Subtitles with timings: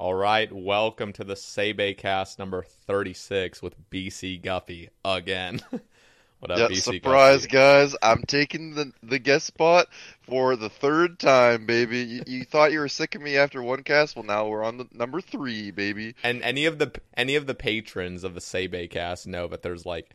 [0.00, 5.60] All right, welcome to the Sebe cast number 36 with BC Guppy again.
[6.38, 7.96] what up, Yeah, BC surprise, guys!
[8.00, 9.88] I'm taking the the guest spot
[10.20, 11.98] for the third time, baby.
[11.98, 14.14] You, you thought you were sick of me after one cast?
[14.14, 16.14] Well, now we're on the number three, baby.
[16.22, 19.84] And any of the any of the patrons of the Sebe cast know that there's
[19.84, 20.14] like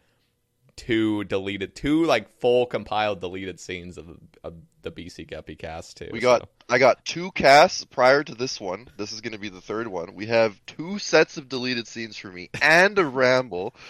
[0.77, 4.53] two deleted, two like full compiled deleted scenes of, of
[4.83, 6.09] the BC Guppy cast too.
[6.11, 8.87] We got so- I got two casts prior to this one.
[8.97, 10.15] This is going to be the third one.
[10.15, 13.73] We have two sets of deleted scenes for me and a ramble.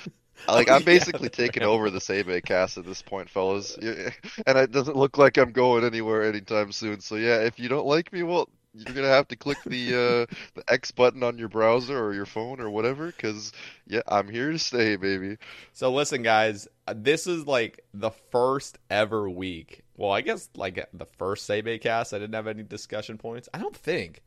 [0.47, 1.75] Like Oh, I'm basically the taking ramble.
[1.75, 3.77] over the Sebe cast at this point, fellas.
[4.47, 6.99] And it doesn't look like I'm going anywhere anytime soon.
[6.99, 9.93] So yeah, if you don't like me, well, you're gonna have to click the
[10.29, 13.11] uh, the X button on your browser or your phone or whatever.
[13.13, 13.53] Cause
[13.87, 15.37] yeah, I'm here to stay, baby.
[15.71, 19.82] So listen, guys, this is like the first ever week.
[19.97, 23.47] Well, I guess like the first Sebe cast, I didn't have any discussion points.
[23.53, 24.21] I don't think.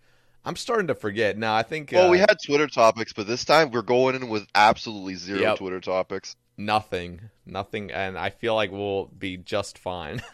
[0.45, 1.37] I'm starting to forget.
[1.37, 1.91] No, I think.
[1.93, 5.41] Well, uh, we had Twitter topics, but this time we're going in with absolutely zero
[5.41, 5.59] Yep.
[5.59, 6.37] Twitter topics.
[6.57, 10.23] nothing, nothing, and I feel like we'll be just fine.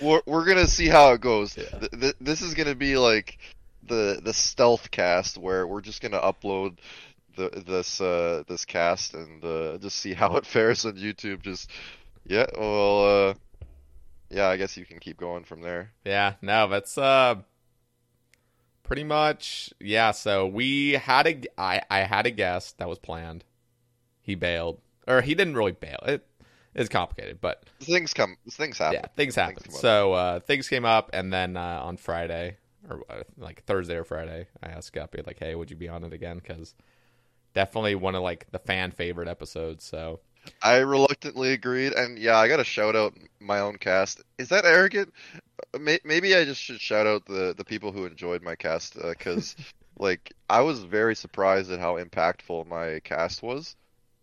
[0.00, 1.56] We're we're gonna see how it goes.
[1.56, 1.64] Yeah.
[1.80, 3.38] Th- th- this is gonna be like
[3.82, 6.78] the the stealth cast where we're just gonna upload
[7.36, 11.42] the this uh this cast and uh, just see how it fares on YouTube.
[11.42, 11.68] Just
[12.24, 13.34] yeah, well, uh,
[14.30, 15.92] yeah, I guess you can keep going from there.
[16.04, 17.36] yeah, no, that's uh,
[18.82, 20.10] pretty much yeah.
[20.12, 23.44] So we had a, I I had a guest that was planned.
[24.20, 25.98] He bailed, or he didn't really bail.
[26.06, 26.26] It
[26.74, 29.00] is complicated, but Things come, things happen.
[29.02, 29.56] yeah, things happen.
[29.66, 29.72] up.
[29.72, 32.56] so uh, things came up, and then uh, on Friday
[32.88, 36.04] or uh, like Thursday or Friday, I asked Guppy like, "Hey, would you be on
[36.04, 36.74] it again?" Because
[37.54, 39.84] definitely one of like the fan favorite episodes.
[39.84, 40.20] So
[40.62, 44.22] I reluctantly agreed, and yeah, I gotta shout out my own cast.
[44.38, 45.12] Is that arrogant?
[45.78, 49.56] Maybe I just should shout out the the people who enjoyed my cast, because
[49.98, 53.76] like I was very surprised at how impactful my cast was.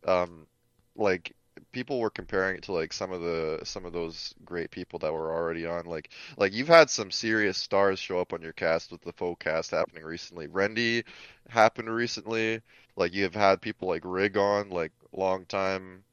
[0.06, 0.48] Um,
[0.96, 1.34] like
[1.72, 5.14] people were comparing it to like some of the some of those great people that
[5.14, 5.86] were already on.
[5.86, 9.44] Like like you've had some serious stars show up on your cast with the faux
[9.44, 10.48] cast happening recently.
[10.48, 11.04] Rendi
[11.50, 12.62] happened recently.
[12.96, 16.04] Like you have had people like Rig on, like long time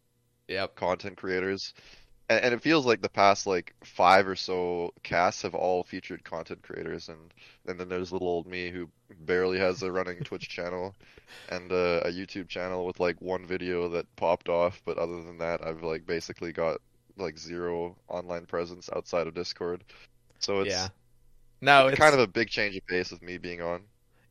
[0.48, 1.74] yep, content creators.
[2.28, 6.24] And, and it feels like the past like five or so casts have all featured
[6.24, 7.34] content creators and
[7.66, 8.88] and then there's little old me who
[9.20, 10.94] barely has a running Twitch channel
[11.48, 15.38] and uh, a YouTube channel with like one video that popped off, but other than
[15.38, 16.80] that I've like basically got
[17.16, 19.84] like zero online presence outside of Discord.
[20.38, 20.88] So it's yeah.
[21.60, 23.82] No, it's kind of a big change of pace with me being on.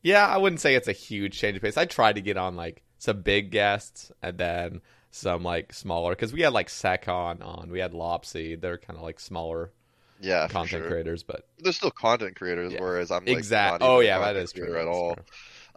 [0.02, 1.78] Yeah, I wouldn't say it's a huge change of pace.
[1.78, 4.80] I tried to get on like some big guests and then
[5.12, 8.56] some like smaller because we had like Secon on, we had Lopsy.
[8.56, 9.72] They're kind of like smaller
[10.18, 10.86] Yeah, content sure.
[10.86, 12.78] creators, but They're still content creators, Yeah.
[12.78, 13.58] whereas I'm like exact.
[13.58, 15.16] not even Oh yeah, that is true at all.
[15.16, 15.24] true.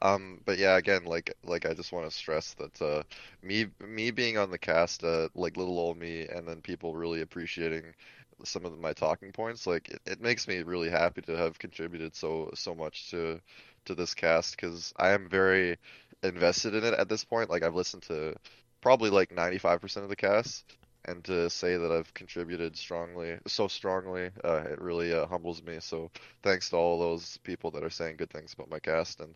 [0.02, 3.04] Um, but yeah, again, like like I just want to stress that uh,
[3.44, 7.22] me me being on the cast, uh, like little old me, and then people really
[7.22, 7.94] appreciating
[8.46, 12.16] some of my talking points, like it, it makes me really happy to have contributed
[12.16, 13.42] so so much to
[13.86, 15.78] to this cast because I am very
[16.24, 17.50] invested in it at this point.
[17.50, 18.36] Like I've listened to
[18.86, 24.30] probably like 95% of the cast, and to say that I've contributed strongly, so strongly,
[24.44, 25.80] uh, it really uh, humbles me.
[25.80, 26.12] So
[26.44, 29.34] thanks to all those people that are saying good things about my cast, and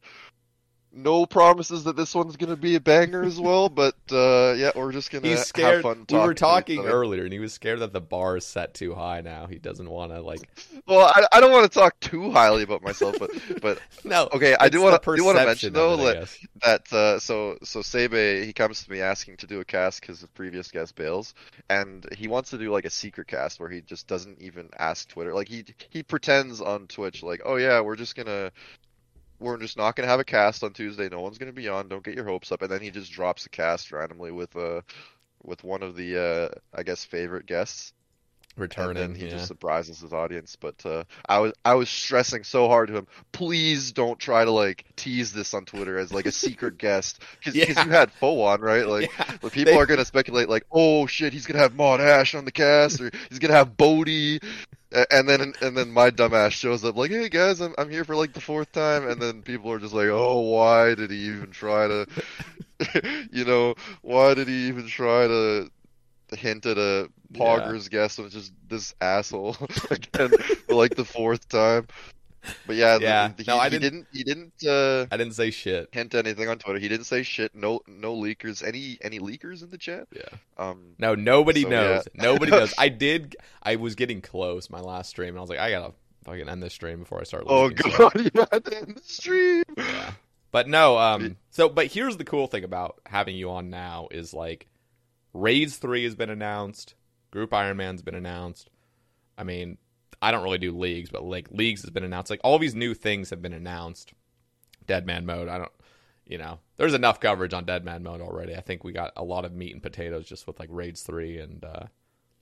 [0.92, 3.70] no promises that this one's gonna be a banger as well.
[3.80, 6.06] But uh, yeah, we're just gonna He's have fun.
[6.10, 6.90] we were talking talking to each other.
[6.90, 9.22] earlier, and he was scared that the bar is set too high.
[9.22, 10.50] Now he doesn't want to like.
[10.88, 13.30] Well, I, I don't want to talk too highly about myself, but
[13.62, 14.28] but No.
[14.34, 16.28] okay, I do want to do want to mention though it,
[16.62, 20.02] that that uh, so so Sebe he comes to me asking to do a cast
[20.02, 21.34] because the previous guest bails,
[21.70, 25.08] and he wants to do like a secret cast where he just doesn't even ask
[25.08, 25.34] Twitter.
[25.34, 28.52] Like he he pretends on Twitch like, oh yeah, we're just gonna
[29.40, 31.10] we're just not gonna have a cast on Tuesday.
[31.10, 31.88] No one's gonna be on.
[31.88, 32.62] Don't get your hopes up.
[32.62, 34.82] And then he just drops a cast randomly with uh
[35.44, 37.94] with one of the uh I guess favorite guests
[38.60, 39.02] returning.
[39.04, 39.32] and he yeah.
[39.32, 40.56] just surprises his audience.
[40.60, 43.08] But uh, I was I was stressing so hard to him.
[43.32, 47.56] Please don't try to like tease this on Twitter as like a secret guest because
[47.56, 47.84] Yeah.
[47.84, 48.88] you had Faux on right.
[48.88, 49.50] Like Yeah.
[49.50, 52.52] people They- are gonna speculate like, oh shit, he's gonna have Mod Ash on the
[52.52, 54.40] cast or he's gonna have Bodie.
[55.12, 58.16] And then and then my dumbass shows up like, hey guys, I'm I'm here for
[58.16, 61.52] like the fourth time, and then people are just like, oh, why did he even
[61.52, 62.08] try to,
[63.32, 65.70] you know, why did he even try to
[66.36, 69.56] hint at a Poggers guest was just this asshole
[69.92, 70.30] again
[70.68, 71.88] for like the fourth time.
[72.66, 73.32] But yeah, the- Yeah.
[73.38, 75.90] he, No, I didn't- didn't he didn't uh, I didn't say shit.
[75.92, 76.80] hint anything on Twitter.
[76.80, 77.54] He didn't say shit.
[77.54, 78.66] No no leakers.
[78.66, 80.08] Any any leakers in the chat?
[80.16, 80.24] Yeah.
[80.58, 82.08] Um No, nobody So, knows.
[82.16, 82.24] yeah.
[82.24, 82.74] Nobody knows.
[82.80, 83.36] I did.
[83.62, 85.94] I was getting close my last stream, and I was like, I gotta
[86.24, 87.44] fucking end this stream before I start.
[87.46, 89.64] Oh god, you had to end the stream.
[89.78, 90.12] Yeah.
[90.52, 94.34] But no, um so but here's the cool thing about having you on now is
[94.34, 94.66] like
[95.34, 96.96] Raids 3 has been announced,
[97.32, 98.70] Group Iron Man's been announced.
[99.38, 99.78] I mean,
[100.22, 102.30] I don't really do leagues, but like leagues has been announced.
[102.30, 104.14] Like all these new things have been announced.
[104.86, 105.72] Dead Man mode, I don't
[106.26, 108.56] you know, there's enough coverage on Dead Man mode already.
[108.56, 111.40] I think we got a lot of meat and potatoes just with like Raids 3
[111.40, 111.86] and uh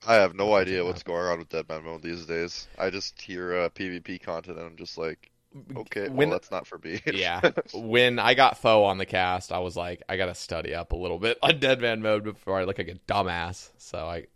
[0.06, 2.68] I have no idea what's going on with Deadman Mode these days.
[2.78, 5.30] I just hear uh, PvP content and I'm just like,
[5.76, 7.00] okay, When- well that's not for me.
[7.06, 7.40] yeah.
[7.72, 10.96] when I got Faux on the cast, I was like, I gotta study up a
[10.96, 13.70] little bit on Dead Man mode before I look like a dumbass.
[13.78, 14.26] So I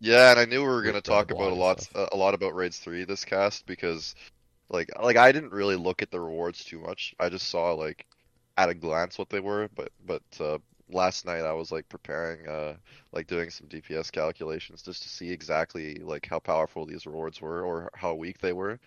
[0.00, 2.08] Yeah, and I knew we were gonna talk about a lot, stuff.
[2.12, 4.14] a lot about Raids Three this cast because,
[4.68, 7.14] like, like I didn't really look at the rewards too much.
[7.20, 8.06] I just saw like
[8.56, 10.58] at a glance what they were, but but uh,
[10.90, 12.74] last night I was like preparing, uh,
[13.12, 17.62] like doing some DPS calculations just to see exactly like how powerful these rewards were
[17.62, 18.78] or how weak they were.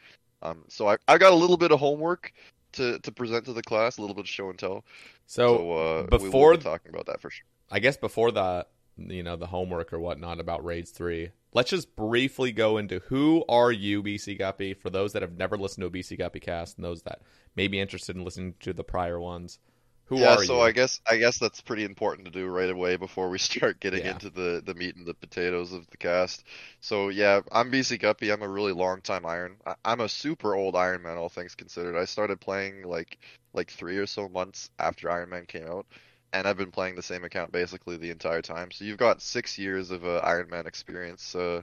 [0.41, 2.33] Um, so I I got a little bit of homework
[2.73, 4.83] to to present to the class, a little bit of show and tell.
[5.25, 7.45] so, So uh, we before be talking about that for sure.
[7.69, 8.65] I guess before the
[8.97, 13.43] you know the homework or whatnot about raids three, let's just briefly go into who
[13.49, 16.77] are you, BC Guppy, for those that have never listened to a BC Guppy cast
[16.77, 17.21] and those that
[17.55, 19.59] may be interested in listening to the prior ones.
[20.07, 20.61] Who yeah, are so you?
[20.61, 24.03] I guess I guess that's pretty important to do right away before we start getting
[24.03, 24.05] Yeah.
[24.05, 26.43] into the the meat and the potatoes of the cast.
[26.81, 28.31] So yeah, I'm BC Guppy.
[28.31, 29.57] I'm a really long time Iron.
[29.65, 31.95] I, I'm a super old Iron Man, all things considered.
[31.97, 33.17] I started playing like
[33.53, 35.85] like three or so months after Iron Man came out,
[36.33, 38.71] and I've been playing the same account basically the entire time.
[38.71, 41.35] So you've got six years of uh, Iron Man experience.
[41.35, 41.61] Uh,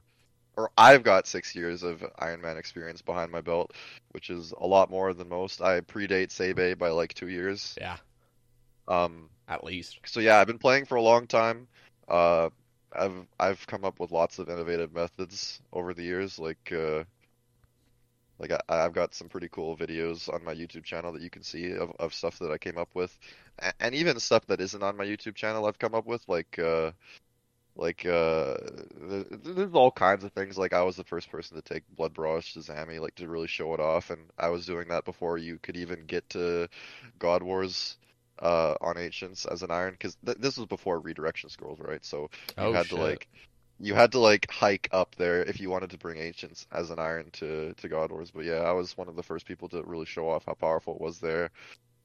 [0.56, 3.72] or I've got six years of Iron Man experience behind my belt,
[4.12, 5.62] which is a lot more than most.
[5.62, 7.80] I predate Sebe by like two years.
[7.80, 7.96] yeah,
[8.88, 10.00] Um, at least.
[10.04, 11.68] so yeah, I've been playing for a long time.
[12.08, 12.50] Uh,
[12.92, 16.38] I've I've come up with lots of innovative methods over the years.
[16.38, 17.04] Like uh,
[18.38, 21.42] like I, I've got some pretty cool videos on my YouTube channel that you can
[21.42, 23.16] see of, of stuff that I came up with,
[23.60, 26.26] A- and even stuff that isn't on my YouTube channel I've come up with.
[26.28, 26.92] Like uh,
[27.76, 28.56] like uh,
[29.10, 30.58] th- there's all kinds of things.
[30.58, 33.48] Like I was the first person to take Blood Barrage to Zammy, like to really
[33.48, 36.68] show it off, and I was doing that before you could even get to
[37.18, 37.96] God Wars
[38.40, 42.28] uh on ancients as an iron because th- this was before redirection scrolls right so
[42.58, 42.90] you Oh, had shit.
[42.90, 43.28] to like
[43.80, 46.98] you had to like hike up there if you wanted to bring ancients as an
[46.98, 49.82] iron to to god wars but yeah i was one of the first people to
[49.84, 51.50] really show off how powerful it was there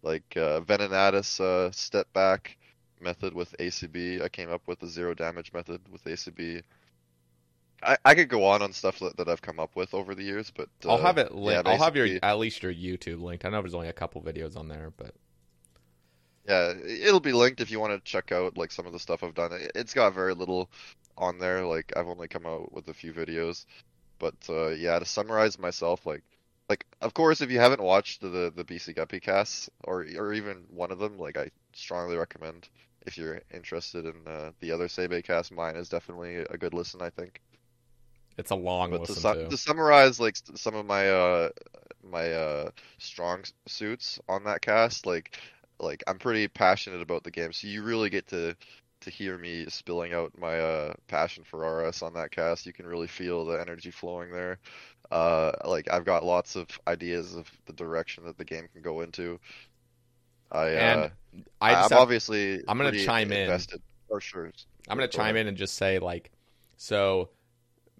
[0.03, 2.57] like uh venenatus uh step back
[3.01, 6.63] method with acb i came up with a zero damage method with acb
[7.81, 10.23] I, I could go on on stuff that, that I've come up with over the
[10.23, 11.65] years, but uh, I'll have it yeah, linked.
[11.65, 13.45] I'll have your at least your YouTube linked.
[13.45, 15.13] I know there's only a couple videos on there, but
[16.45, 19.23] Yeah, it'll be linked if you want to check out like some of the stuff
[19.23, 19.53] I've done.
[19.53, 20.69] It- It's got very little
[21.17, 21.65] on there.
[21.65, 23.65] Like I've only come out with a few videos,
[24.19, 26.23] but uh, yeah, to summarize myself, like
[26.69, 30.65] like of course if you haven't watched the the BC Guppy casts or or even
[30.69, 32.69] one of them, like I strongly recommend
[33.07, 35.51] if you're interested in uh, the other Sebe cast.
[35.53, 37.41] Mine is definitely a good listen, I think.
[38.37, 41.49] it's a long But to, su- to summarize, like some of my uh
[42.03, 45.37] my uh strong suits on that cast, like
[45.79, 48.55] like I'm pretty passionate about the game, so you really get to
[49.01, 52.65] to hear me spilling out my uh, passion for RS on that cast.
[52.65, 54.59] You can really feel the energy flowing there.
[55.11, 59.01] Uh, like I've got lots of ideas of the direction that the game can go
[59.01, 59.39] into.
[60.51, 61.09] I And uh,
[61.61, 63.61] I I'm obviously I'm gonna chime in.
[63.61, 63.81] invested.
[64.07, 64.51] For sure.
[64.87, 65.37] I'm gonna Go chime ahead.
[65.37, 66.31] in and just say like,
[66.77, 67.29] so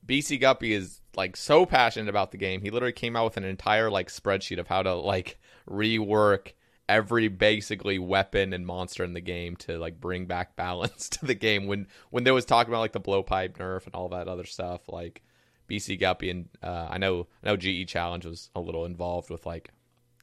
[0.06, 2.62] BC Guppy is like so passionate about the game.
[2.62, 6.54] He literally came out with an entire like spreadsheet of how to like rework
[6.90, 11.36] every basically weapon and monster in the game to like bring back balance to the
[11.36, 11.68] game.
[11.68, 14.90] When when there was talking about like the blowpipe nerf and all that other stuff,
[14.90, 15.22] like
[15.70, 19.46] BC Guppy and uh, I know I know GE Challenge was a little involved with
[19.46, 19.70] like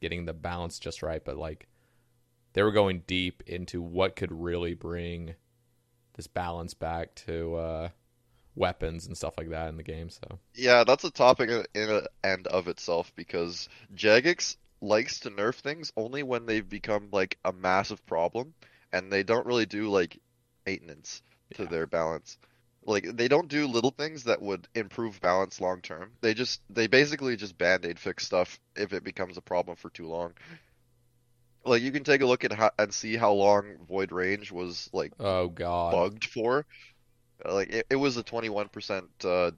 [0.01, 1.69] getting the balance just right, but like
[2.53, 5.35] they were going deep into what could really bring
[6.15, 7.89] this balance back to uh,
[8.57, 10.11] weapons and stuff like that in the game.
[10.11, 15.57] So Yeah, that's a topic in in and of itself because Jagex likes to nerf
[15.57, 18.55] things only when they've become like a massive problem,
[18.93, 20.19] and they don't really do like
[20.67, 21.23] maintenance
[21.55, 21.69] to Yeah.
[21.69, 22.39] their balance.
[22.85, 26.13] Like they don't do little things that would improve balance long term.
[26.21, 30.07] They just they basically just band-aid fix stuff if it becomes a problem for too
[30.09, 30.35] long.
[31.65, 34.89] Like you can take a look at how and see how long Void Range was
[34.93, 36.67] like oh god, bugged for.
[37.45, 39.53] Like it, it was a 21% uh,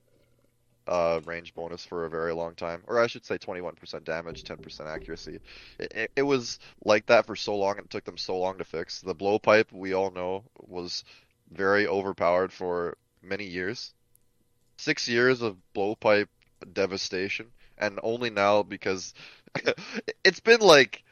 [0.89, 4.87] uh, range bonus for a very long time, or I should say 21% damage, 10%
[4.87, 5.41] accuracy.
[5.79, 8.59] It, it, it was like that for so long, and it took them so long
[8.59, 9.01] to fix.
[9.01, 11.05] The blowpipe, we all know, was
[11.51, 13.93] very overpowered for many years.
[14.79, 16.29] Six years of blowpipe
[16.73, 19.13] devastation, and only now because
[20.25, 21.05] it's been like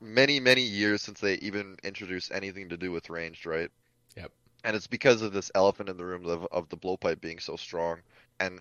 [0.00, 3.70] many, many years since they even introduced anything to do with ranged, right?
[4.16, 4.32] Yep.
[4.64, 7.56] And it's because of this elephant in the room of, of the blowpipe being so
[7.56, 7.98] strong.
[8.40, 8.60] And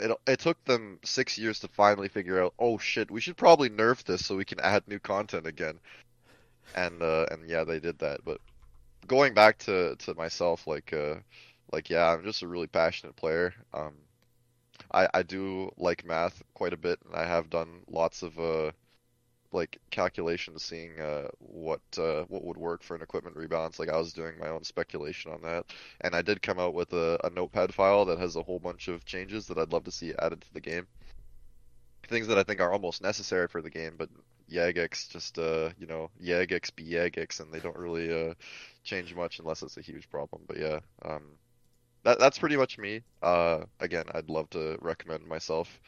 [0.00, 3.70] it it took them six years to finally figure out, oh shit, we should probably
[3.70, 5.78] nerf this so we can add new content again.
[6.74, 8.24] And uh, and yeah, they did that.
[8.24, 8.40] But
[9.06, 11.16] going back to to myself, like uh,
[11.72, 13.54] like yeah, I'm just a really passionate player.
[13.72, 13.94] Um,
[14.92, 18.72] I I do like math quite a bit, and I have done lots of uh
[19.52, 23.78] like calculations seeing uh what uh what would work for an equipment rebalance.
[23.78, 25.66] Like I was doing my own speculation on that.
[26.00, 28.88] And I did come out with a, a notepad file that has a whole bunch
[28.88, 30.86] of changes that I'd love to see added to the game.
[32.08, 34.08] Things that I think are almost necessary for the game but
[34.50, 38.34] Jagex just uh you know Jagex be Jagex and they don't really uh
[38.84, 40.42] change much unless it's a huge problem.
[40.46, 41.22] But yeah um
[42.04, 43.02] that that's pretty much me.
[43.22, 45.80] Uh again I'd love to recommend myself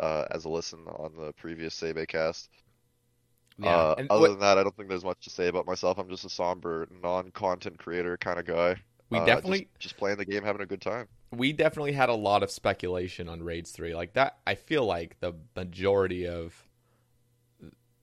[0.00, 2.50] uh as a listen on the previous Sebe cast
[3.58, 3.68] yeah.
[3.76, 5.98] uh, and other what- than that, I don't think there's much to say about myself.
[5.98, 8.76] I'm just a somber, non-content creator kind of guy.
[9.10, 11.08] we Uh, just- definitely just, playing the game, having a good time.
[11.32, 15.18] we definitely had a lot of speculation on raids 3 like that i feel like
[15.18, 16.54] the majority of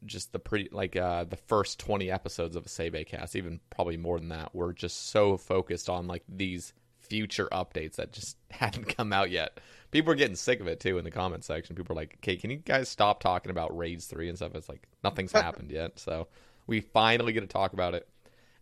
[0.05, 3.95] just the pretty like uh the first 20 episodes of a Sebe cast even probably
[3.95, 8.85] more than that were just so focused on like these future updates that just hadn't
[8.97, 9.59] come out yet
[9.93, 11.75] people are getting sick of it too in the comment section.
[11.75, 14.55] People are like okay can you guys stop talking about raids 3 and stuff?
[14.55, 15.99] It's like nothing's happened yet.
[15.99, 16.27] So
[16.67, 18.09] we finally get to talk about it.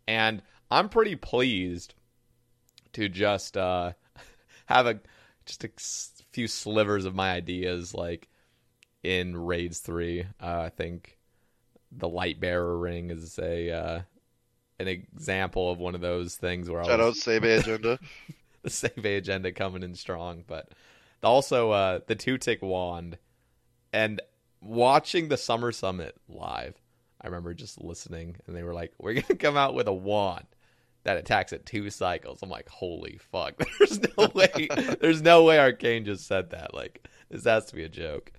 [0.08, 1.96] And i'm pretty pleased
[2.94, 3.92] to just uh
[4.66, 5.00] have a
[5.46, 5.70] just a
[6.32, 8.30] few slivers of my ideas like
[9.04, 11.18] in raids 3 uh, i think
[11.92, 14.02] the light bearer ring is a uh,
[14.80, 18.00] an example of one of those things where Shout I out was Sebe Agenda.
[18.62, 20.70] the save agenda coming in strong, but
[21.24, 23.18] also uh, the two tick wand
[23.94, 24.22] and
[24.62, 26.76] watching the summer summit live.
[27.22, 30.46] I remember just listening, and they were like, "We're gonna come out with a wand
[31.04, 34.68] that attacks at two cycles." I'm like, "Holy fuck!" There's no way.
[35.00, 36.74] There's no way Arcane just said that.
[36.74, 38.32] Like, this has to be a joke.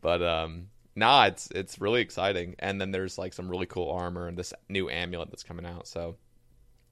[0.00, 2.56] But um, nah, it's it's really exciting.
[2.58, 5.86] And then there's like some really cool armor and this new amulet that's coming out.
[5.86, 6.16] So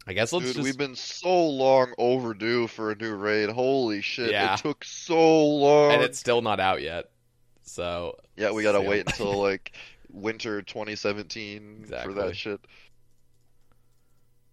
[0.07, 3.49] I guess let's Dude, just we've been so long overdue for a new raid.
[3.51, 4.31] Holy shit!
[4.31, 4.55] Yeah.
[4.55, 5.93] It took so long.
[5.93, 7.11] and it's still not out yet.
[7.63, 9.73] So yeah, we gotta so- wait until like
[10.13, 12.61] winter 2017 for that shit.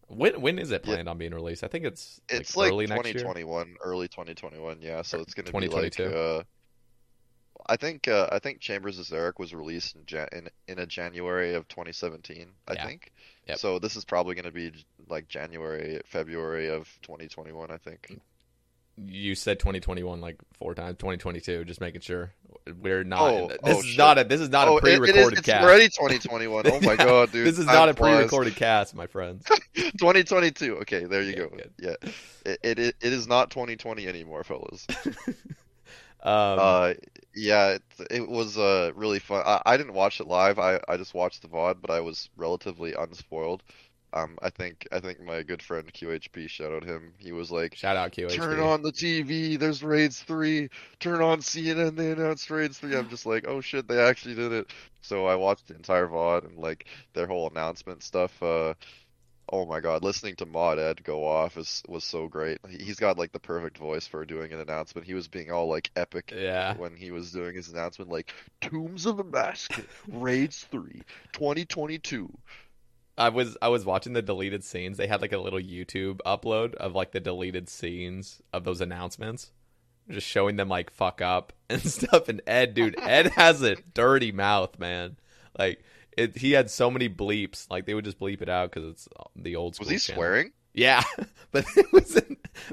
[0.08, 0.94] When when is it Yeah.
[0.94, 1.64] planned on being released?
[1.64, 3.14] I think it's It's like like early next year.
[3.14, 4.82] 2021, early 2021.
[4.82, 6.04] Yeah, so it's gonna be 2022?
[6.06, 6.14] like.
[6.16, 6.44] Uh,
[7.68, 10.86] I think uh, I think Chambers of Xeric was released in, Jan- in in a
[10.86, 12.50] January of 2017.
[12.68, 12.86] I Yeah.
[12.88, 13.12] think.
[13.48, 13.58] Yep.
[13.58, 14.72] So this is probably gonna be
[15.10, 17.72] like January, February of 2021.
[17.72, 18.20] I think.
[18.96, 20.98] You said 2021 like four times.
[21.00, 21.66] 2022.
[21.66, 22.32] Just making sure
[22.80, 23.22] we're not.
[23.22, 23.98] Oh, this oh, is shit.
[23.98, 24.24] not a.
[24.24, 25.64] This is not oh, a it- it is, pre-recorded it's cast.
[25.64, 26.68] already 2021.
[26.68, 27.48] Oh my god, dude!
[27.48, 29.46] This is not a pre-recorded cast, my friends.
[29.76, 30.78] 2022.
[30.78, 31.48] Okay, there you Okay, go.
[31.50, 31.72] good.
[31.80, 31.96] Yeah,
[32.46, 34.86] it, it it it is not 2020 anymore, fellas.
[36.26, 36.94] Um, Uh,
[37.36, 39.44] yeah, it, it was uh really fun.
[39.46, 40.58] I, I didn't watch it live.
[40.58, 43.62] I, I just watched the VOD, but I was relatively unspoiled.
[44.14, 47.14] Um, I think I think my good friend QHP shouted him.
[47.18, 48.36] He was like, Shout out QHP.
[48.36, 49.58] "Turn on the TV.
[49.58, 50.70] There's Raids three.
[51.00, 51.96] Turn on CNN.
[51.96, 52.96] They announced Raids three.
[52.96, 54.68] I'm just like, oh shit, they actually did it.
[55.02, 58.42] So I watched the entire VOD and like their whole announcement stuff.
[58.44, 58.76] Uh,
[59.52, 62.60] oh my god, listening to Mod Ed go off is was so great.
[62.70, 65.08] He- He's got like the perfect voice for doing an announcement.
[65.08, 66.78] He was being all like epic Yeah.
[66.78, 71.02] when he was doing his announcement, like Tombs of Amascut, Raids 3,
[71.34, 72.32] 2022.
[73.18, 74.98] I was I was watching the deleted scenes.
[74.98, 79.52] They had like a little YouTube upload of like the deleted scenes of those announcements,
[80.10, 82.28] just showing them like fuck up and stuff.
[82.30, 85.18] And Ed, dude, Ed has a dirty mouth, man.
[85.58, 85.84] Like
[86.18, 87.70] it, he had so many bleeps.
[87.70, 89.86] Like they would just bleep it out because it's uh, the old school.
[89.86, 90.20] Was he channel.
[90.20, 90.52] swearing?
[90.74, 91.04] Yeah,
[91.52, 92.20] but it was.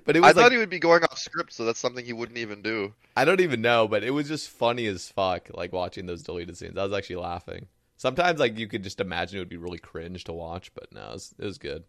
[0.05, 2.05] But it was I like, thought he would be going off script, so that's something
[2.05, 2.95] he wouldn't even do.
[3.17, 5.49] I don't even know, but it was just funny as fuck.
[5.53, 7.67] Like watching those deleted scenes, I was actually laughing.
[8.01, 11.11] Sometimes, like you could just imagine it would be really cringe to watch, but no,
[11.11, 11.85] it was, it was good.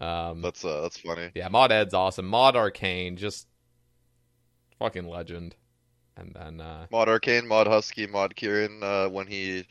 [0.00, 1.30] Um, That's uh, that's funny.
[1.32, 2.26] yeah, Mod Ed's awesome.
[2.26, 3.46] Mod Arcane, just
[4.80, 5.54] fucking legend.
[6.16, 9.64] And then, uh, Mod Arcane, Mod Husky, Mod Kieran, uh, when he,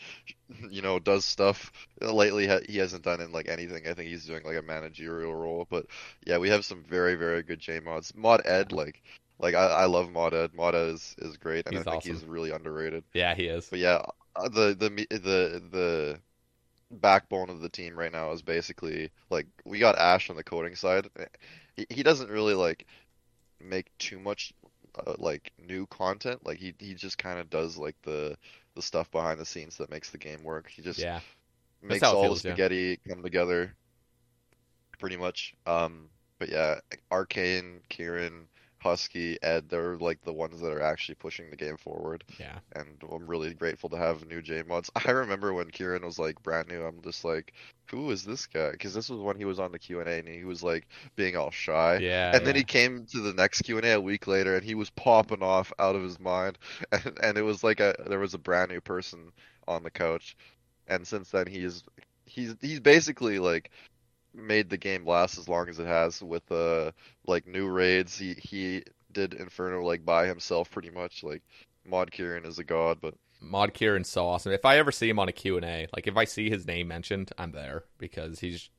[0.69, 1.74] you know, does stuff.
[2.00, 3.86] Lately, he hasn't done in like anything.
[3.86, 5.67] I think he's doing like a managerial role.
[5.69, 5.86] But
[6.25, 8.13] yeah, we have some very, very good J mods.
[8.15, 9.01] Mod Ed, like,
[9.38, 10.53] like I, I love Mod Ed.
[10.53, 12.13] Mod Ed is, is great, and He's I think awesome.
[12.15, 13.03] he's really underrated.
[13.13, 13.67] yeah, he is.
[13.69, 16.19] But yeah, uh, the the the the
[16.91, 20.75] backbone of the team right now is basically like we got Ash on the coding
[20.75, 21.09] side.
[21.77, 22.85] He, he doesn't really like
[23.61, 24.53] make too much
[25.07, 26.45] uh, like new content.
[26.45, 28.37] Like he he just kind of does like the
[28.75, 30.69] the stuff behind the scenes that makes the game work.
[30.69, 31.21] He just Yeah,
[31.81, 32.59] makes all feels, the yeah.
[32.59, 33.75] spaghetti come together
[34.99, 35.53] pretty much.
[35.65, 36.09] Um,
[36.39, 36.79] but yeah,
[37.11, 38.47] Arcane, Kieran,
[38.83, 42.87] Husky, Ed, they're like the ones that are actually pushing the game forward yeah, and
[43.11, 44.89] I'm really grateful to have new J mods.
[45.07, 47.53] I remember when Kieran was like brand new, I'm just like,
[47.87, 48.71] who is this guy?
[48.71, 50.87] Because this was when he was on the Q and A and he was like
[51.15, 51.97] being all shy.
[51.97, 52.35] yeah.
[52.35, 54.75] And then he came to the next Q and A a week later, and he
[54.75, 56.57] was popping off out of his mind,
[56.91, 59.31] and, and it was like a there was a brand new person
[59.67, 60.35] on the couch,
[60.87, 61.83] and since then he's
[62.25, 63.69] he's he's basically like
[64.33, 66.91] made the game last as long as it has with uh
[67.27, 68.17] like new raids.
[68.17, 71.24] He he did Inferno like by himself pretty much.
[71.24, 71.41] Like
[71.85, 74.51] Mod Kieran is a god, but Mod Kieran's so awesome.
[74.53, 77.31] If I ever see him on a Q&A, like if I see his name mentioned,
[77.37, 78.69] I'm there because he's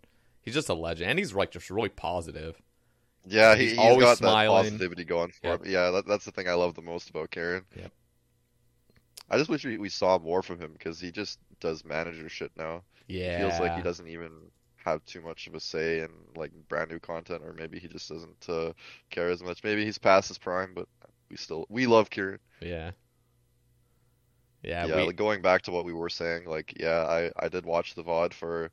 [0.42, 2.60] he's just a legend and he's like just really positive.
[3.26, 4.64] yeah, he, He's he's always got smiling.
[4.64, 5.64] that positivity going for Yep.
[5.66, 5.70] him.
[5.72, 7.64] Yeah, that, that's the thing I love the most about Kieran.
[7.76, 7.92] Yep.
[9.30, 12.50] I just wish we, we saw more from him because he just does manager shit
[12.56, 12.82] now.
[13.06, 13.38] Yeah.
[13.48, 14.30] feels like he doesn't even
[14.84, 18.08] have too much of a say in like brand new content, or maybe he just
[18.08, 18.72] doesn't uh,
[19.10, 19.64] care as much.
[19.64, 20.88] Maybe he's past his prime, but
[21.30, 22.40] we still we love Kieran.
[22.60, 22.92] Yeah.
[24.62, 27.48] Yeah, Yeah, we, like going back to what we were saying, like yeah, I I
[27.48, 28.70] did watch the VOD for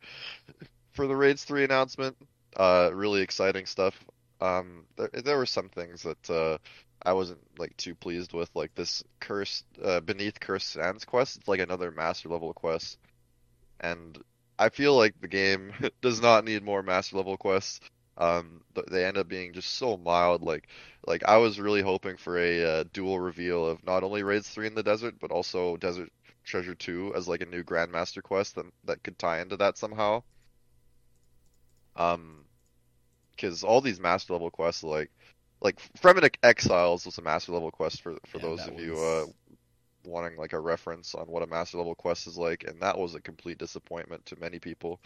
[0.93, 2.17] for the Raids 3 announcement.
[2.55, 3.95] Uh, really exciting stuff.
[4.41, 6.57] Um, there there were some things that uh
[7.03, 11.37] I wasn't like too pleased with, like this cursed uh, beneath cursed sands quest.
[11.37, 12.97] It's like another master level quest,
[13.79, 14.17] and
[14.61, 17.81] I feel like the game does not need more master level quests.
[18.17, 20.43] Um, they end up being just so mild.
[20.43, 20.67] Like,
[21.07, 24.67] like I was really hoping for a uh, dual reveal of not only Raids 3
[24.67, 26.11] in the desert, but also Desert
[26.45, 30.23] Treasure 2 as like a new Grandmaster quest that that could tie into that somehow.
[31.95, 32.45] Um,
[33.31, 35.11] because all these master level quests, like,
[35.61, 39.25] like Fremennik Exiles was a master level quest for for Yeah, those of you uh
[40.05, 43.15] wanting like a reference on what a master level quest is like, and that was
[43.15, 44.99] a complete disappointment to many people.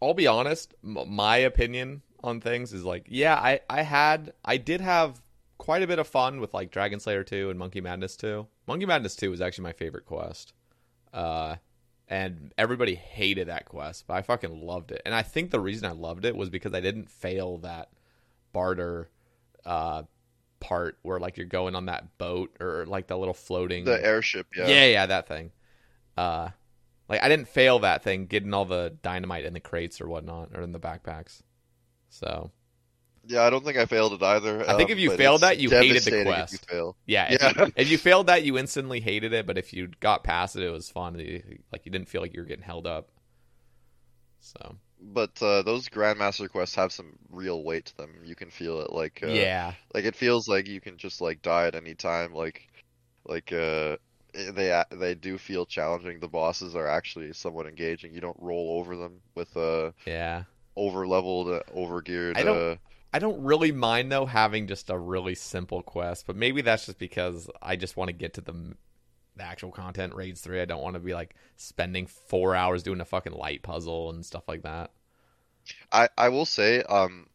[0.00, 4.56] I'll be honest, m- my opinion on things is like, yeah, I, I had, I
[4.56, 5.20] did have
[5.58, 8.46] quite a bit of fun with like Dragon Slayer 2 and Monkey Madness 2.
[8.66, 10.52] Monkey Madness 2 was actually my favorite quest.
[11.12, 11.56] Uh,
[12.08, 15.02] and everybody hated that quest, but I fucking loved it.
[15.06, 17.90] And I think the reason I loved it was because I didn't fail that
[18.52, 19.08] barter,
[19.64, 20.02] uh,
[20.62, 24.46] part where like you're going on that boat or like the little floating The airship,
[24.56, 24.68] yeah.
[24.68, 25.50] yeah, yeah, that thing.
[26.16, 26.48] Uh,
[27.08, 30.50] like I didn't fail that thing, getting all the dynamite in the crates or whatnot,
[30.54, 31.42] or in the backpacks.
[32.08, 32.50] So
[33.26, 34.68] Yeah, I don't think I failed it either.
[34.68, 36.66] I think if um, you but failed that, you hated the devastating if quest.
[36.72, 37.64] you yeah, if, Yeah.
[37.66, 39.46] You, if you failed that, you instantly hated it.
[39.46, 41.18] But if you got past it, it was fun.
[41.18, 43.10] You- Like you didn't feel like you were getting held up.
[44.40, 48.14] So But uh, those Grandmaster quests have some real weight to them.
[48.24, 51.42] You can feel it, like uh, yeah, like it feels like you can just like
[51.42, 52.32] die at any time.
[52.32, 52.68] Like
[53.26, 53.96] like uh,
[54.32, 56.20] they they do feel challenging.
[56.20, 58.14] The bosses are actually somewhat engaging.
[58.14, 60.44] You don't roll over them with uh yeah.
[60.76, 62.38] over leveled, uh, over geared.
[62.38, 62.76] I don't- Uh,
[63.14, 66.98] I don't really mind though having just a really simple quest, but maybe that's just
[66.98, 68.74] because I just want to get to the
[69.36, 70.60] the actual content raids 3.
[70.60, 74.24] I don't want to be like spending 4 hours doing a fucking light puzzle and
[74.24, 74.90] stuff like that.
[75.90, 77.26] I I will say um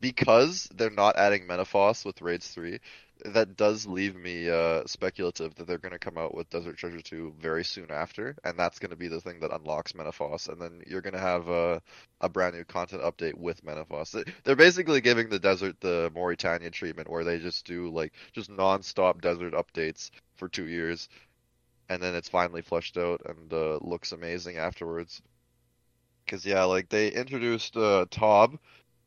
[0.00, 2.80] because they're not adding Menaphos with Raids 3,
[3.24, 7.00] that does leave me uh, speculative that they're going to come out with Desert Treasure
[7.00, 10.60] 2 very soon after, and that's going to be the thing that unlocks Menaphos, and
[10.60, 11.80] then you're going to have a,
[12.20, 14.24] a brand new content update with Menaphos.
[14.44, 19.22] They're basically giving the desert the Morytania treatment, where they just do like just non-stop
[19.22, 21.08] desert updates for two years,
[21.88, 25.22] and then it's finally fleshed out and uh, looks amazing afterwards.
[26.24, 28.58] Because yeah, like they introduced uh, Tob,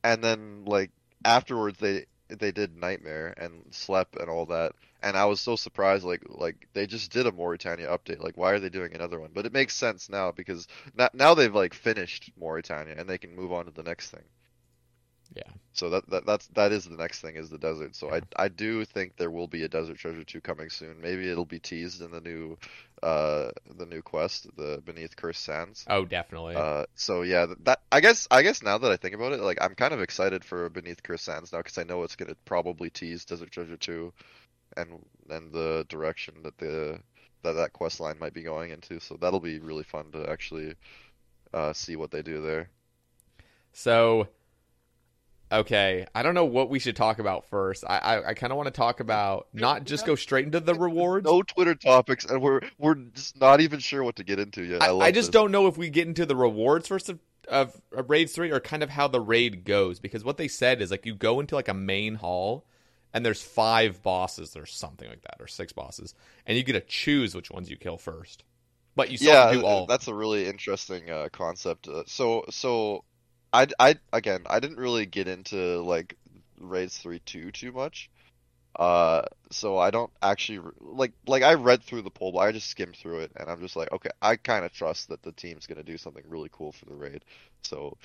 [0.03, 0.89] and then like
[1.23, 6.03] afterwards they they did Nightmare and Slepe and all that, and I was so surprised.
[6.03, 8.21] Like like they just did a Morytania update.
[8.21, 9.31] Like why are they doing another one?
[9.33, 13.35] But it makes sense now because now, now they've like finished Morytania and they can
[13.35, 14.23] move on to the next thing.
[15.33, 15.43] Yeah.
[15.73, 17.95] So that, that that's that is the next thing is the desert.
[17.95, 20.99] So I I do think there will be a Desert Treasure 2 coming soon.
[21.01, 22.57] Maybe it'll be teased in the new
[23.03, 25.85] uh the new quest, the Beneath Cursed Sands.
[25.87, 26.55] Oh, definitely.
[26.55, 29.59] Uh so yeah, that I guess I guess now that I think about it, like
[29.61, 32.37] I'm kind of excited for Beneath Cursed Sands now because I know it's going to
[32.45, 34.11] probably tease Desert Treasure 2
[34.77, 36.99] and and the direction that the
[37.43, 38.99] that that quest line might be going into.
[38.99, 40.73] So that'll be really fun to actually
[41.53, 42.69] uh see what they do there.
[43.73, 44.27] So
[45.49, 47.85] Okay, I don't know what we should talk about first.
[47.87, 50.75] I I, I kind of want to talk about not just go straight into the
[50.75, 51.25] rewards.
[51.25, 54.83] No Twitter topics, and we're we're just not even sure what to get into yet.
[54.83, 55.33] I, I, I just this.
[55.33, 58.83] don't know if we get into the rewards first of, of, raids three or kind
[58.83, 61.69] of how the raid goes because what they said is like you go into like
[61.69, 62.65] a main hall
[63.13, 66.13] and there's five bosses or something like that or six bosses
[66.45, 68.43] and you get to choose which ones you kill first.
[68.97, 69.85] But you still yeah, do all.
[69.85, 71.87] that's a really interesting uh, concept.
[71.87, 73.05] Uh, so so
[73.57, 76.15] I I again I didn't really get into like
[76.59, 78.09] raids three two too much.
[78.75, 82.69] Uh, so I don't actually like like I read through the poll, but I just
[82.69, 85.65] skimmed through it, and I'm just like, okay, I kind of trust that the team's
[85.65, 87.25] gonna do something really cool for the raid.
[87.63, 87.97] So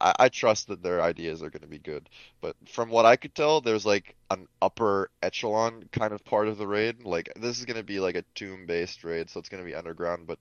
[0.00, 2.08] I, I trust that their ideas are gonna be good.
[2.40, 6.58] But from what I could tell, there's like an upper echelon kind of part of
[6.58, 7.02] the raid.
[7.02, 10.28] Like this is gonna be like a tomb based raid, so it's gonna be underground,
[10.28, 10.38] but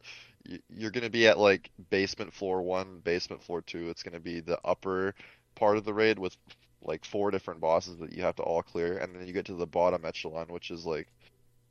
[0.70, 3.90] you're gonna be at like basement floor one, basement floor two.
[3.90, 5.16] It's gonna be the upper
[5.56, 6.38] part of the raid with
[6.82, 9.56] like four different bosses that you have to all clear, and then you get to
[9.56, 11.08] the bottom echelon, which is like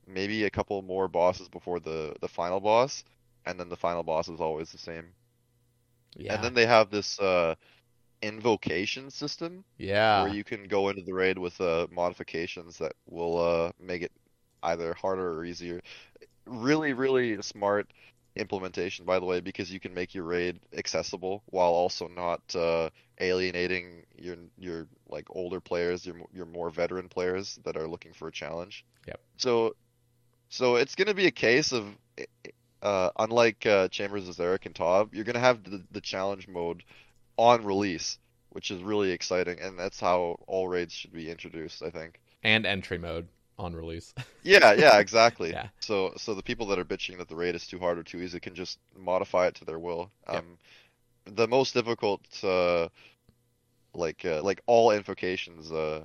[0.06, 3.04] maybe a couple more bosses before the the final boss,
[3.46, 5.14] and then the final boss is always the same.
[6.16, 7.54] yeah, And then they have this uh
[8.22, 13.38] invocation system yeah, where you can go into the raid with uh modifications that will
[13.38, 14.12] uh make it
[14.62, 15.80] either harder or easier.
[16.46, 17.92] Really, really smart
[18.36, 22.90] implementation, by the way, because you can make your raid accessible while also not uh,
[23.20, 28.28] alienating your your like older players, your your more veteran players that are looking for
[28.28, 28.84] a challenge.
[29.06, 29.20] Yep.
[29.36, 29.76] So,
[30.48, 31.86] so it's gonna be a case of,
[32.82, 36.82] uh, unlike uh, Chambers of Xeric and Tob, you're gonna have the the challenge mode
[37.36, 38.18] on release,
[38.50, 42.20] which is really exciting, and that's how all raids should be introduced, I think.
[42.42, 44.14] and entry mode on release.
[44.42, 45.50] Yeah, yeah, exactly.
[45.50, 45.68] Yeah.
[45.80, 48.20] So so the people that are bitching that the raid is too hard or too
[48.20, 50.12] easy can just modify it to their will.
[50.28, 50.58] Um,
[51.24, 52.88] the most difficult, uh,
[53.92, 56.04] like uh, like all invocations, uh,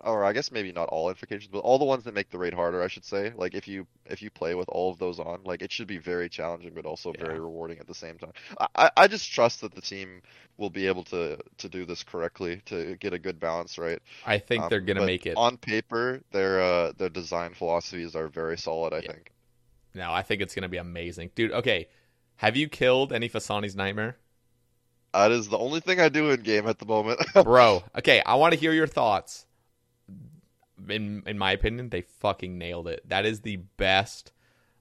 [0.00, 2.54] or I guess maybe not all invocations, but all the ones that make the raid
[2.54, 3.32] harder, I should say.
[3.36, 5.98] Like if you if you play with all of those on, like it should be
[5.98, 8.32] very challenging, but also very rewarding at the same time.
[8.58, 10.22] I, I I just trust that the team
[10.58, 14.00] will be able to to do this correctly to get a good balance right.
[14.24, 15.36] I think Um, they're gonna make it.
[15.36, 16.20] on paper.
[16.32, 18.92] Their uh, their design philosophies are very solid.
[18.92, 19.12] I Yeah.
[19.12, 19.30] think.
[19.94, 21.52] No, I think it's gonna be amazing, dude.
[21.52, 21.88] Okay,
[22.36, 24.16] have you killed any Phosani's nightmare?
[25.12, 27.20] That is the only thing I do in game at the moment.
[27.44, 27.84] bro.
[27.96, 29.46] Okay, I want to hear your thoughts.
[30.88, 33.08] In in my opinion, they fucking nailed it.
[33.08, 34.32] That is the best.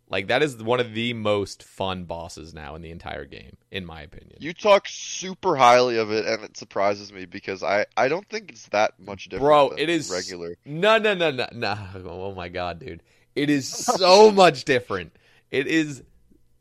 [0.10, 3.86] Like that is one of the most fun bosses now in the entire game, in
[3.86, 4.38] my opinion.
[4.40, 8.52] you talk super highly of it, and it surprises me because I I don't think
[8.52, 9.44] it's that much different.
[9.44, 10.58] Bro, it is regular.
[10.66, 11.78] No, no, no, no, no.
[12.06, 13.02] Oh my god, dude.
[13.36, 15.16] It is so much different.
[15.52, 16.04] It is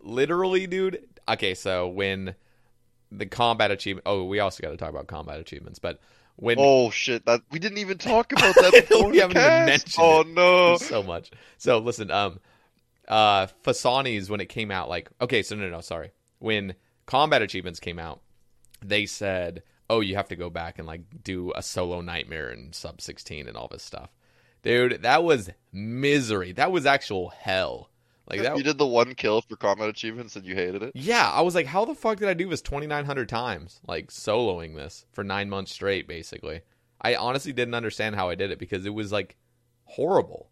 [0.01, 1.05] literally, dude.
[1.29, 2.35] Okay, so when
[3.12, 4.05] the combat achievement.
[4.07, 6.01] Oh, we also got to talk about combat achievements, but
[6.37, 7.25] when Oh shit!
[7.27, 10.29] That we didn't even talk about that before We haven't even mentioned Oh it.
[10.29, 10.77] no!
[10.77, 11.31] So much.
[11.59, 12.40] So listen, um,
[13.09, 16.11] uh, Phosani's when it came out, like, okay, so no, no, sorry.
[16.38, 16.75] When
[17.07, 18.21] combat achievements came out,
[18.85, 22.75] they said, oh, you have to go back and like do a solo nightmare and
[22.75, 24.11] sub 16 and all this stuff.
[24.62, 26.53] Dude, that was misery.
[26.53, 27.90] That was actual hell.
[28.28, 28.56] Like that.
[28.56, 30.92] You did the one kill for combat achievements and you hated it.
[30.94, 33.80] Yeah, I was like, how the fuck did I do this 2,900 times?
[33.87, 36.61] Like, soloing this for nine months straight, basically.
[37.00, 39.37] I honestly didn't understand how I did it because it was like
[39.85, 40.50] horrible.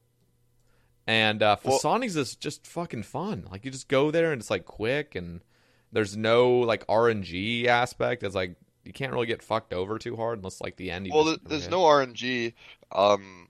[1.06, 3.46] And uh, Well- Phosani's is just fucking fun.
[3.50, 5.40] Like you just go there and it's like quick and
[5.92, 8.22] there's no like RNG aspect.
[8.22, 11.06] It's like you can't really get fucked over too hard unless like the end.
[11.06, 12.54] You Well, there's no RNG,
[12.92, 13.48] um,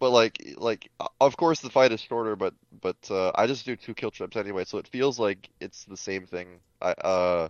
[0.00, 3.76] but like like of course the fight is shorter, but but uh, I just do
[3.76, 6.60] two kill trips anyway, so it feels like it's the same thing.
[6.82, 7.48] I uh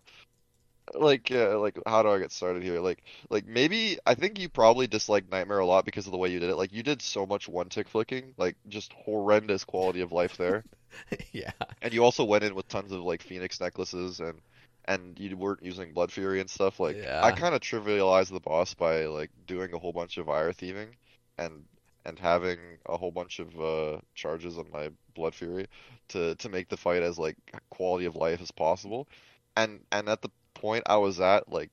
[0.95, 2.81] like uh, like how do I get started here?
[2.81, 6.31] Like like maybe I think you probably dislike Nightmare a lot because of the way
[6.31, 6.57] you did it.
[6.57, 10.65] Like you did so much one tick flicking, like just horrendous quality of life there.
[11.33, 11.53] yeah.
[11.83, 14.41] And you also went in with tons of like Phoenix necklaces and
[14.87, 16.81] and you weren't using Blood Fury and stuff.
[16.81, 17.21] Like Yeah.
[17.23, 20.97] I kind of trivialized the boss by like doing a whole bunch of ire thieving
[21.39, 21.65] and
[22.05, 25.67] and having a whole bunch of uh charges on my Blood Fury
[26.09, 27.37] to to make the fight as like
[27.71, 29.09] quality of life as possible.
[29.57, 31.71] And and at the point I was at, like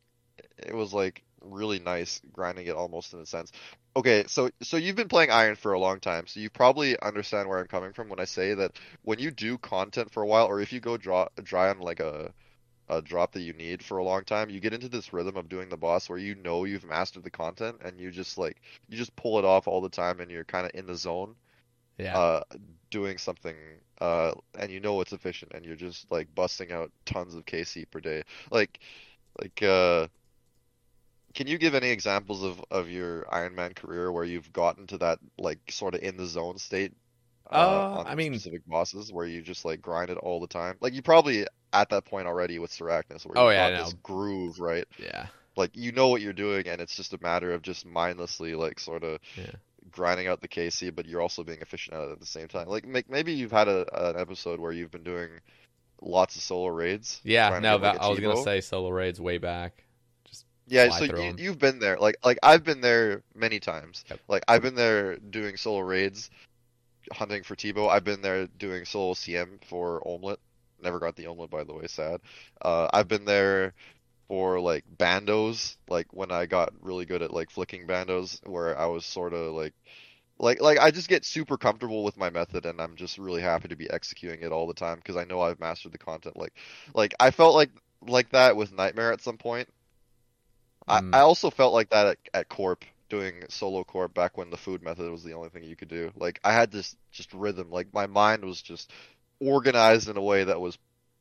[0.57, 3.51] it was like really nice grinding it almost in a sense.
[3.95, 7.49] Okay, so so you've been playing Iron for a long time, so you probably understand
[7.49, 10.45] where I'm coming from when I say that when you do content for a while,
[10.45, 12.31] or if you go draw dry on like a
[12.89, 15.49] a drop that you need for a long time, you get into this rhythm of
[15.49, 18.97] doing the boss where you know you've mastered the content and you just like you
[18.97, 21.35] just pull it off all the time and you're kind of in the zone
[21.97, 22.17] Yeah.
[22.17, 22.43] uh
[22.91, 23.55] doing something
[24.01, 27.85] uh and you know it's efficient and you're just like busting out tons of KC
[27.85, 28.23] per day.
[28.51, 28.79] Like
[29.41, 30.07] like uh
[31.33, 34.97] can you give any examples of of your Iron Man career where you've gotten to
[34.99, 36.93] that like sort of in the zone state
[37.51, 40.75] Uh, on I mean- specific bosses where you just like grind it all the time?
[40.81, 44.59] Like you probably at that point already with Sarachnis where Oh, yeah, got this groove,
[44.59, 44.85] right?
[44.97, 45.27] yeah.
[45.55, 48.79] Like you know what you're doing and it's just a matter of just mindlessly like
[48.79, 49.51] sort of Yeah.
[49.91, 52.67] grinding out the KC, but you're also being efficient at it at the same time.
[52.67, 55.29] Like make, maybe you've had a an episode where you've been doing
[56.01, 57.19] lots of solo raids.
[57.23, 57.57] Yeah.
[57.59, 59.83] No, like, I was gonna say solo raids way back.
[60.25, 61.97] Just Yeah, so through you've been there.
[61.97, 64.03] Like like I've been there many times.
[64.09, 64.19] Yep.
[64.27, 66.29] Like I've been there doing solo raids,
[67.11, 67.89] hunting for Tbow.
[67.89, 70.37] I've been there doing solo CM for Olmlet.
[70.81, 72.21] Never got the Olmlet by the way, sad.
[72.61, 73.73] Uh, I've been there
[74.27, 78.85] for like bandos, like when I got really good at like flicking bandos, where I
[78.87, 79.73] was sort of like
[80.39, 83.69] like like I just get super comfortable with my method and I'm just really happy
[83.69, 86.37] to be executing it all the time because I know I've mastered the content.
[86.37, 86.53] Like
[86.93, 87.71] like I felt like
[88.07, 89.69] like that with Nightmare at some point.
[90.87, 91.13] Mm.
[91.13, 94.57] I, I also felt like that at, at Corp doing solo Corp back when the
[94.57, 96.11] food method was the only thing you could do.
[96.15, 97.69] Like I had this just rhythm.
[97.71, 98.91] Like my mind was just
[99.39, 100.77] organized in a way that was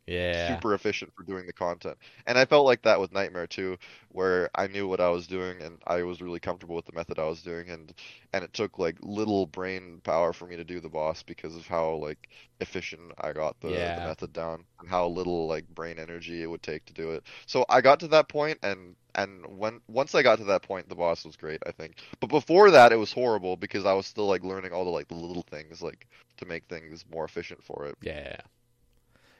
[0.06, 0.60] yeah.
[0.60, 1.96] super efficient for doing the content.
[2.26, 3.76] And I felt like that with Nightmare too,
[4.10, 7.18] where I knew what I was doing and I was really comfortable with the method
[7.18, 7.92] I was doing and
[8.32, 11.66] and it took like little brain power for me to do the boss because of
[11.66, 12.28] how like
[12.60, 13.94] efficient I got the, Yeah.
[13.94, 17.24] the method down and how little like brain energy it would take to do it.
[17.46, 20.88] So I got to that point and and when once I got to that point
[20.88, 22.00] the boss was great, I think.
[22.20, 25.08] But before that it was horrible because I was still like learning all the like
[25.08, 26.06] the little things like
[26.38, 27.96] to make things more efficient for it.
[28.00, 28.40] Yeah.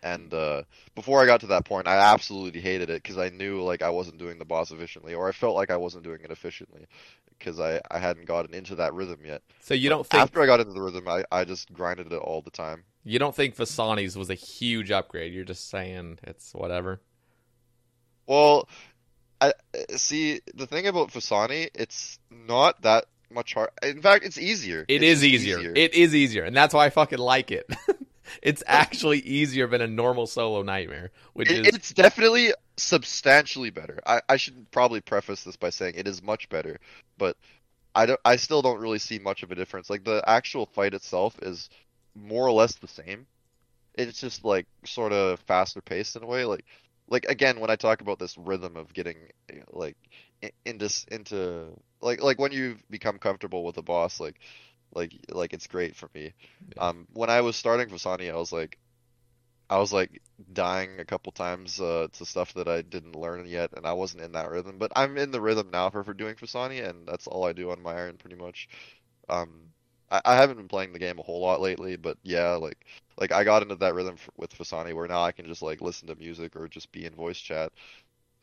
[0.02, 0.62] And uh,
[0.94, 3.90] before I got to that point, I absolutely hated it because I knew like I
[3.90, 6.86] wasn't doing the boss efficiently, or I felt like I wasn't doing it efficiently
[7.38, 9.42] because I, I hadn't gotten into that rhythm yet.
[9.60, 12.16] So you don't think after I got into the rhythm, I, I just grinded it
[12.16, 12.84] all the time.
[13.04, 15.32] you don't think Phosani's was a huge upgrade?
[15.34, 17.00] You're just saying it's whatever.
[18.26, 18.68] Well,
[19.40, 19.52] I
[19.96, 23.70] see the thing about Phosani, it's not that much hard.
[23.82, 24.84] In fact, it's easier.
[24.88, 25.72] It It's is just easier.
[25.74, 27.66] It is easier, and that's why I fucking like it.
[28.42, 34.00] it's actually easier than a normal solo nightmare, which It- is it's definitely substantially better.
[34.06, 36.78] I, I should probably preface this by saying it is much better,
[37.18, 37.36] but
[37.94, 39.90] I don't I still don't really see much of a difference.
[39.90, 41.70] Like the actual fight itself is
[42.14, 43.26] more or less the same.
[43.94, 46.44] It's just like sort of faster paced in a way.
[46.46, 46.64] Like
[47.08, 49.16] like again when I talk about this rhythm of getting
[49.72, 49.96] like
[50.64, 51.68] into into
[52.00, 54.36] like like when you become comfortable with a boss like
[54.94, 56.34] like like it's great for me.
[56.76, 56.88] Yeah.
[56.88, 58.78] Um when I was starting Phosani I was like
[59.68, 60.22] I was like
[60.52, 64.22] dying a couple times uh, to stuff that I didn't learn yet, and I wasn't
[64.22, 64.78] in that rhythm.
[64.78, 67.70] But I'm in the rhythm now for for doing Phosani, and that's all I do
[67.72, 68.68] on my iron pretty much.
[69.28, 69.72] Um,
[70.10, 72.86] I, I haven't been playing the game a whole lot lately, but yeah, like
[73.18, 75.80] like I got into that rhythm f with Phosani where now I can just like
[75.80, 77.72] listen to music or just be in voice chat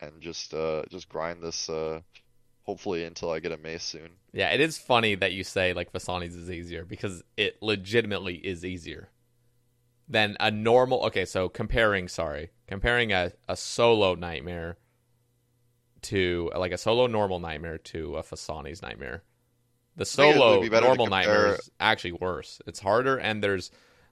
[0.00, 2.00] and just uh just grind this uh
[2.64, 4.10] hopefully until I get a mace soon.
[4.32, 4.50] yeah.
[4.50, 9.10] It is funny that you say like Phosani's is easier because it legitimately is easier
[10.08, 11.04] than a normal.
[11.06, 14.76] Okay, so comparing, sorry, comparing a a solo nightmare
[16.02, 19.22] to like a solo normal nightmare to a Phosani's nightmare.
[19.96, 22.60] The think it would solo be normal nightmare is actually worse.
[22.66, 23.70] It's harder, and there's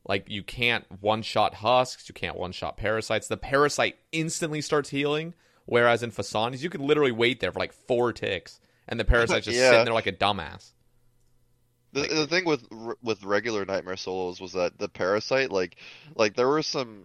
[0.08, 3.28] like you can't one shot husks, you can't one shot parasites.
[3.28, 5.34] The parasite instantly starts healing,
[5.66, 9.46] whereas in Phosani's you could literally wait there for like four ticks, and the parasite's
[9.46, 9.70] just Yeah.
[9.70, 10.72] sitting there like a dumbass.
[11.92, 12.66] The, Like- the thing with
[13.02, 15.76] with regular Nightmare Solos was that the Parasite, like,
[16.16, 17.04] like there were some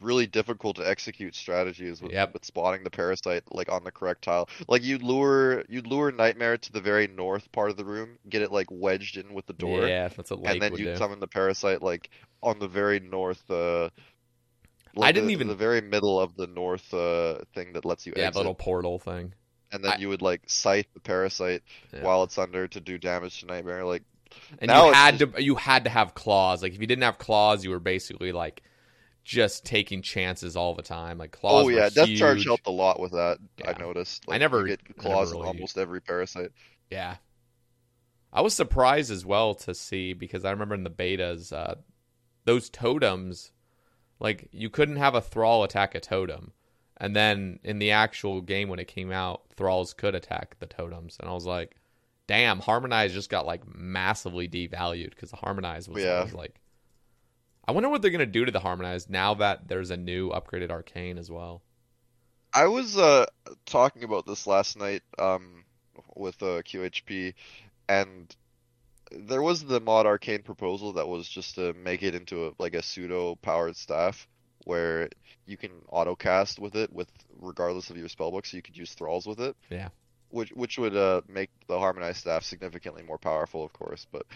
[0.00, 2.32] really difficult to execute strategies with, Yep.
[2.32, 4.48] with spotting the Parasite, like on the correct tile.
[4.68, 8.40] Like you'd lure you'd lure Nightmare to the very north part of the room, get
[8.40, 10.96] it like wedged in with the door, Yeah, that's Lake and then you'd do.
[10.96, 12.10] summon the Parasite like
[12.42, 13.50] on the very north.
[13.50, 13.90] Uh,
[15.00, 18.12] I didn't the, even- the very middle of the north uh thing that lets you
[18.16, 19.34] yeah, exit, the little portal thing.
[19.72, 22.02] and then I- you would like sight the Parasite Yeah.
[22.02, 23.84] while it's under to do damage to Nightmare.
[23.84, 24.02] Like
[24.60, 26.62] And Now you had to you had to have claws.
[26.62, 28.62] Like if you didn't have claws, you were basically like
[29.24, 31.18] just taking chances all the time.
[31.18, 31.66] Like claws.
[31.66, 33.38] Oh yeah, Death Charge helped a lot with that.
[33.58, 33.74] Yeah.
[33.76, 34.24] I noticed.
[34.28, 36.50] I never- get never claws in really- almost every parasite.
[36.90, 37.16] Yeah.
[38.32, 41.76] I was surprised as well to see because I remember in the betas, uh,
[42.44, 43.52] those totems,
[44.20, 46.52] like you couldn't have a thrall attack a totem,
[46.96, 51.16] and then in the actual game when it came out, thralls could attack the totems,
[51.20, 51.76] and I was like,
[52.26, 56.22] "Damn, harmonize just got like massively devalued because the harmonize was, Yeah.
[56.24, 56.60] was like."
[57.66, 60.70] I wonder what they're gonna do to the harmonize now that there's a new upgraded
[60.70, 61.62] arcane as well.
[62.54, 63.26] I was uh
[63.66, 65.64] talking about this last night um
[66.16, 67.34] with uh QHP
[67.88, 68.34] and
[69.12, 72.74] there was the mod arcane proposal that was just to make it into a, like
[72.74, 74.28] a pseudo powered staff
[74.64, 75.08] where
[75.46, 77.08] you can auto cast with it with
[77.40, 79.56] regardless of your spellbook so you could use thralls with it.
[79.70, 79.88] Yeah.
[80.30, 84.26] Which which would uh make the harmonized staff significantly more powerful of course, but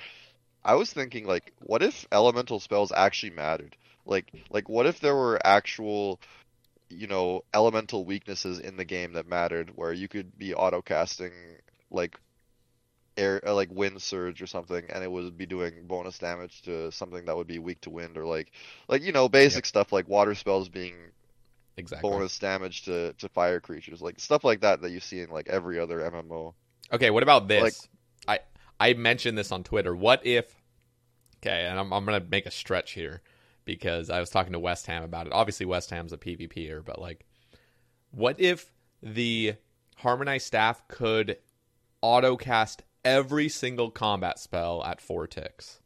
[0.64, 3.76] I was thinking like what if elemental spells actually mattered?
[4.06, 6.18] Like like what if there were actual
[6.92, 11.32] you know, elemental weaknesses in the game that mattered, where you could be auto casting
[11.90, 12.18] like
[13.16, 16.90] air, uh, like wind surge or something, and it would be doing bonus damage to
[16.92, 18.52] something that would be weak to wind, or like,
[18.88, 20.94] like you know, basic stuff like water spells being
[21.76, 22.08] Exactly.
[22.08, 25.48] bonus damage to to fire creatures, like stuff like that that you see in like
[25.48, 26.54] every other MMO.
[26.92, 27.88] Okay, what about this?
[28.28, 28.44] Like-
[28.80, 29.94] I I mentioned this on Twitter.
[29.94, 30.54] What if?
[31.38, 33.22] Okay, and I'm I'm gonna make a stretch here
[33.64, 35.32] because I was talking to West Ham about it.
[35.32, 37.24] Obviously, West Ham's a PvPer, but like,
[38.10, 38.72] what if
[39.02, 39.54] the
[39.96, 41.38] harmonized staff could
[42.00, 45.80] auto cast every single combat spell at four ticks?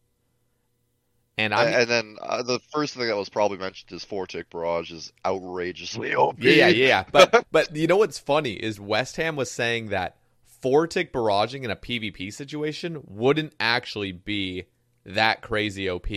[1.39, 4.49] And I'm and then uh, the first thing that was probably mentioned is four tick
[4.49, 6.37] barrage is outrageously OP.
[6.43, 7.05] Yeah, yeah.
[7.11, 11.65] But but you know what's funny is West Ham was saying that four tick barraging
[11.65, 14.65] in a PvP situation wouldn't actually be
[15.05, 16.09] that crazy OP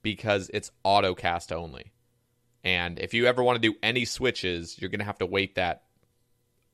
[0.00, 1.92] because it's auto cast only.
[2.64, 5.82] And if you ever want to do any switches, you're gonna have to wait that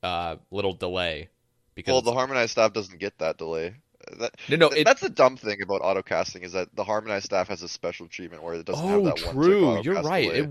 [0.04, 1.28] uh, little delay
[1.74, 3.74] because Well, the harmonized staff doesn't get that delay.
[4.18, 7.24] That, no no it, that's the dumb thing about auto casting is that the harmonized
[7.24, 10.02] staff has a special treatment where it doesn't have oh that one tick true you're
[10.02, 10.50] right it,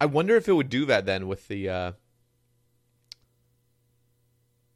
[0.00, 1.92] I wonder if it would do that then with the uh,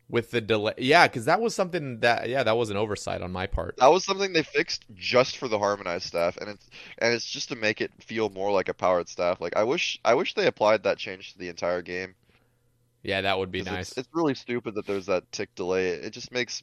[0.08, 3.30] with the delay yeah because that was something that yeah that was an oversight on
[3.30, 7.12] my part That was something they fixed just for the harmonized staff, and it's and
[7.12, 9.40] it's just to make it feel more like a powered staff.
[9.40, 12.14] Like I wish I wish they applied that change to the entire game.
[13.02, 15.88] Yeah that would be nice It's, it's really stupid that there's that tick delay.
[15.88, 16.62] It just makes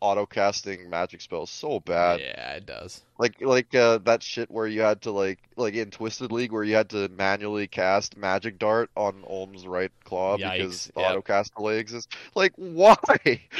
[0.00, 2.20] auto casting magic spells so bad.
[2.20, 5.90] yeah it does Like like uh, that shit where you had to like like in
[5.90, 10.52] Twisted League where you had to manually cast Magic Dart on Olm's right claw Yikes,
[10.58, 11.10] because the yep.
[11.12, 12.14] auto cast delay exists.
[12.34, 12.96] Like why?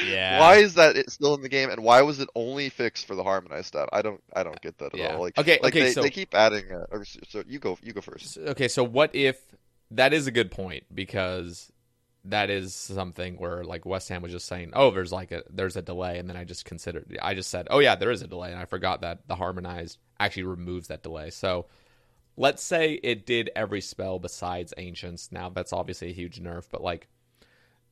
[0.05, 0.39] Yeah.
[0.39, 3.15] Why is that it still in the game and why was it only fixed for
[3.15, 3.89] the harmonized stuff?
[3.91, 5.15] I don't I don't get that at Yeah.
[5.15, 5.21] all.
[5.21, 7.91] Like Okay, like okay, they, so- they keep adding uh, or, so you go you
[7.93, 8.37] go first.
[8.37, 9.39] okay so what if
[9.89, 11.71] that is a good point because
[12.25, 15.75] that is something where like West Ham was just saying oh there's like a there's
[15.75, 18.27] a delay and then I just considered I just said oh yeah there is a
[18.27, 21.29] delay and I forgot that the harmonized actually removes that delay.
[21.29, 21.67] So
[22.37, 25.31] let's say it did every spell besides ancients.
[25.31, 27.07] Now that's obviously a huge nerf but like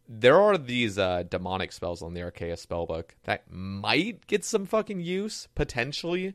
[0.08, 5.00] there are these uh, demonic spells on the Arceuus spellbook that might get some fucking
[5.00, 6.34] use potentially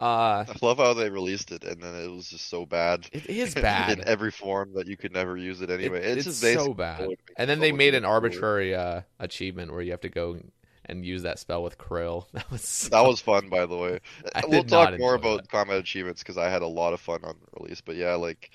[0.00, 3.08] uh I love how they released it and then it was just so bad.
[3.12, 5.98] it is bad in every form that you could never use it anyway.
[5.98, 7.08] It- it's, it's just so bad.
[7.36, 10.38] And then they made an arbitrary uh, achievement where you have to go
[10.86, 12.26] and use that spell with K'ril.
[12.32, 13.98] That was so- That was fun, by the way.
[14.34, 15.50] I we'll talk more about that.
[15.50, 17.80] combat achievements because I had a lot of fun on release.
[17.80, 18.50] But yeah, like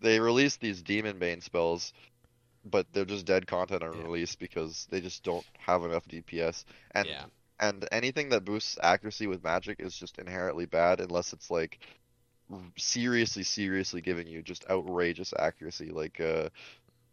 [0.00, 1.92] they released these demon bane spells,
[2.64, 4.02] but they're just dead content on Yeah.
[4.02, 6.64] release because they just don't have enough DPS.
[6.92, 7.24] And Yeah.
[7.58, 11.78] And anything that boosts accuracy with magic is just inherently bad unless it's like
[12.76, 15.90] seriously, seriously giving you just outrageous accuracy.
[15.90, 16.50] Like uh.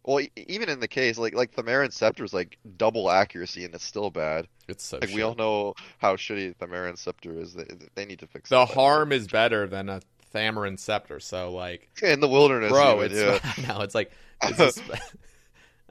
[0.05, 3.73] Well, e- even in the case like like Thammaron Scepter is like double accuracy and
[3.73, 4.47] it's still bad.
[4.67, 7.53] It's so Like we all know how shitty Thammaron Scepter is.
[7.53, 10.01] They, they need to fix the harm is better than a
[10.33, 11.19] Thammaron Scepter.
[11.19, 12.71] So like, in the wilderness.
[12.71, 13.39] bro, it's yeah.
[13.67, 14.81] no, it's like, it's just,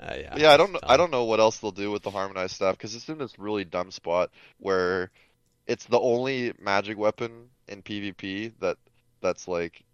[0.02, 2.54] uh, yeah, yeah, I don't I don't know what else they'll do with the harmonized
[2.54, 5.10] stuff because it's in this really dumb spot where
[5.66, 8.78] it's the only magic weapon in PvP that
[9.20, 9.84] that's like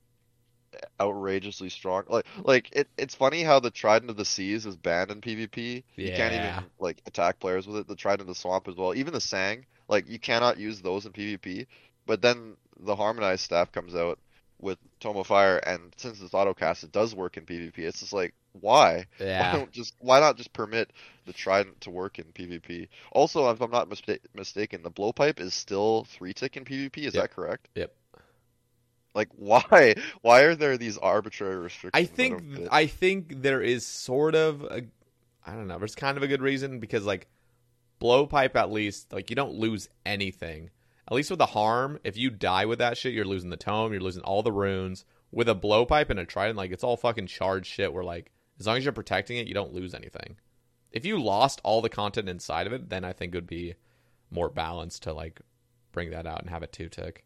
[1.01, 2.05] outrageously strong.
[2.09, 5.83] Like like it, it's funny how the Trident of the Seas is banned in PvP.
[5.97, 7.89] You can't even like attack players with it.
[7.89, 8.95] The Trident of the Swamp as well.
[8.95, 11.67] Even the Sang, like you cannot use those in PvP.
[12.07, 14.19] But then the Harmonized staff comes out
[14.61, 17.79] with Tome of Fire, and since it's autocast, it does work in PvP.
[17.79, 19.07] It's just like why?
[19.19, 19.53] Why Yeah.
[19.53, 20.93] don't just why not just permit
[21.27, 22.89] the Trident to work in PvP?
[23.13, 26.99] Also, if I'm not mista- mistaken, the blowpipe is still three tick in PvP.
[27.07, 27.23] Is Yep.
[27.23, 27.69] that correct?
[27.75, 27.95] Yep.
[29.15, 29.95] Like why?
[30.23, 31.93] Why are there these arbitrary restrictions?
[31.95, 32.43] I think.
[32.71, 34.83] I think there is sort of a
[35.47, 37.27] I don't know, there's kind of a good reason because like
[38.01, 40.71] blowpipe at least like you don't lose anything.
[41.11, 43.93] At least with a harm, if you die with that shit, you're losing the tome,
[43.93, 45.05] you're losing all the runes.
[45.31, 48.67] With a blowpipe and a trident, like it's all fucking charged shit where like as
[48.67, 50.37] long as you're protecting it, you don't lose anything.
[50.91, 53.75] If you lost all the content inside of it, then I think it would be
[54.31, 55.41] more balanced to like
[55.93, 57.25] bring that out and have it two tick.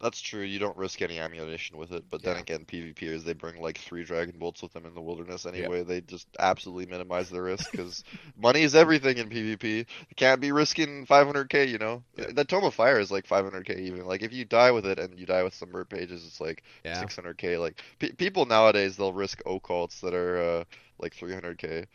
[0.00, 0.42] That's true.
[0.42, 2.40] You don't risk any ammunition with it, but then Yeah.
[2.40, 5.82] again, PvPers they bring like three dragon bolts with them in the wilderness anyway.
[5.82, 8.04] They just absolutely minimize the risk because
[8.36, 9.78] money is everything in PvP.
[9.78, 11.64] You can't be risking 500k.
[11.64, 12.26] You know, Yeah.
[12.34, 14.06] that Tome of Fire is like 500k even.
[14.06, 16.62] Like if you die with it and you die with some bird pages, it's like
[16.84, 17.08] Yeah.
[17.08, 17.58] 600k.
[17.58, 20.64] Like pe people nowadays they'll risk occults that are uh,
[21.00, 21.86] like 300k.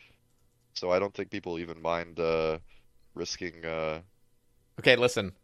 [0.74, 2.58] So I don't think people even mind uh,
[3.14, 4.02] risking uh,
[4.78, 5.34] Okay, listen.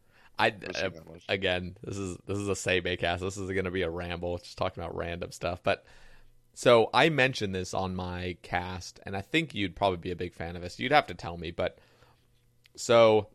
[0.40, 0.90] I uh,
[1.28, 3.22] again, this is this is a Sebe cast.
[3.22, 5.62] This is going to be a ramble, just talking about random stuff.
[5.62, 5.84] But
[6.54, 10.34] so I mentioned this on my cast, and I think you'd probably be a big
[10.34, 10.78] fan of this.
[10.78, 11.78] You'd have to tell me, but
[12.76, 13.28] so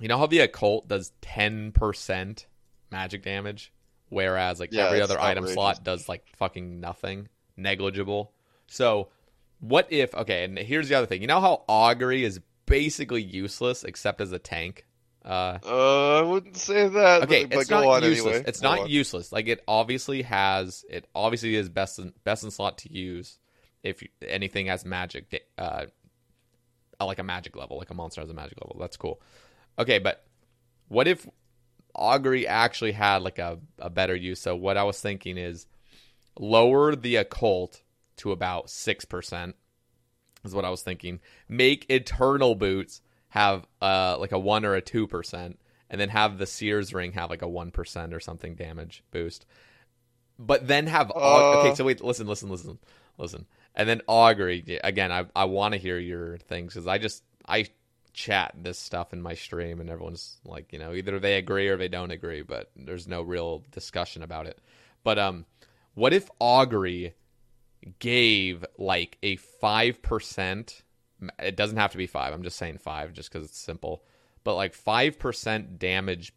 [0.00, 2.46] you know how the occult does ten percent
[2.90, 3.72] magic damage,
[4.08, 8.32] whereas like Yeah, every other item slot does like fucking nothing, negligible.
[8.66, 9.10] So
[9.60, 10.14] what if?
[10.14, 11.20] Okay, and here's the other thing.
[11.20, 14.86] You know how augury is basically useless except as a tank.
[15.24, 17.22] Uh, Uh, I wouldn't say that.
[17.24, 18.34] okay, but, but it's go not on useless.
[18.34, 18.44] anyway.
[18.48, 18.88] It's Go not on.
[18.90, 19.32] useless.
[19.32, 20.84] Like it obviously has.
[20.90, 23.38] It obviously is best in, best in slot to use
[23.82, 25.44] if you, anything has magic.
[25.56, 25.86] Uh,
[27.00, 28.76] uh, like a magic level, like a monster has a magic level.
[28.80, 29.20] That's cool.
[29.78, 30.24] Okay, but
[30.88, 31.26] what if
[31.94, 34.40] augury actually had like a, a better use?
[34.40, 35.66] So what I was thinking is
[36.38, 37.82] lower the occult
[38.18, 39.54] to about six percent
[40.44, 41.20] is what I was thinking.
[41.48, 43.00] Make eternal boots
[43.32, 45.58] have uh like a one or a two percent,
[45.88, 49.46] and then have the Seers ring have like a one percent or something damage boost.
[50.38, 51.56] But then have Aug- Uh.
[51.56, 51.74] okay.
[51.74, 52.78] So wait, listen, listen, listen,
[53.16, 55.10] listen, and then augury again.
[55.10, 57.66] I I want to hear your things because I just I
[58.12, 61.78] chat this stuff in my stream and everyone's like you know either they agree or
[61.78, 64.58] they don't agree, but there's no real discussion about it.
[65.04, 65.46] But um,
[65.94, 67.14] what if augury
[67.98, 70.82] gave like a 5%
[71.38, 74.04] it doesn't have to be 5 i'm just saying 5 just because it's simple.
[74.44, 76.32] But like 5% damage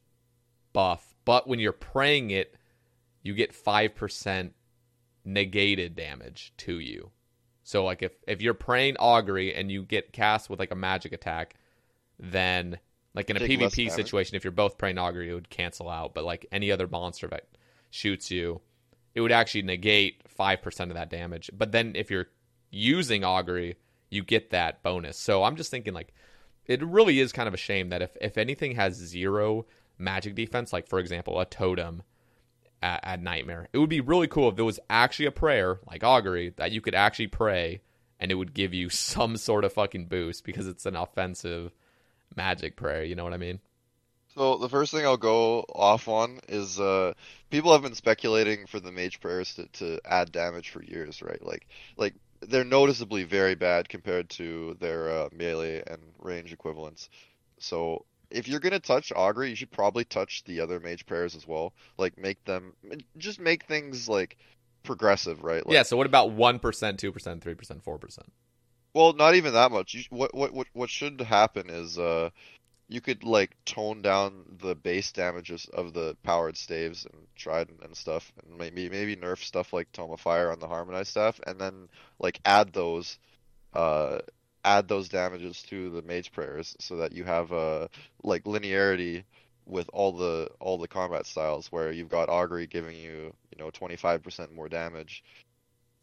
[0.74, 2.56] buff but when you're praying it
[3.24, 4.52] you get 5%
[5.24, 7.10] negated damage to you.
[7.64, 11.14] So like if if you're praying augury and you get cast with like a magic
[11.14, 11.56] attack
[12.20, 12.78] then
[13.16, 16.14] like in a Take pvp situation if you're both praying augury it would cancel out.
[16.14, 17.48] But like any other monster that
[17.90, 18.62] shoots you
[19.16, 21.50] it would actually negate 5% of that damage.
[21.54, 22.28] But then if you're
[22.70, 23.78] using augury,
[24.10, 25.18] you get that bonus.
[25.18, 26.14] So I'm just thinking like
[26.66, 29.66] it really is kind of a shame that if if anything has zero
[29.98, 32.04] magic defense, like for example, a totem
[32.82, 36.04] at, at nightmare, it would be really cool if there was actually a prayer like
[36.04, 37.82] augury that you could actually pray
[38.20, 41.72] and it would give you some sort of fucking boost because it's an offensive
[42.36, 43.60] magic prayer, you know what I mean?
[44.36, 47.14] So the first thing I'll go off on is uh
[47.50, 51.42] people have been speculating for the mage prayers to, to add damage for years, right?
[51.42, 52.16] Like like
[52.48, 57.10] they're noticeably very bad compared to their uh, melee and range equivalents.
[57.60, 61.48] So if you're gonna touch augury, you should probably touch the other mage prayers as
[61.48, 61.74] well.
[61.98, 62.74] Like make them
[63.18, 64.38] just make things like
[64.84, 65.66] progressive, right?
[65.66, 68.20] Like, yeah, so what about 1%, 2%, 3%, 4%?
[68.94, 69.94] Well, not even that much.
[69.94, 72.30] You, what what what what should happen is uh
[72.88, 77.96] you could like tone down the base damages of the powered staves and trident and
[77.96, 81.60] stuff, and maybe maybe nerf stuff like Tome of Fire on the harmonized staff, and
[81.60, 83.18] then like add those
[83.74, 84.20] uh
[84.64, 87.88] add those damages to the mage prayers so that you have uh
[88.24, 89.24] like linearity
[89.66, 93.72] with all the all the combat styles where you've got augury giving you you know
[93.72, 95.24] 25% more damage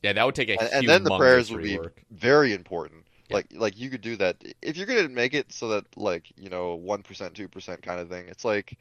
[0.03, 2.05] Yeah, that would take a and, and then the prayers would be rework.
[2.11, 3.07] very important.
[3.29, 3.37] Yeah.
[3.37, 6.51] Like like you could do that if you're gonna make it so that like you
[6.51, 8.29] know one percent, two percent kind of thing.
[8.29, 8.79] It's like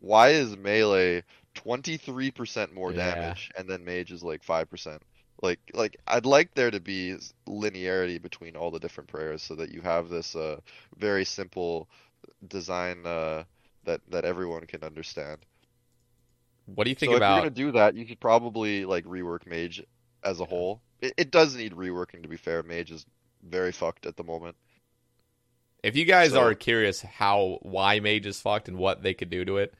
[0.00, 1.24] why is melee
[1.54, 3.02] twenty three percent more Yeah.
[3.16, 5.02] damage and then mage is like five percent?
[5.42, 7.16] Like like I'd like there to be
[7.48, 10.60] linearity between all the different prayers so that you have this uh
[10.98, 11.88] very simple
[12.48, 13.44] design uh,
[13.84, 15.44] that that everyone can understand.
[16.66, 17.22] What do you think so about?
[17.22, 19.82] if you're gonna do that, you could probably like rework Mage
[20.22, 20.82] as a whole.
[21.00, 22.62] It, it does need reworking to be fair.
[22.62, 23.06] Mage is
[23.48, 24.56] very fucked at the moment.
[25.82, 29.30] If you guys So- are curious how why Mage is fucked and what they could
[29.30, 29.74] do to it,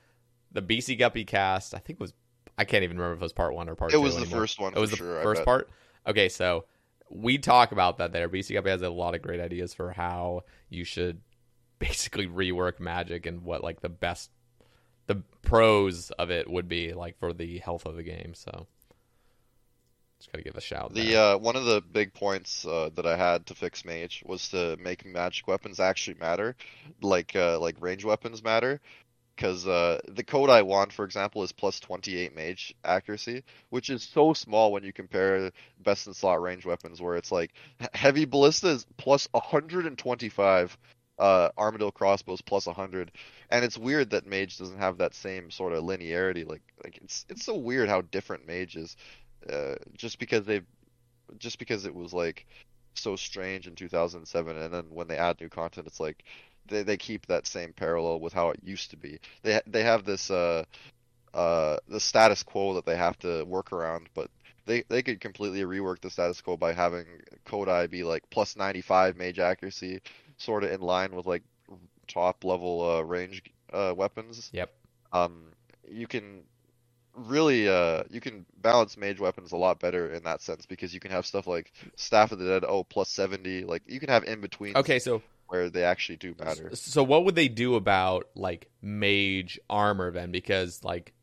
[0.52, 2.12] the BC Guppy cast, I think was
[2.58, 4.00] I can't even remember if it was part one or part It two.
[4.02, 5.68] was the first one It was the sure, first part.
[6.06, 6.64] Okay, so
[7.10, 8.28] we talk about that there.
[8.28, 11.20] BC Guppy has a lot of great ideas for how you should
[11.78, 14.30] basically rework Magic and what like the best
[15.06, 18.32] the pros of it would be like for the health of the game.
[18.34, 18.66] So
[20.18, 20.94] just gotta give a shout.
[20.94, 24.48] The uh, one of the big points uh, that I had to fix Mage was
[24.50, 26.56] to make magic weapons actually matter,
[27.02, 28.80] like uh, like range weapons matter,
[29.36, 34.32] because uh, the Kodai wand, for example, is plus 28 Mage accuracy, which is so
[34.32, 38.68] small when you compare best in slot range weapons, where it's like he- heavy ballista
[38.68, 40.76] is plus 125.
[41.18, 43.10] Uh, Armadyl crossbows plus 100,
[43.48, 46.46] and it's weird that Mage doesn't have that same sort of linearity.
[46.46, 48.98] Like, like it's it's so weird how different Mage is
[49.53, 50.62] uh, just because they
[51.38, 52.47] just because it was like
[52.94, 56.24] so strange in 2007 and then when they add new content it's like
[56.68, 60.05] they, they keep that same parallel with how it used to be they they have
[60.05, 60.64] this uh
[61.34, 64.30] uh the status quo that they have to work around but
[64.64, 67.05] they they could completely rework the status quo by having
[67.44, 70.01] Kodai be like plus 95 mage accuracy
[70.38, 71.42] sort of in line with like
[72.09, 73.42] top level uh range
[73.72, 74.72] uh weapons yep.
[75.12, 75.53] um,
[75.88, 76.42] you can
[77.16, 81.00] really uh, you can balance mage weapons a lot better in that sense because you
[81.00, 84.24] can have stuff like Staff of the Dead, oh plus seventy, like you can have
[84.24, 86.70] in between Okay, so where they actually do matter.
[86.74, 90.30] So what would they do about like mage armor then?
[90.30, 91.14] Because like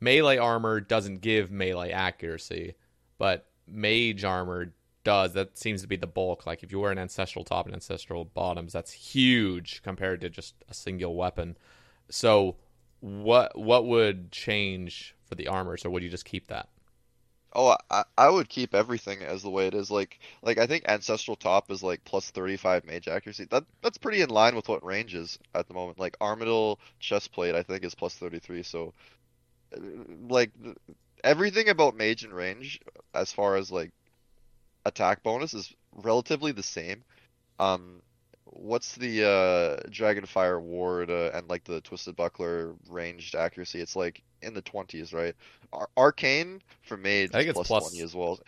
[0.00, 2.74] melee armor doesn't give melee accuracy,
[3.18, 4.72] but mage armor
[5.02, 5.32] does.
[5.34, 6.46] That seems to be the bulk.
[6.46, 10.54] Like if you wear an ancestral top and ancestral bottoms, that's huge compared to just
[10.68, 11.56] a single weapon.
[12.10, 12.56] So
[13.00, 15.76] what what would change for the armor?
[15.76, 16.68] So would you just keep that?
[17.56, 19.90] Oh, I, I would keep everything as the way it is.
[19.90, 23.46] Like like I think ancestral top is like plus thirty five mage accuracy.
[23.50, 25.98] That that's pretty in line with what range is at the moment.
[25.98, 28.62] Like Armadyl chestplate I think is plus thirty three.
[28.62, 28.92] So
[29.76, 29.80] uh,
[30.28, 30.50] like
[31.22, 32.80] everything about mage and range
[33.14, 33.90] as far as like
[34.84, 37.04] attack bonus is relatively the same.
[37.60, 38.02] Um,
[38.46, 43.80] what's the uh Dragonfire ward uh, and like the Twisted Buckler ranged accuracy?
[43.80, 45.34] It's like in the twenties, right?
[45.72, 48.38] Ar- Arcane for mage I think it's plus plus- twenty as well.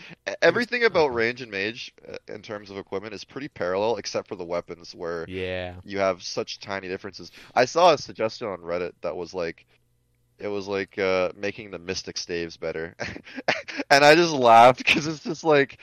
[0.42, 4.36] Everything about range and mage uh, in terms of equipment is pretty parallel, except for
[4.36, 5.74] the weapons where Yeah.
[5.84, 7.30] you have such tiny differences.
[7.54, 9.66] I saw a suggestion on Reddit that was like,
[10.38, 12.94] it was like uh, making the Mystic staves better,
[13.90, 15.78] and I just laughed because it's just like,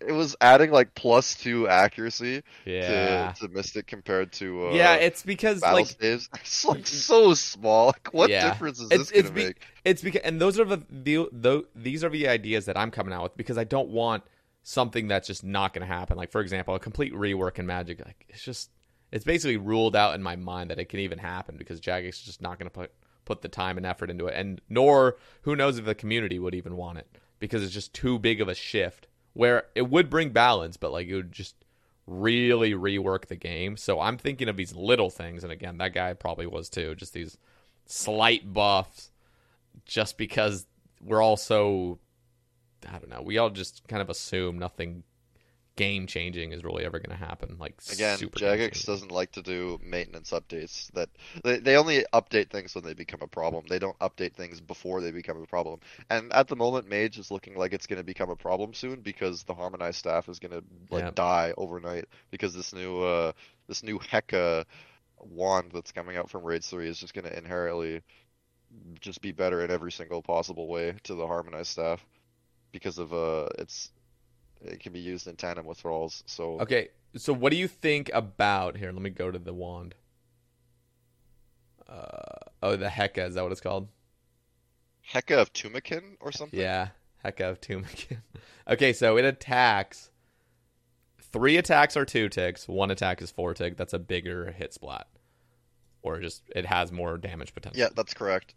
[0.00, 3.32] it was adding like plus two accuracy Yeah.
[3.38, 6.28] to, to Mystic compared to uh, yeah, it's because battle like staves.
[6.40, 7.86] It's like so small.
[7.88, 8.48] Like, what Yeah.
[8.50, 9.62] difference is It's- this gonna it's be- make?
[9.84, 13.12] It's because, and those are the, the, the these are the ideas that I'm coming
[13.12, 14.22] out with because I don't want
[14.62, 16.16] something that's just not going to happen.
[16.16, 18.02] Like for example, a complete rework in Magic.
[18.04, 18.70] Like it's just,
[19.12, 22.20] it's basically ruled out in my mind that it can even happen because Jagex is
[22.22, 22.90] just not going to put
[23.26, 26.54] put the time and effort into it, and nor who knows if the community would
[26.54, 27.06] even want it
[27.38, 29.06] because it's just too big of a shift.
[29.34, 31.56] Where it would bring balance, but like it would just
[32.06, 33.76] really rework the game.
[33.76, 36.94] So I'm thinking of these little things, and again, that guy probably was too.
[36.94, 37.36] Just these
[37.86, 39.10] slight buffs
[39.84, 40.66] just because
[41.02, 41.98] we're all so
[42.88, 43.22] I don't know.
[43.22, 45.04] We all just kind of assume nothing
[45.76, 47.56] game changing is really ever going to happen.
[47.58, 50.90] Like Again, Jagex doesn't like to do maintenance updates.
[50.92, 51.08] That
[51.42, 53.64] they, they only update things when they become a problem.
[53.68, 55.80] They don't update things before they become a problem.
[56.10, 59.00] And at the moment, Mage is looking like it's going to become a problem soon
[59.00, 61.10] because the harmonized staff is going to like Yeah.
[61.14, 63.32] die overnight because this new uh
[63.66, 64.64] this new Heka
[65.18, 68.02] wand that's coming out from Raid 3 is just going to inherently
[69.00, 72.04] just be better in every single possible way to the harmonized staff
[72.72, 73.90] because of uh it's
[74.64, 76.22] it can be used in tandem with rolls.
[76.26, 78.92] So Okay, so what do you think about here?
[78.92, 79.94] Let me go to the wand.
[81.88, 83.88] Uh, oh, the Heka is that what it's called?
[85.12, 86.58] Heka of Tumeken or something?
[86.58, 86.88] Yeah,
[87.24, 88.18] Heka of Tumeken.
[88.68, 90.10] okay, so it attacks.
[91.20, 92.68] Three attacks are two ticks.
[92.68, 93.76] One attack is four tick.
[93.76, 95.08] That's a bigger hit splat,
[96.02, 97.80] or just it has more damage potential.
[97.80, 98.54] Yeah, that's correct.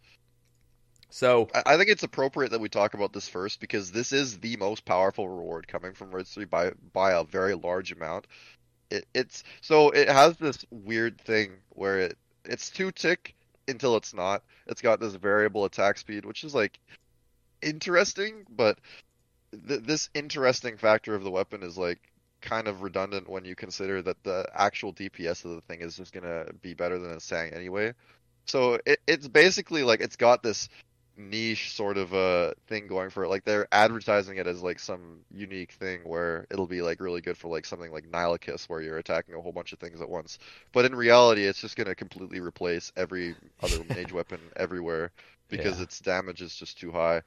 [1.10, 4.58] So I think it's appropriate that we talk about this first because this is the
[4.58, 8.28] most powerful reward coming from Red 3 by by a very large amount.
[8.91, 13.36] It, it's so it has this weird thing where it it's two tick
[13.68, 14.43] until it's not.
[14.68, 16.80] It's got this variable attack speed, which is like
[17.62, 18.80] interesting, but
[19.68, 21.99] th- this interesting factor of the weapon is like
[22.41, 26.14] kind of redundant when you consider that the actual DPS of the thing is just
[26.14, 27.93] gonna be better than a Sang anyway.
[28.45, 30.70] So it, it's basically like it's got this
[31.18, 33.30] niche sort of a thing going for it.
[33.30, 37.38] Like they're advertising it as like some unique thing where it'll be like really good
[37.38, 40.39] for like something like Nylocas where you're attacking a whole bunch of things at once.
[40.74, 45.11] But in reality, it's just gonna completely replace every other mage weapon everywhere
[45.49, 45.82] because Yeah.
[45.82, 47.22] its damage is just too high.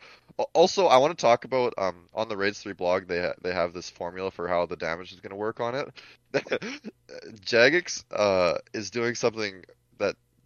[0.54, 3.52] Also, I want to talk about um on the Raids 3 blog they ha- they
[3.52, 5.88] have this formula for how the damage is going to work on it.
[7.44, 9.64] Jagex uh is doing something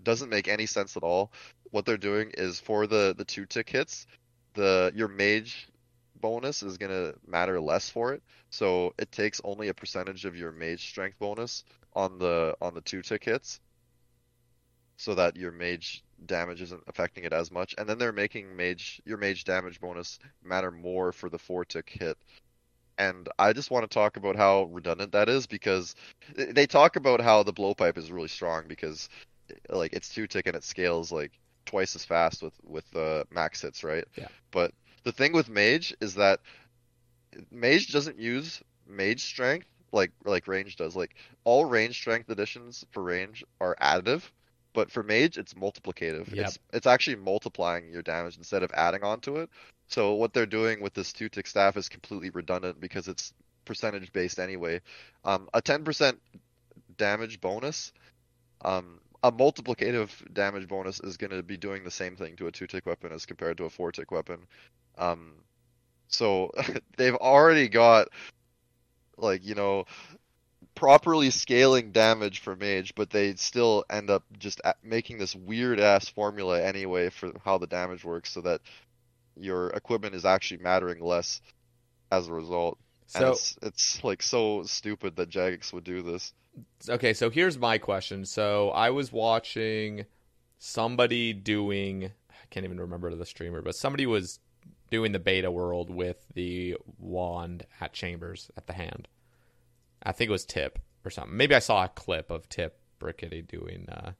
[0.04, 1.32] doesn't make any sense at all.
[1.70, 4.06] What they're doing is for the the two tick hits,
[4.54, 5.68] the your mage
[6.20, 8.22] bonus is to matter less for it.
[8.50, 12.80] So it takes only a percentage of your mage strength bonus on the on the
[12.80, 13.60] two tick hits
[14.96, 17.74] so that your mage damage isn't affecting it as much.
[17.76, 21.90] And then they're making mage your mage damage bonus matter more for the four tick
[21.90, 22.16] hit.
[22.96, 25.96] And I just want to talk about how redundant that is because
[26.36, 29.08] they talk about how the blowpipe is really strong because
[29.68, 31.32] like it's two tick and it scales like
[31.66, 34.04] twice as fast with with uh, max hits, right?
[34.16, 34.28] Yeah.
[34.50, 34.72] But
[35.04, 36.40] the thing with mage is that
[37.50, 40.96] mage doesn't use mage strength like like range does.
[40.96, 41.14] Like
[41.44, 44.22] all range strength additions for range are additive,
[44.72, 46.32] but for mage it's multiplicative.
[46.34, 46.46] Yep.
[46.46, 49.48] It's it's actually multiplying your damage instead of adding onto it.
[49.88, 53.32] So what they're doing with this two tick staff is completely redundant because it's
[53.64, 54.80] percentage based anyway.
[55.24, 56.16] Um, a 10%
[56.96, 57.92] damage bonus,
[58.62, 62.52] um, a multiplicative damage bonus is going to be doing the same thing to a
[62.52, 64.46] two tick weapon as compared to a four tick weapon.
[64.98, 65.32] Um,
[66.08, 66.50] so
[66.98, 68.08] they've already got
[69.16, 69.86] like you know
[70.74, 76.06] properly scaling damage for mage, but they still end up just making this weird ass
[76.06, 78.60] formula anyway for how the damage works, so that
[79.36, 81.40] your equipment is actually mattering less
[82.12, 82.78] as a result.
[83.14, 86.34] And So it's, it's like so stupid that Jagex would do this.
[86.88, 88.24] Okay, so here's my question.
[88.24, 90.06] So I was watching
[90.58, 94.38] somebody doing I can't even remember the streamer, but somebody was
[94.90, 99.08] doing the beta world with the wand at Chambers at the hand.
[100.02, 101.36] I think it was Tip or something.
[101.36, 104.12] Maybe I saw a clip of Tip Brickety doing uh,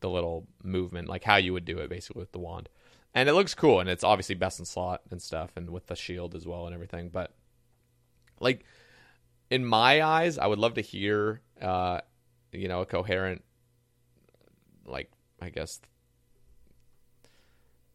[0.00, 2.68] the little movement, like how you would do it basically with the wand.
[3.14, 5.96] And it looks cool, and it's obviously best in slot and stuff, and with the
[5.96, 7.08] shield as well and everything.
[7.08, 7.32] But
[8.40, 8.64] like
[9.54, 12.00] in my eyes, I would love to hear, uh,
[12.50, 13.44] you know, a coherent,
[14.84, 15.80] like I guess,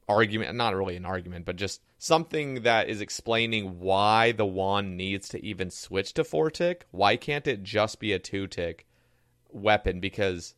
[0.08, 0.56] argument.
[0.56, 5.46] Not really an argument, but just something that is explaining why the wand needs to
[5.46, 6.86] even switch to four tick.
[6.92, 8.88] Why can't it just be a two tick
[9.50, 10.00] weapon?
[10.00, 10.56] Because,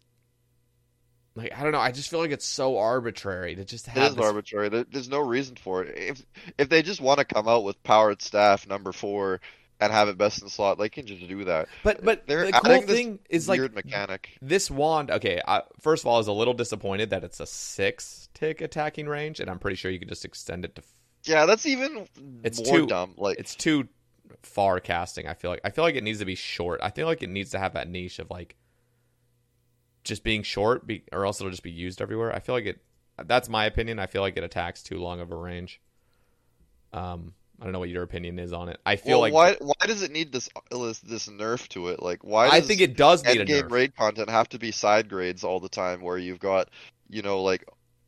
[1.34, 1.80] like, I don't know.
[1.80, 4.70] I just feel like it's so arbitrary to just have is this arbitrary.
[4.70, 5.98] There's no reason for it.
[5.98, 6.26] If
[6.60, 9.42] if they just want to come out with powered staff number four
[9.82, 11.68] and have it best in slot, they can just do that.
[11.84, 14.38] But but They're the cool thing is like weird mechanic.
[14.42, 15.10] this wand.
[15.10, 18.62] Okay, I, first of all, I was a little disappointed that it's a six tick
[18.62, 20.84] attacking range, and I'm pretty sure you could just extend it to.
[21.24, 22.08] Yeah, that's even
[22.44, 23.16] It's more too dumb.
[23.18, 23.88] Like It's too
[24.44, 25.28] far casting.
[25.28, 26.80] I feel like I feel like it needs to be short.
[26.84, 28.56] I feel like it needs to have that niche of like
[30.04, 32.34] just being short, be, or else it'll just be used everywhere.
[32.36, 32.80] I feel like it.
[33.24, 34.00] That's my opinion.
[34.00, 35.80] I feel like it attacks too long of a range.
[36.94, 38.80] Um, I don't know what your opinion is on it.
[38.88, 42.02] I feel well, like why why does it need this this, nerf to it?
[42.02, 42.48] Like why?
[42.48, 43.72] I think it does need a game nerf.
[43.72, 46.70] raid content have to be side grades all the time, where you've got
[47.08, 47.64] you know like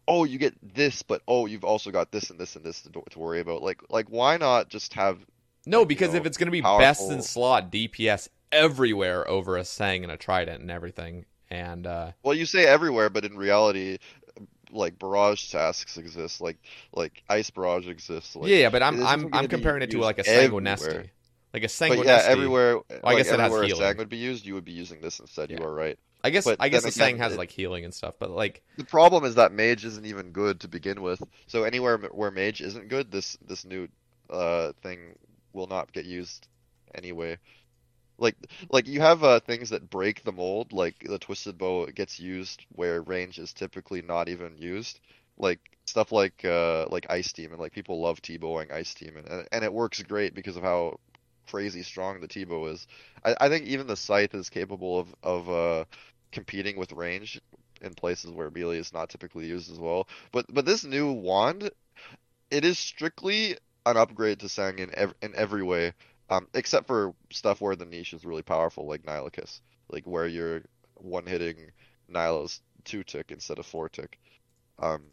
[0.07, 3.03] oh you get this, but oh you've also got this and this and this to,
[3.11, 3.61] to worry about.
[3.61, 5.19] Like like why not just have
[5.67, 9.27] No, like, you because know, if it's going to be best in slot DPS everywhere
[9.29, 13.23] over a Sang and a Trident and everything, and uh, Well, you say everywhere, but
[13.23, 13.99] in reality,
[14.73, 16.57] like barrage tasks exist, like
[16.93, 18.35] like ice barrage exists.
[18.35, 20.23] Like, yeah, yeah, but I'm I'm I'm comparing it to like a.
[20.23, 21.09] Sanguinesti,
[21.53, 22.05] like a But Sanguinesti.
[22.05, 22.79] yeah, everywhere.
[23.03, 23.97] I like, guess it has healing.
[23.97, 25.51] Would be used, you would be using this instead.
[25.51, 25.97] You are right.
[26.25, 28.61] I guess but I guess the Sang has it- like healing and stuff, but like
[28.77, 31.21] The problem is that mage isn't even good to begin with.
[31.47, 33.89] So anywhere where mage isn't good, this this new
[34.29, 35.15] uh thing
[35.51, 36.47] will not get used
[36.95, 37.37] anyway.
[38.17, 38.35] Like
[38.69, 42.65] like you have uh, things that break the mold, like the twisted bow gets used
[42.69, 44.99] where range is typically not even used.
[45.37, 49.63] Like stuff like uh like ice demon, like people love T-bowing ice demon, and and
[49.63, 50.99] it works great because of how
[51.49, 52.87] crazy strong the T-bow is.
[53.25, 55.85] I, I think even the scythe is capable of of uh
[56.31, 57.39] competing with range
[57.81, 60.07] in places where melee is not typically used as well.
[60.31, 61.69] But but this new wand,
[62.51, 65.93] it is strictly an upgrade to Sang in ev- in every way,
[66.33, 70.61] um, except for stuff where the niche is really powerful, like Nylocas, like where you're
[70.95, 71.57] one hitting
[72.09, 74.19] Nylo's two tick instead of four tick.
[74.79, 75.03] Um,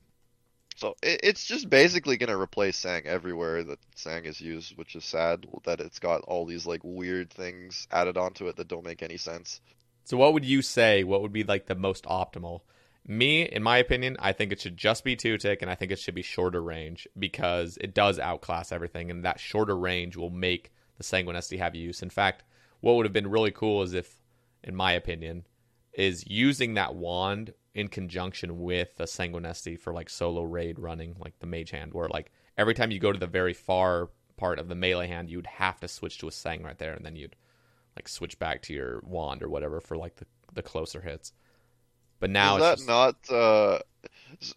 [0.76, 5.04] So it, it's just basically gonna replace Sang everywhere that Sang is used, which is
[5.04, 9.02] sad that it's got all these like weird things added onto it that don't make
[9.02, 9.60] any sense.
[10.04, 11.04] So what would you say?
[11.04, 12.62] What would be like the most optimal?
[13.06, 15.92] Me, in my opinion, I think it should just be two tick, and I think
[15.92, 20.30] it should be shorter range because it does outclass everything, and that shorter range will
[20.30, 22.02] make the Sanguinesti have use.
[22.02, 22.44] In fact,
[22.80, 24.20] what would have been really cool is if,
[24.62, 25.46] in my opinion,
[25.94, 31.38] is using that wand in conjunction with a Sanguinesti for like solo raid running, like
[31.38, 34.68] the mage hand, where like every time you go to the very far part of
[34.68, 37.36] the melee hand, you'd have to switch to a Sang right there, and then you'd
[37.96, 41.32] like switch back to your wand or whatever for like the, the closer hits.
[42.18, 42.88] But now is that just...
[42.88, 43.30] not?
[43.30, 43.78] Uh,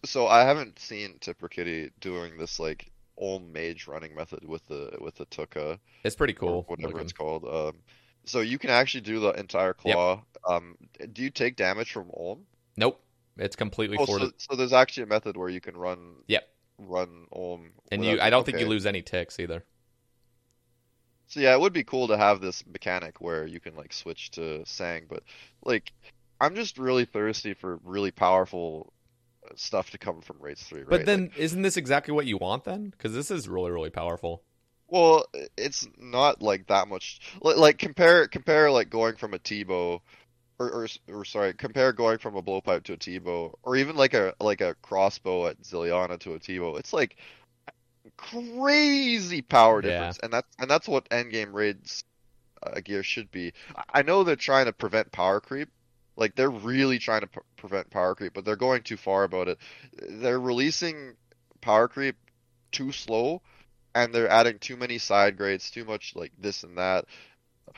[0.04, 4.96] so I haven't seen Tipper Kitty doing this like old mage running method with the
[5.00, 5.78] with the Tuka.
[6.04, 6.64] It's pretty cool.
[6.68, 7.04] whatever looking.
[7.04, 7.44] it's called.
[7.44, 7.76] Um,
[8.24, 10.16] so you can actually do the entire claw.
[10.16, 10.24] Yep.
[10.48, 10.76] Um,
[11.12, 12.40] do you take damage from Olm?
[12.76, 13.00] Nope.
[13.36, 15.98] It's completely oh, so, so, there's actually a method where you can run.
[16.28, 16.48] Yep.
[16.78, 17.70] Run Olm.
[17.90, 18.52] And you, I don't okay.
[18.52, 19.64] think you lose any ticks either.
[21.26, 24.30] So yeah, it would be cool to have this mechanic where you can like switch
[24.32, 25.24] to Sang, but
[25.64, 25.92] like
[26.40, 28.92] I'm just really thirsty for really powerful
[29.56, 30.88] stuff to come from Raids 3, right?
[30.88, 32.92] But then like, isn't this exactly what you want then?
[32.98, 34.42] Cuz this is really really powerful.
[34.86, 35.26] Well,
[35.56, 40.02] it's not like that much like compare compare like going from a T-bow
[40.58, 44.14] or, or, or sorry, compare going from a blowpipe to a T-bow or even like
[44.14, 46.76] a like a crossbow at Zilyana to a T-bow.
[46.76, 47.16] It's like
[48.16, 50.24] crazy power difference, yeah.
[50.24, 52.04] and that's and that's what endgame raids
[52.62, 53.52] uh, gear should be.
[53.92, 55.70] I know they're trying to prevent power creep.
[56.16, 59.48] Like they're really trying to p- prevent power creep, but they're going too far about
[59.48, 59.58] it.
[60.08, 61.14] They're releasing
[61.60, 62.16] power creep
[62.72, 63.42] too slow,
[63.94, 67.06] and they're adding too many side grades, too much like this and that.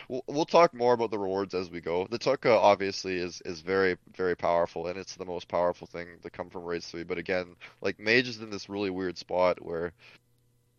[0.09, 2.07] We'll, we'll talk more about the rewards as we go.
[2.11, 6.31] The Tuka obviously is is very very powerful, and it's the most powerful thing to
[6.31, 7.05] come from raids three.
[7.05, 9.93] But again, like Mage is in this really weird spot where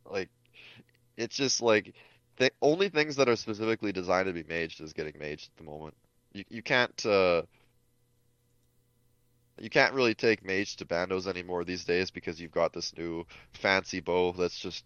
[0.05, 0.29] like,
[1.17, 1.93] it's just like
[2.37, 5.63] the only things that are specifically designed to be maged is getting maged at the
[5.63, 5.95] moment.
[6.37, 7.41] You you can't uh,
[9.59, 13.25] you can't really take mage to bandos anymore these days because you've got this new
[13.53, 14.85] fancy bow that's just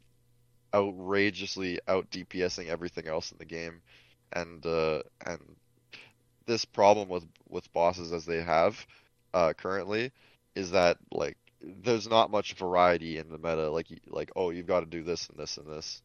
[0.73, 3.81] outrageously out DPSing everything else in the game,
[4.31, 5.41] and uh, and
[6.45, 8.85] this problem with with bosses as they have
[9.33, 10.13] uh, currently
[10.55, 13.69] is that like there's not much variety in the meta.
[13.69, 16.01] Like like oh you've got to do this and this and this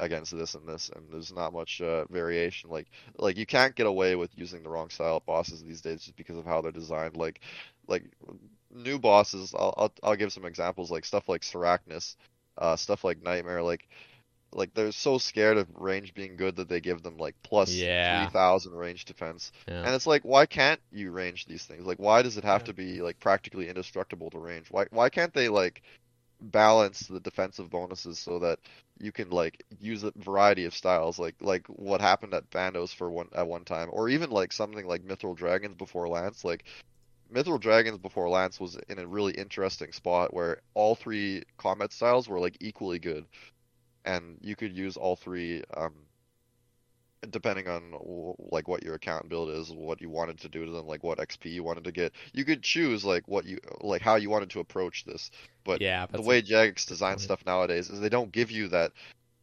[0.00, 2.70] against this and this, and there's not much uh, variation.
[2.70, 2.88] Like
[3.18, 6.16] like you can't get away with using the wrong style of bosses these days just
[6.16, 7.16] because of how they're designed.
[7.16, 7.40] Like
[7.86, 8.04] like
[8.74, 12.16] new bosses, I'll I'll, I'll give some examples like stuff like Sarachnis,
[12.58, 13.88] uh, stuff like Nightmare, like
[14.52, 18.24] like they're so scared of range being good that they give them like plus yeah.
[18.26, 19.82] 3000 range defense yeah.
[19.84, 22.66] and it's like why can't you range these things like why does it have yeah.
[22.66, 25.82] to be like practically indestructible to range why why can't they like
[26.40, 28.58] balance the defensive bonuses so that
[29.00, 33.10] you can like use a variety of styles like like what happened at bandos for
[33.10, 36.44] one at one time or even like something like mithril dragons before lance.
[36.44, 36.64] Like
[37.32, 42.28] Mithril Dragons before Lance was in a really interesting spot where all three combat styles
[42.28, 43.24] were like equally good.
[44.04, 45.94] And you could use all three um,
[47.28, 47.92] depending on
[48.50, 51.18] like what your account build is what you wanted to do to them like what
[51.18, 54.48] xp you wanted to get you could choose like what you like how you wanted
[54.50, 55.30] to approach this.
[55.64, 58.92] But yeah the way jagex design stuff nowadays is they don't give you that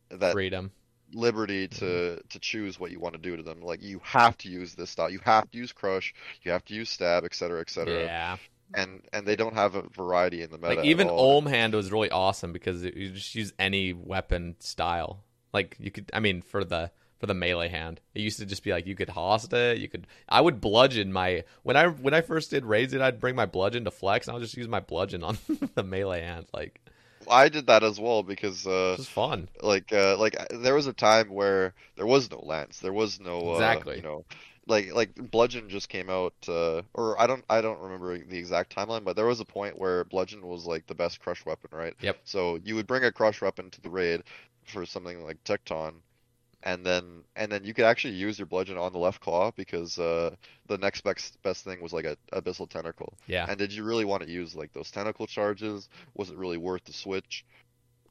[0.09, 0.71] that freedom.
[1.13, 2.27] liberty to mm-hmm.
[2.29, 3.61] to choose what you want to do to them.
[3.61, 5.09] Like you have to use this style.
[5.09, 6.15] You have to use crush.
[6.41, 8.37] You have to use stab etc etc yeah.
[8.73, 10.75] And and they don't have a variety in the meta.
[10.75, 15.23] Like even Olm hand was really awesome because you just use any weapon style.
[15.53, 18.63] Like you could, I mean, for the for the melee hand, it used to just
[18.63, 20.07] be like you could hasta, you could.
[20.29, 23.45] I would bludgeon my when I when I first did raids it, I'd bring my
[23.45, 25.37] bludgeon to flex, and I'll just use my bludgeon on
[25.75, 26.47] the melee hand.
[26.53, 26.79] Like
[27.29, 29.49] I did that as well because uh, it was fun.
[29.61, 33.49] Like uh, like there was a time where there was no lance, there was no
[33.49, 34.25] uh, exactly, you know
[34.67, 38.75] like like bludgeon just came out uh, or i don't i don't remember the exact
[38.75, 41.95] timeline but there was a point where bludgeon was like the best crush weapon right
[42.01, 44.23] yep so you would bring a crush weapon to the raid
[44.65, 45.93] for something like tekton
[46.67, 49.97] and then and then you could actually use your bludgeon on the left claw because
[49.97, 50.35] uh,
[50.67, 53.17] the next best best thing was like a abyssal tentacle.
[53.25, 53.45] Yeah.
[53.47, 55.87] And did you really want to use like those tentacle charges?
[56.13, 57.45] Was it really worth the switch?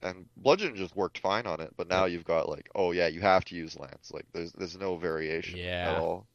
[0.02, 3.20] And bludgeon just worked fine on it but now you've got like oh yeah you
[3.20, 4.10] have to use lance.
[4.10, 5.92] Like there's there's no variation yeah.
[5.92, 6.26] at all.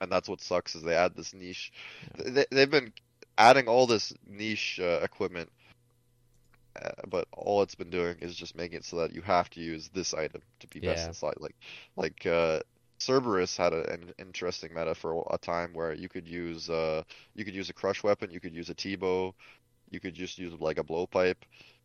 [0.00, 1.70] And that's what sucks is they add this niche.
[2.16, 2.94] They, they've been
[3.36, 5.50] adding all this niche uh, equipment,
[7.08, 9.90] but all it's been doing is just making it so that you have to use
[9.92, 11.08] this item to be best yeah.
[11.08, 11.34] inside.
[11.38, 11.56] Like,
[11.96, 12.60] like uh,
[12.98, 17.02] Cerberus had a, an interesting meta for a time where you could use uh,
[17.34, 19.34] you could use a crush weapon, you could use a T-bow,
[19.90, 21.36] you could just use like a blowpipe.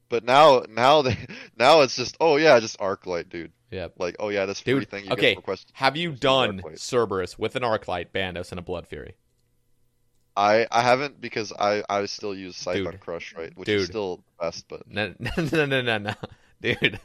[0.09, 1.17] But now, now they,
[1.57, 3.51] now it's just, oh yeah, just arc light, dude.
[3.71, 3.87] Yeah.
[3.97, 5.37] Like, oh yeah, this free Dude, thing you okay.
[5.73, 9.15] Have you done Cerberus with an Arclight, Bandos, and a Blood Fury?
[10.37, 12.99] I I haven't because I I still use Dude.
[13.01, 13.51] Crush, right?
[13.57, 13.81] Which Dude.
[13.81, 16.13] is still the best, but No, no, no, no, no,
[16.61, 16.99] dude.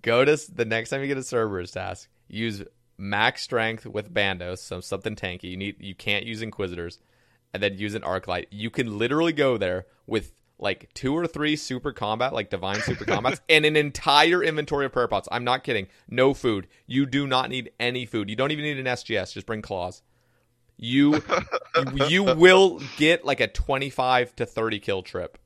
[0.00, 2.08] Go to the next time you get a Cerberus task.
[2.28, 2.62] Use
[2.96, 5.44] max strength with Bandos, so something tanky.
[5.44, 7.00] You need you can't use Inquisitors,
[7.52, 8.46] and then use an Arc Light.
[8.50, 13.04] You can literally go there with like two or three super combat, like divine super
[13.04, 15.28] combats, and an entire inventory of prayer pots.
[15.32, 15.88] I'm not kidding.
[16.08, 16.68] No food.
[16.86, 18.30] You do not need any food.
[18.30, 19.32] You don't even need an SGS.
[19.32, 20.02] Just bring claws.
[20.76, 21.22] You
[21.94, 25.38] you, you will get like a 25 to 30 kill trip.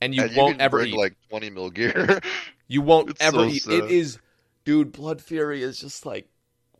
[0.00, 0.96] And you and won't can ever bring eat.
[0.98, 2.20] like 20 mil gear.
[2.68, 3.62] You won't It's ever so eat.
[3.62, 3.74] sad.
[3.74, 4.18] It is,
[4.64, 4.92] dude.
[4.92, 6.28] Blood Fury is just like,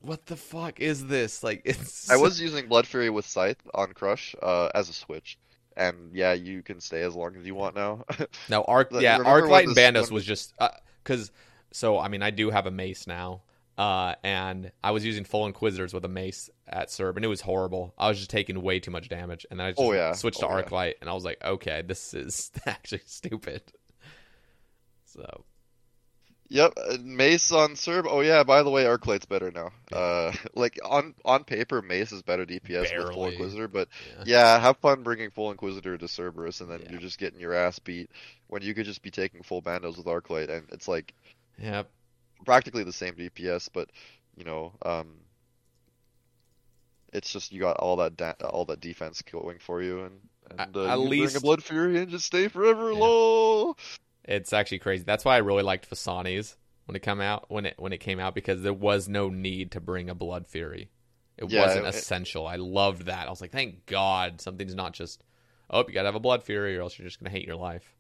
[0.00, 1.42] what the fuck is this?
[1.44, 2.10] Like, it's.
[2.10, 5.38] I was using Blood Fury with Scythe on Crush uh, as a switch,
[5.76, 8.04] and yeah, you can stay as long as you want now.
[8.48, 8.88] now arc.
[8.92, 10.54] Yeah, Arclight and Bandos when- was just
[11.04, 11.30] because.
[11.72, 13.42] so I mean, I do have a mace now,
[13.78, 17.40] uh, and I was using full Inquisitors with a mace at Serb, and it was
[17.40, 17.94] horrible.
[17.98, 20.12] I was just taking way too much damage, and then I just Oh, yeah.
[20.12, 20.92] switched to Oh, yeah.
[21.00, 23.62] And I was like, okay, this is actually stupid.
[25.06, 25.44] So
[26.48, 28.04] Yep, uh, Mace on Serb.
[28.06, 29.70] Oh yeah, by the way, Arclight's better now.
[29.90, 34.24] Uh, like on on paper, Mace is better DPS with full Inquisitor, but Yeah.
[34.26, 37.78] yeah, have fun bringing full Inquisitor to Cerberus, and then you're just getting your ass
[37.78, 38.10] beat
[38.48, 41.14] when you could just be taking full Bandos with Arclight, and it's like
[41.58, 41.84] yeah,
[42.44, 43.90] practically the same DPS, but
[44.36, 45.16] you know, um,
[47.12, 50.20] it's just you got all that da all that defense going for you, and
[50.50, 52.92] and At- uh, at can bring least- a Blood Fury and just stay forever.
[52.92, 52.98] Yeah.
[52.98, 53.78] Lol.
[54.24, 55.04] It's actually crazy.
[55.04, 58.20] That's why I really liked Phosani's when it come out when it when it came
[58.20, 60.90] out because there was no need to bring a Blood Fury.
[61.38, 62.46] It Yeah, wasn't it- essential.
[62.46, 63.26] I loved that.
[63.26, 65.22] I was like, thank God something's not just
[65.70, 67.94] oh you gotta have a Blood Fury or else you're just gonna hate your life.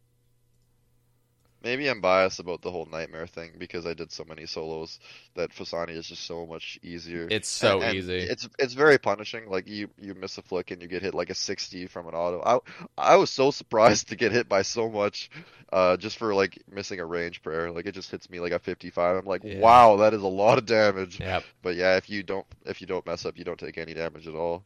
[1.62, 4.98] Maybe I'm biased about the whole nightmare thing because I did so many solos
[5.36, 7.28] that Phosani is just so much easier.
[7.30, 8.18] It's so And- and easy.
[8.18, 9.48] It's it's very punishing.
[9.48, 12.14] Like you you miss a flick and you get hit like a 60 from an
[12.14, 12.42] auto.
[12.44, 15.30] I I was so surprised to get hit by so much,
[15.72, 17.70] uh, just for like missing a range prayer.
[17.70, 19.16] Like it just hits me like a 55.
[19.16, 19.58] I'm like, Yeah.
[19.58, 21.20] wow, that is a lot of damage.
[21.20, 21.44] Yep.
[21.62, 24.26] But yeah, if you don't if you don't mess up, you don't take any damage
[24.26, 24.64] at all.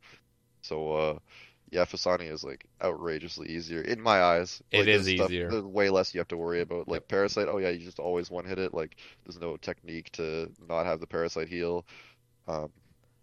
[0.63, 1.19] So uh,
[1.77, 4.63] yeah, Phosani is like outrageously easier in my eyes.
[4.71, 5.51] It Like, is stuff- easier.
[5.51, 6.89] there's way less you have to worry about.
[6.89, 8.73] Like Parasite, oh yeah, you just always one hit it.
[8.75, 11.85] Like there's no technique to not have the Parasite heal.
[12.49, 12.71] Um,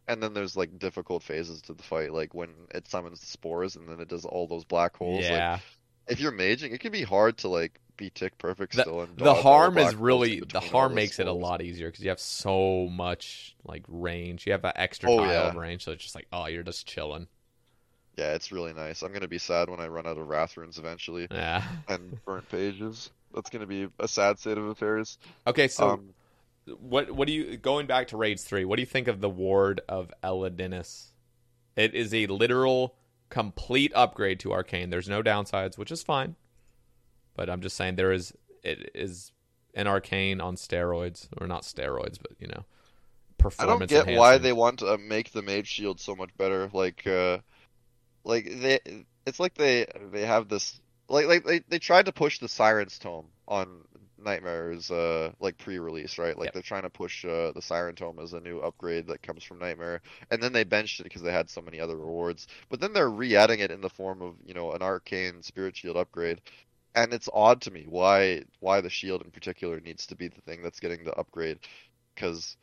[0.07, 3.75] and then there's like difficult phases to the fight, like when it summons the spores
[3.75, 5.21] and then it does all those black holes.
[5.23, 5.59] Like Yeah.
[6.07, 9.01] if you're maging, it can be hard to like be tick perfect The, still.
[9.01, 12.19] And the harm is really the harm makes it a lot easier because you have
[12.19, 14.45] so much like range.
[14.45, 15.49] You have that extra Oh, tile yeah.
[15.49, 17.27] of range, so it's just like oh you're just chilling.
[18.15, 19.01] Yeah, it's really nice.
[19.01, 21.27] I'm gonna be sad when I run out of Wrath runes eventually.
[21.31, 21.63] Yeah.
[21.87, 23.09] and burnt pages.
[23.33, 25.17] That's gonna be a sad state of affairs.
[25.47, 26.09] Okay, so um,
[26.79, 28.65] what what do you going back to raids three?
[28.65, 31.07] What do you think of the ward of Elidinis?
[31.75, 32.95] It is a literal
[33.29, 34.91] complete upgrade to arcane.
[34.91, 36.35] There's no downsides, which is fine.
[37.35, 38.33] But I'm just saying there is
[38.63, 39.31] it is
[39.73, 42.63] an arcane on steroids, or not steroids, but you know,
[43.37, 43.91] performance.
[43.91, 46.69] I don't get why they want to make the mage shield so much better.
[46.71, 47.39] Like, uh,
[48.25, 48.79] like they,
[49.25, 52.99] it's like they they have this like like they they tried to push the Siren's
[52.99, 53.83] Tome on
[54.17, 56.37] Nightmare's uh like pre-release, right?
[56.37, 56.53] Like Yep.
[56.53, 59.59] they're trying to push uh, the Siren Tome as a new upgrade that comes from
[59.59, 60.01] Nightmare,
[60.31, 62.47] and then they benched it because they had so many other rewards.
[62.69, 65.97] But then they're re-adding it in the form of you know an arcane spirit shield
[65.97, 66.41] upgrade.
[66.95, 70.41] And it's odd to me why why the shield in particular needs to be the
[70.41, 71.59] thing that's getting the upgrade,
[72.15, 72.57] because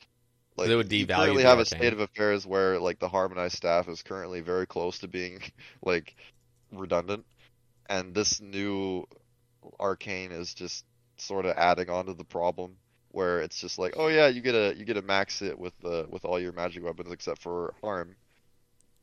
[0.60, 3.56] like They would you devalue currently have a state of affairs where like the harmonized
[3.56, 5.40] staff is currently very close to being
[5.82, 6.14] like
[6.70, 7.24] redundant,
[7.88, 9.06] and this new
[9.78, 10.84] arcane is just
[11.16, 12.76] sort of adding on to the problem
[13.12, 15.74] where it's just like, oh yeah, you get a you get a max hit with
[15.84, 18.14] uh, with all your magic weapons except for harm,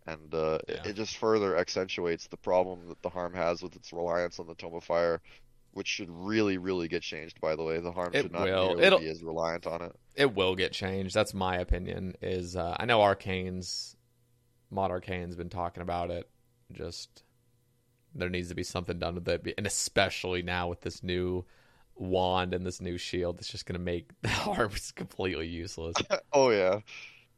[0.06, 3.92] and uh, it, it just further accentuates the problem that the harm has with its
[3.92, 5.22] reliance on the tome of fire.
[5.72, 7.40] Which should really, really get changed.
[7.40, 8.76] By the way, the harm It should not will.
[9.00, 9.96] be as reliant on it.
[10.16, 11.14] it will get changed.
[11.14, 12.16] That's my opinion.
[12.22, 13.96] Is uh, I know Arcane's
[14.72, 16.28] Mod Arcane's been talking about it.
[16.72, 17.24] Just
[18.16, 21.46] there needs to be something done with it, and especially now with this new
[21.96, 25.96] wand and this new shield, it's just gonna make the arms completely useless.
[26.34, 26.80] Oh yeah,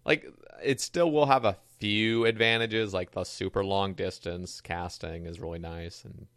[0.05, 0.25] like
[0.63, 5.59] it still will have a few advantages, like the super long distance casting is really
[5.59, 6.27] nice, and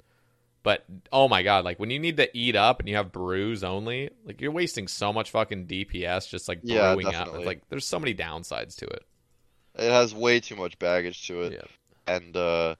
[0.62, 3.64] but oh my god, like when you need to eat up and you have brews
[3.64, 7.26] only, like you're wasting so much fucking DPS just like Yeah, brewing out.
[7.26, 7.44] definitely.
[7.46, 9.04] Like there's so many downsides to it.
[9.76, 11.52] it has way too much baggage to it.
[11.54, 12.14] Yeah.
[12.14, 12.74] and uh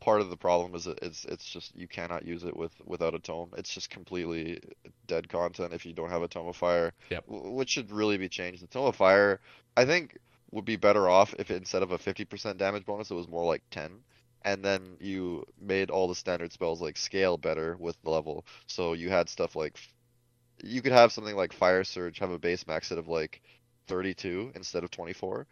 [0.00, 3.14] part of the problem is that it's it's just you cannot use it with without
[3.14, 3.50] a tome.
[3.58, 4.58] It's just completely
[5.06, 6.92] dead content if you don't have a tome of fire.
[7.10, 7.24] Yep.
[7.28, 8.62] Which should really be changed.
[8.62, 9.40] The tome of fire,
[9.76, 10.16] I think,
[10.52, 13.62] would be better off if instead of a 50% damage bonus, it was more like
[13.70, 13.90] 10.
[14.42, 18.46] And then you made all the standard spells like scale better with the level.
[18.66, 19.78] So you had stuff like
[20.62, 23.40] you could have something like Fire Surge have a base max hit of like
[23.88, 25.46] 32 instead of 24.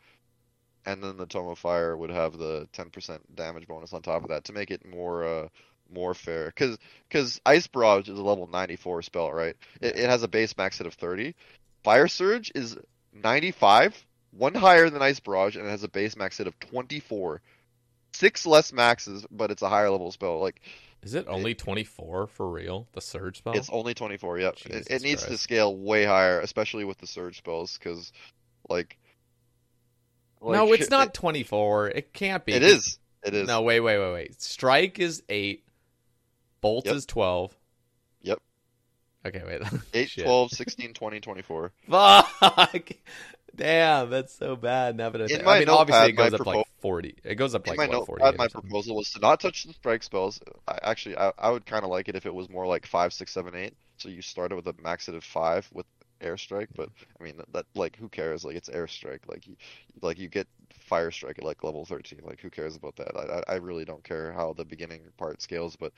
[0.86, 4.28] And then the Tome of Fire would have the 10% damage bonus on top of
[4.28, 5.49] that to make it more uh
[5.91, 6.53] more fair.
[6.53, 6.78] Cuz
[7.11, 9.57] cuz Ice Barrage is a level 94 spell, right?
[9.80, 11.34] It, it has a base max hit of 30.
[11.82, 12.76] Fire Surge is
[13.12, 17.41] 95, one higher than Ice Barrage and it has a base max hit of 24.
[18.19, 20.41] Six less maxes, but it's a higher level spell.
[20.41, 20.61] Like
[21.05, 22.89] Is it only 24 for real?
[22.93, 23.53] The surge spell?
[23.55, 24.55] It's only 24, yep.
[24.55, 28.12] It, Jesus it needs to scale way higher, especially with the surge spells, because,
[28.69, 28.99] like,
[30.43, 31.91] no, like, it's not 24.
[31.91, 32.55] It can't be.
[32.55, 32.99] It is.
[33.23, 33.47] It is.
[33.47, 34.43] No, wait, wait, wait, wait.
[34.43, 35.64] Strike is 8.
[36.61, 36.95] Bolt Yep.
[36.97, 37.57] is 12.
[38.23, 38.39] Yep.
[39.27, 39.62] Okay, wait.
[39.95, 40.25] 8, Shit.
[40.25, 41.73] 12, 16, 20, 24.
[41.89, 42.91] Fuck.
[43.59, 44.97] Damn, that's so bad.
[44.97, 47.17] Now that I think- I mean, obviously it goes up like 40.
[47.25, 49.65] It goes up In like my what, note, 48 my proposal was to not touch
[49.65, 50.41] the strike spells.
[50.67, 53.13] I, actually, I, I would kind of like it if it was more like 5,
[53.13, 53.75] 6, 7, 8.
[53.99, 55.87] So you started with a max of 5 with
[56.21, 56.89] airstrike, but
[57.21, 58.45] I mean that, that like who cares?
[58.45, 59.21] Like it's airstrike.
[59.29, 59.57] Like you,
[60.03, 60.47] like you get
[60.89, 62.21] fire strike at like level 13.
[62.25, 63.17] Like who cares about that?
[63.17, 65.93] I I really don't care how the beginning part scales, but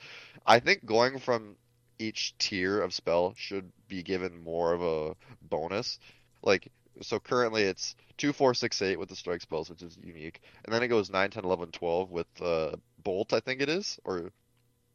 [0.45, 1.55] I think going from
[1.99, 5.15] each tier of spell should be given more of a
[5.47, 5.99] bonus.
[6.43, 10.41] Like so currently it's 2 4 6 8 with the strike spells, which is unique.
[10.65, 13.99] And then it goes 9 10 11 12 with uh bolt, I think it is,
[14.03, 14.31] or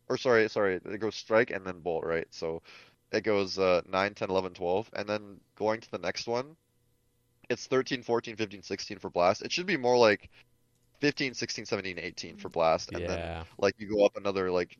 [0.09, 2.27] or sorry, sorry, it goes strike and then bolt, right?
[2.31, 2.63] So
[3.13, 6.57] it goes uh 9 10 11 12 and then going to the next one
[7.49, 9.43] it's 13 14 15 16 for blast.
[9.43, 10.31] It should be more like
[11.01, 14.79] 15 16 17 18 for blast and then like you go up another like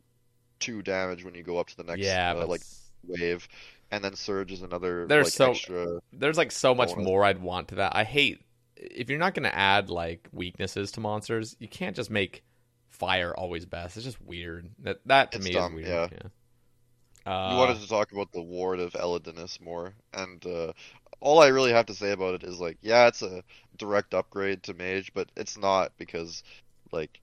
[0.59, 2.61] 2 damage when you go up to the next yeah, uh, like
[3.05, 3.47] wave
[3.91, 7.05] and then surge is another There's like so- extra there's like so much bonus.
[7.05, 7.95] more I'd want to that.
[7.95, 8.41] I hate
[8.75, 12.43] if you're not going to add like weaknesses to monsters, you can't just make
[12.89, 13.97] fire always best.
[13.97, 14.69] It's just weird.
[14.79, 15.87] That that to It's me dumb, is weird.
[15.87, 16.07] yeah.
[16.11, 17.31] Yeah.
[17.31, 20.71] Uh, You wanted to talk about the ward of Elidinis more, and uh,
[21.19, 23.43] all I really have to say about it is like, yeah, it's a
[23.77, 26.43] direct upgrade to mage, but it's not because
[26.91, 27.19] like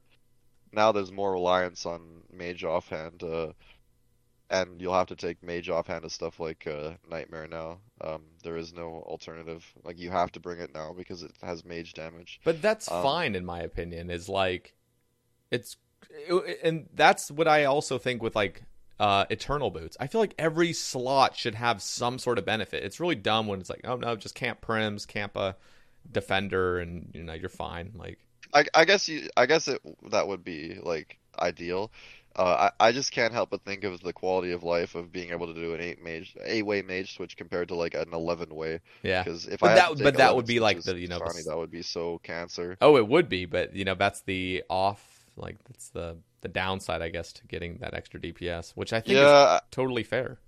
[0.72, 3.52] now there's more reliance on mage offhand, uh,
[4.62, 7.80] and you'll have to take mage offhand to stuff like uh, nightmare now.
[8.00, 9.64] Um, there is no alternative.
[9.84, 12.40] Like you have to bring it now because it has mage damage.
[12.44, 14.10] But that's Um, fine in my opinion.
[14.10, 14.74] Is like
[15.50, 15.76] it's
[16.62, 18.62] and that's what I also think with like
[19.00, 19.96] uh eternal boots.
[20.00, 22.84] I feel like every slot should have some sort of benefit.
[22.84, 25.56] It's really dumb when it's like, oh no, just camp prims, camp a
[26.10, 27.92] defender, and you know you're fine.
[27.96, 28.18] Like
[28.52, 29.80] I, I guess you, I guess it
[30.10, 31.90] that would be like ideal.
[32.36, 35.30] Uh, I, I just can't help but think of the quality of life of being
[35.30, 38.54] able to do an eight mage, eight way mage switch compared to like an eleven
[38.54, 38.80] way.
[39.02, 39.22] yeah.
[39.22, 41.42] Because if But I that- but that would be like the, you know, to Sonny,
[41.44, 42.76] the- that would be so cancer.
[42.80, 45.10] Oh, it would be, but you know that's the off.
[45.36, 49.16] Like that's the the downside, I guess, to getting that extra DPS, which I think
[49.16, 50.38] Yeah, is totally fair.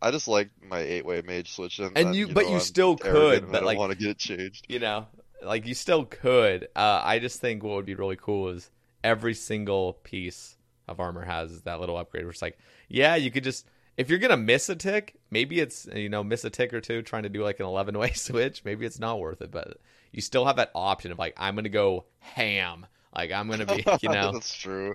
[0.00, 2.54] I just like my eight way mage switch, and, And and, you- but know, you
[2.56, 4.66] I'm still could, but, I like- want to get it changed.
[4.68, 5.06] you know
[5.42, 8.68] like you still could uh, i just think what would be really cool is
[9.04, 13.44] every single piece of armor has that little upgrade where it's like yeah you could
[13.44, 16.80] just if you're gonna miss a tick maybe it's you know miss a tick or
[16.80, 19.78] two trying to do like an 11 way switch maybe it's not worth it but
[20.12, 23.84] you still have that option of like i'm gonna go ham like i'm gonna be
[24.02, 24.94] you know That's true.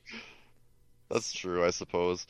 [1.09, 2.25] That's true, I suppose.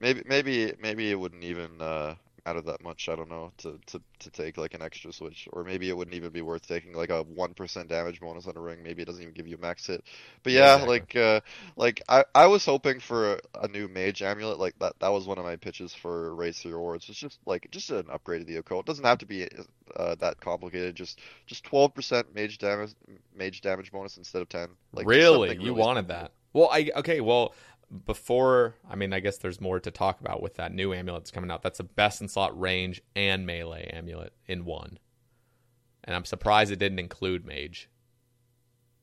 [0.00, 2.16] Maybe maybe maybe it wouldn't even uh
[2.46, 5.48] matter that much, I don't know, to, to, to take like an extra switch.
[5.52, 8.56] Or maybe it wouldn't even be worth taking like a one percent damage bonus on
[8.56, 8.82] a ring.
[8.82, 10.04] Maybe it doesn't even give you a max hit.
[10.42, 11.40] But Yeah, yeah, like uh
[11.76, 15.26] like I, I was hoping for a, a new mage amulet, like that that was
[15.26, 17.08] one of my pitches for Race Rewards.
[17.08, 18.86] It's just like just an upgrade to the occult.
[18.86, 19.48] It doesn't have to be
[19.96, 22.94] uh, that complicated, just just twelve percent mage damage
[23.36, 24.68] mage damage bonus instead of ten.
[24.92, 26.16] Like really you really wanted simple.
[26.16, 27.52] that well i okay well
[28.06, 31.30] before i mean i guess there's more to talk about with that new amulet that's
[31.30, 34.98] coming out that's a best in slot range and melee amulet in one
[36.04, 37.88] and i'm surprised it didn't include mage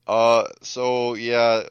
[0.08, 1.64] Uh, so yeah,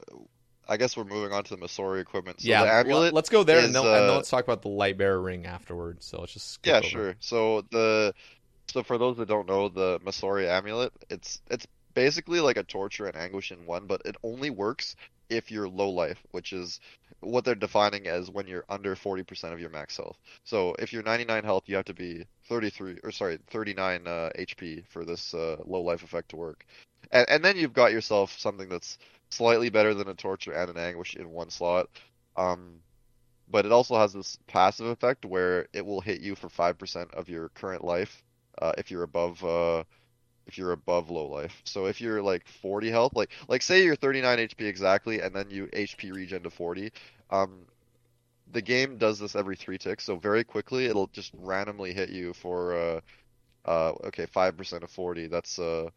[0.69, 2.41] I guess we're moving on to the Masori equipment.
[2.41, 3.15] So yeah the amulet.
[3.15, 5.21] let's go there is, and, then, and then uh, let's talk about the light bearer
[5.21, 6.91] ring afterwards so let's just skip Yeah, over.
[6.91, 7.17] sure.
[7.21, 8.15] So the
[8.69, 13.07] so for those that don't know, the Masori amulet, it's it's basically like a torture
[13.07, 14.97] and anguish in one, but it only works
[15.31, 16.81] if you're low life, which is
[17.21, 20.19] what they're defining as when you're under 40% of your max health.
[20.45, 24.87] So if you're 99 health, you have to be 33 or sorry 39 uh, HP
[24.89, 26.67] for this uh, low life effect to work,
[27.13, 28.99] and, and then you've got yourself something that's
[29.31, 31.89] slightly better than a torture and an anguish in one slot.
[32.37, 32.81] Um,
[33.51, 37.29] but it also has this passive effect where it will hit you for 5% of
[37.29, 38.23] your current life
[38.61, 39.83] uh, if you're above uh,
[40.51, 41.63] if you're above low life.
[41.65, 45.49] So if you're like 40 health, like like say you're 39 HP exactly, and then
[45.51, 46.91] you HP regen to 40,
[47.31, 47.67] um,
[48.53, 50.05] the game does this every three ticks.
[50.05, 53.01] So very quickly, it'll just randomly hit you for uh,
[53.65, 55.29] uh, okay, five percent of 40.
[55.29, 55.91] That's uh,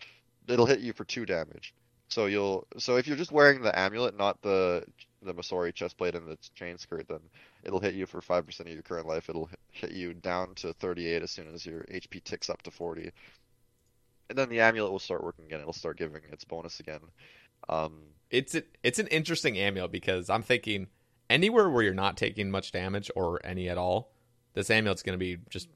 [0.48, 1.74] it'll hit you for two damage.
[2.10, 4.86] So you'll so if you're just wearing the amulet, not the
[5.24, 7.22] the Masori chestplate and the chain skirt, then
[7.64, 9.30] it'll hit you for five percent of your current life.
[9.30, 13.12] It'll hit you down to 38 as soon as your HP ticks up to 40
[14.30, 15.60] and then the amulet will start working again.
[15.60, 17.00] It'll start giving its bonus again.
[17.70, 18.00] Um,
[18.30, 20.88] it's a, it's an interesting amulet because I'm thinking
[21.30, 24.12] anywhere where you're not taking much damage or any at all,
[24.54, 25.68] this amulet's going to be just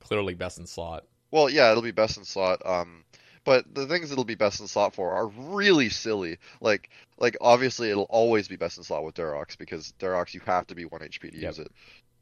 [0.00, 1.04] clearly best in slot.
[1.30, 2.64] Well, yeah, it'll be best in slot.
[2.64, 3.04] Um,
[3.44, 6.38] but the things it'll be best in slot for are really silly.
[6.60, 10.66] Like, like obviously it'll always be best in slot with Dharok's because Dharok's you have
[10.68, 11.50] to be one HP to yep.
[11.50, 11.72] use it.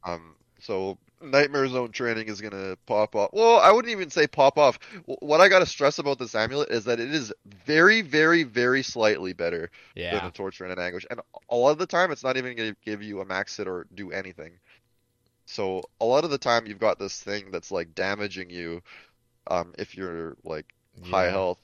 [0.05, 3.31] Um, so Nightmare Zone training is gonna pop off.
[3.33, 4.79] Well, I wouldn't even say pop off.
[5.07, 7.33] What I gotta stress about this amulet is that it is
[7.65, 10.13] very, very, very slightly better yeah.
[10.15, 12.57] than a torture and an anguish, and a lot of the time it's not even
[12.57, 14.53] gonna give you a max hit or do anything.
[15.47, 18.83] So a lot of the time you've got this thing that's like damaging you,
[19.47, 20.67] um, if you're like
[21.03, 21.11] yeah.
[21.11, 21.61] high health,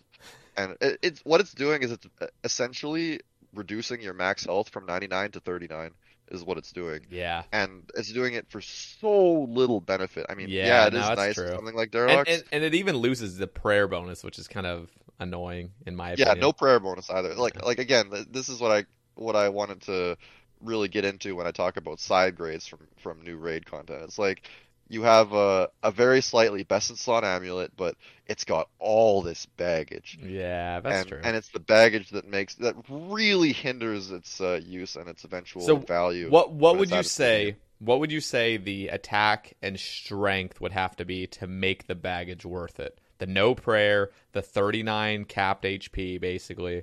[0.56, 2.06] and it, it's what it's doing is it's
[2.44, 3.20] essentially
[3.54, 5.92] reducing your max health from 99 to 39
[6.30, 7.00] is what it's doing.
[7.10, 7.42] Yeah.
[7.52, 10.26] And it's doing it for so little benefit.
[10.28, 11.34] I mean, yeah, yeah it no, is nice.
[11.34, 11.48] True.
[11.48, 12.16] Something like Dharok's.
[12.18, 15.96] And, and, and, it even loses the prayer bonus, which is kind of annoying in
[15.96, 16.36] my opinion.
[16.36, 17.34] Yeah, no prayer bonus either.
[17.34, 20.16] Like like again, this is what I what I wanted to
[20.60, 24.02] really get into when I talk about side grades from from new raid content.
[24.02, 24.48] It's like
[24.88, 29.46] you have a, a very slightly best in slot amulet, but it's got all this
[29.46, 30.18] baggage.
[30.22, 31.20] Yeah, that's and, true.
[31.22, 35.62] And it's the baggage that makes that really hinders its uh, use and its eventual
[35.62, 36.30] so value.
[36.30, 37.56] What what would you say?
[37.80, 41.94] What would you say the attack and strength would have to be to make the
[41.94, 42.98] baggage worth it?
[43.18, 46.82] The no prayer, the 39 capped HP, basically.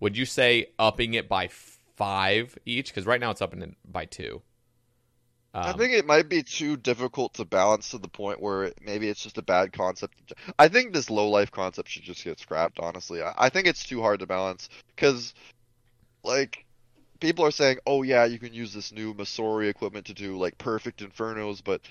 [0.00, 2.88] Would you say upping it by five each?
[2.88, 4.42] Because right now it's upping it by two.
[5.54, 8.78] Um, I think it might be too difficult to balance to the point where it,
[8.82, 10.32] maybe it's just a bad concept.
[10.58, 12.80] I think this low life concept should just get scrapped.
[12.80, 15.32] Honestly, I, I think it's too hard to balance because,
[16.24, 16.64] like,
[17.20, 20.58] people are saying, "Oh yeah, you can use this new Masori equipment to do like
[20.58, 21.82] perfect infernos," but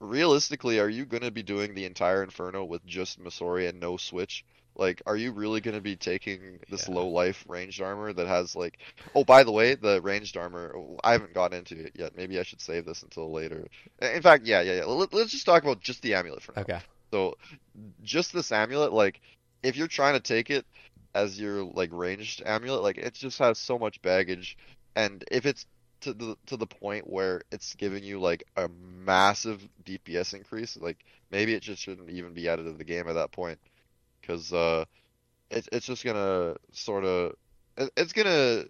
[0.00, 3.98] realistically, are you going to be doing the entire inferno with just Masori and no
[3.98, 4.46] switch?
[4.76, 6.94] Like, are you really going to be taking this yeah.
[6.94, 8.78] low life ranged armor that has like?
[9.14, 10.74] Oh, by the way, the ranged armor.
[11.04, 12.16] I haven't gotten into it yet.
[12.16, 13.68] Maybe I should save this until later.
[14.00, 14.84] In fact, yeah, yeah, yeah.
[14.84, 16.62] Let, us just talk about just the amulet for now.
[16.62, 16.80] Okay.
[17.12, 17.36] So,
[18.02, 19.20] just this amulet, like,
[19.62, 20.66] if you're trying to take it
[21.14, 24.58] as your like ranged amulet, like it just has so much baggage,
[24.96, 25.66] and if it's
[26.00, 30.98] to the to the point where it's giving you like a massive DPS increase, like
[31.30, 33.60] maybe it just shouldn't even be added to the game at that point
[34.26, 34.84] because uh,
[35.50, 37.34] it's it's just gonna sort of
[37.76, 38.64] it, it's gonna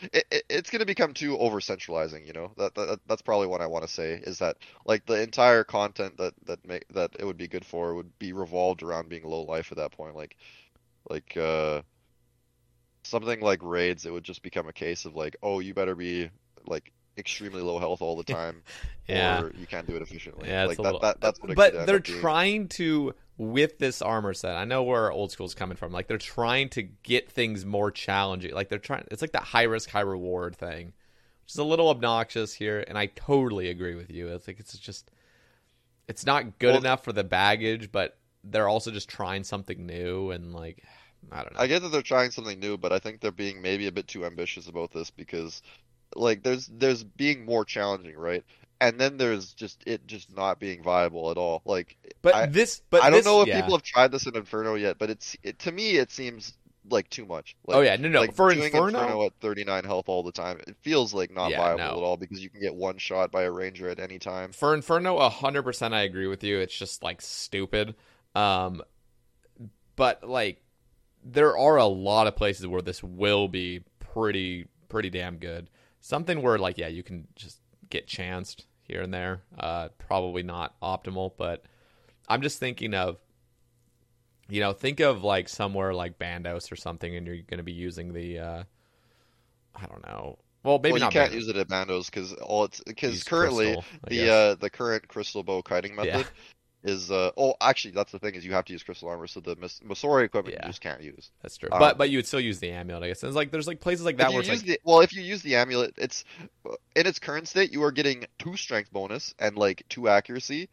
[0.00, 2.26] it, it, it's gonna become too over centralizing.
[2.26, 5.20] You know that, that that's probably what I want to say is that like the
[5.22, 9.08] entire content that that make that it would be good for would be revolved around
[9.08, 10.16] being low life at that point.
[10.16, 10.36] Like
[11.08, 11.82] like uh
[13.04, 16.30] something like raids, it would just become a case of like oh you better be
[16.66, 18.62] like extremely low health all the time,
[19.08, 19.42] yeah.
[19.42, 20.48] or you can't do it efficiently.
[20.48, 21.00] Yeah, like that, little...
[21.00, 21.54] that, that's what.
[21.54, 24.56] but they're trying to with this armor set.
[24.56, 25.92] I know where old school's coming from.
[25.92, 28.54] Like they're trying to get things more challenging.
[28.54, 29.04] Like they're trying.
[29.10, 30.92] It's like that high risk, high reward thing,
[31.44, 32.84] which is a little obnoxious here.
[32.86, 34.28] And I totally agree with you.
[34.28, 35.10] It's like it's just,
[36.08, 40.30] it's not good well, enough for the baggage, but they're also just trying something new
[40.30, 40.82] and like.
[41.30, 41.60] I don't know.
[41.60, 44.08] I get that they're trying something new, but I think they're being maybe a bit
[44.08, 45.62] too ambitious about this because
[46.16, 48.44] like there's there's being more challenging, right?
[48.80, 51.62] And then there's just it just not being viable at all.
[51.64, 53.60] Like, but I, this, but I don't this, know if yeah.
[53.60, 56.54] people have tried this in Inferno yet, but it's it, to me it seems
[56.90, 57.56] like too much.
[57.66, 58.20] Like, oh yeah, no, no.
[58.20, 58.86] Like For Inferno...
[58.86, 61.98] Inferno at 39 health all the time, it feels like not yeah, viable no.
[61.98, 64.52] at all because you can get one shot by a ranger at any time.
[64.52, 66.58] For Inferno, hundred percent, I agree with you.
[66.58, 67.94] It's just like stupid.
[68.34, 68.82] Um,
[69.96, 70.62] but like
[71.24, 75.68] there are a lot of places where this will be pretty pretty damn good.
[76.02, 79.42] Something where like yeah, you can just get chanced here and there.
[79.58, 81.64] Uh, probably not optimal, but
[82.28, 83.18] I'm just thinking of
[84.48, 87.72] you know, think of like somewhere like Bandos or something, and you're going to be
[87.72, 88.62] using the uh,
[89.74, 90.38] I don't know.
[90.62, 91.12] Well, maybe well, you not.
[91.12, 91.34] can't Bandos.
[91.36, 95.42] use it at Bandos because all it's because currently crystal, the uh the current crystal
[95.42, 96.24] bow kiting Yeah.
[96.84, 99.40] Is uh oh actually that's the thing is you have to use crystal armor so
[99.40, 100.66] the Mas- Masori equipment Yeah.
[100.66, 101.30] you just can't use.
[101.42, 101.68] That's true.
[101.70, 103.22] Um, but but you would still use the amulet, I guess.
[103.22, 105.00] And it's like there's like places like that where you it's use like the well,
[105.00, 106.24] if you use the amulet, it's
[106.96, 110.68] in its current state you are getting two strength bonus and like two accuracy.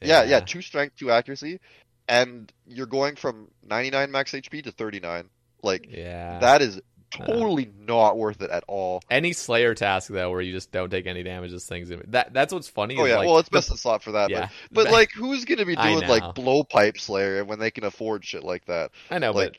[0.00, 1.60] Yeah, yeah, two strength, two accuracy,
[2.08, 5.30] and you're going from 99 max HP to 39.
[5.62, 6.40] Like yeah.
[6.40, 6.80] that is
[7.14, 9.02] totally not worth it at all.
[9.10, 12.32] Any Slayer task though, where you just don't take any damage, this thing's that.
[12.32, 12.96] That's what's funny.
[12.98, 14.30] Oh yeah, like, well it's the- best in slot for that.
[14.30, 14.48] Yeah.
[14.72, 18.44] But, but like, who's gonna be doing like blowpipe Slayer when they can afford shit
[18.44, 18.90] like that?
[19.10, 19.58] I know, like- but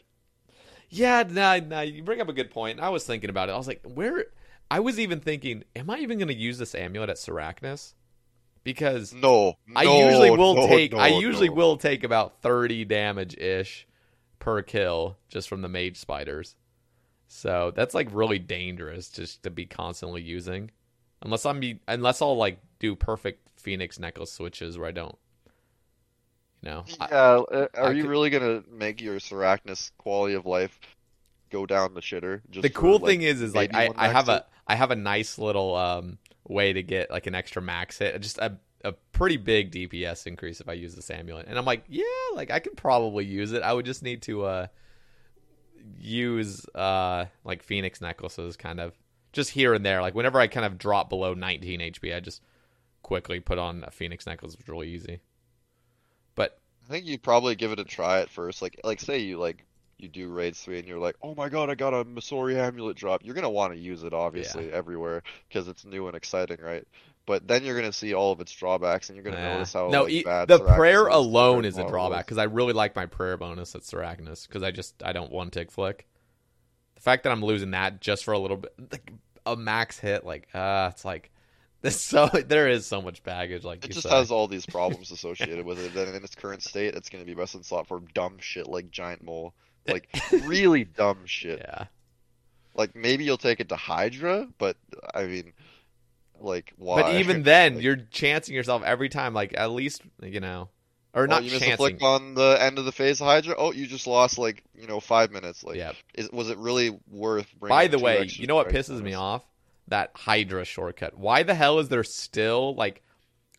[0.89, 2.79] yeah, nah, nah, you bring up a good point.
[2.79, 3.53] I was thinking about it.
[3.53, 4.25] I was like, where?
[4.69, 7.93] I was even thinking, am I even going to use this amulet at Sarachnis?
[8.63, 10.91] Because No, I no, usually will no, take.
[10.93, 13.85] no, I usually will take about thirty damage ish
[14.39, 16.55] per kill just from the mage spiders.
[17.27, 20.71] So that's like really dangerous just to be constantly using,
[21.21, 25.17] unless I'm be, unless I'll like do perfect phoenix necklace switches where I don't.
[26.61, 30.45] You know, Yeah, uh, are I you could- really gonna make your Sarachnis quality of
[30.45, 30.79] life
[31.51, 32.41] go down the shitter?
[32.49, 34.75] Just the for, cool like, thing is is like I, I have max a I
[34.75, 38.57] have a nice little um way to get like an extra max hit just a
[38.83, 42.03] a pretty big DPS increase if I use this amulet and I'm like yeah
[42.35, 44.67] like I could probably use it I would just need to uh
[45.99, 48.93] use uh like phoenix necklaces kind of
[49.33, 52.41] just here and there like whenever I kind of drop below 19 HP I just
[53.03, 55.19] quickly put on a phoenix necklace it's really easy
[56.35, 58.61] but I think you probably give it a try at first.
[58.61, 59.65] Like, like say you like
[59.97, 62.97] you do raids three and you're like, oh my god, I got a Masori amulet
[62.97, 63.23] drop.
[63.23, 66.85] You're gonna want to use it obviously everywhere because it's new and exciting, right?
[67.25, 69.53] But then you're gonna see all of its drawbacks and you're gonna Nah.
[69.53, 72.95] notice how no, like, bad the prayer alone is a drawback because I really like
[72.95, 76.05] my prayer bonus at Sarachnis because I just I don't one tick flick.
[76.95, 79.11] The fact that I'm losing that just for a little bit, like
[79.45, 81.31] a max hit, like uh, it's like
[81.81, 83.63] there's so there is so much baggage.
[83.63, 85.95] Like It just has all these problems associated with it.
[85.95, 88.91] And in its current state, it's gonna be best in slot for dumb shit like
[88.91, 89.53] giant mole,
[89.87, 90.09] like
[90.45, 91.59] really dumb shit.
[91.67, 91.85] yeah.
[92.75, 94.77] Like maybe you'll take it to Hydra, but
[95.13, 95.53] I mean,
[96.39, 97.01] like why?
[97.01, 99.33] But even then, Like- you're chancing yourself every time.
[99.33, 100.69] Like at least you know,
[101.13, 101.77] or Oh, not you miss a chancing.
[101.77, 103.55] flick on the end of the phase of Hydra.
[103.57, 105.63] Oh, you just lost like you know five minutes.
[105.63, 105.93] Like, Yeah.
[106.13, 107.47] is was it really worth?
[107.59, 109.43] Bringing By the way, you know what pisses me off?
[109.87, 111.17] That Hydra shortcut.
[111.17, 113.01] Why the hell is there still like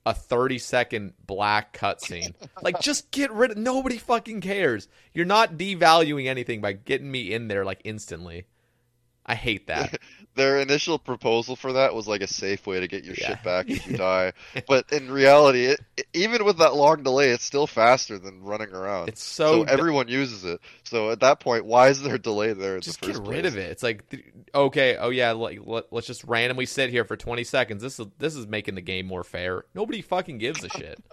[0.04, 2.34] a 30 second black cutscene?
[2.62, 4.88] like, just get rid of Nobody fucking cares.
[5.14, 8.46] You're not devaluing anything by getting me in there like instantly.
[9.28, 9.98] I hate that.
[10.36, 13.28] Their initial proposal for that was like a safe way to get your Yeah.
[13.28, 14.34] shit back if you die.
[14.68, 15.80] But in reality, it,
[16.12, 19.08] even with that long delay, it's still faster than running around.
[19.08, 20.60] It's so d- everyone uses it.
[20.84, 23.24] So at that point, why is there a delay there in just the get rid
[23.42, 23.46] place?
[23.46, 23.70] of it.
[23.70, 24.04] It's like,
[24.54, 27.82] okay, oh yeah, like, let, let's just randomly sit here for 20 seconds.
[27.82, 29.64] This is this is making the game more fair.
[29.74, 31.02] Nobody fucking gives a shit.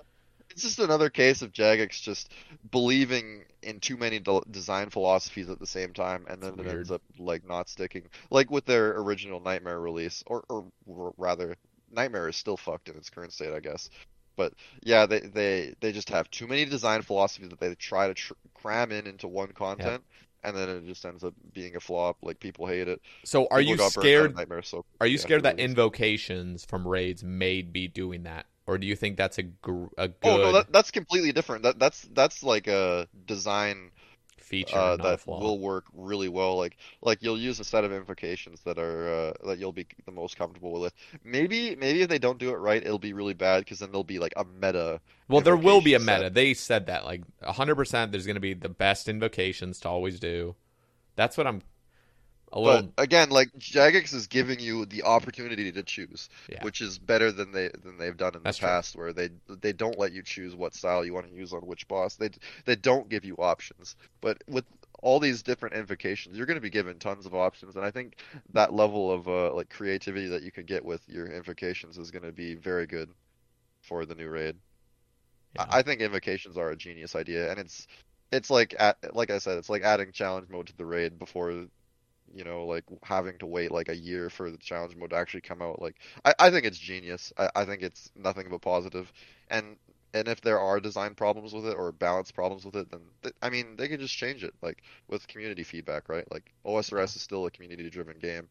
[0.52, 2.30] It's just another case of Jagex just
[2.70, 6.92] believing in too many de- design philosophies at the same time, and then it ends
[6.92, 8.04] up like not sticking.
[8.30, 11.56] Like with their original Nightmare release, or or r- rather,
[11.92, 13.90] Nightmare is still fucked in its current state, I guess.
[14.36, 18.14] But yeah, they they they just have too many design philosophies that they try to
[18.14, 20.04] tr- cram in into one content.
[20.44, 22.18] And then it just ends up being a flop.
[22.22, 23.02] Like people hate it.
[23.24, 24.36] So are People you got burnt out of scared?
[24.36, 25.70] Nightmare so Are you quickly scared that release.
[25.70, 30.08] invocations from raids may be doing that, or do you think that's a gr- a
[30.08, 31.64] good Oh no, that, that's completely different.
[31.64, 33.92] That that's that's like a design
[34.38, 36.58] feature, uh, that will work really well.
[36.58, 40.12] Like like you'll use a set of invocations that are uh, that you'll be the
[40.12, 40.94] most comfortable with.
[41.24, 44.04] Maybe maybe if they don't do it right, it'll be really bad because then there'll
[44.04, 45.02] be like a meta.
[45.28, 46.26] well, there will be a invocation meta.
[46.28, 46.34] set.
[46.34, 48.12] They said that like hundred percent.
[48.12, 50.56] There's going to be the best invocations to always do.
[51.16, 51.62] That's what I'm.
[52.54, 56.64] But again, like Jagex is giving you the opportunity to choose, Yeah.
[56.64, 58.70] which is better than they than they've done in That's the true.
[58.70, 61.62] past, where they they don't let you choose what style you want to use on
[61.62, 62.16] which boss.
[62.16, 62.30] They
[62.66, 63.96] they don't give you options.
[64.22, 64.66] But with
[65.02, 68.18] all these different invocations, you're going to be given tons of options, and I think
[68.54, 72.24] that level of uh, like creativity that you can get with your invocations is going
[72.24, 73.10] to be very good
[73.82, 74.56] for the new raid.
[75.56, 75.66] Yeah.
[75.70, 77.88] I I think invocations are a genius idea, and it's
[78.32, 78.76] it's like
[79.14, 81.68] like I said, it's like adding challenge mode to the raid before
[82.34, 85.42] you know, like having to wait like a year for the challenge mode to actually
[85.42, 85.82] come out.
[85.82, 85.96] Like,
[86.26, 87.32] I, I think it's genius.
[87.38, 89.12] I, I think it's nothing but positive.
[89.50, 89.78] And
[90.14, 93.36] and if there are design problems with it or balance problems with it, then th-
[93.42, 96.30] I mean they can just change it, like with community feedback, right?
[96.32, 98.48] Like OSRS is still a community-driven game,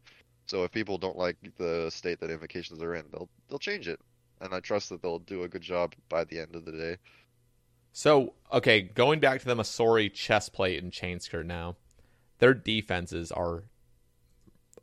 [0.46, 4.00] so if people don't like the state that invocations are in, they'll they'll change it.
[4.40, 6.96] And I trust that they'll do a good job by the end of the day.
[7.92, 11.76] So, okay, going back to the Masori chest plate and chain skirt now,
[12.38, 13.64] their defenses are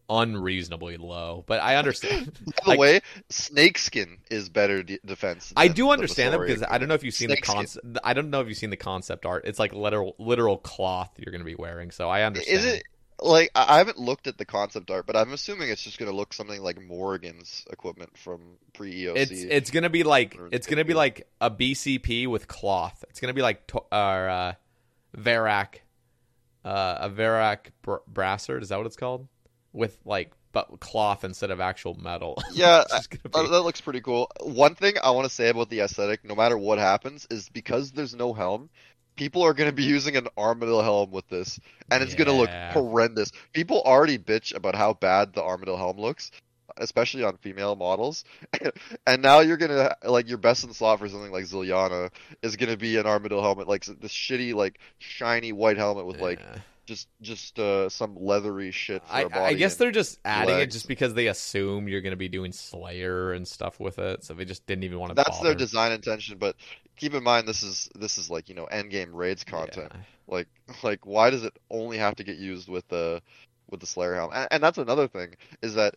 [0.09, 1.43] unreasonably low.
[1.47, 2.37] But I understand.
[2.65, 5.53] By the way, snakeskin is better de- defense.
[5.55, 7.55] I do understand that because I don't know if you've seen the Snakeskin.
[7.55, 7.97] concept.
[8.03, 9.43] I don't know if you've seen the concept art.
[9.45, 11.91] It's like literal literal cloth you're going to be wearing.
[11.91, 12.57] So I understand.
[12.57, 12.83] Is it
[13.21, 16.33] like I haven't looked at the concept art, but I'm assuming it's just gonna look
[16.33, 19.15] something like Morrigan's equipment from pre EOC.
[19.15, 23.03] It's it's gonna be like it's gonna be like a BCP with cloth.
[23.09, 24.53] It's gonna be like to, uh, uh,
[25.17, 25.81] Verac,
[26.63, 28.63] uh, a Verac br- brassard.
[28.63, 29.27] Is that what it's called?
[29.73, 32.37] With like but cloth instead of actual metal.
[32.53, 34.31] Yeah, gonna Uh, be- that looks pretty cool.
[34.41, 37.91] One thing I want to say about the aesthetic, no matter what happens, is because
[37.91, 38.69] there's no helm,
[39.15, 41.59] people are going to be using an armadillo helm with this,
[41.91, 43.31] and it's going to look horrendous.
[43.53, 46.31] People already bitch about how bad the armadillo helm looks,
[46.77, 48.23] especially on female models,
[49.07, 52.09] and now you're going to like your best in slot for something like Zilyana
[52.41, 56.19] is going to be an armadillo helmet, like this shitty, like shiny white helmet with
[56.19, 56.55] like Yeah.
[56.89, 59.45] Just just uh, some leathery shit for I.
[59.45, 62.51] I guess they're just adding it just because they assume you're going to be doing
[62.51, 65.15] Slayer and stuff with it, so they just didn't even want to.
[65.15, 66.55] that's their design intention but
[66.97, 70.01] keep in mind this is this is like you know end game raids content Yeah.
[70.27, 70.47] like
[70.83, 73.21] like why does it only have to get used with the
[73.69, 75.95] with the slayer helm and, and that's another thing is that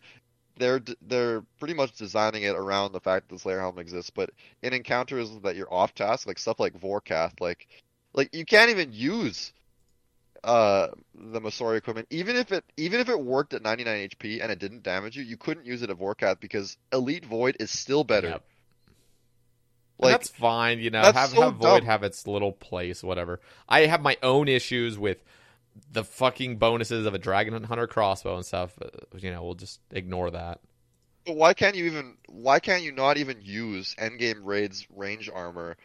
[0.57, 4.29] they're they're pretty much designing it around the fact that the slayer helm exists but
[4.61, 7.67] in encounters that you're off task like stuff like vorkath like
[8.13, 9.51] like you can't even use
[10.43, 14.51] uh the Masori equipment even if it even if it worked at 99 HP and
[14.51, 18.03] it didn't damage you you couldn't use it at Vorkath because Elite Void is still
[18.03, 18.43] better Yep.
[19.99, 21.01] Like that's fine, you know.
[21.01, 23.39] Have so have Void have its little place, whatever.
[23.69, 25.23] I have my own issues with
[25.91, 28.73] the fucking bonuses of a Dragon Hunter crossbow and stuff.
[28.81, 28.87] uh,
[29.17, 30.59] You know, we'll just ignore that.
[31.25, 35.77] But why can't you even why can't you not even use endgame raids range armor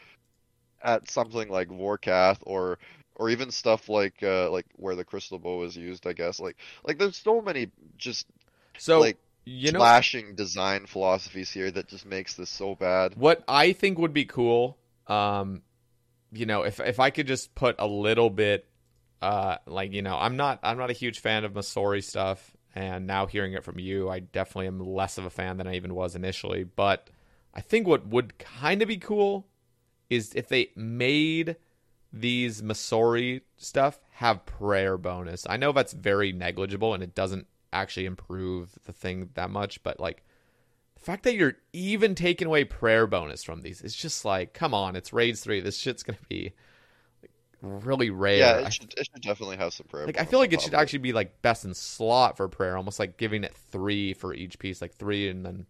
[0.83, 2.79] at something like Vorkath or
[3.19, 6.41] or even stuff like uh like where the crystal bow is used, I guess.
[6.41, 8.27] Like like there's so many just
[8.77, 13.15] So like you know slashing design philosophies here that just makes this so bad.
[13.15, 15.63] what I think would be cool, um,
[16.33, 18.67] you know, if if I could just put a little bit,
[19.23, 23.07] uh, like you know, I'm not I'm not a huge fan of Masori stuff, and
[23.07, 25.95] now hearing it from you, I definitely am less of a fan than I even
[25.95, 26.65] was initially.
[26.65, 27.11] But
[27.55, 29.49] I think what would kind of be cool
[30.11, 31.57] is if they made
[32.13, 35.47] these Masori stuff have prayer bonus.
[35.49, 40.01] I know that's very negligible and it doesn't actually improve the thing that much, but
[40.01, 40.23] like
[40.95, 44.75] the fact that you're even taking away prayer bonus from these, it's just like, come
[44.75, 45.61] on, it's raids three.
[45.61, 46.53] This shit's gonna be
[47.61, 48.39] really rare.
[48.39, 50.07] Yeah, it should, it should definitely have some prayer.
[50.07, 52.99] like I feel like it should actually be like best in slot for prayer, almost
[52.99, 55.67] like giving it three for each piece, like three and then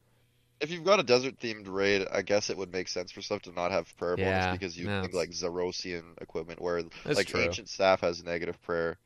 [0.61, 3.43] If you've got a desert themed raid, I guess it would make sense for stuff
[3.43, 7.31] to not have prayer bonus because you no, think like Zarosian equipment where That's like
[7.31, 7.35] true.
[7.35, 8.99] ancient staff has negative prayer.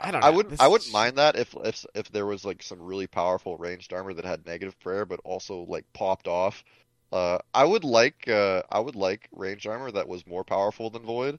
[0.00, 0.30] I don't know.
[0.30, 3.06] I wouldn't This I wouldn't mind that if if if there was like some really
[3.08, 6.64] powerful ranged armor that had negative prayer but also like popped off.
[7.12, 11.04] Uh I would like uh I would like ranged armor that was more powerful than
[11.04, 11.38] void.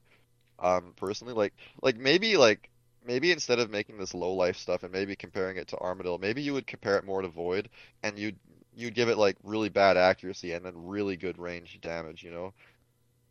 [0.58, 2.70] Um personally like like maybe like
[3.04, 6.42] maybe instead of making this low life stuff and maybe comparing it to Armadillo, maybe
[6.42, 7.68] you would compare it more to void
[8.02, 8.38] and you'd
[8.78, 12.54] you'd give it like really bad accuracy and then really good range damage, you know?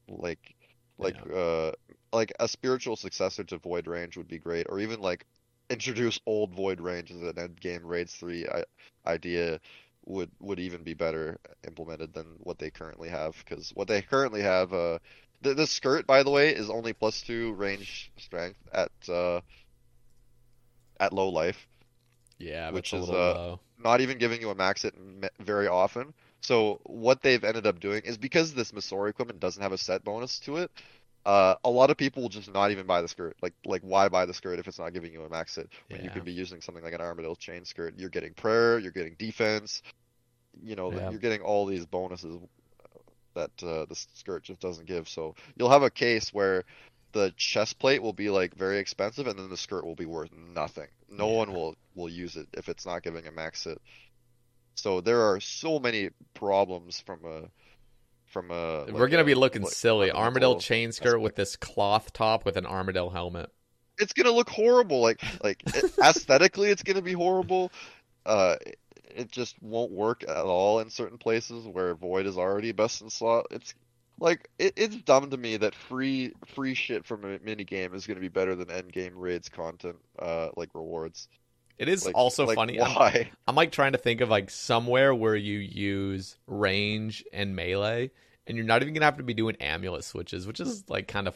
[0.10, 0.56] Like
[1.00, 1.72] like uh
[2.14, 5.26] like a spiritual successor to Void Range would be great, or even like
[5.70, 8.46] introduce old Void Range as an end game Raids 3
[9.06, 9.60] idea
[10.06, 11.38] would would even be better
[11.68, 15.00] implemented than what they currently have because what they currently have uh
[15.42, 19.42] the, the skirt by the way is only plus 2 range strength at uh
[21.00, 21.68] at low life
[22.40, 23.60] Yeah, which is, a little uh, low.
[23.78, 24.96] Not even giving you a max hit
[25.40, 26.14] very often.
[26.42, 30.04] So what they've ended up doing is because this Masori equipment doesn't have a set
[30.04, 30.72] bonus to it,
[31.26, 33.36] uh, a lot of people will just not even buy the skirt.
[33.42, 36.02] Like like why buy the skirt if it's not giving you a max hit when
[36.02, 36.14] you Yeah.
[36.14, 37.96] could be using something like an Armadillo chain skirt?
[37.98, 39.82] You're getting prayer, you're getting defense,
[40.64, 41.10] you know, Yeah.
[41.10, 42.40] you're getting all these bonuses
[43.36, 45.08] that uh, the skirt just doesn't give.
[45.08, 46.64] So you'll have a case where
[47.18, 50.30] the chest plate will be like very expensive and then the skirt will be worth
[50.32, 50.88] nothing.
[51.10, 53.82] No one will will use it if it's not giving a max hit.
[54.76, 57.50] So there are so many problems from a
[58.26, 60.12] from a We're gonna be looking like silly.
[60.12, 63.50] Armadillo chain skirt with this cloth top with an armadillo helmet.
[63.98, 65.02] It's gonna look horrible.
[65.02, 65.64] Like like
[66.04, 67.72] aesthetically, it's gonna be horrible.
[68.26, 68.58] Uh,
[69.16, 73.10] it just won't work at all in certain places where Void is already best in
[73.10, 73.48] slot.
[73.50, 73.74] It's
[74.20, 78.08] like it, it's dumb to me that free free shit from a mini game is
[78.08, 79.98] gonna be better than end game raids content.
[80.18, 81.28] Uh, like rewards.
[81.78, 82.80] It is Like, also like, funny.
[82.80, 83.32] I'm- Why?
[83.48, 88.10] I'm like trying to think of like somewhere where you use range and melee,
[88.48, 91.28] and you're not even gonna have to be doing amulet switches, which is like kind
[91.28, 91.36] of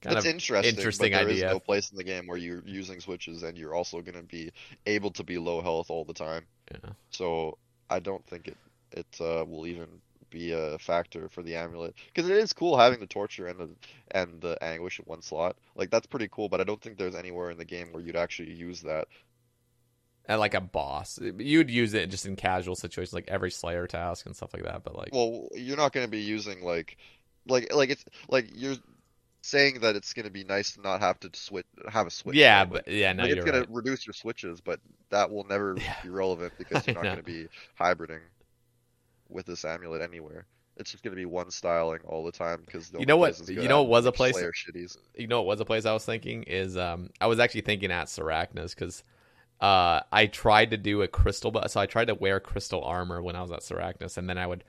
[0.00, 0.76] kind That's of interesting.
[0.76, 1.46] interesting but there idea.
[1.48, 4.22] is no place in the game where you're using switches and you're also going to
[4.22, 4.52] be
[4.86, 6.44] able to be low health all the time.
[6.70, 6.90] Yeah.
[7.10, 7.58] So
[7.90, 8.56] I don't think it
[8.92, 9.88] it uh, will even
[10.30, 13.70] be a factor for the amulet because it is cool having the torture and the
[14.10, 15.56] and the anguish in one slot.
[15.74, 18.16] Like that's pretty cool, but I don't think there's anywhere in the game where you'd
[18.16, 19.08] actually use that.
[20.26, 24.26] And like a boss, you'd use it just in casual situations, like every Slayer task
[24.26, 24.84] and stuff like that.
[24.84, 26.96] But like, Well, you're not going to be using like
[27.46, 28.76] like like it's like you're
[29.42, 32.44] saying that it's going to be nice to not have to switch have a switch.
[32.44, 32.70] yeah, right?
[32.70, 33.66] but yeah, no, like it's going right.
[33.66, 34.80] to reduce your switches, but
[35.10, 35.94] that will never Yeah.
[36.02, 37.48] be relevant because you're not going to be
[37.80, 38.20] hybriding
[39.28, 40.46] with this amulet anywhere.
[40.76, 43.68] It's just going to be one styling all the time because You know what- you
[43.68, 44.96] know what was a place- shitties.
[45.16, 47.90] you know what was a place I was thinking is um I was actually thinking
[47.90, 49.02] at Sarachnis because
[49.60, 53.20] uh I tried to do a crystal bu- so I tried to wear crystal armor
[53.20, 54.62] when I was at Sarachnis and then I would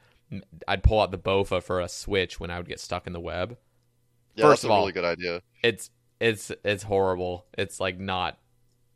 [0.68, 3.20] I'd pull out the Bofa for a switch when I would get stuck in the
[3.20, 3.58] web.
[4.36, 5.42] Yeah, First of a all- really good idea.
[5.62, 7.46] It's it's it's horrible.
[7.56, 8.40] It's like not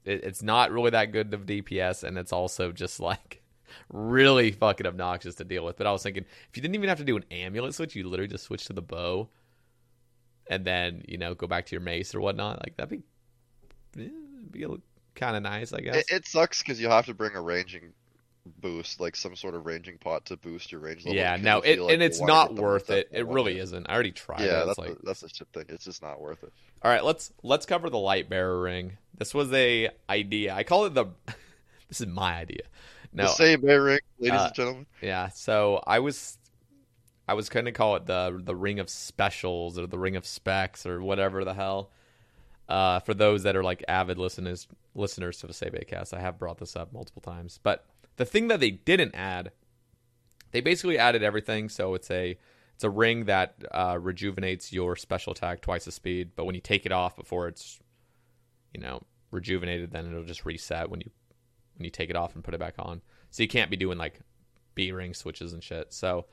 [0.04, 3.43] it, it's not really that good of DPS and it's also just like
[3.90, 5.78] really fucking obnoxious to deal with.
[5.78, 8.08] But I was thinking if you didn't even have to do an amulet switch, you
[8.08, 9.30] literally just switch to the bow
[10.48, 12.60] and then, you know, go back to your mace or whatnot.
[12.64, 13.04] Like that'd be
[13.96, 14.08] yeah,
[14.50, 14.66] be
[15.16, 15.96] kind of nice, I guess.
[15.96, 17.94] It, it sucks because you have to bring a ranging
[18.46, 21.16] boost, like some sort of ranging pot to boost your range level.
[21.16, 23.10] yeah, no, it, like and it's not worth it.
[23.12, 23.88] It really isn't.
[23.88, 24.46] I already tried it.
[24.46, 25.66] Yeah, It's that's like the, that's the shit thing.
[25.70, 26.52] It's just not worth it.
[26.82, 28.98] All right, let's let's cover the light bearer ring.
[29.18, 30.54] This was a idea.
[30.54, 31.06] I call it the.
[31.88, 32.64] this is my idea.
[33.14, 34.86] No, the same ring, ladies uh, and gentlemen.
[35.02, 35.30] yeah.
[35.30, 36.38] So I was,
[37.28, 40.26] I was going to call it the the ring of specials or the ring of
[40.26, 41.92] specs or whatever the hell.
[42.68, 46.40] Uh, for those that are like avid listeners listeners to the Save Cast, I have
[46.40, 47.60] brought this up multiple times.
[47.62, 47.86] But
[48.16, 49.52] the thing that they didn't add,
[50.52, 51.70] they basically added everything.
[51.70, 52.38] So it's a
[52.76, 56.32] it's a ring that uh, rejuvenates your special attack twice the speed.
[56.36, 57.80] But when you take it off before it's,
[58.74, 61.12] you know, rejuvenated, then it'll just reset when you
[61.78, 63.02] when you take it off and put it back on.
[63.32, 64.20] So you can't be doing like
[64.76, 65.94] B ring switches and shit.
[65.94, 66.26] So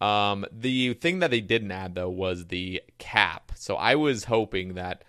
[0.00, 3.52] um the thing that they didn't add though was the cap.
[3.54, 5.04] So I was hoping that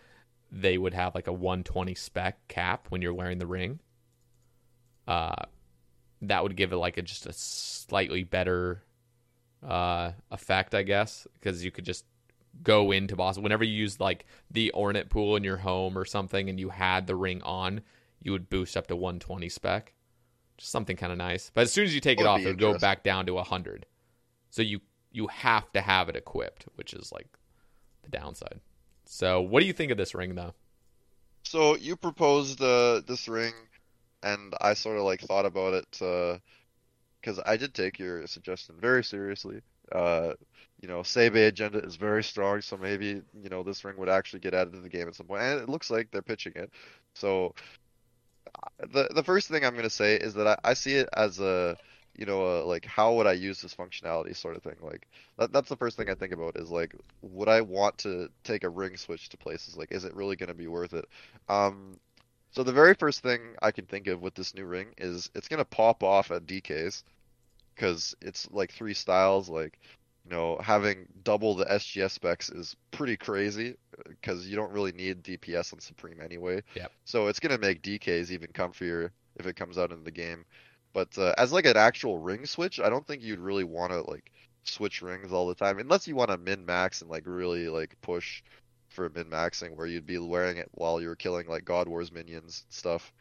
[0.52, 3.80] they would have like a 120 spec cap when you're wearing the ring.
[5.08, 5.46] Uh
[6.24, 8.84] that would give it like a just a slightly better
[9.68, 12.06] uh effect, I guess, because you could just
[12.64, 16.50] go into boss whenever you use like the ornate pool in your home or something
[16.50, 17.82] and you had the ring on,
[18.22, 19.94] you would boost up to 120 spec.
[20.58, 21.52] Just something kind of nice.
[21.54, 23.86] But as soon as you take it off, it would go back down to 100.
[24.50, 24.82] So you
[25.12, 27.28] you have to have it equipped, which is like
[28.04, 28.62] the downside.
[29.06, 30.54] So, what do you think of this ring though?
[31.44, 33.54] So you proposed uh, this ring,
[34.24, 39.04] and I sort of like thought about it because I did take your suggestion very
[39.04, 39.62] seriously.
[39.92, 40.34] Uh,
[40.80, 44.40] you know, Sebe agenda is very strong, so maybe you know this ring would actually
[44.40, 45.42] get added to the game at some point.
[45.42, 46.72] and it looks like they're pitching it.
[47.14, 47.62] So uh,
[48.80, 51.78] the the first thing I'm gonna say is that I, I see it as a
[52.18, 54.76] you know like how would I use this functionality sort of thing.
[54.82, 55.08] Like
[55.38, 58.64] that, that's the first thing I think about is like would I want to take
[58.64, 59.78] a ring switch to places?
[59.78, 61.06] Like is it really gonna be worth it?
[61.50, 61.98] Um,
[62.52, 65.48] so the very first thing I can think of with this new ring is it's
[65.48, 67.04] gonna pop off at DKs
[67.76, 69.50] because it's like three styles.
[69.50, 69.80] Like
[70.32, 73.76] you know having double the SGS specs is pretty crazy
[74.08, 76.64] because you don't really need DPS on Supreme anyway.
[76.76, 76.92] Yep.
[77.06, 80.46] So it's gonna make DKs even comfier if it comes out in the game.
[80.94, 84.02] But uh, as like an actual ring switch, I don't think you'd really want to
[84.10, 84.32] like
[84.64, 87.96] switch rings all the time unless you want to min max and like really like
[88.02, 88.44] push
[88.90, 92.64] for min maxing where you'd be wearing it while you're killing like God Wars minions
[92.68, 93.14] and stuff.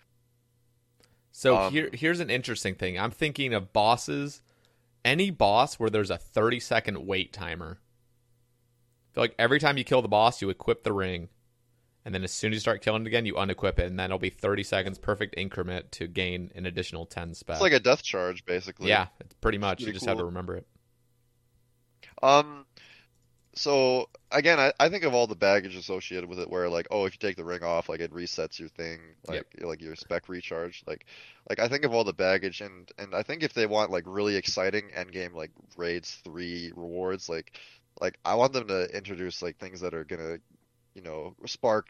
[1.32, 2.98] So Um, here here's an interesting thing.
[2.98, 4.42] I'm thinking of bosses,
[5.04, 7.78] any boss where there's a 30 second wait timer.
[7.80, 11.28] I feel like every time you kill the boss, you equip the ring,
[12.04, 14.06] and then as soon as you start killing it again, you unequip it, and then
[14.06, 17.56] it'll be 30 seconds, perfect increment to gain an additional 10 spec.
[17.56, 18.88] It's like a death charge basically.
[18.88, 19.80] yeah, it's pretty much.
[19.80, 20.66] You just have to remember it.
[22.22, 22.66] Um,
[23.60, 27.04] so again, I, I think of all the baggage associated with it, where like, oh,
[27.04, 30.30] if you take the ring off, like it resets your thing, like like your spec
[30.30, 31.04] recharge, like
[31.46, 34.04] like I think of all the baggage, and and I think if they want like
[34.06, 37.52] really exciting end game like raids three rewards, like
[38.00, 40.38] like I want them to introduce like things that are gonna
[40.94, 41.86] you know spark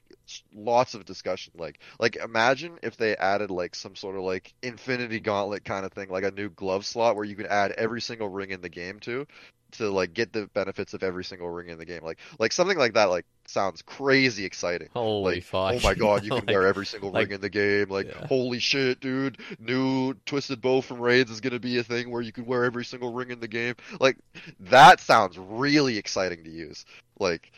[0.55, 5.20] lots of discussion like like imagine if they added like some sort of like infinity
[5.20, 8.28] gauntlet kind of thing like a new glove slot where you could add every single
[8.28, 9.27] ring in the game to
[9.72, 12.77] to like get the benefits of every single ring in the game like like something
[12.77, 15.74] like that like sounds crazy exciting Holy like, fuck!
[15.74, 17.89] oh my god, you can Like, wear every single like- ring in the game.
[17.89, 18.27] Like, Yeah.
[18.28, 19.39] holy shit, dude.
[19.59, 22.85] New Twisted Bow from Raids is gonna be a thing where you can wear every
[22.85, 23.74] single ring in the game.
[23.98, 24.18] Like,
[24.60, 26.85] that sounds really exciting to use.
[27.18, 27.51] Like,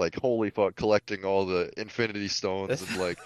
[0.00, 3.18] like holy fuck, collecting all the Infinity Stones and like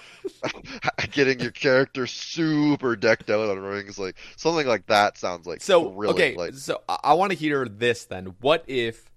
[1.12, 5.92] getting your character super decked out on rings, like something like that sounds like So
[5.92, 8.34] thrilling, okay, like so I, I want to hear this then.
[8.40, 9.10] What if,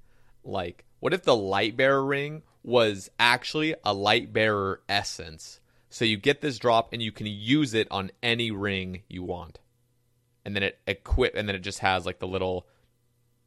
[0.44, 5.60] like, what if the light bearer ring was actually a light bearer essence?
[5.90, 9.60] So you get this drop and you can use it on any ring you want,
[10.46, 12.68] and then it equip, and then it just has like the little,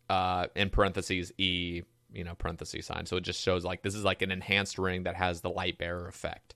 [0.08, 1.82] uh, in parentheses e,
[2.12, 3.06] you know, parenthesis sign.
[3.06, 5.78] So it just shows like this is like an enhanced ring that has the light
[5.78, 6.54] bearer effect.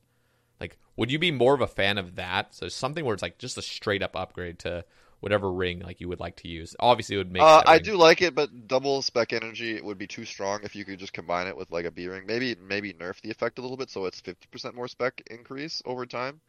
[0.61, 2.55] Like, would you be more of a fan of that?
[2.55, 4.85] So something where it's like just a straight up upgrade to
[5.21, 6.77] whatever ring like you would like to use.
[6.79, 7.43] Obviously, it would make.
[7.43, 10.77] Uh, I ring- do like it, but double spec energy would be too strong if
[10.77, 12.25] you could just combine it with like a B ring.
[12.27, 15.83] Maybe maybe nerf the effect a little bit so it's fifty percent more spec increase
[15.85, 16.41] over time.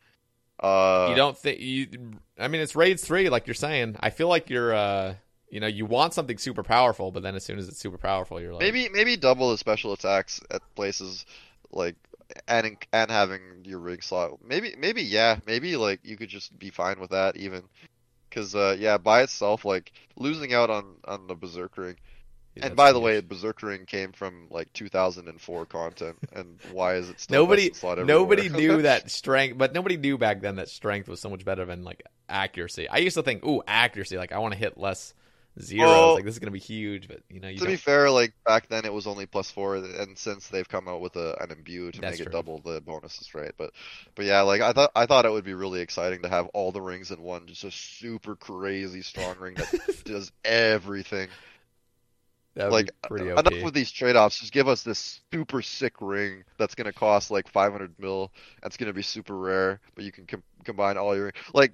[0.59, 1.87] Uh, You don't think you?
[2.39, 3.97] I mean, it's raids three, like you're saying.
[3.99, 4.73] I feel like you're.
[4.73, 5.15] uh
[5.55, 8.41] You know, you want something super powerful, but then as soon as it's super powerful,
[8.41, 11.25] you're like, maybe maybe double the special attacks at places
[11.71, 11.95] like
[12.45, 14.31] and and having your ring slot.
[14.45, 17.63] Maybe maybe yeah, maybe like you could just be fine with that even.
[18.31, 21.95] Cause uh, yeah, by itself, like losing out on on the Berserk ring.
[22.55, 23.05] Yeah, and by the huge.
[23.05, 27.71] way, Berserk ring came from like 2004 content, and why is it still nobody,
[28.03, 31.63] nobody knew that strength, but nobody knew back then that strength was so much better
[31.63, 32.89] than like accuracy.
[32.89, 35.13] I used to think, ooh, accuracy, like I want to hit less
[35.59, 37.77] zeros, Well, like this is gonna be huge, but you know, you to be don't.
[37.77, 41.15] fair, like back then it was only plus four, and since they've come out with
[41.15, 43.53] a, an imbue to That's make it double the bonuses, right?
[43.57, 43.71] But
[44.15, 46.71] but yeah, like I thought I thought it would be really exciting to have all
[46.73, 49.69] the rings in one, just a super crazy strong ring that
[50.05, 51.29] does everything.
[52.55, 54.39] That like be enough with these trade-offs.
[54.39, 58.31] Just give us this super sick ring that's gonna cost like 500 mil.
[58.61, 61.73] That's gonna be super rare, but you can com- combine all your like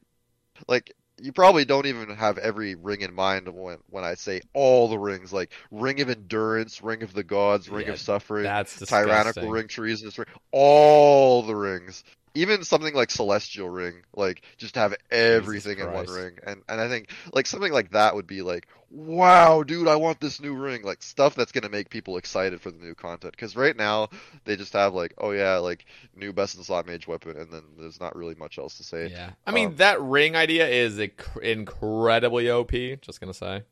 [0.67, 4.89] like you probably don't even have every ring in mind when when I say all
[4.89, 8.81] the rings, like Ring of Endurance, Ring of the Gods, Ring Yeah, of Suffering, That's
[8.81, 9.49] Tyrannical.
[9.49, 12.03] Ring, Treasonous Ring, all the rings.
[12.33, 16.37] Even something like Celestial Ring, like just have everything in one ring.
[16.45, 20.19] And and I think like something like that would be like, wow, dude, I want
[20.21, 20.83] this new ring.
[20.83, 23.33] Like stuff that's gonna make people excited for the new content.
[23.33, 24.09] Because right now
[24.45, 25.85] they just have like, oh yeah, like
[26.15, 29.09] new best in slot mage weapon, and then there's not really much else to say.
[29.09, 32.71] Yeah, I mean Um, that ring idea is inc- incredibly OP.
[33.01, 33.63] Just gonna say,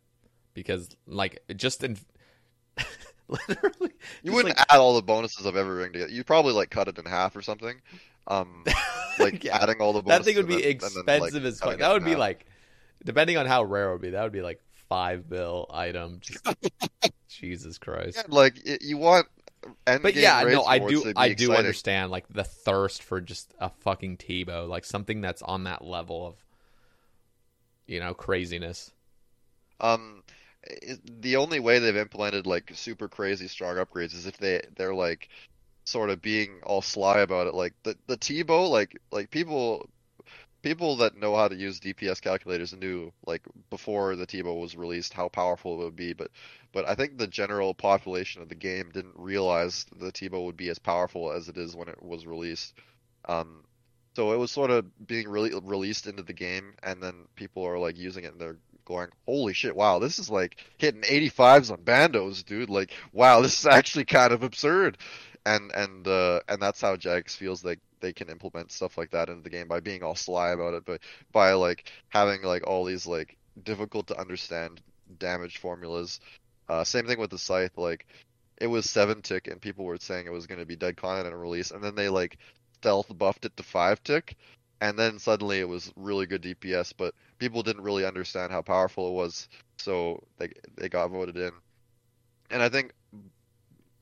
[0.54, 1.98] because like it just in
[3.28, 3.92] literally,
[4.24, 6.12] You wouldn't like, add all the bonuses of every ring together.
[6.12, 7.82] You'd probably like cut it in half or something.
[8.30, 8.64] Um,
[9.20, 9.58] like Yeah.
[9.62, 11.80] adding all the that thing would be and then, like, expensive as fuck.
[11.80, 12.20] That would be half.
[12.20, 12.46] like,
[13.04, 16.20] depending on how rare it would be, that would be like five bill item.
[16.22, 16.46] Just,
[17.28, 18.18] Jesus Christ.
[18.18, 19.28] Yeah, like it, you want.
[19.86, 21.56] End But yeah, no, I do, I do exciting.
[21.56, 26.26] understand like the thirst for just a fucking Tbow, like something that's on that level
[26.26, 26.36] of,
[27.86, 28.92] you know, craziness.
[29.82, 30.24] Um,
[31.04, 35.30] the only way they've implemented like super crazy strong upgrades is if they they're like
[35.90, 37.54] sort of being all sly about it.
[37.54, 39.90] Like the the Tbow, like like people
[40.62, 45.14] people that know how to use DPS calculators knew like before the Tbow was released
[45.14, 46.32] how powerful it would be, but
[46.72, 50.70] but I think the general population of the game didn't realize the Tbow would be
[50.70, 52.74] as powerful as it is when it was released.
[53.26, 53.64] Um,
[54.16, 57.80] so it was sort of being really released into the game, and then people are
[57.80, 59.76] like using it, and they're going, "Holy shit!
[59.76, 62.70] Wow, this is like hitting 85s on bandos, dude!
[62.70, 64.98] Like, wow, this is actually kind of absurd."
[65.46, 69.30] And and uh, and that's how Jax feels like they can implement stuff like that
[69.30, 71.02] into the game by being all sly about it, but
[71.32, 74.82] by like having like all these like difficult to understand
[75.18, 76.20] damage formulas.
[76.68, 78.06] Uh, same thing with the scythe, like
[78.58, 81.28] it was seven tick, and people were saying it was going to be dead content
[81.28, 82.38] in a release, and then they like
[82.76, 84.36] stealth buffed it to five tick,
[84.82, 89.10] and then suddenly it was really good DPS, but people didn't really understand how powerful
[89.10, 89.48] it was,
[89.78, 91.52] so they they got voted in.
[92.52, 92.94] And I think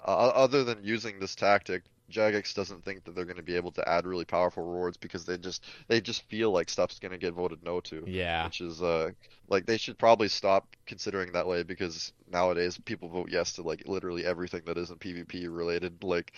[0.07, 3.71] uh, other than using this tactic, Jagex doesn't think that they're going to be able
[3.73, 7.17] to add really powerful rewards because they just they just feel like stuff's going to
[7.17, 8.39] get voted no to, Yeah.
[8.39, 9.11] which is uh
[9.49, 13.83] like they should probably stop considering that way because nowadays people vote yes to like
[13.87, 16.03] literally everything that isn't PvP related.
[16.03, 16.33] Like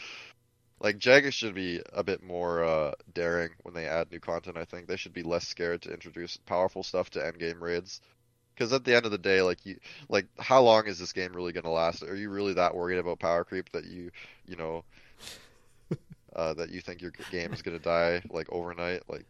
[0.82, 4.58] like Jagex should be a bit more uh daring when they add new content.
[4.58, 8.02] I think they should be less scared to introduce powerful stuff to endgame raids.
[8.60, 9.80] Because at the end of the day, like you,
[10.10, 12.04] like how long is this game really gonna last?
[12.04, 14.12] Are you really that worried about power creep that you,
[14.46, 14.84] you know,
[16.36, 19.04] uh, that you think your game is gonna die like overnight?
[19.10, 19.26] Like,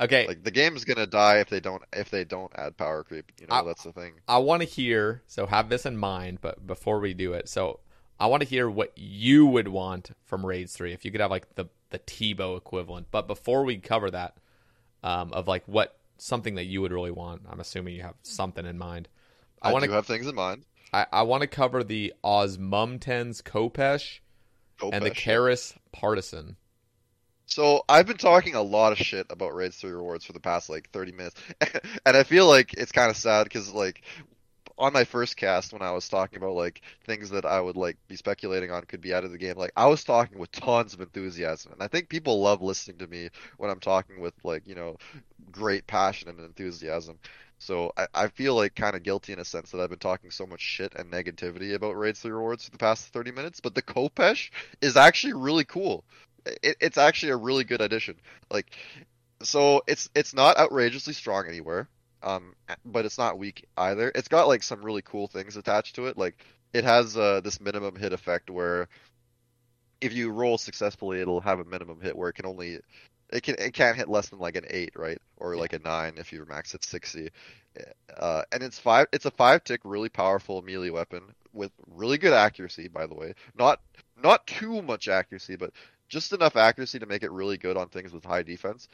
[0.00, 0.28] Okay.
[0.28, 3.32] like the game's gonna die if they don't if they don't add power creep.
[3.40, 4.14] You know, I- that's the thing.
[4.28, 7.80] I want to hear, so have this in mind, but before we do it, so
[8.20, 11.30] I want to hear what you would want from Raids 3 if you could have
[11.32, 13.08] like the the Tbow equivalent.
[13.10, 14.36] But before we cover that
[15.02, 18.66] um of like what something that you would really want, I'm assuming you have something
[18.66, 19.08] in mind.
[19.62, 20.64] I I, want do to have things in mind.
[20.92, 24.20] I, I want to cover the Osmumten's Khopesh
[24.80, 25.14] and the Khopesh.
[25.14, 26.56] Keris Partisan.
[27.46, 30.68] So I've been talking a lot of shit about Raids 3 rewards for the past
[30.68, 31.40] like 30 minutes,
[32.04, 34.02] and I feel like it's kind of sad because like
[34.78, 37.96] on my first cast when I was talking about like things that I would like
[38.08, 40.94] be speculating on could be out of the game, like I was talking with tons
[40.94, 44.66] of enthusiasm, and I think people love listening to me when I'm talking with like
[44.66, 44.96] you know
[45.50, 47.18] great passion and enthusiasm.
[47.58, 50.30] So I, I feel like kind of guilty in a sense that I've been talking
[50.30, 53.74] so much shit and negativity about Raids 3 rewards for the past 30 minutes, but
[53.74, 54.50] the Khopesh
[54.80, 56.04] is actually really cool.
[56.46, 58.14] It, it's actually a really good addition.
[58.50, 58.70] Like,
[59.42, 61.88] so it's it's not outrageously strong anywhere,
[62.22, 62.54] um,
[62.84, 64.12] but it's not weak either.
[64.14, 66.18] It's got like some really cool things attached to it.
[66.18, 66.36] Like,
[66.72, 68.88] it has uh, this minimum hit effect where
[70.00, 72.80] if you roll successfully, it'll have a minimum hit where it can only
[73.30, 76.14] it can it can't hit less than like an eight, right, or like a nine
[76.16, 77.30] if you max at sixty.
[78.16, 79.06] Uh, and it's five.
[79.12, 81.22] It's a five tick, really powerful melee weapon
[81.52, 82.88] with really good accuracy.
[82.88, 83.80] By the way, not
[84.22, 85.72] not too much accuracy, but
[86.08, 88.88] just enough accuracy to make it really good on things with high defense.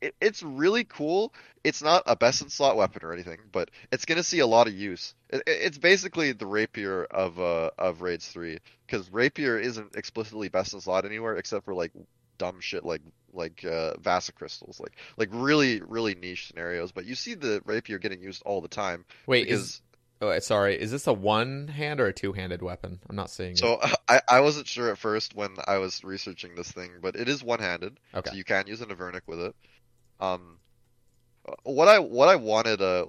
[0.00, 1.32] It, it's really cool.
[1.64, 4.66] It's not a best in slot weapon or anything, but it's gonna see a lot
[4.66, 5.14] of use.
[5.30, 10.74] It, it's basically the rapier of uh of raids three because rapier isn't explicitly best
[10.74, 11.92] in slot anywhere except for like
[12.38, 13.02] dumb shit like
[13.32, 16.92] like uh, Vasa crystals, like like really really niche scenarios.
[16.92, 19.04] But you see the rapier getting used all the time.
[19.26, 19.80] Wait, because, is
[20.20, 23.00] oh, sorry, is this a one hand or a two handed weapon?
[23.08, 23.96] I'm not seeing so it.
[24.08, 27.42] I I wasn't sure at first when I was researching this thing, but it is
[27.42, 28.30] one handed, Okay.
[28.30, 29.54] so you can use an Avernic with it.
[30.22, 30.58] Um,
[31.64, 33.06] what I what I wanted uh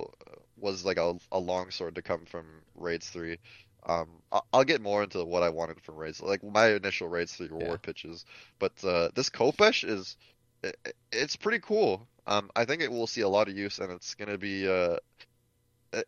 [0.57, 2.45] was like a a long sword to come from
[2.75, 3.39] raids three.
[3.87, 7.33] Um, I'll, I'll get more into what I wanted from raids, like my initial raids
[7.35, 7.83] three reward Yeah.
[7.83, 8.25] pitches.
[8.59, 10.17] But uh, this Khopesh is
[10.63, 10.77] it,
[11.11, 12.07] it's pretty cool.
[12.27, 14.97] Um, I think it will see a lot of use, and it's gonna be uh,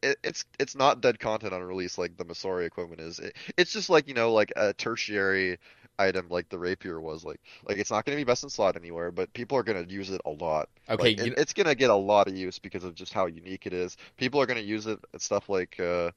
[0.01, 3.19] it, it's it's not dead content on release like the Masori equipment is.
[3.19, 5.59] It, it's just like you know like a tertiary
[5.99, 8.75] item like the rapier was like like it's not going to be best in slot
[8.75, 10.69] anywhere but people are going to use it a lot.
[10.89, 13.13] Okay, Like, you- it- it's going to get a lot of use because of just
[13.13, 13.97] how unique it is.
[14.17, 16.11] People are going to use it at stuff like uh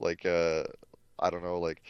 [0.00, 0.64] like uh
[1.18, 1.82] i don't know like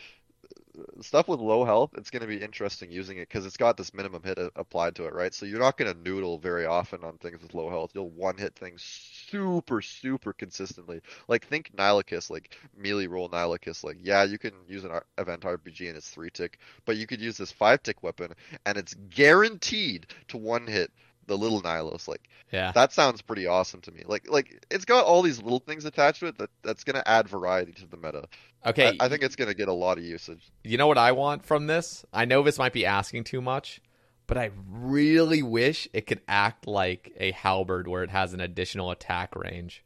[1.00, 3.92] stuff with low health it's going to be interesting using it because it's got this
[3.92, 5.34] minimum hit uh, applied to it right?
[5.34, 7.90] So you're not going to noodle very often on things with low health.
[7.94, 11.00] You'll one hit things super super consistently.
[11.26, 13.84] Like think Nylocas, like melee roll Nylocas.
[13.84, 17.20] Like yeah, you can use an event RPG and it's three tick, but you could
[17.20, 18.32] use this five tick weapon
[18.64, 20.90] and it's guaranteed to one hit
[21.28, 22.08] the little Nylos.
[22.08, 22.72] Like yeah.
[22.72, 24.02] that sounds pretty awesome to me.
[24.06, 27.28] Like like it's got all these little things attached to it that that's gonna add
[27.28, 28.24] variety to the meta.
[28.66, 30.50] Okay, I, I think it's gonna get a lot of usage.
[30.64, 32.04] you know what I want from this?
[32.12, 33.80] I know this might be asking too much,
[34.26, 38.90] but I really wish it could act like a halberd where it has an additional
[38.90, 39.84] attack range.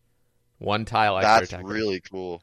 [0.59, 2.41] One tile extra That's really cool.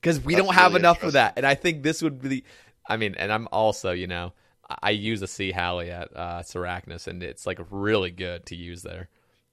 [0.00, 1.34] because we that's don't have really enough of that.
[1.36, 2.44] And I think this would be
[2.86, 4.32] I mean, and I'm also, you know,
[4.82, 8.82] I- use a Sea Halley at uh Sarachnis and it's like really good to use
[8.82, 9.08] there.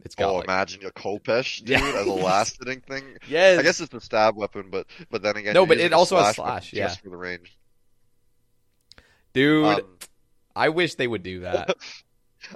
[0.05, 1.93] It's got Oh, like, imagine a Khopesh, dude, Yeah.
[1.97, 3.17] as a last hitting thing.
[3.27, 3.59] Yes.
[3.59, 6.35] I guess it's a stab weapon, but but then again, No, but it also has
[6.35, 6.87] slash, yeah.
[6.87, 7.57] just for the range.
[9.33, 9.81] dude, Um,
[10.55, 11.75] I wish they would do that.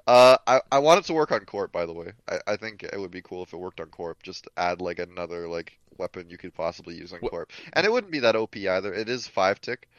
[0.08, 2.14] Uh, I I want it to work on Corp, by the way.
[2.30, 4.24] I, I think it would be cool if it worked on Corp.
[4.24, 8.12] Just add like another like weapon you could possibly use on Corp, and it wouldn't
[8.14, 8.94] be that OP either.
[8.94, 9.90] It is five tick,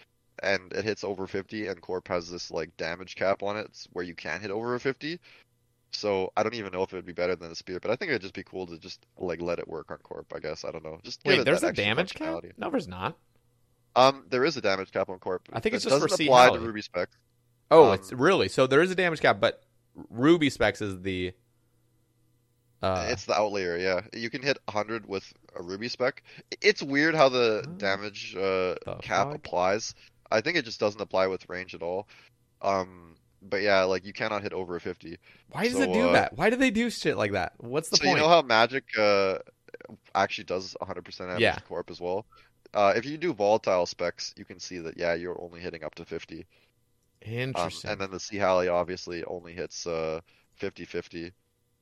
[0.43, 4.05] and it hits over fifty, and Corp has this like damage cap on it where
[4.05, 5.21] you can't hit over a fifty.
[5.93, 7.97] So I don't even know if it would be better than the spear, but I
[7.97, 10.33] think it'd just be cool to just like let it work on Corp.
[10.35, 10.99] I guess I don't know.
[11.05, 12.43] Just Wait, there's a damage cap?
[12.57, 13.17] No, there's not.
[13.97, 15.49] Um, there is a damage cap on Corp.
[15.53, 17.17] I think It it's just for doesn't Sea apply to Ruby specs
[17.71, 18.67] Oh, Um, it's really so.
[18.67, 19.63] There is a damage cap, but
[20.11, 21.33] Ruby specs is the.
[22.83, 24.03] Uh, it's the outlier, yeah.
[24.13, 26.23] You can hit 100 with a ruby spec.
[26.61, 29.37] It's weird how the damage uh, The cap fuck?
[29.37, 29.95] applies.
[30.35, 32.09] I think it just doesn't apply with range at all.
[32.63, 35.19] Um, but yeah, like you cannot hit over a 50.
[35.51, 36.37] why does so, it do uh, that?
[36.37, 37.53] Why do they do shit like that?
[37.59, 38.17] What's the so point?
[38.17, 39.39] you know how magic uh,
[40.15, 41.59] actually does 100% damage Yeah.
[41.69, 42.27] corp as well?
[42.73, 45.95] Uh, if you do volatile specs, you can see that yeah, you're only hitting up
[45.97, 46.39] to 50.
[46.39, 47.91] Um, Interesting.
[47.91, 50.21] and then the Sea Halley obviously only hits uh
[50.61, 51.33] 50-50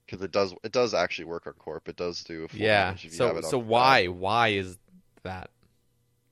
[0.07, 1.89] because it does it does actually work on corp.
[1.89, 2.87] It does do full yeah.
[2.87, 4.79] damage if you have So so why why is
[5.23, 5.51] that?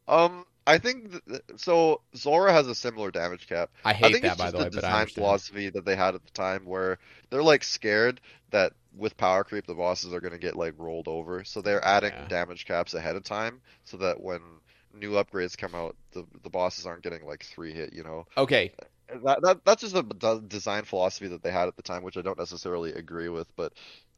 [0.07, 2.03] Um, I think th- so.
[2.17, 3.71] Zulrah has a similar damage cap.
[3.85, 5.71] I I hate think that it's by just the the way, but I design philosophy
[5.71, 6.99] that they had at the time, where
[7.31, 8.21] they're like scared
[8.51, 11.85] that with power creep the bosses are going to get like rolled over, so they're
[11.85, 12.29] adding Yeah.
[12.29, 14.41] damage caps ahead of time, so that when
[14.93, 17.93] new upgrades come out, the the bosses aren't getting like three hit.
[17.93, 21.69] You know, Okay, uh, that, that that's just a d- design philosophy that they had
[21.69, 23.73] at the time, which I don't necessarily agree with, but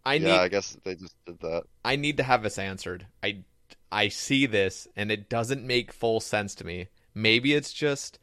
[0.05, 1.65] I yeah, need I guess they just did that.
[1.85, 3.07] I need to have this answered.
[3.23, 3.45] I
[3.93, 6.89] I see this and it doesn't make full sense to me.
[7.15, 8.19] Maybe it's just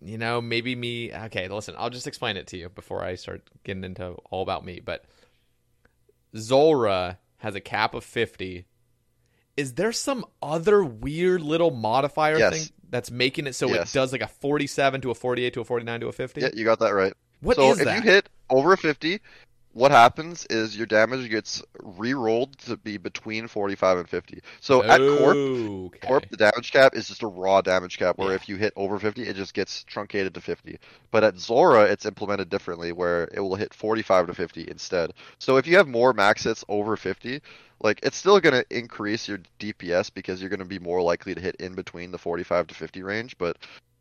[0.00, 1.12] you know, maybe me.
[1.14, 4.62] Okay, listen, I'll just explain it to you before I start getting into all about
[4.64, 4.80] me.
[4.84, 5.04] But
[6.36, 8.66] Zulrah has a cap of 50.
[9.56, 12.52] Is there some other weird little modifier Yes.
[12.52, 13.90] thing that's making it so Yes.
[13.90, 16.40] it does like a 47 to a 48 to a 49 to a 50?
[16.40, 17.14] Yeah, you got that right.
[17.40, 17.96] What so is if that?
[17.96, 19.20] you hit over 50,
[19.74, 24.40] what happens is your damage gets re-rolled to be between 45 and 50.
[24.60, 26.06] So at Corp, Okay.
[26.06, 28.36] Corp, the damage cap is just a raw damage cap, where Yeah.
[28.36, 30.78] if you hit over 50, it just gets truncated to 50.
[31.10, 35.12] But at Zulrah, it's implemented differently, where it will hit 45 to 50 instead.
[35.38, 37.42] So if you have more max hits over 50,
[37.80, 41.34] like it's still going to increase your DPS because you're going to be more likely
[41.34, 43.36] to hit in between the 45 to 50 range.
[43.38, 43.58] But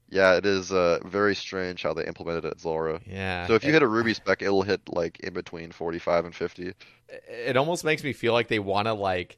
[0.09, 3.01] yeah, it is uh, very strange how they implemented it at Zulrah.
[3.05, 3.47] Yeah.
[3.47, 6.35] So if you it, hit a Ruby spec, it'll hit like in between 45 and
[6.35, 6.73] 50.
[7.07, 9.37] it almost makes me feel like they want to like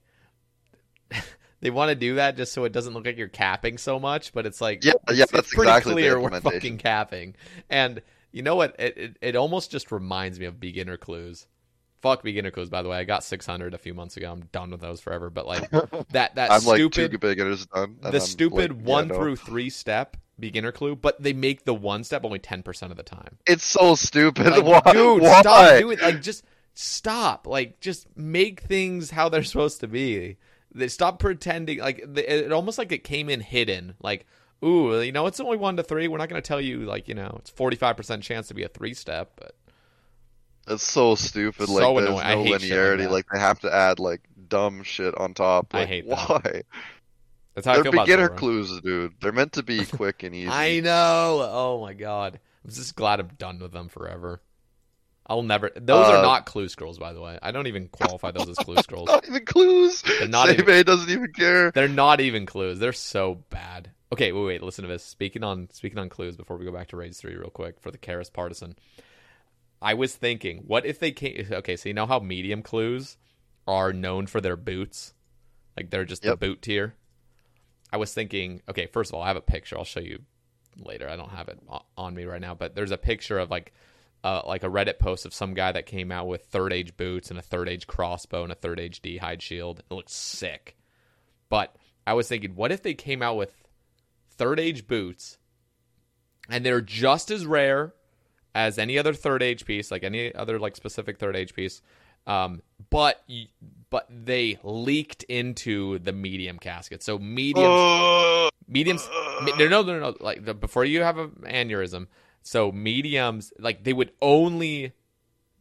[1.61, 4.33] they want to do that just so it doesn't look like you're capping so much,
[4.33, 7.35] but it's like Yeah, yeah, it's that's pretty exactly clear we're fucking capping.
[7.69, 8.01] And
[8.31, 8.75] you know what?
[8.77, 11.47] It, it it almost just reminds me of beginner clues.
[12.01, 12.97] Fuck beginner clues, by the way.
[12.97, 14.31] I got 600 a few months ago.
[14.31, 15.29] I'm done with those forever.
[15.29, 15.69] But like
[16.09, 17.97] that that I'm like stupid two beginners done.
[18.01, 19.15] the I'm stupid like, yeah, one no.
[19.15, 23.03] through three step beginner clue, but they make the one step only 10% of the
[23.03, 23.37] time.
[23.45, 24.47] It's so stupid.
[24.47, 24.81] Like, Why?
[24.93, 25.41] dude, Why?
[25.41, 26.43] stop doing like just
[26.73, 27.47] stop.
[27.47, 30.37] Like just make things how they're supposed to be.
[30.73, 33.95] They stop pretending like it almost like it came in hidden.
[34.01, 34.25] Like,
[34.63, 36.07] ooh, you know, it's only one to three.
[36.07, 38.53] We're not going to tell you like you know it's forty five percent chance to
[38.53, 39.55] be a three step, but
[40.67, 41.69] It's so stupid.
[41.69, 42.25] So Like there's annoying.
[42.25, 43.09] I no shit like linearity.
[43.09, 45.73] Like, they have to add like dumb shit on top.
[45.73, 46.29] I Like, hate that.
[47.55, 48.37] That's how They're feel about beginner Zora.
[48.37, 49.13] clues, dude.
[49.21, 50.49] They're meant to be quick and easy.
[50.49, 51.39] I know.
[51.51, 54.41] Oh my god, I'm just glad I'm done with them forever.
[55.27, 55.71] I'll never.
[55.75, 57.39] Those are Uh, not clue scrolls, by the way.
[57.41, 59.07] I don't even qualify those as clue scrolls.
[59.07, 60.01] Not even clues.
[60.03, 61.71] They're not Save even- doesn't even care.
[61.71, 62.77] They're not even clues.
[62.77, 63.89] They're so bad.
[64.13, 64.61] Okay, wait, wait.
[64.61, 65.03] Listen to this.
[65.03, 67.89] Speaking on speaking on clues, before we go back to Rage Three, real quick for
[67.89, 68.75] the Keris Partisan,
[69.81, 71.47] I was thinking, what if they came?
[71.51, 73.17] Okay, so you know how medium clues
[73.65, 75.13] are known for their boots,
[75.75, 76.33] like they're just Yep.
[76.39, 76.93] the boot tier.
[77.91, 79.77] I was thinking, okay, first of all, I have a picture.
[79.77, 80.19] I'll show you
[80.77, 81.09] later.
[81.09, 81.59] I don't have it
[81.97, 83.73] on me right now, but there's a picture of like.
[84.23, 87.29] Uh, like a Reddit post of some guy that came out with third age boots
[87.29, 89.83] and a third age crossbow and a third age D hide shield.
[89.87, 90.75] It looks sick.
[91.47, 91.75] But
[92.07, 93.53] I was thinking, what if they came out with
[94.31, 95.37] third age boots
[96.49, 97.93] and they're just as rare
[98.55, 101.83] as any other third age piece, like any other like specific third age piece,
[102.25, 103.21] um, but
[103.95, 107.01] but they leaked into the medium casket.
[107.01, 109.07] So mediums, Uh, mediums,
[109.45, 112.07] me- no, no, no, no, like the, before you have an aneurysm.
[112.41, 114.91] So mediums, like they would only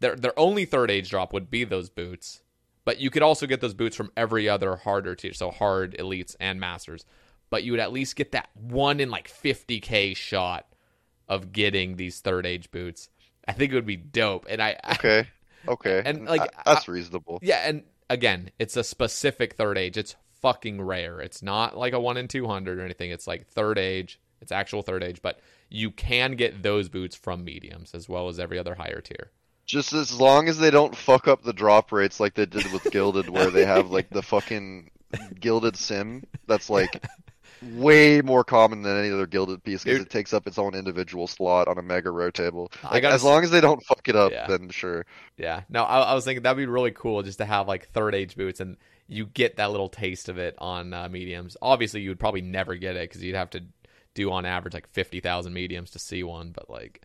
[0.00, 2.42] their their only third age drop would be those boots.
[2.84, 6.34] But you could also get those boots from every other harder tier, so hard elites
[6.40, 7.04] and masters.
[7.50, 10.66] But you would at least get that one in like 50k shot
[11.28, 13.10] of getting these third age boots.
[13.46, 14.46] I think it would be dope.
[14.48, 15.28] And I, I okay.
[15.68, 16.02] Okay.
[16.08, 17.38] And, like, Uh, that's reasonable.
[17.42, 17.84] yeah, and
[18.14, 19.98] again, it's a specific third age.
[19.98, 21.20] It's fucking rare.
[21.20, 23.10] It's not like a one in two hundred or anything.
[23.10, 24.18] It's like third age.
[24.40, 28.38] It's actual third age, but you can get those boots from mediums as well as
[28.38, 29.30] every other higher tier.
[29.66, 32.84] Just as long as they don't fuck up the drop rates like they did with
[32.90, 34.90] Gilded, where they have like the fucking
[35.40, 37.02] Gilded sim that's like
[37.62, 41.26] way more common than any other Gilded piece because it takes up its own individual
[41.26, 42.70] slot on a mega row table.
[42.82, 44.46] Like, gotta as long as they don't fuck it up, Yeah.
[44.46, 45.06] then sure.
[45.36, 45.62] Yeah.
[45.68, 48.36] No, I, I was thinking that'd be really cool just to have like third age
[48.36, 48.76] boots and
[49.08, 51.56] you get that little taste of it on uh, mediums.
[51.60, 53.62] Obviously, you would probably never get it because you'd have to
[54.14, 57.02] do on average like 50,000 mediums to see one, but like,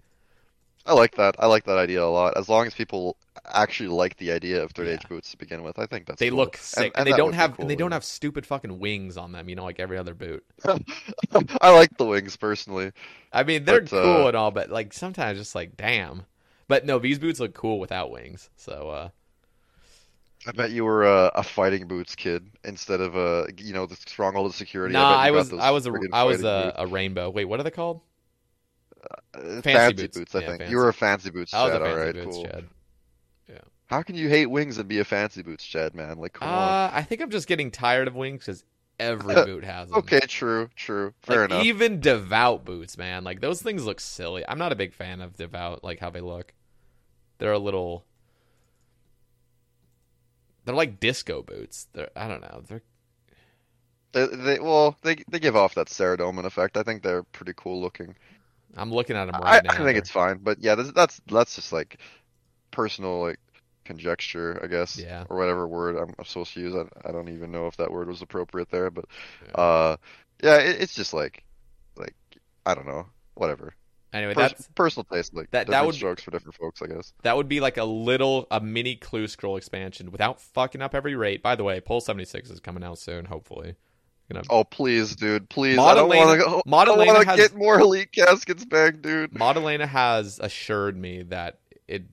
[0.89, 1.35] I like that.
[1.37, 2.35] I like that idea a lot.
[2.35, 5.77] As long as people actually like the idea of third age boots to begin with,
[5.77, 6.39] I think that's they cool.
[6.39, 7.95] look sick and, and they don't have cool, and they don't yeah.
[7.95, 10.43] have stupid fucking wings on them, you know, like every other boot.
[11.61, 12.91] I like the wings personally.
[13.31, 16.25] I mean, they're But, cool uh, and all, but like sometimes just like, damn.
[16.67, 18.49] But no, these boots look cool without wings.
[18.55, 19.09] So, uh,
[20.47, 23.95] I bet you were a, a fighting boots kid instead of a you know the
[23.95, 24.93] stronghold of security.
[24.93, 27.29] nah, you I was, I was, a, I was a, a rainbow.
[27.29, 28.01] Wait, what are they called?
[29.33, 30.07] Uh, fancy fancy, boots.
[30.07, 30.35] boots.
[30.35, 30.67] I Yeah, think fancy.
[30.67, 31.53] you were a fancy boots.
[31.53, 32.51] I was Chad, a fancy all right, boots, cool.
[32.51, 32.69] Chad.
[33.87, 35.93] How can you hate wings and be a fancy boots, Chad?
[35.93, 38.63] Man, like come Uh, I think I'm just getting tired of wings because
[38.99, 40.09] every boot has them.
[40.09, 41.69] Okay, true, true, fair like, enough.
[41.69, 43.23] Even devout boots, man.
[43.23, 44.43] Like those things look silly.
[44.47, 46.53] I'm not a big fan of devout, like how they look.
[47.39, 48.05] They're a little.
[50.65, 51.87] They're like disco boots.
[51.93, 52.63] They're I don't know.
[52.67, 52.83] They're
[54.11, 56.77] They, they well, they they give off that Saradomin effect.
[56.77, 58.15] I think they're pretty cool looking.
[58.77, 59.81] I'm looking at them right I now.
[59.81, 61.97] I think it's fine, but yeah, that's that's that's just like
[62.71, 63.39] personal like
[63.85, 65.25] conjecture, I guess, Yeah.
[65.29, 66.75] or whatever word I'm supposed to use.
[66.75, 69.05] I, I don't even know if that word was appropriate there, but
[69.47, 69.61] Yeah.
[69.61, 69.95] uh,
[70.43, 71.43] yeah, it, it's just like
[71.97, 72.15] like
[72.65, 73.07] I don't know.
[73.35, 73.73] whatever.
[74.11, 76.87] Anyway, Pers- that's personal taste, like that- that would be- strokes for different folks, I
[76.87, 77.13] guess.
[77.23, 81.15] that would be like a little a mini clue scroll expansion without fucking up every
[81.15, 81.41] rate.
[81.43, 83.75] By the way, Poll 76 is coming out soon, hopefully.
[84.31, 85.79] Gonna Oh please, dude, please!
[85.79, 86.45] I don't want to.
[86.47, 89.31] I want to get more elite caskets back, dude.
[89.31, 92.03] Modelena has assured me that it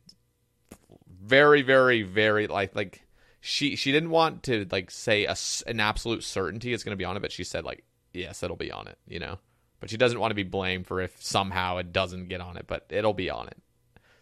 [1.09, 3.02] very, very, very like like
[3.40, 5.36] she she didn't want to like say a
[5.66, 7.84] an absolute certainty it's going to be on it, but she said like
[8.14, 9.38] yes, it'll be on it, you know.
[9.80, 12.66] But she doesn't want to be blamed for if somehow it doesn't get on it,
[12.66, 13.59] but it'll be on it.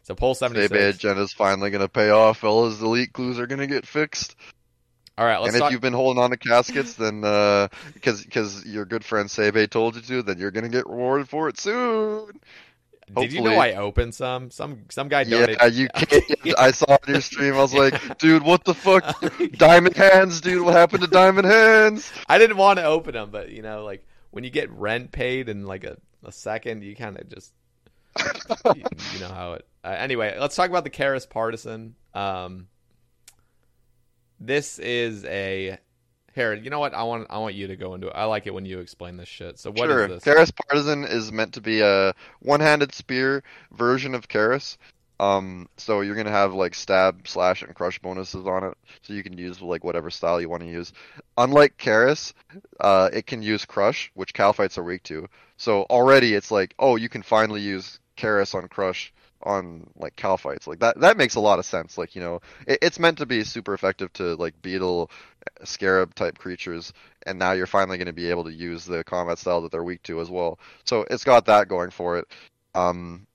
[0.02, 0.98] So poll seventy Maybe six.
[0.98, 2.78] agenda's finally gonna pay off, fellas.
[2.78, 4.34] The elite clues are gonna get fixed.
[5.16, 8.66] All right, let's and if you've been holding on to caskets, then uh, because because
[8.66, 12.40] your good friend Sebe told you to, then you're gonna get rewarded for it soon.
[13.12, 14.50] Did you know I opened some?
[14.50, 15.58] Some some guy donated.
[15.60, 16.58] Yeah, you can't.
[16.58, 17.54] I saw on your stream.
[17.54, 19.04] I was like, dude, what the fuck?
[19.52, 20.62] Diamond hands, dude.
[20.64, 22.10] What happened to diamond hands?
[22.28, 25.48] I didn't want to open them, but you know, like when you get rent paid
[25.48, 27.52] in like a, a second, you kind of just
[28.74, 29.66] you, you know how it.
[29.84, 31.94] Uh, anyway, let's talk about the Keris Partisan.
[32.14, 32.68] Um,
[34.40, 35.78] this is a
[36.34, 36.54] here.
[36.54, 36.94] You know what?
[36.94, 38.12] I want I want you to go into it.
[38.14, 39.58] I like it when you explain this shit.
[39.58, 40.08] So what is sure.
[40.08, 40.24] this?
[40.24, 43.42] Keris Partisan is meant to be a one-handed spear
[43.72, 44.76] version of Keris.
[45.20, 49.22] Um, so you're gonna have like stab, slash, and crush bonuses on it, so you
[49.22, 50.92] can use like whatever style you want to use.
[51.38, 52.32] Unlike Keris,
[52.80, 55.28] uh, it can use crush, which Kalphites are weak to.
[55.56, 59.12] So already it's like, oh, you can finally use Keris on crush
[59.44, 60.66] on like Kalphites.
[60.66, 61.96] Like that, that makes a lot of sense.
[61.98, 65.10] Like you know, it, it's meant to be super effective to like beetle,
[65.64, 66.92] scarab type creatures,
[67.26, 69.84] and now you're finally going to be able to use the combat style that they're
[69.84, 70.58] weak to as well.
[70.84, 72.26] So it's got that going for it.
[72.74, 73.26] Um,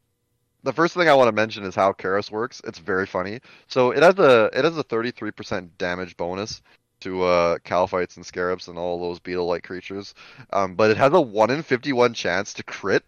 [0.64, 2.61] the first thing I want to mention is how Keris works.
[2.65, 3.40] It's very funny.
[3.68, 6.61] So it has a it has a 33% damage bonus
[7.02, 10.14] to uh, Kalphites and Scarabs and all those beetle-like creatures,
[10.52, 13.06] um, but it has a 1 in 51 chance to crit,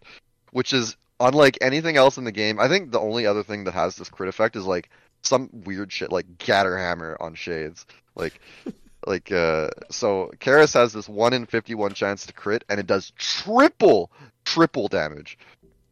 [0.50, 2.58] which is unlike anything else in the game.
[2.58, 4.90] I think the only other thing that has this crit effect is like
[5.22, 7.86] some weird shit like Gadderhammer on Shades.
[8.14, 8.40] Like
[9.06, 13.12] like uh so Keris has this 1 in 51 chance to crit and it does
[13.16, 14.10] triple
[14.44, 15.38] triple damage.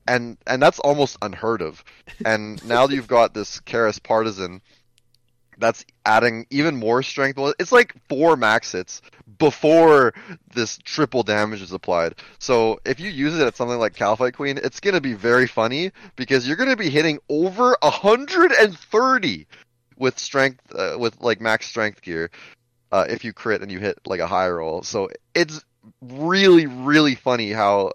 [0.06, 1.84] And and that's almost unheard of.
[2.24, 4.60] And now that you've got this Keris partisan
[5.60, 7.38] that's adding even more strength.
[7.58, 9.02] It's like four max hits
[9.38, 10.14] before
[10.54, 12.16] this triple damage is applied.
[12.38, 15.92] So if you use it at something like Kalphite Queen, it's gonna be very funny
[16.16, 19.46] because you're gonna be hitting over 130
[19.96, 22.30] with strength, uh, with like max strength gear,
[22.92, 24.82] uh, if you crit and you hit like a high roll.
[24.82, 25.64] So it's
[26.00, 27.92] really, really funny how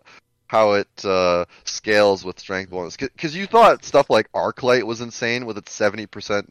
[0.48, 2.96] how it uh, scales with strength bonus.
[2.96, 6.48] Because you thought stuff like Arclight was insane with its 70%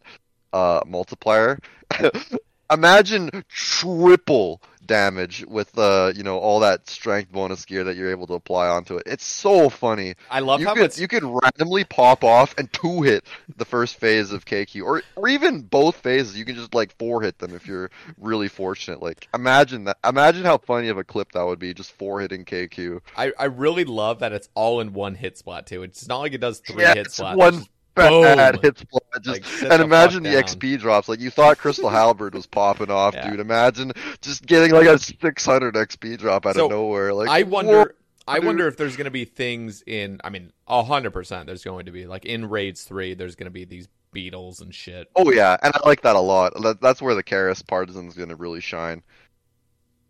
[0.55, 1.59] uh, multiplier.
[2.71, 8.27] Imagine triple damage with uh, you know all that strength bonus gear that you're able
[8.27, 9.03] to apply onto it.
[9.07, 10.15] It's so funny.
[10.31, 13.25] I love you how could it's you could randomly pop off and two hit
[13.57, 16.39] the first phase of KQ, or or even both phases.
[16.39, 19.03] You can just like four hit them if you're really fortunate.
[19.03, 19.99] Like imagine that.
[20.07, 23.01] Imagine how funny of a clip that would be, just four hitting KQ.
[23.17, 25.83] I, I really love that it's all in one hit spot too.
[25.83, 27.37] It's not like it does three Yeah, hit it's splat.
[27.37, 28.63] one bad boom.
[28.63, 29.03] hit splat.
[29.23, 30.31] Just Like, and imagine the.
[30.31, 31.09] XP drops.
[31.09, 33.31] Like you thought Crystal Halberd was popping off, Yeah.
[33.31, 33.41] dude.
[33.41, 37.13] Imagine just getting like a 600 XP drop out So, of nowhere.
[37.15, 37.95] Like I wonder.
[38.27, 38.47] I dude.
[38.47, 40.21] wonder if there's going to be things in.
[40.25, 41.47] I mean, hundred percent.
[41.47, 43.15] There's going to be like in raids three.
[43.15, 45.11] There's going to be these beetles and shit.
[45.15, 46.55] Oh yeah, and I like that a lot.
[46.63, 49.03] That, that's where the Keris partisan's gonna really shine.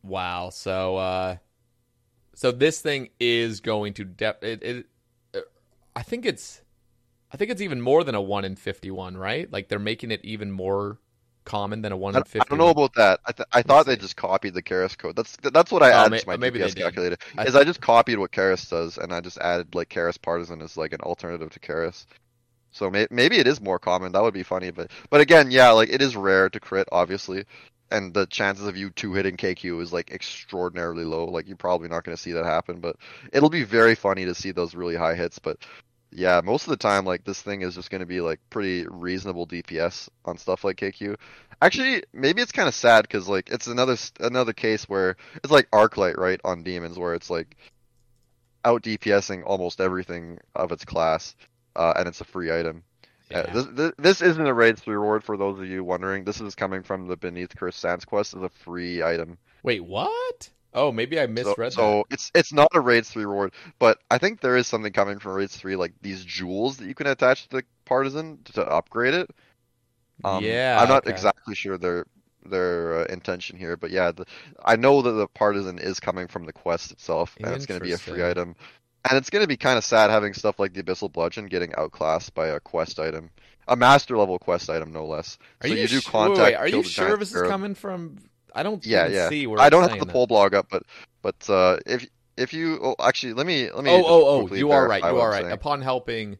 [0.02, 0.50] Wow.
[0.50, 1.36] So, uh,
[2.34, 4.86] so this thing is going to de- it, it,
[5.96, 6.60] I think it's,
[7.34, 9.50] I think it's even more than a one in fifty-one, right?
[9.52, 10.98] Like they're making it even more
[11.44, 13.18] common than a one in in I don't know about that.
[13.26, 15.16] I, th- I thought they just copied the Keris code.
[15.16, 16.82] That's that's what I Oh, added may- to my maybe they DPS did.
[16.82, 17.16] calculator.
[17.36, 20.62] I is I just copied what Keris does, and I just added like Keris partisan
[20.62, 22.06] as like an alternative to Keris.
[22.70, 24.12] So may- maybe it is more common.
[24.12, 27.44] That would be funny, but but again, yeah, like it is rare to crit, obviously,
[27.90, 31.24] and the chances of you two hitting KQ is like extraordinarily low.
[31.26, 32.94] Like you're probably not going to see that happen, but
[33.32, 35.38] it'll be very funny to see those really high hits.
[35.40, 35.58] But
[36.14, 38.86] yeah, most of the time, like this thing is just going to be like pretty
[38.88, 41.16] reasonable DPS on stuff like KQ.
[41.60, 45.70] Actually, maybe it's kind of sad because like it's another another case where it's like
[45.72, 47.56] Arclight, right, on demons, where it's like
[48.64, 51.34] out DPSing almost everything of its class,
[51.76, 52.84] uh, and it's a free item.
[53.34, 53.52] Uh, Yeah.
[53.52, 56.24] this, this, this isn't a raids reward for those of you wondering.
[56.24, 59.38] This is coming from the Beneath Cursed Sands quest as a free item.
[59.62, 60.50] Wait, what?
[60.74, 64.18] Oh, maybe I So, misread so it's it's not a raids three reward, but I
[64.18, 67.44] think there is something coming from raids three, like these jewels that you can attach
[67.48, 69.30] to the partisan to, to upgrade it.
[70.24, 71.10] Um, yeah, I'm not okay.
[71.10, 72.06] exactly sure their
[72.44, 74.26] their uh, intention here, but yeah, the,
[74.64, 77.84] I know that the partisan is coming from the quest itself, and it's going to
[77.84, 78.56] be a free item.
[79.06, 82.32] And it's gonna be kind of sad having stuff like the Abyssal Bludgeon getting outclassed
[82.34, 83.28] by a quest item,
[83.68, 85.36] a master level quest item, no less.
[85.60, 86.38] Are so you, you, do sh- wait, contact.
[86.38, 88.16] wait, Are you sure this is coming from?
[88.54, 89.28] I don't Yeah, yeah.
[89.28, 90.12] see where I don't have the that.
[90.12, 90.84] poll blog up, but
[91.22, 92.06] but uh, if
[92.36, 93.90] if you oh, actually let me let me.
[93.90, 94.54] Oh, oh, oh!
[94.54, 95.02] You are right.
[95.02, 95.42] You are right.
[95.42, 95.52] saying.
[95.52, 96.38] Upon helping,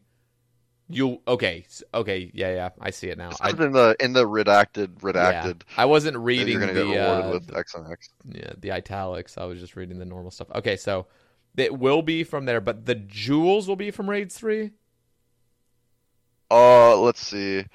[0.87, 1.65] you okay?
[1.93, 2.69] Okay, yeah, yeah.
[2.79, 3.31] I see it now.
[3.41, 5.11] I, in the in the redacted yeah.
[5.11, 5.61] redacted.
[5.77, 8.09] I wasn't reading the uh, with X and X.
[8.29, 9.37] yeah, the italics.
[9.37, 10.47] I was just reading the normal stuff.
[10.55, 11.07] Okay, so
[11.57, 14.71] it will be from there, but the jewels will be from raids three.
[16.51, 17.65] Uh, let's see.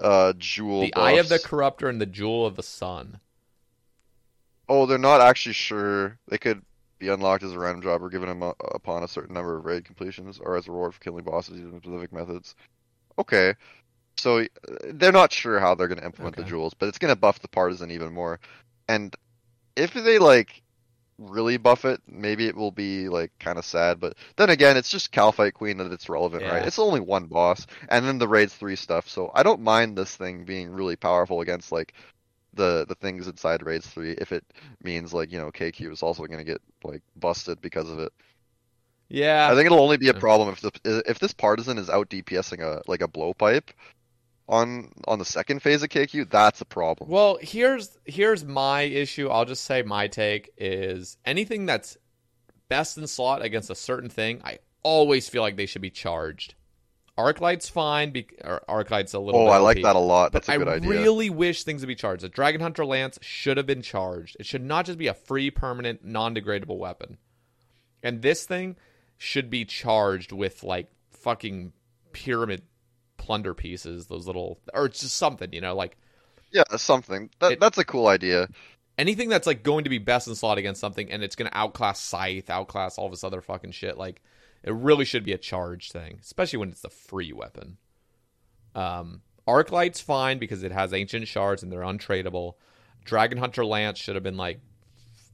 [0.00, 0.82] Uh, jewel.
[0.82, 1.46] The eye of the buffs.
[1.46, 3.20] corruptor and the jewel of the sun.
[4.68, 6.18] Oh, they're not actually sure.
[6.28, 6.62] They could
[6.98, 9.64] be unlocked as a random job or given them uh, upon a certain number of
[9.64, 12.54] raid completions or as a reward for killing bosses using specific methods.
[13.18, 13.54] Okay.
[14.16, 14.46] So uh,
[14.94, 17.40] they're not sure how they're going to implement the jewels, but it's going to buff
[17.40, 18.40] the partisan even more.
[18.88, 19.14] And
[19.76, 20.62] if they like
[21.18, 24.00] really buff it, maybe it will be like kind of sad.
[24.00, 26.66] But then again, it's just Kalphite Queen that it's relevant, right?
[26.66, 29.08] It's only one boss, and then the raids three stuff.
[29.08, 31.94] So I don't mind this thing being really powerful against like
[32.56, 34.44] the the things inside raids three if it
[34.82, 38.12] means like you know KQ is also going to get like busted because of it.
[39.08, 42.10] Yeah, I think it'll only be a problem if the if this partisan is out
[42.10, 43.68] DPSing a like a blowpipe
[44.48, 46.28] on on the second phase of KQ.
[46.30, 47.08] That's a problem.
[47.08, 49.28] Well, here's here's my issue.
[49.28, 51.96] I'll just say my take is anything that's
[52.68, 56.54] best in slot against a certain thing, I always feel like they should be charged.
[57.18, 58.26] Arclight's fine, be-
[58.68, 59.40] Arclight's a little.
[59.40, 60.32] Oh, I like that a lot.
[60.32, 60.90] That's a I good idea.
[60.90, 62.22] I really wish things would be charged.
[62.22, 64.36] The Dragon Hunter Lance should have been charged.
[64.38, 67.16] It should not just be a free, permanent, non-degradable weapon.
[68.02, 68.76] And this thing
[69.16, 71.72] should be charged with like fucking
[72.12, 72.62] pyramid
[73.16, 75.96] plunder pieces, those little, or just something, you know, like
[76.52, 77.30] Yeah, something.
[77.40, 78.48] That It- that's a cool idea.
[78.98, 81.56] anything that's like going to be best in slot against something and it's going to
[81.56, 83.96] outclass Scythe, outclass all this other fucking shit.
[83.96, 84.20] Like,
[84.66, 87.78] it really should be a charge thing, especially when it's a free weapon.
[88.74, 92.54] Um, Arclight's fine because it has ancient shards and they're untradeable.
[93.04, 94.60] Dragon Hunter Lance should have been like,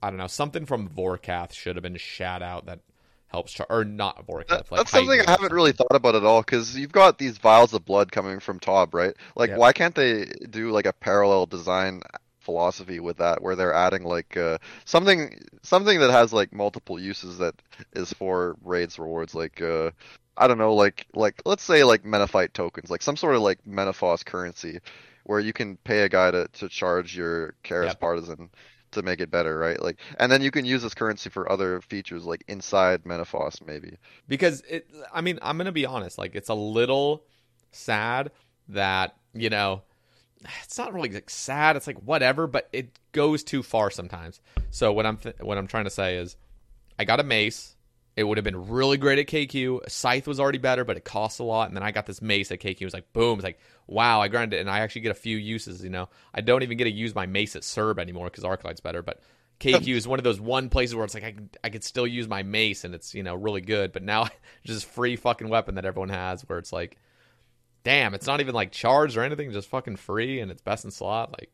[0.03, 2.81] I don't know, something from Vorkath should have been shat out that
[3.29, 4.49] helps, char- or not Vorkath.
[4.49, 5.55] That, like that's something I haven't something.
[5.55, 8.95] really thought about at all because you've got these vials of blood coming from Tob,
[8.95, 9.15] right?
[9.35, 9.57] Like, Yeah.
[9.57, 12.03] why can't they do like a parallel design
[12.43, 17.39] philosophy with that, where they're adding like uh, something something that has like multiple uses
[17.39, 17.55] that
[17.95, 19.91] is for raids rewards, like uh,
[20.37, 23.61] I don't know, like like let's say like Menaphite tokens, like some sort of like
[23.67, 24.81] Menaphos currency,
[25.25, 27.99] where you can pay a guy to to charge your Keris Yep.
[27.99, 28.51] partisan
[28.93, 29.81] to make it better, right?
[29.81, 33.97] Like, and then you can use this currency for other features, like inside Menaphos, maybe.
[34.29, 37.25] because it i mean i'm gonna be honest like it's a little
[37.71, 38.31] sad
[38.69, 39.83] that you know
[40.63, 44.41] it's not really like sad it's like whatever but it goes too far sometimes
[44.71, 46.37] so what i'm th- what i'm trying to say is
[46.99, 47.77] i got a mace
[48.17, 49.89] it would have been really great at KQ.
[49.89, 51.69] Scythe was already better, but it costs a lot.
[51.69, 52.83] And then I got this mace at KQ.
[52.83, 53.39] It was like, boom.
[53.39, 54.61] It's like, wow, I grinded it.
[54.61, 56.09] And I actually get a few uses, you know.
[56.35, 59.03] I don't even get to use my mace at Cerb anymore because Arclight's better.
[59.03, 59.23] But
[59.61, 62.29] KQ is one of those one places where it's like, I, I could still use
[62.29, 63.93] my mace and it's, you know, really good.
[63.93, 64.29] But now,
[64.65, 66.99] just free fucking weapon that everyone has where it's like,
[67.85, 70.91] damn, it's not even like charged or anything, just fucking free and it's best in
[70.91, 71.33] slot.
[71.33, 71.51] Like,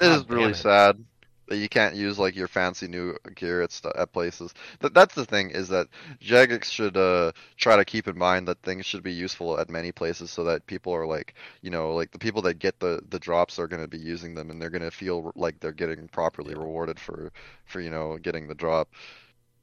[0.00, 0.54] It God is really it.
[0.54, 1.04] sad
[1.48, 4.54] that you can't use like your fancy new gear at, st- at places.
[4.80, 5.88] That that's the thing is that
[6.20, 9.92] Jagex should uh try to keep in mind that things should be useful at many
[9.92, 13.18] places so that people are like you know like the people that get the the
[13.18, 16.08] drops are going to be using them and they're going to feel like they're getting
[16.08, 17.30] properly rewarded for
[17.66, 18.88] for you know getting the drop.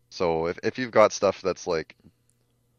[0.09, 1.95] So if if you've got stuff that's like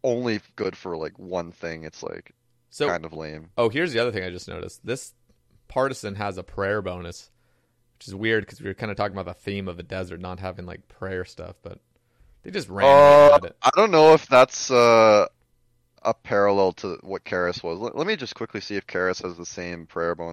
[0.05, 2.35] only good for like one thing, it's like
[2.73, 3.51] so kind of lame.
[3.57, 4.85] Oh, here's the other thing I just noticed.
[4.85, 5.15] This
[5.69, 7.31] partisan has a prayer bonus,
[7.99, 10.21] which is weird because we were kind of talking about the theme of the desert
[10.21, 11.79] not having like prayer stuff, but
[12.43, 13.57] they just ran Uh, it.
[13.63, 15.27] I don't know if that's uh,
[16.03, 17.79] a parallel to what Keris was.
[17.79, 20.33] Let, let me just quickly see if Keris has the same prayer bone.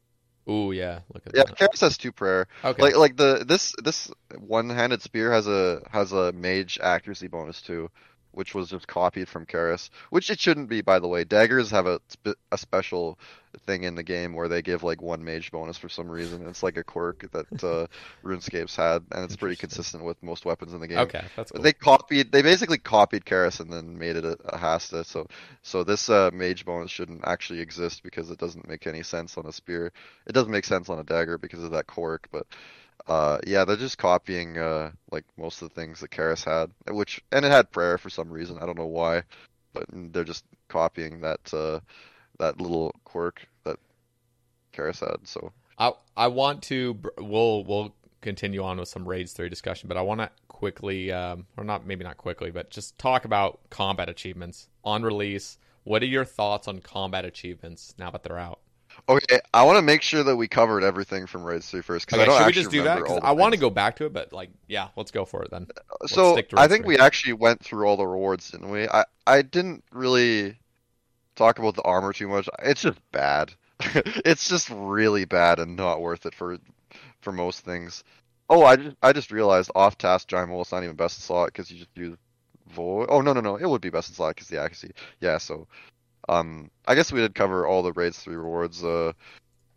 [0.49, 0.99] Ooh, yeah.
[1.13, 1.37] Look at that.
[1.37, 1.57] Yeah, that.
[1.57, 2.47] Keris has two prayer.
[2.63, 2.81] Okay.
[2.81, 7.89] Like like the this this one-handed spear has a has a mage accuracy bonus too,
[8.33, 11.23] which was just copied from Keris, which it shouldn't be by the way.
[11.23, 11.99] Daggers have a
[12.51, 13.17] a special
[13.65, 16.47] thing in the game where they give like one mage bonus for some reason.
[16.47, 17.87] It's like a quirk that uh,
[18.23, 20.99] RuneScape's had, and it's pretty consistent with most weapons in the game.
[20.99, 21.61] Okay, that's cool.
[21.61, 22.31] They copied.
[22.31, 25.03] They basically copied Keris and then made it a, a Hasta.
[25.03, 25.27] So,
[25.61, 29.45] so this uh, mage bonus shouldn't actually exist because it doesn't make any sense on
[29.45, 29.91] a spear.
[30.27, 32.27] It doesn't make sense on a dagger because of that quirk.
[32.31, 32.47] But,
[33.07, 37.21] uh, yeah, they're just copying uh, like most of the things that Keris had, which
[37.31, 38.57] and it had prayer for some reason.
[38.59, 39.23] I don't know why,
[39.73, 41.79] but they're just copying that uh,
[42.39, 43.77] that little quirk that
[44.73, 45.27] Keris had.
[45.27, 45.51] So.
[45.77, 50.01] I I want to we'll we'll continue on with some raids 3 discussion, but I
[50.01, 54.67] want to quickly um or not maybe not quickly, but just talk about combat achievements
[54.83, 55.57] on release.
[55.83, 58.59] What are your thoughts on combat achievements now that they're out?
[59.09, 62.17] Okay, I want to make sure that we covered everything from Raids 3 first because
[62.17, 63.03] Okay, I don't should we just do that?
[63.03, 65.11] remember 'Cause all the I want to go back to it, but like yeah, let's
[65.11, 65.67] go for it then.
[66.01, 66.87] Let's so I think 3.
[66.87, 68.87] we actually went through all the rewards, didn't we?
[68.87, 70.57] I I didn't really
[71.35, 72.49] talk about the armor too much.
[72.63, 73.53] It's just bad.
[74.25, 76.57] it's just really bad and not worth it for
[77.21, 78.03] for most things.
[78.49, 81.23] Oh, I just I just realized off task giant mole is not even best in
[81.23, 82.17] slot because you just do
[82.69, 83.07] void.
[83.09, 84.91] Oh no no no, it would be best in slot because the accuracy.
[85.21, 85.67] Yeah, so
[86.29, 88.83] um I guess we did cover all the raids three rewards.
[88.83, 89.13] Uh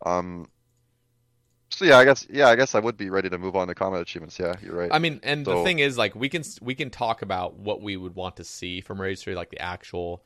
[0.05, 0.49] um.
[1.71, 3.75] So yeah, I guess yeah, I guess I would be ready to move on to
[3.75, 4.39] combat achievements.
[4.39, 4.91] Yeah, you're right.
[4.93, 7.97] I mean, and the thing is, like, we can we can talk about what we
[7.97, 10.23] would want to see from Raids 3, like the actual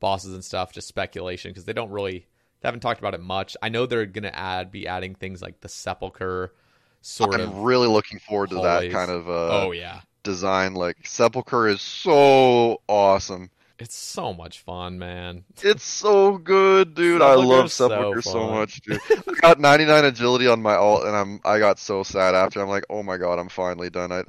[0.00, 2.26] bosses and stuff, just speculation, because they don't really
[2.60, 3.56] they haven't talked about it much.
[3.62, 6.52] I know they're gonna add be adding things like the sepulcher,
[7.00, 7.58] sort I'm of.
[7.58, 10.74] really looking forward to that kind of uh, oh yeah, design.
[10.74, 13.50] Like Sepulcher is so awesome.
[13.82, 15.42] It's so much fun, man.
[15.60, 17.20] It's so good, dude.
[17.20, 19.00] I love Sepulcher's so Sepulcher so, much, dude.
[19.10, 22.60] I got 99 agility on my alt, and I'm I got so sad after.
[22.60, 24.12] I'm like, oh my god, I'm finally done.
[24.12, 24.22] I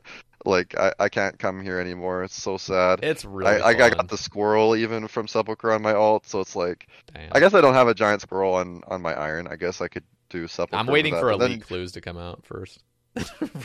[0.43, 2.23] like I, I can't come here anymore.
[2.23, 3.03] It's so sad.
[3.03, 3.51] It's really.
[3.51, 6.87] I, I, I got the squirrel even from Sepulcher on my alt, so it's like
[7.13, 7.29] Damn.
[7.31, 9.47] I guess I don't have a giant squirrel on on my iron.
[9.47, 10.79] I guess I could do Sepulcher.
[10.79, 12.81] I'm waiting for but then- elite clues to come out first.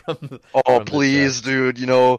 [0.04, 1.78] From Oh, from please, dude.
[1.78, 2.18] You know,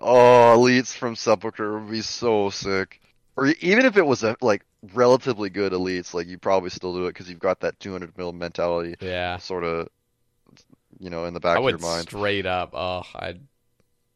[0.00, 3.00] oh, elites from Sepulcher would be so sick.
[3.36, 4.64] Or even if it was a like
[4.94, 8.32] relatively good elites, like you probably still do it because you've got that 200 mil
[8.32, 9.88] mentality, Yeah, sort of,
[10.98, 12.10] you know, in the back I of your mind.
[12.10, 12.70] straight up.
[12.74, 13.40] Oh, I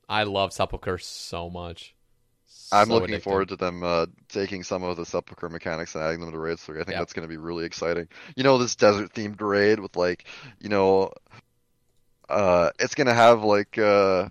[0.08, 1.94] I love Sepulcher so much.
[2.72, 3.18] I'm looking addicting.
[3.18, 6.62] forward to them uh, taking some of the Sepulcher mechanics and adding them to raids
[6.62, 6.80] 3.
[6.80, 6.98] I think Yep.
[6.98, 8.08] that's going to be really exciting.
[8.36, 10.26] You know, this desert themed raid with like,
[10.60, 11.10] you know,
[12.28, 14.28] uh, it's going to have like, uh,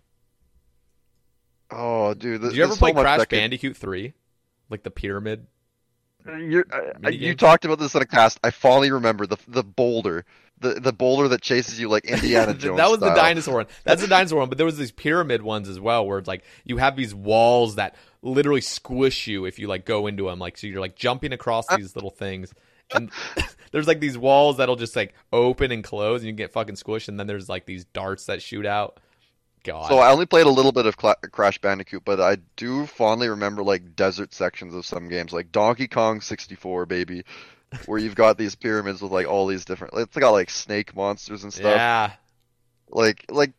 [1.71, 4.13] oh, dude, th- Did you ever play Crash Bandicoot 3?
[4.69, 5.47] Like the pyramid?
[6.25, 8.39] Mm, you're, I- I- you talked about this in a cast.
[8.43, 10.25] I finally remember the the boulder,
[10.59, 12.77] the the boulder that chases you like Indiana Jones.
[12.77, 13.67] that was the dinosaur one.
[13.85, 16.43] That's the dinosaur one, but there was these pyramid ones as well where it's like
[16.65, 20.57] you have these walls that literally squish you if you like go into them like
[20.57, 22.53] so you're like jumping across uh, these little things
[22.93, 23.09] and
[23.71, 27.07] there's like these walls that'll just like open and close and you get fucking squished
[27.07, 28.99] and then there's like these darts that shoot out.
[29.63, 29.89] God.
[29.89, 33.29] So I only played a little bit of Cla- Crash Bandicoot, but I do fondly
[33.29, 37.23] remember like desert sections of some games, like Donkey Kong 64, baby,
[37.85, 39.93] where you've got these pyramids with like all these different.
[39.97, 41.75] It's got like snake monsters and stuff.
[41.75, 42.11] yeah.
[42.89, 43.51] Like like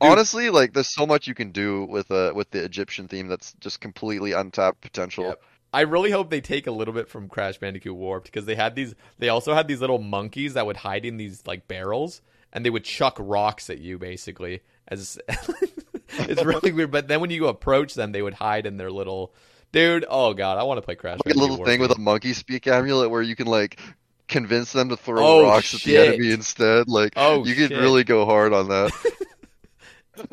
[0.00, 3.52] honestly, like there's so much you can do with uh with the Egyptian theme that's
[3.54, 5.24] just completely untapped potential.
[5.24, 5.42] Yep.
[5.72, 8.74] I really hope they take a little bit from Crash Bandicoot Warped because they had
[8.74, 8.94] these.
[9.18, 12.22] They also had these little monkeys that would hide in these like barrels,
[12.52, 14.62] and they would chuck rocks at you basically.
[14.90, 15.18] As
[16.10, 19.32] it's really weird, but then when you approach them, they would hide in their little.
[19.72, 21.20] Dude, oh god, I want to play Crash.
[21.24, 23.78] Like a little thing with a monkey speak amulet where you can like
[24.26, 26.88] convince them to throw Oh, rocks at the enemy instead.
[26.88, 28.90] Like Oh, you could really go hard on that.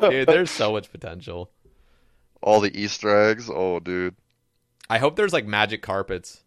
[0.00, 1.50] Dude, there's so much potential.
[2.42, 3.50] All the Easter eggs.
[3.52, 4.14] Oh, dude.
[4.90, 6.42] I hope there's like magic carpets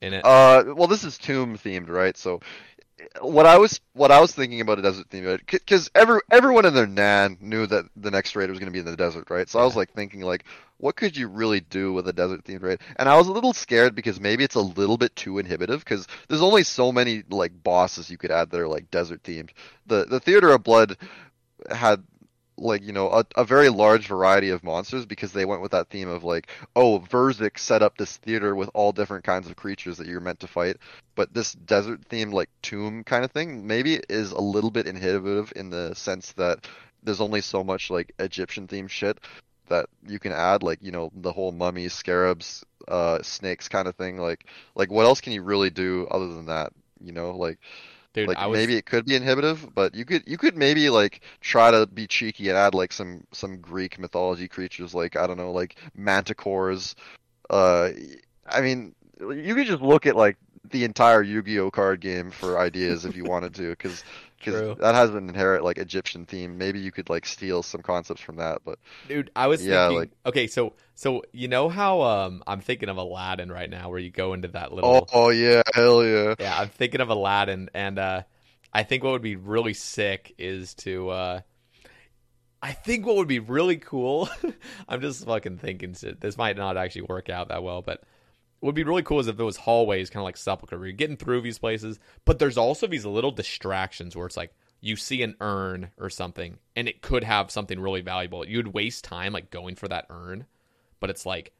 [0.00, 0.24] in it.
[0.24, 2.16] Uh, well, this is tomb themed, right?
[2.16, 2.40] So,
[3.20, 6.74] what I was what I was thinking about a desert theme, because every everyone in
[6.74, 9.48] their nan knew that the next raid was going to be in the desert, right?
[9.48, 10.44] So I was like thinking, like,
[10.78, 12.80] what could you really do with a desert themed raid?
[12.96, 16.06] And I was a little scared because maybe it's a little bit too inhibitive, because
[16.28, 19.50] there's only so many like bosses you could add that are like desert themed.
[19.86, 20.96] The the Theater of Blood
[21.70, 22.02] had
[22.58, 25.88] like you know a, a very large variety of monsters because they went with that
[25.90, 29.98] theme of like oh Verzik set up this theater with all different kinds of creatures
[29.98, 30.76] that you're meant to fight.
[31.14, 35.52] But this desert themed like tomb kind of thing maybe is a little bit inhibitive
[35.56, 36.66] in the sense that
[37.02, 39.18] there's only so much like Egyptian themed shit
[39.68, 43.96] that you can add like you know the whole mummies scarabs uh snakes kind of
[43.96, 44.16] thing.
[44.18, 46.72] Like like what else can you really do other than that?
[47.00, 47.58] You know like
[48.16, 51.20] Dude, like was maybe it could be inhibitive, but you could you could maybe like
[51.42, 55.36] try to be cheeky and add like some some Greek mythology creatures like I don't
[55.36, 56.94] know like manticores.
[57.50, 57.90] Uh,
[58.46, 60.38] I mean you could just look at like
[60.70, 64.02] the entire Yu-Gi-Oh card game for ideas if you wanted to, because
[64.44, 66.56] that has an inherent like Egyptian theme.
[66.58, 68.78] Maybe you could like steal some concepts from that, but
[69.08, 69.98] Dude, I was Yeah, thinking.
[69.98, 73.98] like- okay, so so you know how um I'm thinking of Aladdin right now, where
[73.98, 75.08] you go into that oh, little.
[75.12, 76.34] oh yeah, hell yeah.
[76.38, 78.22] Yeah, I'm thinking of Aladdin, and uh,
[78.72, 81.08] I think what would be really sick is to.
[81.10, 81.40] Uh,
[82.62, 84.28] I think what would be really cool.
[84.88, 86.20] I'm just fucking thinking shit.
[86.20, 88.02] This might not actually work out that well, but
[88.60, 90.96] would be really cool is if there was hallways, kind of like Sepulchre, where you're
[90.96, 95.22] getting through these places, but there's also these little distractions where it's like you see
[95.22, 98.46] an urn or something, and it could have something really valuable.
[98.46, 100.46] You'd waste time like going for that urn,
[101.00, 101.52] but it's like.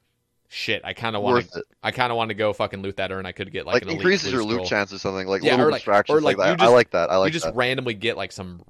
[0.49, 1.65] Shit, I kind of want to, it.
[1.83, 3.27] I kind of want to go fucking loot that urn.
[3.27, 5.71] I could get like, Like, increases your loot chance or something, like Yeah, little or
[5.73, 6.65] like- distractions or like like, that.
[6.65, 7.11] I like that.
[7.11, 7.57] I like you just that.
[7.57, 8.63] randomly get like some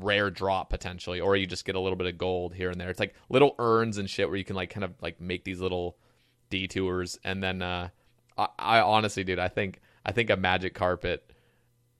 [0.00, 2.90] rare drop potentially, or you just get a little bit of gold here and there.
[2.90, 5.60] It's like little urns and shit where you can like kind of like make these
[5.60, 5.96] little
[6.50, 7.18] detours.
[7.24, 7.88] And then uh
[8.36, 11.24] I, I honestly, dude, I think I think a magic carpet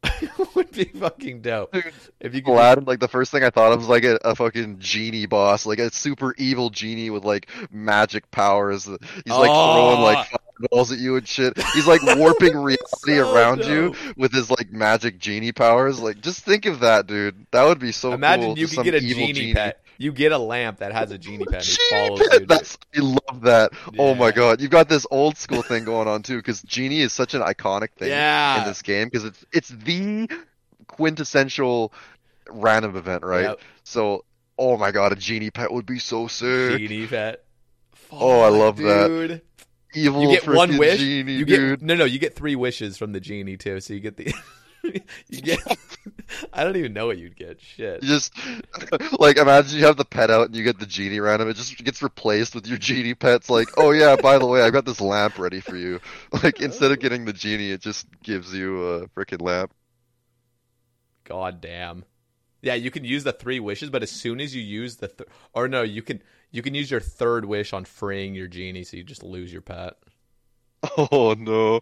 [0.55, 1.75] would be fucking dope.
[2.21, 4.35] If you could Aladdin, like the first thing I thought of was like a, a
[4.35, 8.85] fucking genie boss, like a super evil genie with like magic powers.
[8.85, 10.29] He's like throwing like
[10.71, 11.57] balls at you and shit.
[11.75, 16.01] He's like warping reality So around you with his like magic genie powers.
[16.01, 17.47] Like just think of that, dude.
[17.51, 18.59] That would be so imagine cool.
[18.59, 19.80] you Just could get a evil genie, pet.
[20.01, 21.63] You get a lamp that has a genie pet.
[21.63, 22.41] Genie follows pet!
[22.41, 22.47] you.
[22.47, 23.73] That's I love that.
[23.99, 27.13] Oh my god, you've got this old school thing going on too, because genie is
[27.13, 28.63] such an iconic thing Yeah.
[28.63, 30.27] in this game because it's it's the
[30.87, 31.93] quintessential
[32.49, 33.43] random event, right?
[33.43, 33.61] Yep.
[33.85, 34.25] So,
[34.59, 36.79] oh my god, a genie pet would be so sick.
[36.79, 37.45] Genie pet.
[38.11, 39.43] Oh, I Fuck, love that.
[39.95, 40.99] Evil you get one wish.
[40.99, 41.83] genie, you get dude.
[41.83, 42.05] no, no.
[42.07, 43.81] You get three wishes from the genie too.
[43.81, 44.33] So you get the.
[45.29, 45.61] you get.
[46.53, 47.61] I don't even know what you'd get.
[47.61, 48.03] Shit.
[48.03, 48.33] You just
[49.21, 51.49] like imagine you have the pet out and you get the genie random.
[51.49, 53.51] It just gets replaced with your genie pets.
[53.51, 56.01] Like, oh yeah, by the way, I've got this lamp ready for you.
[56.33, 57.01] Like instead of oh.
[57.01, 59.73] getting the genie, it just gives you a freaking lamp.
[61.25, 62.05] God damn.
[62.63, 65.29] Yeah, you can use the three wishes, but as soon as you use the th-
[65.55, 68.97] or no, you can you can use your third wish on freeing your genie, so
[68.97, 69.95] you just lose your pet.
[70.97, 71.81] Oh no.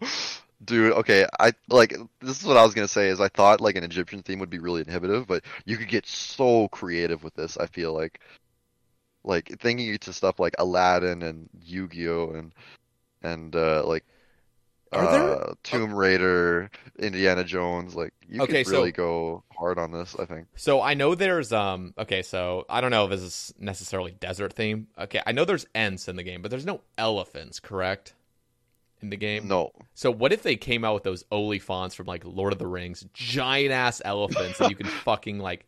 [0.63, 3.75] Dude, okay, I like this is what I was gonna say is I thought like
[3.77, 7.57] an Egyptian theme would be really inhibitive, but you could get so creative with this,
[7.57, 8.19] I feel like.
[9.23, 12.53] Like thinking to stuff like Aladdin and Yu-Gi-Oh and
[13.21, 14.05] and uh like
[14.93, 19.77] Are there- uh Tomb Raider, Indiana Jones, like you Okay, could so- really go hard
[19.77, 20.47] on this, I think.
[20.55, 24.53] So I know there's um okay, so I don't know if this is necessarily desert
[24.53, 24.87] theme.
[24.97, 28.13] Okay, I know there's Ents in the game, but there's no elephants, correct?
[29.01, 29.47] In the game?
[29.47, 29.71] No.
[29.93, 33.05] So what if they came out with those Oliphaunts from like Lord of the Rings,
[33.13, 35.65] giant ass elephants that you can fucking like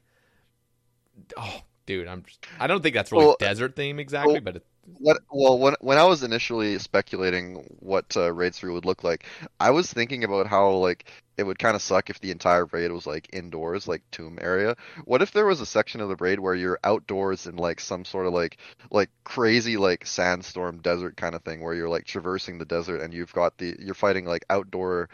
[1.38, 4.56] Oh, dude, I'm just, I don't think that's really Well, desert theme exactly, well, but
[4.58, 4.66] it,
[4.98, 5.18] What?
[5.32, 9.26] Well, when when I was initially speculating what uh, raid three would look like,
[9.60, 11.06] I was thinking about how like
[11.42, 14.76] it would kind of suck if the entire raid was like indoors, like tomb area.
[15.06, 18.06] What if there was a section of the raid where you're outdoors in like some
[18.06, 18.58] sort of like
[18.92, 23.14] like crazy like sandstorm desert kind of thing, where you're like traversing the desert and
[23.14, 25.10] you've got the you're fighting like outdoor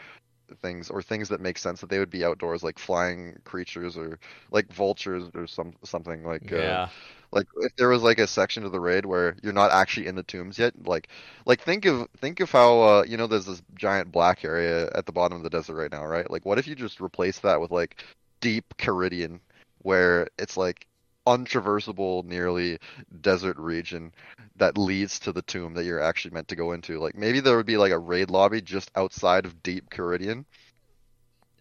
[0.62, 4.18] things or things that make sense that they would be outdoors, like flying creatures or
[4.50, 6.88] like vultures or some something like uh, yeah.
[7.30, 10.14] Like if there was like a section of the raid where you're not actually in
[10.14, 11.08] the tombs yet, like
[11.46, 15.04] like think of think of how uh you know there's this giant black area at
[15.06, 16.30] the bottom of the desert right now, right?
[16.30, 18.02] Like what if you just replace that with like
[18.40, 19.40] deep Kharidian
[19.82, 20.86] where it's like
[21.26, 22.78] untraversable nearly
[23.20, 24.12] desert region
[24.56, 26.98] that leads to the tomb that you're actually meant to go into.
[26.98, 30.44] Like maybe there would be like a raid lobby just outside of deep Kharidian.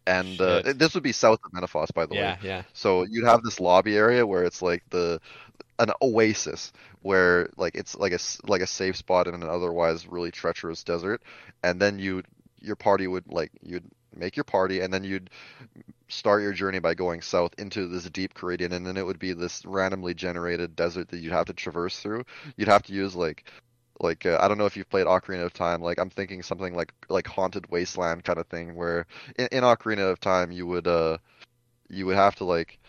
[0.08, 2.22] And uh, this would be south of Menaphos, by the way.
[2.22, 2.64] Yeah, yeah.
[2.74, 5.20] So you'd have this lobby area where it's like the
[5.80, 6.72] an oasis
[7.02, 11.22] where like it's like a like a safe spot in an otherwise really treacherous desert,
[11.62, 12.24] and then you
[12.62, 13.84] your party would like you'd
[14.16, 15.30] make your party and then you'd
[16.08, 19.34] start your journey by going south into this deep Kharidian, and then it would be
[19.34, 22.24] this randomly generated desert that you'd have to traverse through.
[22.56, 23.44] You'd have to use like
[24.00, 25.82] like uh, I don't know if you've played Ocarina of Time.
[25.82, 29.08] Like I'm thinking something like like Haunted Wasteland kind of thing, where
[29.38, 31.18] in, in Ocarina of Time you would uh
[31.90, 32.80] you would have to like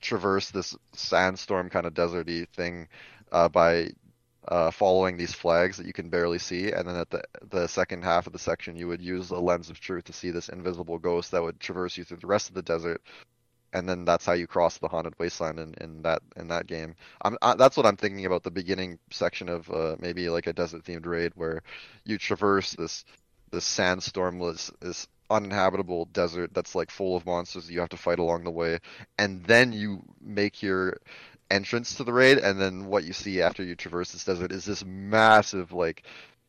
[0.00, 2.88] traverse this sandstorm kind of deserty thing
[3.32, 3.88] uh, by
[4.48, 8.04] uh, following these flags that you can barely see, and then at the the second
[8.04, 10.98] half of the section, you would use a lens of truth to see this invisible
[10.98, 13.00] ghost that would traverse you through the rest of the desert,
[13.74, 16.94] and then that's how you cross the haunted wasteland in, in that in that game.
[17.22, 20.52] I'm I, that's what I'm thinking about the beginning section of uh, maybe like a
[20.52, 21.62] desert themed raid where
[22.04, 23.04] you traverse this
[23.50, 28.18] this sandstormless this uninhabitable desert that's like full of monsters that you have to fight
[28.18, 28.78] along the way,
[29.18, 30.96] and then you make your
[31.50, 34.64] entrance to the raid, and then what you see after you traverse this desert is
[34.64, 36.02] this massive, like,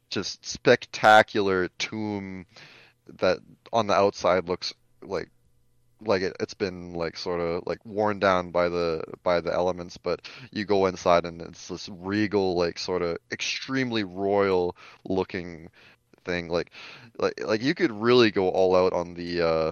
[0.10, 2.46] just spectacular tomb
[3.20, 3.40] that
[3.72, 5.30] on the outside looks like
[6.06, 9.98] like it, it's been like sort of like worn down by the by the elements
[9.98, 14.76] but you go inside and it's this regal like sort of extremely royal
[15.06, 15.70] looking
[16.26, 16.72] thing like
[17.20, 19.72] like like you could really go all out on the uh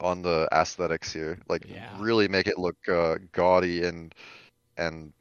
[0.00, 1.38] on the aesthetics here.
[1.48, 1.92] Like Yeah.
[1.92, 4.14] really make it look uh, gaudy and
[4.76, 5.12] and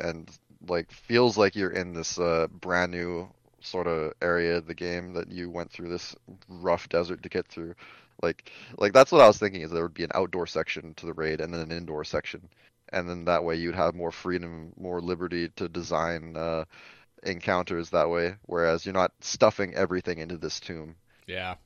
[0.00, 0.30] and
[0.68, 3.28] like feels like you're in this uh, brand new
[3.60, 6.14] sort of area of the game that you went through this
[6.48, 7.74] rough desert to get through.
[8.22, 11.06] Like like that's what I was thinking is there would be an outdoor section to
[11.06, 12.48] the raid and then an indoor section.
[12.90, 16.64] And then that way you'd have more freedom, more liberty to design uh,
[17.22, 20.96] encounters that way, whereas you're not stuffing everything into this tomb.
[21.26, 21.56] Yeah.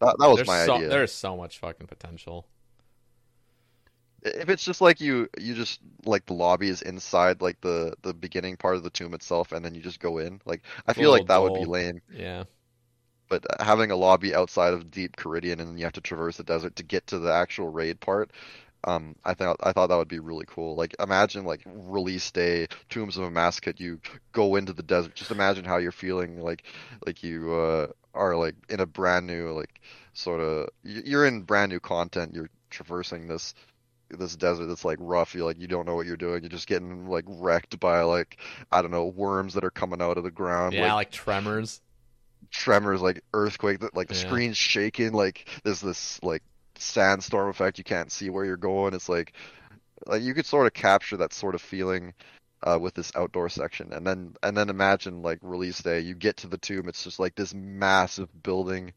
[0.00, 0.88] That, that was there's my so, idea.
[0.88, 2.46] There's so much fucking potential.
[4.22, 8.12] If it's just like you, you just like the lobby is inside like the the
[8.12, 10.40] beginning part of the tomb itself, and then you just go in.
[10.44, 12.00] Like I feel like that would be lame.
[12.12, 12.44] Yeah.
[13.28, 16.76] But having a lobby outside of deep Kharidian, and you have to traverse the desert
[16.76, 18.30] to get to the actual raid part,
[18.84, 20.76] um, I thought I thought that would be really cool.
[20.76, 24.00] Like imagine like release day, Tombs of Amascut, you
[24.32, 25.14] go into the desert.
[25.14, 26.64] Just imagine how you're feeling like
[27.04, 29.80] like you uh, are like in a brand new like
[30.12, 32.34] sort of you're in brand new content.
[32.34, 33.54] You're traversing this
[34.10, 35.34] this desert that's like rough.
[35.34, 36.42] You like you don't know what you're doing.
[36.42, 38.38] You're just getting like wrecked by like
[38.70, 40.74] I don't know worms that are coming out of the ground.
[40.74, 41.80] Yeah, like, tremors.
[42.50, 44.20] Tremors, like earthquake, like the Yeah.
[44.20, 46.42] screen's shaking, like there's this like
[46.76, 47.78] sandstorm effect.
[47.78, 48.94] You can't see where you're going.
[48.94, 49.32] It's like
[50.06, 52.14] like you could sort of capture that sort of feeling
[52.62, 56.38] uh, with this outdoor section, and then and then imagine like release day, you get
[56.38, 56.88] to the tomb.
[56.88, 58.92] It's just like this massive building,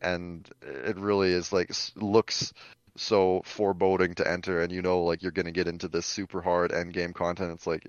[0.00, 2.52] and it really is like looks
[2.96, 6.40] so foreboding to enter and you know like you're going to get into this super
[6.40, 7.86] hard end game content it's like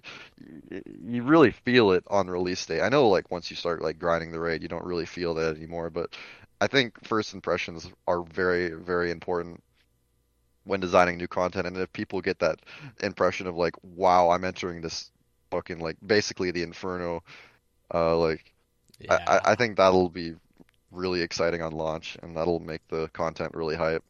[1.04, 4.32] you really feel it on release day i know like once you start like grinding
[4.32, 6.16] the raid you don't really feel that anymore but
[6.62, 9.62] i think first impressions are very very important
[10.64, 12.60] when designing new content and if people get that
[13.02, 15.12] impression of like wow i'm entering this
[15.50, 17.24] fucking like basically the inferno
[17.94, 18.54] uh like
[19.00, 19.28] Yeah.
[19.28, 20.36] I- I think that'll be
[20.92, 24.04] really exciting on launch and that'll make the content really hype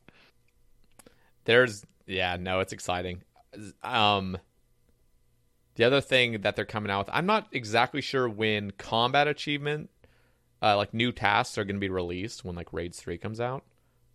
[1.46, 3.22] There's yeah, no, it's exciting.
[3.84, 4.38] Um
[5.76, 9.90] the other thing that they're coming out with, I'm not exactly sure when combat achievement
[10.62, 13.64] uh like new tasks are going to be released when like Raids 3 comes out.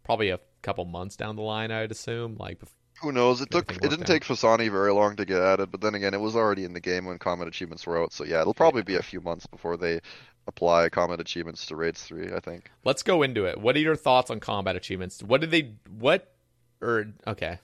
[0.05, 2.61] Probably a couple months down the line, I'd assume, like
[3.03, 3.41] Who knows?
[3.41, 5.95] It took it didn't worked take Phosani very long to get at it, but then
[5.95, 8.13] again, it was already in the game when combat achievements were out.
[8.13, 10.01] So yeah, it'll probably be a few months before they
[10.47, 12.33] apply combat achievements to raids three.
[12.33, 12.71] I think.
[12.85, 13.61] Let's go into it.
[13.61, 15.23] What are your thoughts on combat achievements?
[15.23, 16.36] What did they what
[16.81, 17.59] or okay.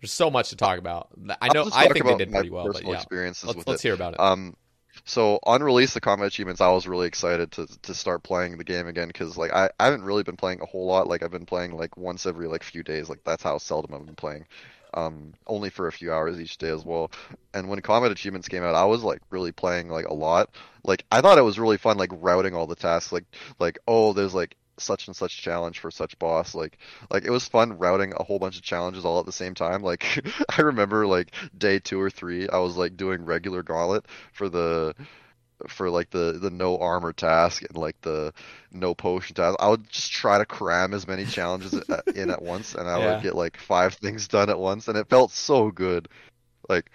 [0.00, 1.08] There's so much to talk about.
[1.40, 2.94] I know I think they did pretty well, but yeah.
[2.94, 3.88] experiences Let's with let's it.
[3.88, 4.20] hear about it.
[4.20, 4.54] Um,
[5.04, 8.64] so on release the combat achievements, I was really excited to to start playing the
[8.64, 11.08] game again because like I, I haven't really been playing a whole lot.
[11.08, 13.08] Like I've been playing like once every like few days.
[13.08, 14.46] Like that's how seldom I've been playing.
[14.94, 17.10] Um, only for a few hours each day as well.
[17.52, 20.50] And when combat achievements came out, I was like really playing like a lot.
[20.84, 23.10] Like I thought it was really fun like routing all the tasks.
[23.10, 23.24] Like
[23.58, 26.78] like oh there's like such and such challenge for such boss like
[27.10, 29.82] like it was fun routing a whole bunch of challenges all at the same time
[29.82, 30.24] like
[30.58, 34.94] i remember like day two or three i was like doing regular gauntlet for the
[35.68, 38.32] for like the the no armor task and like the
[38.72, 41.78] no potion task i would just try to cram as many challenges
[42.14, 43.06] in at once and i Yeah.
[43.08, 46.08] would get like five things done at once and it felt so good
[46.68, 46.90] like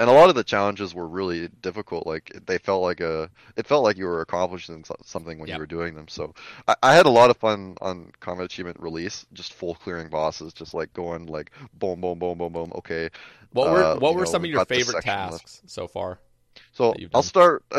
[0.00, 3.68] and a lot of the challenges were really difficult like they felt like a it
[3.68, 5.56] felt like you were accomplishing something when Yep.
[5.56, 6.34] you were doing them so
[6.68, 10.54] I, I had a lot of fun on combat achievement release just full clearing bosses
[10.54, 13.10] just like going like boom boom boom boom boom okay
[13.52, 15.46] What were uh, what were know, some of your favorite section left.
[15.46, 16.20] tasks so far?
[16.80, 17.64] So I'll start.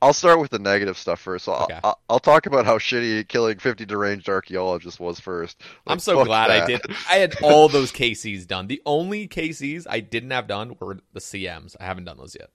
[0.00, 1.44] I'll start with the negative stuff first.
[1.44, 1.78] So I'll, Okay.
[1.84, 5.60] I'll, I'll talk about how shitty killing 50 deranged archaeologists was first.
[5.86, 6.80] I'm so glad I did.
[7.10, 8.66] I had all those KCs done.
[8.66, 11.76] The only KCs I didn't have done were the CMs.
[11.78, 12.48] I haven't done those yet.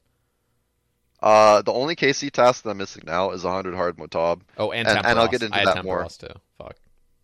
[1.22, 4.41] Uh, the only KC task that I'm missing now is 100 hard motab.
[4.57, 6.07] Oh, and, And- and I'll get into I that more.
[6.10, 6.27] Too.
[6.57, 6.77] Fuck.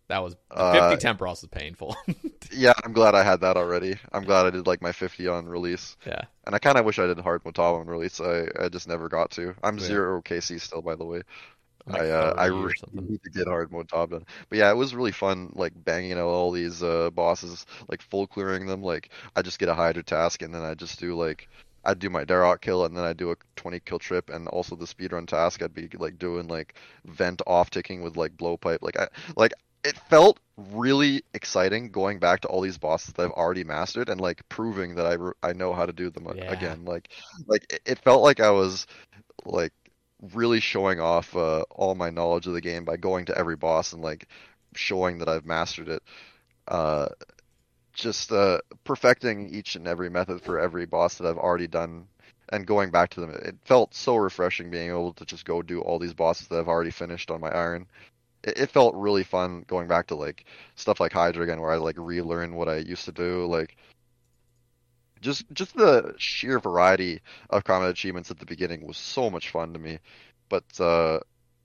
[0.08, 1.96] That was Uh, 50 Tempoross is painful.
[2.52, 3.96] Yeah, I'm glad I had that already.
[4.12, 5.96] I'm glad I did like my 50 on release.
[6.06, 6.22] yeah.
[6.46, 8.20] And I kind of wish I did hard Motaba on release.
[8.20, 9.54] I, I just never got to.
[9.64, 9.84] I'm Yeah.
[9.84, 11.22] zero KC still, by the way.
[11.86, 14.24] Like I uh, I really need to get hard mode top done.
[14.48, 18.26] But yeah, it was really fun like banging out all these uh bosses, like full
[18.26, 18.82] clearing them.
[18.82, 21.48] Like I just get a Hydra task and then I just do like
[21.84, 24.74] I'd do my Dharok kill and then I'd do a 20 kill trip and also
[24.76, 26.74] the speedrun task I'd be like doing like
[27.06, 28.78] vent off ticking with like blowpipe.
[28.82, 29.52] Like I like
[29.86, 34.20] it felt really exciting going back to all these bosses that I've already mastered and
[34.20, 36.42] like proving that I re- I know how to do them Yeah.
[36.48, 36.84] again.
[36.86, 37.10] Like
[37.46, 38.86] like it- it felt like I was
[39.44, 39.72] like
[40.34, 43.92] really showing off uh, all my knowledge of the game by going to every boss
[43.92, 44.28] and like
[44.74, 46.02] showing that I've mastered it.
[46.68, 47.08] Uh,
[47.94, 52.08] just uh, perfecting each and every method for every boss that I've already done
[52.52, 53.30] and going back to them.
[53.30, 56.68] It felt so refreshing being able to just go do all these bosses that I've
[56.68, 57.86] already finished on my iron.
[58.46, 60.46] It, it felt really fun going back to like
[60.76, 63.46] stuff like Hydra again, where I like relearn what I used to do.
[63.46, 63.76] Like
[65.20, 67.20] just just the sheer variety
[67.50, 69.98] of combat achievements at the beginning was so much fun to me.
[70.48, 71.20] But uh,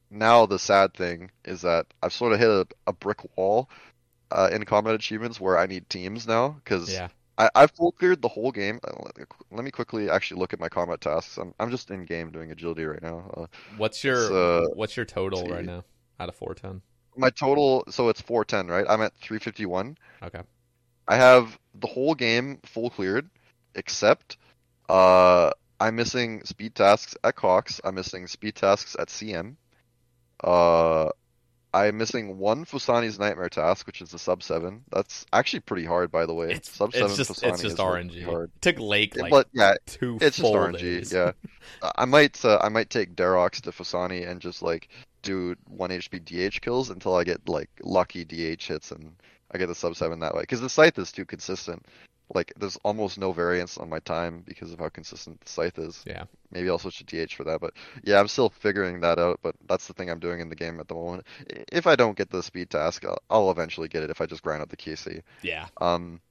[0.10, 3.70] now the sad thing is that I've sort of hit a, a brick wall
[4.32, 7.10] uh, in combat achievements where I need teams now because Yeah.
[7.38, 8.80] I, I've full cleared the whole game.
[8.84, 11.38] Uh, let- Let me quickly actually look at my combat tasks.
[11.38, 13.32] I'm I'm just in game doing agility right now.
[13.36, 13.46] Uh,
[13.78, 15.84] What's your So, what's your total right now
[16.20, 16.82] out of 410?
[17.16, 18.86] my total, so it's 410, right?
[18.88, 19.98] I'm at 351.
[20.24, 20.42] Okay.
[21.08, 23.30] I have the whole game full cleared,
[23.76, 24.38] except
[24.88, 27.82] uh, I'm missing speed tasks at Cox.
[27.84, 29.56] I'm missing speed tasks at CM.
[30.44, 31.10] Uh,
[31.74, 34.84] I'm missing one Phosani's Nightmare task, which is the sub seven.
[34.92, 36.52] That's actually pretty hard, by the way.
[36.52, 38.26] It's, sub seven it's just Phosani it's just is really RNG.
[38.26, 38.52] hard.
[38.56, 40.80] It took Lake like but yeah, two it's just RNG.
[40.80, 41.14] days.
[41.14, 41.32] Yeah,
[41.96, 44.90] I might uh, I might take Dharok's to Phosani and just like
[45.22, 49.14] do one HP DH kills until I get like lucky DH hits and
[49.52, 50.42] I get the sub seven that way.
[50.42, 51.86] Because the scythe is too consistent.
[52.34, 56.04] Like there's almost no variance on my time because of how consistent the scythe is.
[56.06, 56.26] Yeah.
[56.52, 59.40] Maybe I'll switch to DH for that, but yeah, I'm still figuring that out.
[59.42, 61.26] But that's the thing I'm doing in the game at the moment.
[61.72, 64.44] If I don't get the speed task, I'll, I'll eventually get it if I just
[64.44, 65.22] grind out the KC.
[65.42, 65.68] Yeah.
[65.80, 66.22] Um,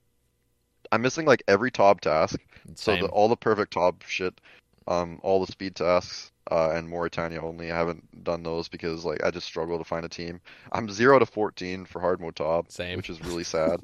[0.92, 2.40] I'm missing like every top task.
[2.74, 3.02] So Same.
[3.02, 4.40] the, all the perfect top shit,
[4.86, 7.70] um, all the speed tasks, uh, and Morytania only.
[7.70, 10.40] I haven't done those because like I just struggle to find a team.
[10.72, 12.96] I'm zero to 14 for hard mode top, Same.
[12.96, 13.80] which is really sad.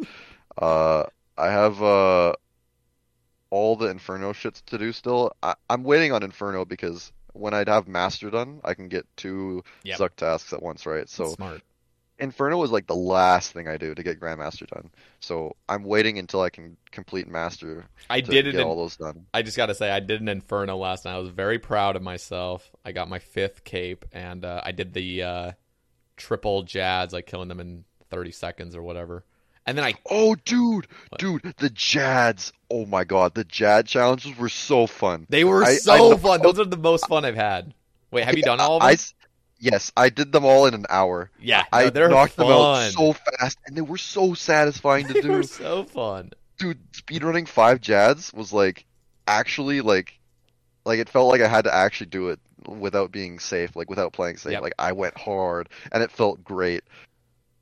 [0.58, 1.04] uh,
[1.36, 2.34] I have uh
[3.50, 5.32] all the Inferno shits to do still.
[5.42, 9.62] I, I'm waiting on Inferno because when I'd have Master done, I can get two
[9.84, 9.98] Yep.
[9.98, 11.08] Zuk tasks at once, right?
[11.08, 11.62] So smart.
[12.18, 14.90] Inferno is like the last thing I do to get Grandmaster done.
[15.20, 18.76] So I'm waiting until I can complete Master I to did it get in, all
[18.76, 19.26] those done.
[19.34, 21.14] I just got to say, I did an Inferno last night.
[21.14, 22.70] I was very proud of myself.
[22.84, 25.52] I got my fifth cape, and uh, I did the uh,
[26.16, 29.24] triple Jads, like killing them in 30 seconds or whatever.
[29.66, 30.86] And then I, Oh, dude,
[31.18, 32.52] dude, the Jads.
[32.70, 35.26] Oh my God, the Jad challenges were so fun.
[35.28, 36.40] they were I- I so know- fun.
[36.42, 37.74] Those are the most fun I've had.
[38.10, 38.90] Wait, have you done all of them?
[38.90, 38.96] I
[39.58, 41.30] yes, I did them all in an hour.
[41.40, 42.46] yeah, I no, they're knocked fun.
[42.46, 45.30] them out so fast, and they were so satisfying to they do.
[45.32, 46.30] were so fun.
[46.58, 48.86] Dude, speedrunning five Jads was like
[49.26, 50.18] actually like
[50.84, 54.12] like it felt like I had to actually do it without being safe, like without
[54.12, 54.52] playing safe.
[54.52, 54.62] Yep.
[54.62, 56.84] Like I went hard, and it felt great.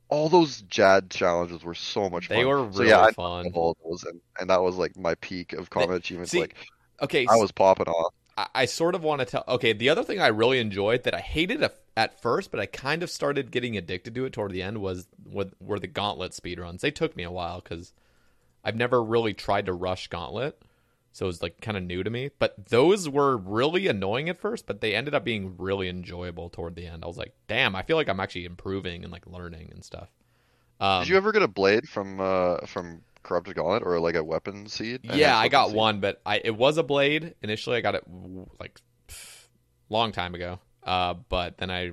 [0.08, 2.36] All those Jad challenges were so much fun.
[2.36, 3.50] They were so really yeah, I fun.
[3.54, 6.30] all those, and, and that was like my peak of combat achievements.
[6.30, 6.54] see, like
[7.02, 8.14] Okay, I was popping off.
[8.36, 9.44] I, I sort of want to tell.
[9.48, 12.66] Okay, the other thing I really enjoyed that I hated at, at first, but I
[12.66, 16.32] kind of started getting addicted to it toward the end was were, were the Gauntlet
[16.32, 16.80] speedruns.
[16.80, 17.92] They took me a while because
[18.64, 20.60] I've never really tried to rush Gauntlet,
[21.14, 22.30] so it was like kind of new to me.
[22.40, 26.74] But those were really annoying at first, but they ended up being really enjoyable toward
[26.74, 27.04] the end.
[27.04, 30.08] I was like, damn, I feel like I'm actually improving and like learning and stuff.
[30.80, 34.24] Um, Did you ever get a blade from uh from Corrupted Gauntlet or like a
[34.24, 35.02] weapon seed?
[35.08, 35.76] A Yeah, I got seed?
[35.76, 37.76] one, but I it was a blade initially.
[37.76, 38.02] I got it
[38.58, 39.46] like pff,
[39.88, 40.58] long time ago.
[40.82, 41.92] Uh, but then I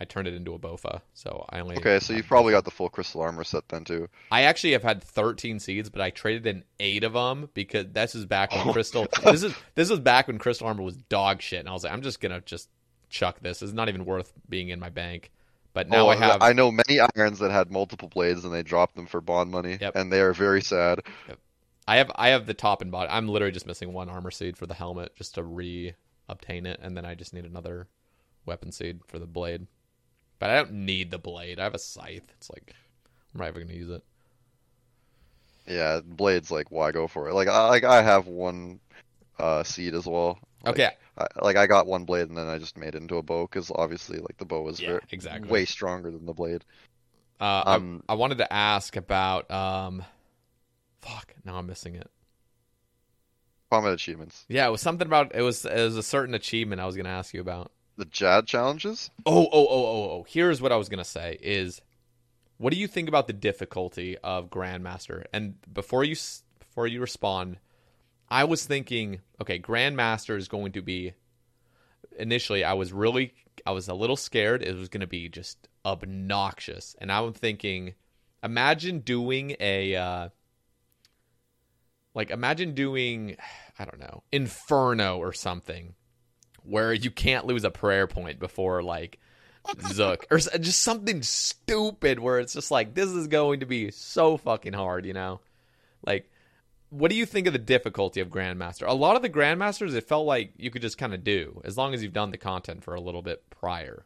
[0.00, 1.76] I turned it into a bofa, so I only.
[1.76, 4.08] Okay, so you've probably got the full crystal armor set then too.
[4.30, 8.14] I actually have had 13 seeds, but I traded in eight of them because this
[8.14, 9.06] is back when Oh, crystal.
[9.24, 11.92] This is this was back when crystal armor was dog shit, and I was like,
[11.92, 12.70] I'm just gonna just
[13.10, 13.60] chuck this.
[13.60, 15.30] It's not even worth being in my bank.
[15.72, 16.42] But now oh, I have.
[16.42, 19.78] I know many irons that had multiple blades and they dropped them for bond money,
[19.80, 19.94] Yep.
[19.96, 21.00] and they are very sad.
[21.86, 23.10] I have I have the top and bottom.
[23.12, 25.94] I'm literally just missing one armor seed for the helmet just to re
[26.28, 27.86] obtain it, and then I just need another
[28.46, 29.66] weapon seed for the blade.
[30.40, 31.60] But I don't need the blade.
[31.60, 32.32] I have a scythe.
[32.36, 32.74] It's like
[33.32, 34.02] I'm not even gonna use it.
[35.68, 37.34] Yeah, blades like why go for it?
[37.34, 38.80] Like I like I have one
[39.38, 40.38] uh seed as well.
[40.64, 40.90] Like, Okay.
[41.18, 43.42] I, like I got one blade and then I just made it into a bow
[43.46, 45.50] because obviously like the bow is Yeah, very, exactly.
[45.50, 46.64] way stronger than the blade.
[47.40, 50.04] Uh, I- Um, I, wanted to ask about um,
[51.02, 51.34] fuck.
[51.44, 52.10] Now I'm missing it.
[53.70, 54.46] Combat achievements.
[54.48, 57.10] Yeah, it was something about it was it was a certain achievement I was gonna
[57.10, 57.70] ask you about.
[58.00, 59.10] The Jad challenges.
[59.26, 60.26] Oh, oh, oh, oh, oh.
[60.26, 61.82] Here's what I was gonna say is,
[62.56, 65.26] what do you think about the difficulty of Grandmaster?
[65.34, 66.16] And before you
[66.58, 67.58] before you respond,
[68.30, 71.12] I was thinking, okay, Grandmaster is going to be.
[72.18, 73.34] Initially, I was really,
[73.66, 74.62] I was a little scared.
[74.62, 77.92] It was going to be just obnoxious, and I'm thinking,
[78.42, 80.28] imagine doing a, uh,
[82.14, 83.36] like, imagine doing,
[83.78, 85.96] I don't know, Inferno or something,
[86.64, 89.18] where you can't lose a prayer point before like
[89.66, 94.36] Zuk or just something stupid where it's just like this is going to be so
[94.36, 95.40] fucking hard, you know?
[96.06, 96.30] Like
[96.90, 98.86] what do you think of the difficulty of Grandmaster?
[98.86, 101.76] A lot of the Grandmasters it felt like you could just kind of do as
[101.76, 104.04] long as you've done the content for a little bit prior.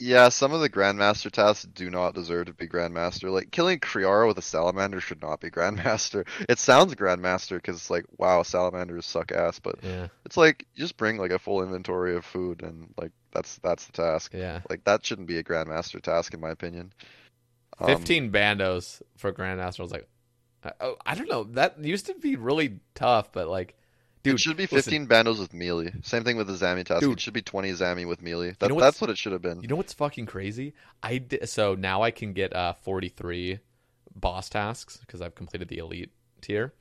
[0.00, 3.30] Yeah, some of the Grandmaster tasks do not deserve to be Grandmaster.
[3.30, 6.26] Like killing Kree'arra with a Salamander should not be Grandmaster.
[6.48, 10.08] It sounds Grandmaster because it's like, wow, Salamanders suck ass, but Yeah.
[10.24, 13.84] it's like you just bring like a full inventory of food and like that's that's
[13.86, 14.32] the task.
[14.34, 14.60] Yeah.
[14.70, 16.92] Like that shouldn't be a Grandmaster task in my opinion.
[17.78, 20.08] Um, 15 bandos for Grandmaster I was like
[20.64, 21.44] I- oh, I don't know.
[21.44, 23.76] That used to be really tough, but like
[24.22, 25.92] dude, it should be listen, 15 bandos with melee.
[26.02, 27.00] Same thing with the Zammy task.
[27.00, 27.12] Dude.
[27.12, 28.54] It should be 20 Zammy with melee.
[28.58, 29.60] That, know that's what it should have been.
[29.62, 30.74] You know what's fucking crazy?
[31.02, 33.58] I did, so now I can get uh 43
[34.14, 36.10] boss tasks because I've completed the elite
[36.40, 36.74] tier.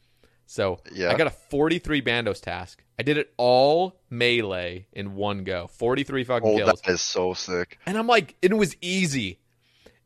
[0.45, 1.11] So Yeah.
[1.11, 2.83] I got a 43 bandos task.
[2.97, 5.67] I did it all melee in one go.
[5.67, 6.81] 43 fucking oh, kills.
[6.81, 7.77] that is so sick.
[7.85, 9.39] And I'm like, it was easy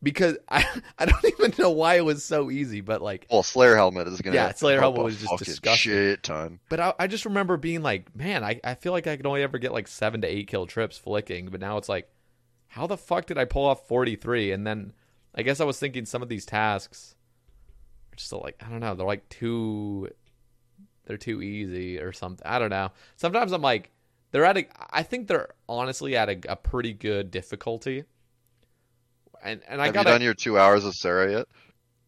[0.04, 0.66] because I
[1.00, 4.22] I don't even know why it was so easy, but like Well, Slayer helmet is
[4.22, 4.36] gonna.
[4.36, 5.92] Yeah, Slayer helmet was just disgusting.
[5.94, 6.60] Shit ton.
[6.70, 9.42] But I, I just remember being like, man, I, I feel like I could only
[9.42, 11.48] ever get like seven to eight kill trips flicking.
[11.48, 12.10] But now it's like,
[12.68, 14.52] how the fuck did I pull off 43?
[14.52, 14.94] And then
[15.34, 17.16] I guess I was thinking some of these tasks
[18.12, 20.10] are just like, I don't know, they're like too,
[21.06, 22.46] they're too easy or something.
[22.46, 22.92] I don't know.
[23.16, 23.92] Sometimes I'm like,
[24.32, 28.06] they're at a, I think they're honestly at a, a pretty good difficulty.
[29.44, 31.48] And, and I Have got you done your two hours of Sarah yet?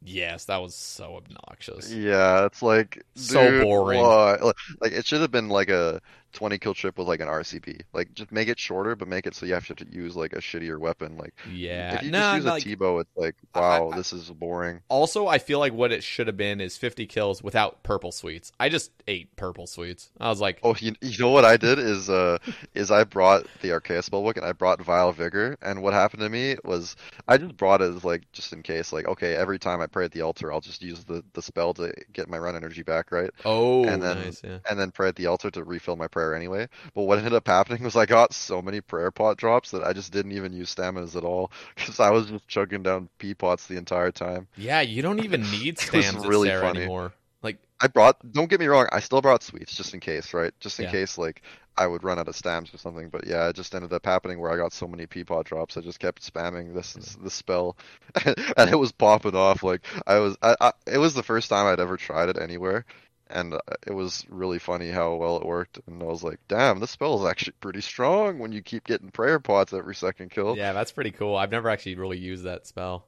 [0.01, 1.97] yes, that was so obnoxious.
[1.97, 4.13] Yeah, it's like So dude, boring.
[4.13, 4.37] why?
[4.41, 6.01] Like, like, it should have been like a
[6.35, 7.81] 20 kill trip with like an RCB.
[7.93, 10.37] Like just make it shorter, but make it so you have to use like a
[10.39, 11.17] shittier weapon.
[11.17, 11.95] Like Yeah.
[11.95, 14.81] if you no, just use a like- T-bow, it's like wow, I- this is boring.
[14.89, 18.51] Also, I feel like what it should have been is 50 kills without purple sweets.
[18.59, 20.09] I just ate purple sweets.
[20.19, 22.37] I was like, Oh, you, you know what I did is uh
[22.75, 26.29] is I brought the Arceuus spellbook and I brought Vile Vigor and what happened to
[26.29, 26.95] me was
[27.27, 30.05] I just brought it as like just in case like okay every time I pray
[30.05, 33.11] at the altar I'll just use the the spell to get my run energy back
[33.11, 34.41] right oh, and then nice.
[34.43, 34.57] Yeah.
[34.69, 36.67] and then pray at the altar to refill my prayer anyway.
[36.93, 39.93] But what ended up happening was I got so many prayer pot drops that I
[39.93, 43.67] just didn't even use staminas at all because I was just chugging down pea pots
[43.67, 44.47] the entire time.
[44.55, 46.91] Yeah, you don't even need stams really Sarah funny.
[46.91, 47.13] anymore.
[47.41, 50.53] Like, I brought don't get me wrong, I still brought sweets just in case, right?
[50.61, 50.91] Just in Yeah.
[50.91, 51.41] case like
[51.77, 53.09] I would run out of stams or something.
[53.09, 55.77] But yeah, it just ended up happening where I got so many pea pot drops
[55.77, 57.75] I just kept spamming this this spell
[58.57, 61.67] and it was popping off like I was I, I it was the first time
[61.67, 62.85] I'd ever tried it anywhere.
[63.27, 66.79] And uh, it was really funny how well it worked, and I was like, "Damn,
[66.79, 70.55] this spell is actually pretty strong when you keep getting prayer pots every second kill."
[70.55, 71.35] yeah, that's pretty cool.
[71.35, 73.07] I've never actually really used that spell.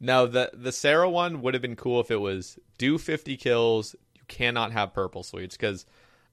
[0.00, 3.94] No, the the Sarah one would have been cool if it was do 50 kills.
[4.14, 5.86] You cannot have purple sweets because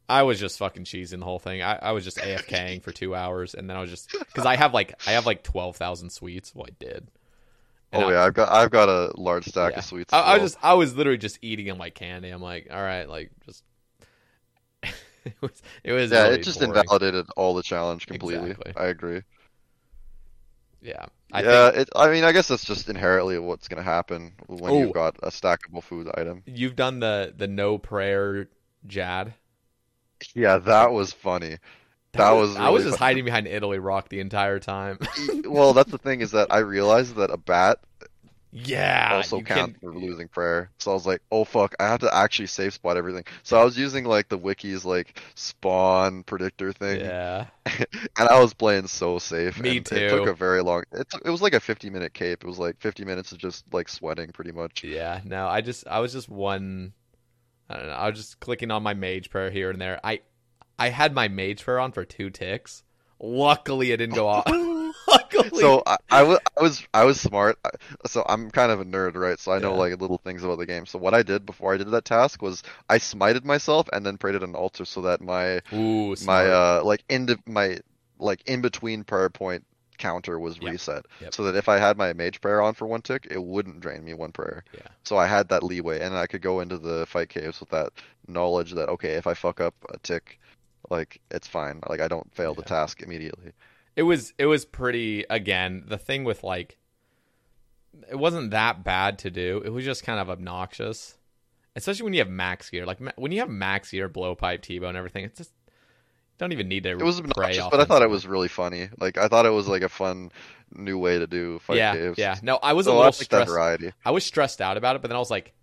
[0.09, 1.61] I was just fucking cheesing the whole thing.
[1.61, 4.55] I, I was just AFKing for two hours, and then I was just because I
[4.55, 6.53] have like I have like 12,000 sweets.
[6.55, 7.07] Well, I did.
[7.91, 9.79] And Oh I- yeah, I've got I've got a large stack Yeah.
[9.79, 10.13] of sweets.
[10.13, 12.29] I, as I was just I was literally just eating them like candy.
[12.29, 13.63] I'm like, all right, like just
[15.25, 16.61] it was it was yeah, really it just boring.
[16.61, 18.55] invalidated all the challenge completely.
[18.55, 18.75] Exactly.
[18.75, 19.21] I agree.
[20.81, 21.89] Yeah, I yeah, think it.
[21.95, 24.77] I mean, I guess that's just inherently what's going to happen when Oh.
[24.77, 26.45] you've got a stackable food item.
[26.45, 28.49] you've done the the no prayer
[28.87, 29.33] Jad.
[30.33, 31.57] Yeah, that was funny.
[32.13, 34.99] That was I was just hiding behind Italy Rock the entire time.
[35.45, 37.79] well, that's the thing is that I realized that a bat
[38.51, 39.93] yeah, also counts can.
[39.93, 40.71] for losing prayer.
[40.79, 43.25] So I was like, oh fuck, I have to actually safe spot everything.
[43.43, 48.55] So I was using like the wiki's like spawn predictor thing, Yeah, and I was
[48.55, 49.59] playing so safe.
[49.59, 50.83] Me and It took a very long.
[50.91, 52.43] It took, it was like a 50 minute cape.
[52.43, 54.83] It was like 50 minutes of just like sweating pretty much.
[54.83, 55.21] yeah.
[55.23, 56.93] No, I just I was just one.
[57.69, 57.93] I don't know.
[57.93, 59.99] I was just clicking on my mage prayer here and there.
[60.03, 60.21] I
[60.79, 62.83] I had my mage prayer on for two ticks.
[63.19, 64.45] Luckily, it didn't go off.
[65.07, 67.57] Luckily, So I, I was I was I was smart.
[68.07, 69.39] So I'm kind of a nerd, right?
[69.39, 69.75] So I know Yeah.
[69.75, 70.85] like little things about the game.
[70.85, 74.17] So what I did before I did that task was I smited myself and then
[74.17, 77.79] prayed at an altar so that my Ooh, my uh like in my
[78.19, 79.65] like in between prayer point
[79.97, 80.61] counter was Yep.
[80.61, 81.33] reset, Yep.
[81.33, 84.03] so that if I had my mage prayer on for one tick, it wouldn't drain
[84.03, 84.63] me one prayer.
[84.73, 84.91] Yeah.
[85.03, 87.91] So I had that leeway, and I could go into the fight caves with that
[88.27, 90.39] knowledge that okay, if I fuck up a tick,
[90.89, 91.81] like it's fine.
[91.87, 93.51] Like I don't fail the task immediately.
[93.95, 96.77] It was it was pretty again, the thing with like
[98.09, 99.61] it wasn't that bad to do.
[99.65, 101.17] It was just kind of obnoxious.
[101.75, 102.85] Especially when you have max gear.
[102.85, 106.67] Like when you have max gear, blowpipe, T-bow and everything, it's just you don't even
[106.67, 108.89] need to It was pray obnoxious, but I thought it was really funny.
[108.97, 110.31] Like I thought it was like a fun
[110.71, 112.17] new way to do fight yeah, caves.
[112.17, 112.37] Yeah.
[112.41, 113.49] No, I was So a I little like that stressed.
[113.51, 113.91] variety.
[114.05, 115.53] I was stressed out about it, but then I was like,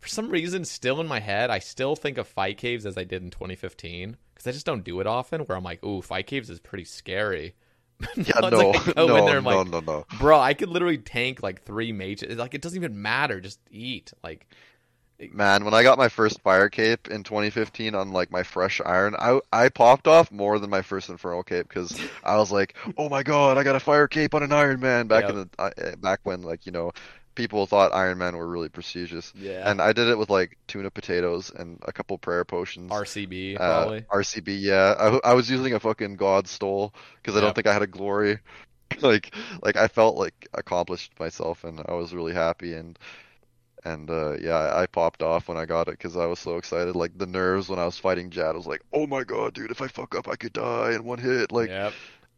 [0.00, 3.04] for some reason, still in my head, I still think of fight caves as I
[3.04, 5.42] did in 2015 because I just don't do it often.
[5.42, 7.56] Where I'm like, ooh, fight caves is pretty scary.
[8.16, 10.04] Yeah, Now no, like no, there, no, like, no, no.
[10.12, 12.36] bro, I could literally tank like three mages.
[12.38, 13.40] Like it doesn't even matter.
[13.40, 14.12] Just eat.
[14.22, 14.46] Like
[15.32, 19.16] Man, when I got my first fire cape in 2015 on like my fresh iron,
[19.18, 23.08] I I popped off more than my first infernal cape because I was like, oh
[23.08, 25.28] my god, I got a fire cape on an Iron Man back Yep.
[25.28, 26.92] in the uh, back when like you know
[27.38, 29.32] people thought Iron Man were really prestigious.
[29.36, 29.70] Yeah.
[29.70, 32.90] And I did it with like tuna potatoes and a couple prayer potions.
[32.90, 34.00] RCB Uh, probably.
[34.02, 34.94] RCB, yeah.
[34.98, 37.86] I, I was using a fucking God stole because I don't think I had a
[37.86, 38.40] glory.
[39.00, 42.74] like, like I felt like accomplished myself, and I was really happy.
[42.74, 42.98] And
[43.84, 46.56] and uh, yeah, I, I popped off when I got it because I was so
[46.56, 46.96] excited.
[46.96, 49.70] Like the nerves when I was fighting Jad, I was like, oh my god, dude,
[49.70, 51.52] if I fuck up, I could die in one hit.
[51.52, 51.92] Like, yep.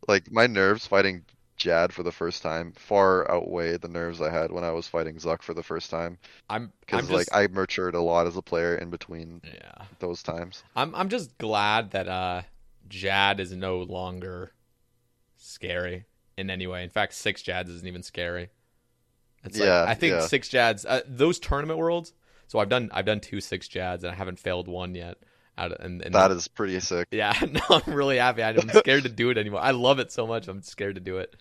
[0.07, 1.25] like my nerves fighting
[1.61, 5.17] Jad for the first time far outweigh the nerves I had when I was fighting
[5.17, 6.19] Zuk for the first time.
[6.49, 6.73] I'm.
[6.81, 9.85] Because like I matured a lot as a player in between yeah.
[10.01, 10.65] those times.
[10.75, 10.95] I'm.
[10.95, 12.43] I'm just glad that uh,
[12.89, 14.53] Jad is no longer
[15.37, 16.07] scary
[16.37, 16.83] in any way.
[16.83, 18.49] In fact, six Jads isn't even scary.
[19.45, 20.21] It's like, Yeah, I think yeah.
[20.21, 20.85] six Jads.
[20.89, 22.15] Uh, those tournament worlds.
[22.49, 22.91] So I've done.
[22.93, 25.19] I've done two six Jads and I haven't failed one yet.
[25.59, 27.09] Out of, and, and That is pretty sick.
[27.11, 28.43] Yeah, no, I'm really happy.
[28.43, 29.61] I'm scared to do it anymore.
[29.61, 30.49] I love it so much.
[30.49, 31.37] I'm scared to do it.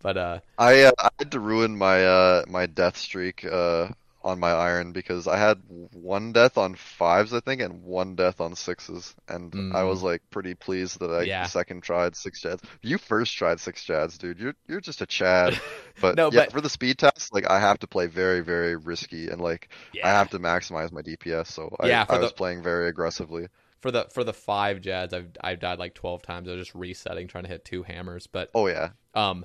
[0.00, 3.88] But uh, I uh, I had to ruin my uh my death streak uh
[4.24, 5.58] on my iron because I had
[5.92, 10.22] one death on fives I think and one death on sixes and I was like
[10.30, 11.26] pretty pleased that I Mm.
[11.28, 11.46] Yeah.
[11.46, 12.62] second tried six jads.
[12.82, 14.38] You first tried six jads, dude.
[14.40, 15.58] You're you're just a chad.
[16.00, 18.76] But No, yeah, but- for the speed test, like I have to play very very
[18.76, 19.68] risky and like
[20.04, 21.46] I have to maximize my DPS.
[21.48, 23.48] So I, Yeah, I was playing very aggressively.
[23.80, 26.48] for the for the five Jads, I've I've died like 12 times.
[26.48, 28.26] I was just resetting, trying to hit two hammers.
[28.26, 28.90] But Oh yeah.
[29.14, 29.44] um,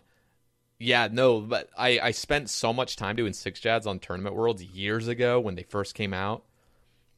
[0.84, 4.64] yeah, no, but I I spent so much time doing six Jads on Tournament Worlds
[4.64, 6.44] years ago when they first came out,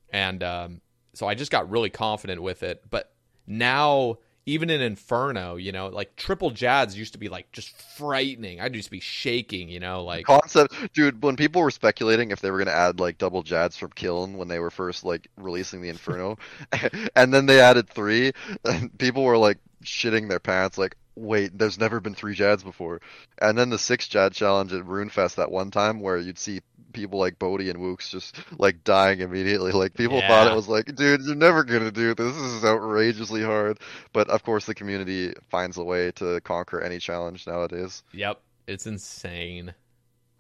[0.10, 0.82] and um,
[1.14, 2.84] so I just got really confident with it.
[2.90, 3.12] But
[3.48, 4.20] now.
[4.48, 8.62] Even in Inferno, you know, like triple Jads used to be like just frightening.
[8.62, 12.52] I'd just be shaking, you know, like concept dude when people were speculating if they
[12.52, 15.82] were going to add like double jads from kiln when they were first like releasing
[15.82, 16.38] the inferno
[17.16, 18.34] and then they added three
[18.66, 23.02] and people were like shitting their pants like wait there's never been three jads before.
[23.40, 26.62] And then the six jad challenge at runefest that one time where you'd see
[26.94, 29.72] people like B0aty and Woox just like dying immediately.
[29.72, 32.34] Like people thought it was like dude you're never gonna do this.
[32.34, 33.80] This is outrageously hard.
[34.14, 38.04] But of course the community finds a way to conquer any challenge nowadays.
[38.12, 39.74] Yep, it's insane.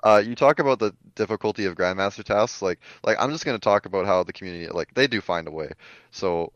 [0.04, 2.62] uh, you talk about the difficulty of grandmaster tasks.
[2.62, 5.48] Like, like I'm just going to talk about how the community, like, they do find
[5.48, 5.72] a way.
[6.12, 6.52] So,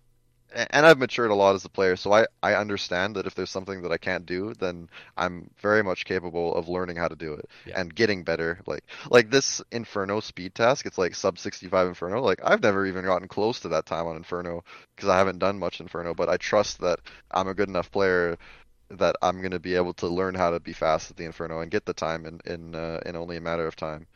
[0.54, 3.50] and I've matured a lot as a player, so I I understand that if there's
[3.52, 7.34] something that I can't do, then I'm very much capable of learning how to do
[7.34, 7.76] it Yeah.
[7.76, 8.60] and getting better.
[8.66, 12.22] Like, like this Inferno speed task, it's like sub 65 Inferno.
[12.22, 14.64] Like, I've never even gotten close to that time on Inferno
[14.96, 17.00] because I haven't done much Inferno, but I trust that
[17.32, 18.38] I'm a good enough player
[18.92, 21.62] that I'm going to be able to learn how to be fast at the Inferno
[21.62, 24.08] and get the time in in uh, in only a matter of time.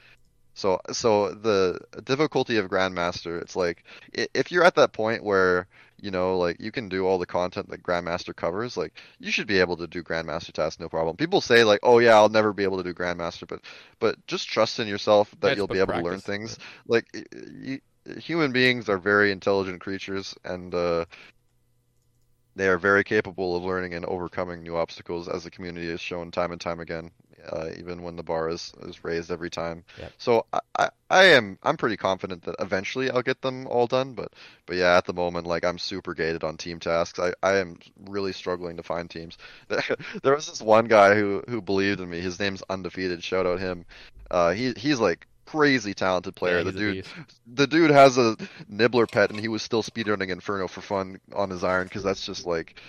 [0.55, 3.83] So so the difficulty of Grandmaster, it's like
[4.13, 5.67] if you're at that point where
[5.97, 9.47] you know like you can do all the content that Grandmaster covers, like you should
[9.47, 11.17] be able to do Grandmaster tasks no problem.
[11.17, 13.61] People say like, "Oh yeah, I'll never be able to do Grandmaster," but
[13.99, 16.57] but just trust in yourself that That's you'll be able to learn practice, things.
[16.87, 17.23] Like y-
[18.05, 21.05] y- human beings are very intelligent creatures and uh
[22.55, 26.31] they are very capable of learning and overcoming new obstacles, as the community has shown
[26.31, 27.11] time and time again,
[27.51, 29.83] uh, even when the bar is, is raised every time.
[29.99, 30.11] Yep.
[30.17, 34.13] So I, I, I am I'm pretty confident that eventually I'll get them all done,
[34.13, 34.33] but
[34.65, 37.19] but yeah, at the moment, like I'm super gated on team tasks.
[37.19, 39.37] I, I am really struggling to find teams.
[40.23, 42.21] There was this one guy who who believed in me.
[42.21, 43.23] His name's Undefeated.
[43.23, 43.85] Shout out him.
[44.31, 46.57] Uh, he he's like crazy talented player.
[46.57, 47.05] Yeah, the dude
[47.47, 48.35] the dude has a
[48.67, 52.25] nibbler pet and he was still speedrunning inferno for fun on his iron because that's
[52.25, 52.79] just like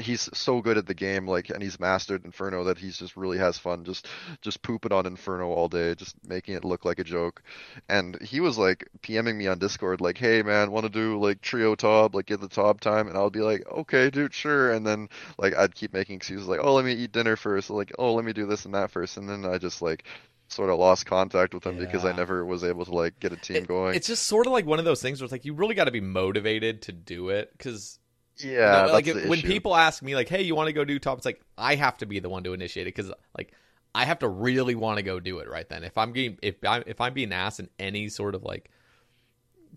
[0.00, 3.38] he's so good at the game like and he's mastered inferno that he's just really
[3.38, 4.06] has fun just
[4.40, 7.42] just pooping on inferno all day just making it look like a joke
[7.88, 11.40] and he was like pming me on discord like hey man want to do like
[11.40, 14.86] trio top like get the top time and i'll be like okay dude sure and
[14.86, 18.14] then like i'd keep making excuses like oh let me eat dinner first like oh
[18.14, 20.04] let me do this and that first and then i just like
[20.52, 21.86] sort of lost contact with him yeah.
[21.86, 23.94] because I never was able to like get a team it, going.
[23.94, 25.84] It's just sort of like one of those things where it's like you really got
[25.84, 27.98] to be motivated to do it because
[28.38, 31.18] yeah, like it, when people ask me like, "Hey, you want to go do top?"
[31.18, 33.52] It's like I have to be the one to initiate it because like
[33.94, 35.84] I have to really want to go do it right then.
[35.84, 38.70] If I'm getting if I'm if I'm being asked in any sort of like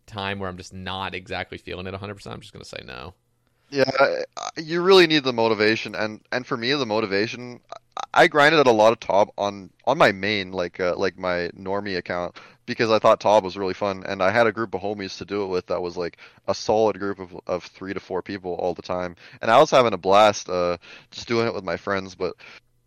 [0.08, 3.14] time where I'm just not exactly feeling it 100, percent I'm just gonna say no.
[3.70, 4.22] Yeah,
[4.58, 7.62] you really need the motivation, and and for me, the motivation,
[8.14, 11.50] I grinded at a lot of top on on my main like uh, like my
[11.58, 14.82] normie account because I thought Tob was really fun, and I had a group of
[14.82, 16.18] homies to do it with that was like
[16.48, 19.72] a solid group of of three to four people all the time, and I was
[19.72, 20.78] having a blast uh,
[21.12, 22.16] just doing it with my friends.
[22.16, 22.36] But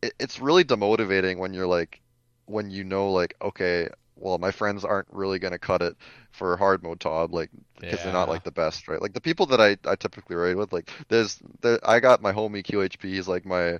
[0.02, 2.00] it, it's really demotivating when you're like
[2.46, 5.96] when you know like okay, well my friends aren't really gonna cut it
[6.32, 8.04] for hard mode Tob like because yeah.
[8.04, 9.00] they're not like the best, right?
[9.00, 12.32] Like the people that I I typically raid with, like there's there I got my
[12.32, 13.78] homie QHP, he's like my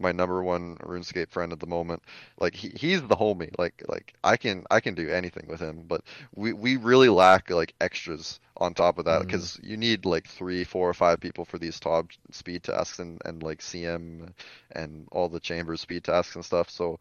[0.00, 2.02] my number one RuneScape friend at the moment.
[2.38, 3.52] Like he, he's the homie.
[3.58, 6.02] Like like I can I can do anything with him, but
[6.34, 9.68] we we really lack like extras on top of that because mm.
[9.70, 13.42] you need like three, four, or five people for these top speed tasks and and
[13.42, 14.32] like CM
[14.72, 16.70] and all the chambers speed tasks and stuff.
[16.70, 16.98] So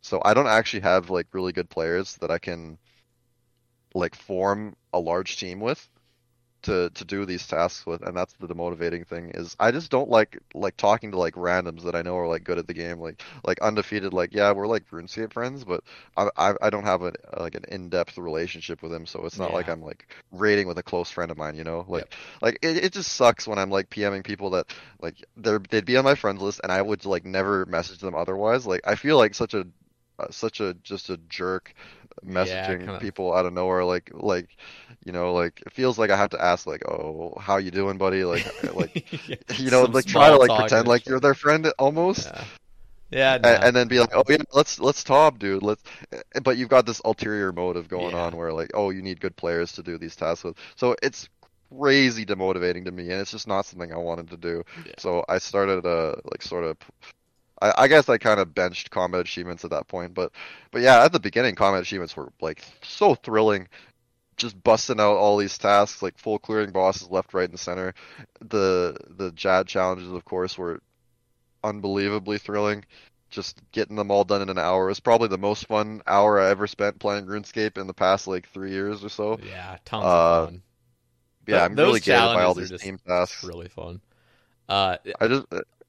[0.00, 2.78] so I don't actually have like really good players that I can
[3.94, 5.88] like form a large team with
[6.66, 9.30] to to do these tasks with, and that's the demotivating thing.
[9.34, 12.44] Is I just don't like like talking to like randoms that I know are like
[12.44, 14.12] good at the game, like like undefeated.
[14.12, 15.82] Like yeah, we're like RuneScape friends, but
[16.16, 19.38] I I, I don't have a like an in depth relationship with him, so it's
[19.38, 19.56] not yeah.
[19.56, 21.56] like I'm like raiding with a close friend of mine.
[21.56, 22.14] You know, like yep.
[22.42, 24.66] like it, it just sucks when I'm like PMing people that
[25.00, 28.14] like they're they'd be on my friends list, and I would like never message them
[28.14, 28.66] otherwise.
[28.66, 29.66] Like I feel like such a
[30.18, 31.74] uh, such a just a jerk
[32.24, 34.56] messaging yeah, people out of nowhere like like
[35.04, 37.98] you know like it feels like i have to ask like oh how you doing
[37.98, 41.70] buddy like like yeah, you know like try to like pretend like you're their friend
[41.78, 42.44] almost yeah.
[43.10, 43.48] Yeah, no.
[43.48, 45.62] and, and, then be like, "Oh yeah, let's let's top, dude.
[45.62, 45.80] Let's."
[46.42, 48.22] But you've got this ulterior motive going yeah.
[48.22, 51.28] on where like, "Oh, you need good players to do these tasks with." So it's
[51.70, 54.64] crazy demotivating to me, and it's just not something I wanted to do.
[54.84, 54.92] Yeah.
[54.98, 56.78] So I started uh like sort of
[57.60, 60.32] I, I guess I kind of benched combat achievements at that point, but
[60.70, 63.68] but yeah, at the beginning, combat achievements were like so thrilling,
[64.36, 67.94] just busting out all these tasks, like full clearing bosses left, right, and center.
[68.40, 70.80] The the Jad challenges, of course, were
[71.64, 72.84] unbelievably thrilling.
[73.28, 76.50] Just getting them all done in an hour was probably the most fun hour I
[76.50, 79.38] ever spent playing RuneScape in the past like three years or so.
[79.42, 80.62] Yeah, tons uh, of fun.
[81.48, 83.42] Yeah, I'm really gated by all these team tasks.
[83.42, 84.00] Really fun.
[84.68, 85.46] Uh, I just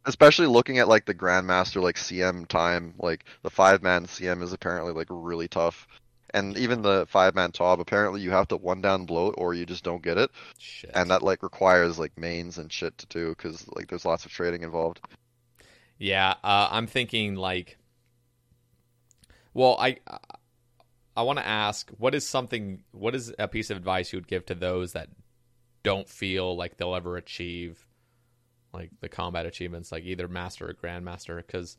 [0.07, 4.53] especially looking at like the grandmaster like cm time like the five man cm is
[4.53, 5.87] apparently like really tough.
[6.33, 9.65] And even the five man top apparently you have to one down bloat or you
[9.65, 10.31] just don't get it.
[10.57, 10.91] Shit.
[10.93, 14.31] and that like requires like mains and shit to do because like there's lots of
[14.31, 15.01] trading involved.
[15.99, 17.77] Yeah uh, i'm thinking like
[19.53, 19.97] well i
[21.15, 24.27] i want to ask what is something what is a piece of advice you would
[24.27, 25.09] give to those that
[25.83, 27.86] don't feel like they'll ever achieve
[28.73, 31.37] like the combat achievements, like either master or grandmaster.
[31.37, 31.77] Because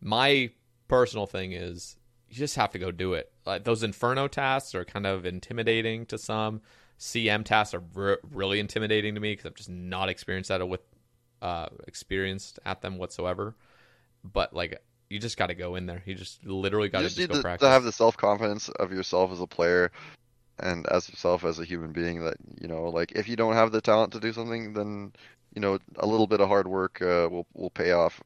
[0.00, 0.50] my
[0.88, 1.96] personal thing is
[2.28, 3.32] you just have to go do it.
[3.46, 6.60] Like those inferno tasks are kind of intimidating to some.
[6.98, 10.68] CM tasks are re- really intimidating to me because I'm just not experienced at it
[10.68, 10.82] with
[11.42, 13.54] uh, experienced at them whatsoever.
[14.22, 16.02] But like you just got to go in there.
[16.06, 17.66] You just literally got to go to, practice.
[17.66, 19.90] To have the self confidence of yourself as a player
[20.60, 23.72] and as yourself as a human being that you know like if you don't have
[23.72, 25.12] the talent to do something then
[25.54, 28.22] you know, a little bit of hard work uh, will will pay off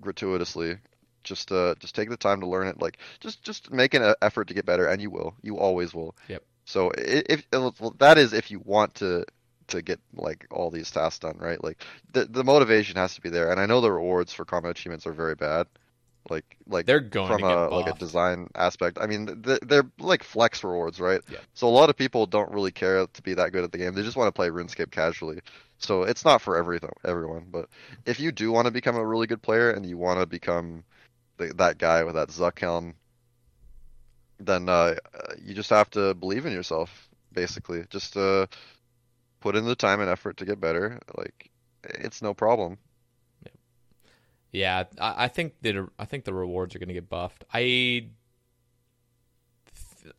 [0.00, 0.78] gratuitously.
[1.22, 2.80] Just uh, just take the time to learn it.
[2.80, 5.34] Like, just just make an effort to get better, and you will.
[5.42, 6.14] You always will.
[6.28, 6.42] Yep.
[6.66, 9.24] So if, if well, that is if you want to
[9.68, 11.62] to get like all these tasks done, right?
[11.62, 11.82] Like
[12.12, 15.06] the the motivation has to be there, and I know the rewards for combat achievements
[15.06, 15.66] are very bad.
[16.30, 18.98] Like like they're going from a like a design aspect.
[19.00, 21.20] I mean, they're, they're like flex rewards, right?
[21.30, 21.38] Yeah.
[21.52, 23.92] So a lot of people don't really care to be that good at the game.
[23.92, 25.40] They just want to play RuneScape casually.
[25.78, 27.46] So it's not for everything, everyone.
[27.50, 27.68] But
[28.06, 30.84] if you do want to become a really good player and you want to become
[31.36, 32.94] the, that guy with that Zuk helm,
[34.40, 34.94] then uh,
[35.42, 37.08] you just have to believe in yourself.
[37.32, 38.46] Basically, just uh,
[39.40, 41.00] put in the time and effort to get better.
[41.16, 41.50] Like
[41.82, 42.78] it's no problem.
[44.54, 47.44] Yeah, I, I think that I think the rewards are going to get buffed.
[47.52, 48.06] I,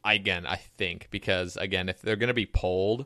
[0.04, 3.06] I again, I think because again, if they're going to be polled,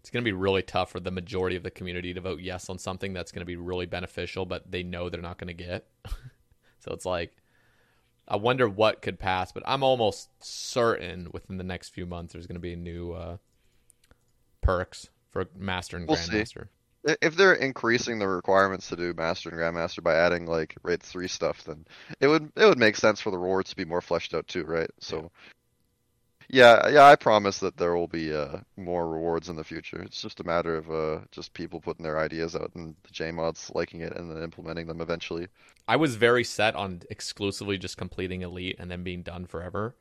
[0.00, 2.70] it's going to be really tough for the majority of the community to vote yes
[2.70, 5.64] on something that's going to be really beneficial, but they know they're not going to
[5.64, 5.86] get.
[6.78, 7.36] so it's like,
[8.26, 12.46] I wonder what could pass, but I'm almost certain within the next few months there's
[12.46, 13.36] going to be a new uh,
[14.62, 16.16] perks for Master and We'll.
[16.16, 16.64] Grandmaster.
[16.64, 21.02] I- If they're increasing the requirements to do Master and Grandmaster by adding like Raid
[21.02, 21.86] 3 stuff, then
[22.20, 24.64] it would it would make sense for the rewards to be more fleshed out too,
[24.64, 24.90] right?
[25.00, 25.30] So
[26.52, 30.02] yeah, yeah, I promise that there will be uh, more rewards in the future.
[30.02, 33.72] It's just a matter of uh, just people putting their ideas out and the JMods
[33.72, 35.46] liking it and then implementing them eventually.
[35.86, 39.94] I was very set on exclusively just completing Elite and then being done forever.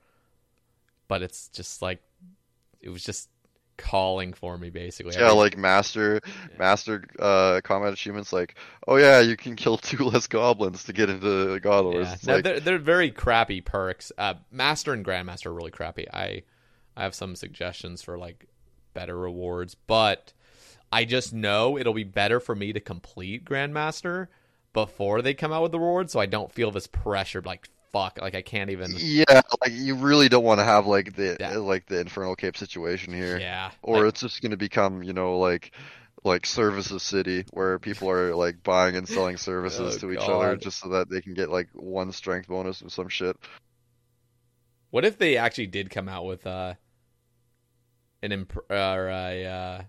[1.07, 2.01] But it's just like
[2.81, 3.29] it was just
[3.80, 5.14] calling for me basically.
[5.16, 6.22] Yeah, Every- like master
[6.59, 8.56] master uh combat achievements like,
[8.88, 12.08] oh yeah, you can kill two less goblins to get into God Wars.
[12.08, 12.16] Yeah.
[12.25, 14.11] No, like, they're they're very crappy perks.
[14.17, 16.06] Uh, Master and Grandmaster are really crappy.
[16.14, 16.43] I
[16.95, 18.45] I have some suggestions for like
[18.93, 20.33] better rewards, but
[20.91, 24.27] I just know it'll be better for me to complete Grandmaster
[24.74, 27.41] before they come out with the rewards, so I don't feel this pressure.
[27.41, 28.93] Like fuck, like I can't even.
[28.97, 31.57] Yeah, like you really don't want to have like the Yeah.
[31.57, 33.37] like the Infernal Cape situation here.
[33.39, 35.71] Yeah, Or like- it's just going to become, you know, like
[36.23, 40.57] like Services City where people are like buying and selling services Oh, to each other
[40.57, 43.37] just so that they can get like one strength bonus or some shit.
[44.89, 46.73] What if they actually did come out with uh
[48.21, 49.81] an imp- or a uh,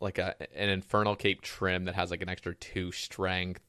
[0.00, 3.62] like a an Infernal Cape trim that has like an extra two strength?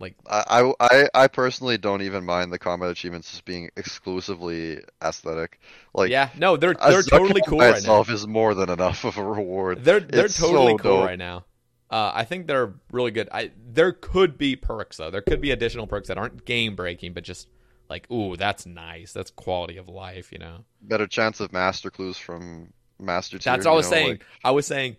[0.00, 5.58] Like I, I I personally don't even mind the combat achievements just being exclusively aesthetic.
[5.92, 7.76] Like yeah, no, they're they're totally cool right now.
[7.76, 9.84] itself is more than enough of a reward.
[9.84, 11.06] They're they're It's totally so cool dope.
[11.06, 11.44] right now.
[11.90, 13.28] Uh, I think they're really good.
[13.32, 15.10] I there could be perks though.
[15.10, 17.48] There could be additional perks that aren't game breaking, but just
[17.88, 19.12] like, ooh, that's nice.
[19.12, 20.64] That's quality of life, you know.
[20.82, 23.52] Better chance of master clues from master tier.
[23.52, 24.08] That's all I was know, saying.
[24.10, 24.96] like- I was saying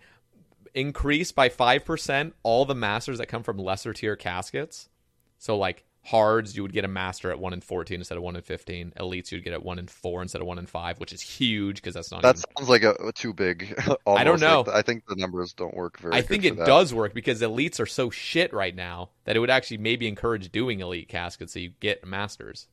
[0.74, 4.90] increase by five percent all the masters that come from lesser tier caskets.
[5.38, 8.36] So like hards, you would get a master at one in fourteen instead of one
[8.36, 8.94] in fifteen.
[8.98, 11.78] Elites, you'd get at one in four instead of one in five, which is huge
[11.78, 12.22] because that's not.
[12.22, 12.44] That even...
[12.58, 13.74] sounds like a, too big.
[14.08, 14.44] I don't almost.
[14.44, 14.74] Like, know.
[14.74, 16.12] I think the numbers don't work very.
[16.12, 16.20] Well.
[16.20, 19.50] I think it does work because elites are so shit right now that it would
[19.50, 22.68] actually maybe encourage doing elite caskets so you get masters.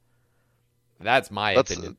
[1.01, 1.97] That's my That's opinion.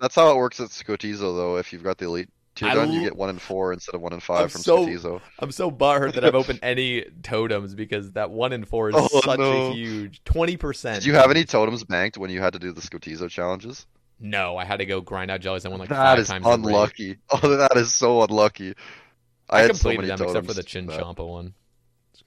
[0.00, 1.56] that's how it works at Skotizo though.
[1.56, 2.30] If you've got the elite
[2.62, 4.84] I done, you get one in four instead of one in I'm five from so
[4.86, 5.20] Skotizo.
[5.38, 9.20] I'm so butthurt that I've opened any totems because that one in four is Oh,
[9.20, 9.70] such no.
[9.70, 10.96] a huge twenty percent.
[11.02, 13.86] Did you have any totems banked when you had to do the Skotizo challenges?
[14.18, 15.64] No, I had to go grind out jellies.
[15.64, 16.44] I won like that five is times.
[16.46, 17.16] unlucky.
[17.30, 18.74] Oh, that is so unlucky.
[19.48, 21.54] I, I, had so completed many them except for the Chinchompa one.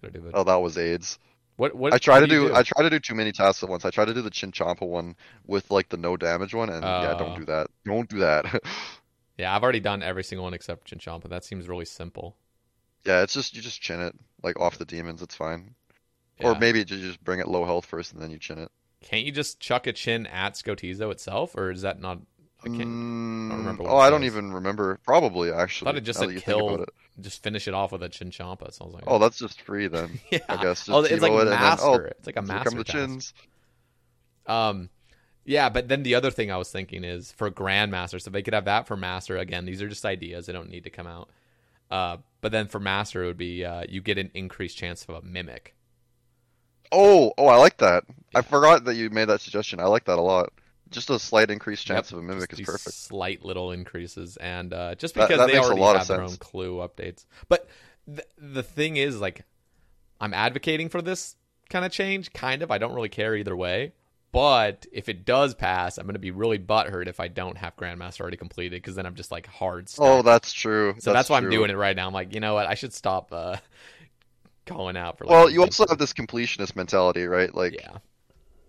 [0.02, 0.32] Do.
[0.34, 1.20] Oh, that was AIDS.
[1.56, 1.94] What what?
[1.94, 3.86] I try to you do, I try to do too many tasks at once.
[3.86, 7.14] I try to do the Chinchompa one with like the no damage one, and yeah,
[7.16, 7.20] Oh.
[7.20, 7.68] don't do that.
[7.86, 8.46] Don't do that.
[9.38, 11.30] Yeah, I've already done every single one except Chinchompa.
[11.30, 12.36] That seems really simple.
[13.06, 15.22] yeah, it's just you just chin it like off the demons.
[15.22, 15.76] It's fine.
[16.40, 18.70] Or maybe you just bring it low health first and then you chin it.
[19.02, 22.20] Can't you just chuck a chin at Skotizo itself, or is that not?
[22.62, 22.82] I can't.
[22.82, 25.00] Mm, remember what oh, I don't even remember.
[25.06, 25.90] Probably actually.
[25.90, 26.84] I thought it just said that you think kill.
[26.84, 26.90] it.
[27.20, 28.70] Just finish it off with a Chinchompa.
[28.70, 29.04] It sounds like.
[29.06, 30.20] Oh, that's just free then.
[30.32, 30.40] yeah.
[30.48, 30.86] I guess.
[30.86, 31.86] Just oh, it's like and then, master.
[31.86, 32.70] oh, it's like a here master.
[32.70, 32.98] come the task.
[32.98, 33.34] chins.
[34.48, 34.90] Um,
[35.46, 38.54] yeah, but then the other thing I was thinking is for Grandmaster, so they could
[38.54, 39.38] have that for Master.
[39.38, 41.30] Again, these are just ideas; they don't need to come out.
[41.92, 45.16] Uh, but then for Master, it would be uh, you get an increased chance of
[45.16, 45.76] a mimic.
[46.92, 48.04] Oh, oh, I like that.
[48.08, 48.40] Yeah.
[48.40, 49.80] I forgot that you made that suggestion.
[49.80, 50.54] I like that a lot.
[50.92, 52.96] Just a slight increased chance Yep, of a mimic is perfect.
[52.96, 56.38] Slight little increases, and uh, just because that they makes a already have their own
[56.38, 57.26] clue updates.
[57.50, 57.68] But
[58.06, 59.44] th- the thing is, like,
[60.22, 61.36] I'm advocating for this
[61.70, 62.32] kind of change.
[62.32, 62.70] Kind of.
[62.70, 63.94] I don't really care either way.
[64.34, 67.76] But if it does pass, I'm going to be really butthurt if I don't have
[67.78, 70.06] Grandmaster already completed because then I'm just like hard stuck.
[70.06, 70.96] Oh, that's true.
[71.00, 72.08] So that's, why I'm doing it right now.
[72.08, 72.66] I'm like, you know what?
[72.66, 73.58] I should stop uh,
[74.66, 75.26] calling out for.
[75.26, 77.54] Like, Well, you also have this completionist mentality, right?
[77.54, 77.98] Like, yeah,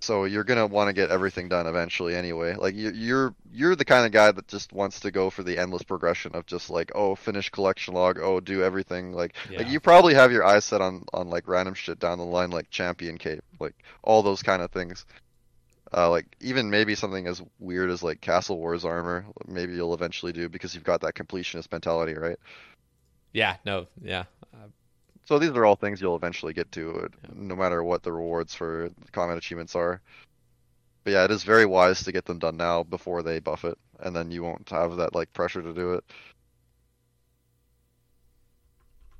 [0.00, 2.54] so you're gonna want to get everything done eventually, anyway.
[2.56, 5.56] Like, you- you're you're the kind of guy that just wants to go for the
[5.56, 9.12] endless progression of just like, oh, finish collection log, oh, do everything.
[9.14, 12.24] Like, like you probably have your eyes set on on like random shit down the
[12.24, 15.06] line, like champion cape, like all those kind of things.
[15.96, 20.32] Uh, like even maybe something as weird as like Castle Wars armor, maybe you'll eventually
[20.32, 22.38] do because you've got that completionist mentality, right?
[23.32, 24.24] yeah, no, yeah.
[24.54, 24.68] Uh,
[25.26, 28.90] So these are all things you'll eventually get to, no matter what the rewards for
[29.04, 30.02] the combat achievements are.
[31.04, 33.78] But yeah, it is very wise to get them done now before they buff it,
[34.00, 36.04] and then you won't have that like pressure to do it.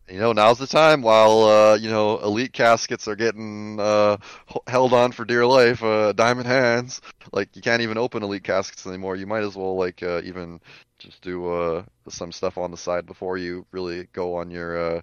[0.08, 4.18] You know, now's the time while uh, you know elite caskets are getting uh,
[4.66, 5.82] held on for dear life.
[5.82, 7.00] Uh, diamond hands,
[7.32, 9.16] like you can't even open elite caskets anymore.
[9.16, 10.60] You might as well like uh, even
[10.98, 15.00] just do uh, some stuff on the side before you really go on your uh,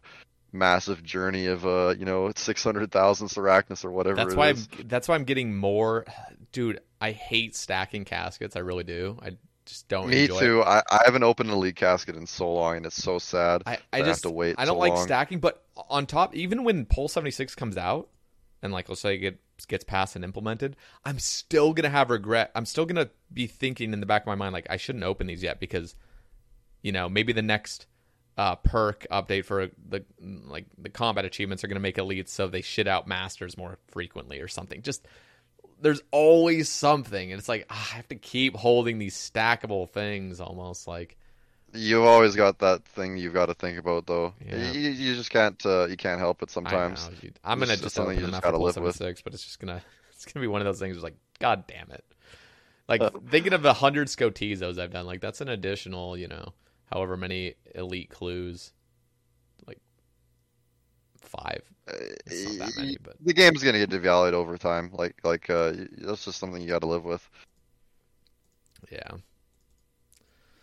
[0.52, 4.18] massive journey of uh, you know six hundred thousand Sarachnis or whatever.
[4.18, 4.70] That's it why is.
[4.78, 6.06] I'm, that's why I'm getting more.
[6.52, 8.56] Dude, I hate stacking caskets.
[8.56, 9.18] I really do.
[9.22, 9.32] I
[9.72, 10.10] just don't.
[10.10, 10.64] Me enjoy too.
[10.64, 13.64] I, I haven't opened a elite casket in so long, and it's so sad.
[13.66, 14.56] I, that I have to wait.
[14.58, 15.06] I don't so like long.
[15.06, 18.10] stacking, but on top, even when Poll seventy six comes out,
[18.62, 20.76] and like let's say it gets gets passed and implemented,
[21.06, 22.52] I'm still gonna have regret.
[22.54, 25.28] I'm still gonna be thinking in the back of my mind like I shouldn't open
[25.28, 25.96] these yet because,
[26.82, 27.86] you know, maybe the next
[28.38, 32.62] uh, perk update for the like the combat achievements are gonna make elites so they
[32.62, 34.82] shit out masters more frequently or something.
[34.82, 35.08] Just
[35.82, 40.40] there's always something, and it's like ah, I have to keep holding these stackable things
[40.40, 41.18] almost like.
[41.74, 44.34] You've always got that thing you've got to think about, though.
[44.46, 44.72] Yeah.
[44.72, 47.10] You, you just can't uh, you can't help it I sometimes.
[47.10, 47.30] know.
[47.44, 48.98] I'm gonna just just something open you just gotta live with.
[48.98, 50.92] 476, but it's just gonna it's gonna be one of those things.
[50.92, 52.04] Where it's like, god damn it!
[52.90, 56.54] Like Uh, thinking of the hundred Skotizos I've done, like that's an additional, you know,
[56.92, 58.74] however many elite clues,
[61.32, 61.62] five.
[62.26, 64.92] It's not that many, but The game's gonna get devalued over time.
[64.94, 67.28] Like like uh, that's just something you got to live with.
[68.92, 69.18] yeah,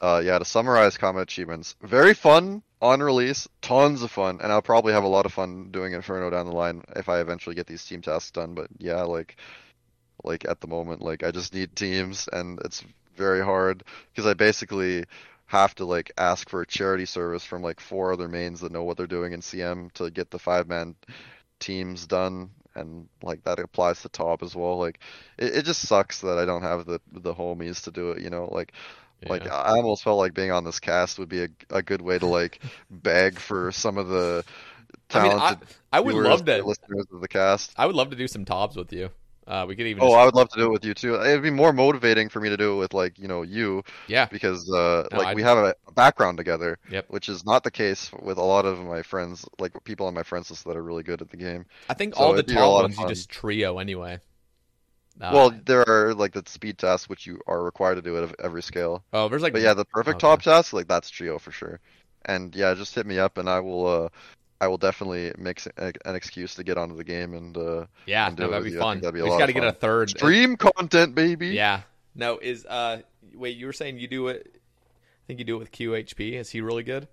[0.01, 4.63] Uh, yeah, to summarize combat achievements, very fun on release, tons of fun, and I'll
[4.63, 7.67] probably have a lot of fun doing Inferno down the line if I eventually get
[7.67, 8.55] these team tasks done.
[8.55, 9.37] But yeah, like,
[10.25, 12.85] like at the moment, like I just need teams, and it's
[13.17, 13.83] very hard
[14.15, 15.05] because I basically
[15.49, 18.85] have to like ask for a charity service from like four other mains that know
[18.85, 20.94] what they're doing in CM to get the five man
[21.59, 22.51] teams done.
[22.75, 24.78] And like that applies to top as well.
[24.78, 25.01] Like
[25.39, 28.23] it, it just sucks that I don't have the the homies to do it.
[28.23, 28.73] You know, like
[29.28, 32.18] like I almost felt like being on this cast would be a, a good way
[32.18, 32.60] to like
[32.91, 34.44] beg for some of the
[35.12, 36.62] I mean, I, talented I would love to.
[36.62, 37.73] listeners of the cast.
[37.77, 39.10] I would love to do some tops with you.
[39.49, 40.02] Uh, we could even.
[40.02, 41.15] Oh, just- I would love to do it with you too.
[41.15, 44.27] It'd be more motivating for me to do it with like you know you yeah,
[44.27, 47.07] because uh No, like I'd- we have a background together, Yep.
[47.09, 50.23] which is not the case with a lot of my friends, like people on my
[50.23, 51.65] friends list that are really good at the game.
[51.89, 54.20] I think so all the it'd be a top ones you just trio anyway.
[55.20, 58.35] Uh, well, there are like the speed tests which you are required to do at
[58.41, 59.02] every scale.
[59.12, 60.28] oh, there's like, But yeah, the perfect okay.
[60.28, 61.81] top task, like that's trio for sure.
[62.25, 64.09] And yeah, just hit me up and I will uh
[64.61, 68.39] I will definitely make an excuse to get onto the game and uh yeah, and
[68.39, 68.78] no, that'd be you.
[68.78, 69.01] Fun.
[69.01, 70.11] that'd be a we got to get a third.
[70.11, 71.49] stream content, baby.
[71.49, 71.83] Yeah.
[72.15, 73.03] No, is uh
[73.35, 76.33] wait, you were saying you do it I think you do it with QHP.
[76.35, 77.07] Is he really good?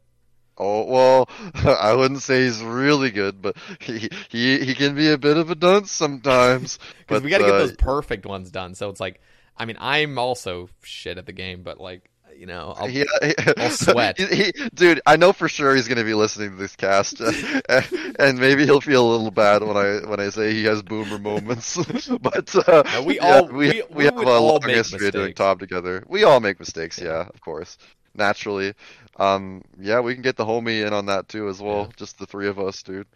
[0.57, 1.29] Oh well,
[1.65, 5.49] I wouldn't say he's really good, but he he he can be a bit of
[5.51, 6.79] a dunce sometimes.
[6.99, 8.73] Because we got to get uh, those perfect ones done.
[8.73, 9.21] So it's like,
[9.55, 13.05] I mean, I'm also shit at the game, but like, you know, I'll, he,
[13.57, 14.17] I'll sweat.
[14.19, 17.19] He, dude, I know for sure he's going to be listening to this cast,
[18.19, 21.19] and maybe he'll feel a little bad when I when I say he has boomer
[21.19, 21.75] moments.
[22.21, 25.33] but uh, No, we yeah, all- we, we- we, have a long history of doing
[25.33, 26.03] top together.
[26.07, 27.77] We all make mistakes, yeah, of course,
[28.13, 28.73] naturally.
[29.17, 31.81] Um, yeah, we can get the homie in on that too as well.
[31.83, 31.93] Yeah.
[31.95, 33.07] Just the three of us, dude.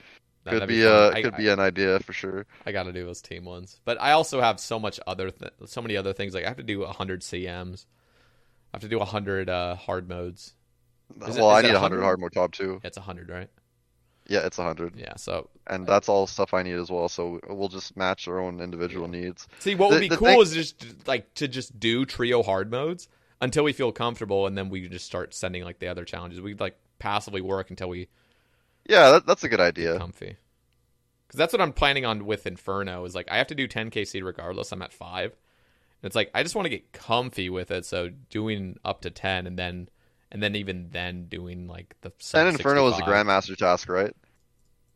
[0.46, 0.92] No, Could be fun.
[0.92, 2.46] uh could I- be an idea for sure.
[2.66, 5.52] I got to do those team ones, but I also have so much other, th-
[5.66, 6.34] so many other things.
[6.34, 7.86] Like I have to do hundred CMs.
[8.74, 10.54] I have to do hundred uh, hard modes.
[11.28, 11.74] Is well, is I need 100?
[11.74, 12.80] 100 hard mode top too.
[12.84, 13.50] It's hundred, right?
[14.28, 14.96] Yeah, it's 100.
[14.96, 15.16] Yeah.
[15.16, 18.62] So And that's all stuff I need as well, so we'll just match our own
[18.62, 19.48] individual needs.
[19.58, 22.44] see, what would The- be the cool thing- is just like to just do trio
[22.44, 23.08] hard modes
[23.42, 26.42] until we feel comfortable, and then we just start sending like the other challenges.
[26.42, 28.08] We like passively work until we
[28.88, 29.98] Yeah, that, that's a good idea.
[29.98, 30.38] comfy.
[31.28, 33.06] Because that's what I'm planning on with Inferno.
[33.06, 34.72] Is like I have to do 10k seed regardless.
[34.72, 35.36] I'm at five.
[36.04, 37.86] It's like I just want to get comfy with it.
[37.86, 39.90] So doing up to 10, and then
[40.32, 44.16] and then even then doing like the 10 Inferno is the Grandmaster task, right?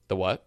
[0.08, 0.46] The what?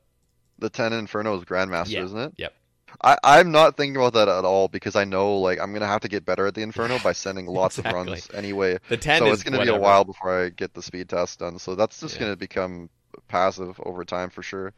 [0.59, 2.05] The 10 Inferno is Grandmaster, Yeah.
[2.05, 2.33] isn't it?
[2.39, 2.55] Yep.
[3.03, 6.01] I, I'm not thinking about that at all because I know like I'm gonna have
[6.03, 8.01] to get better at the Inferno by sending lots Exactly.
[8.01, 8.79] of runs anyway.
[8.89, 11.41] The 10 so is it's gonna be a while before I get the speed test
[11.41, 11.59] done.
[11.59, 12.21] So that's just Yeah.
[12.21, 12.89] gonna become
[13.29, 14.73] passive over time for sure.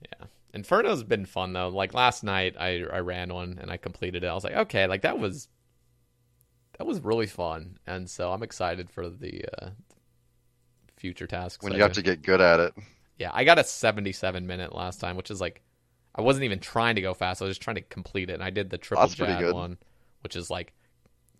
[0.00, 0.26] Yeah.
[0.54, 1.68] Inferno's been fun though.
[1.68, 4.26] Like last night I I ran one and I completed it.
[4.26, 5.48] I was like, okay, like that was
[6.78, 7.78] that was really fun.
[7.86, 9.70] And so I'm excited for the uh
[10.96, 11.62] future tasks.
[11.64, 12.02] When I you have do.
[12.02, 12.74] to get good at it.
[13.18, 15.62] Yeah, I got a 77 minute last time, which is like
[16.14, 17.40] I wasn't even trying to go fast.
[17.40, 19.78] I was just trying to complete it, and I did the triple That's jab one,
[20.22, 20.74] which is like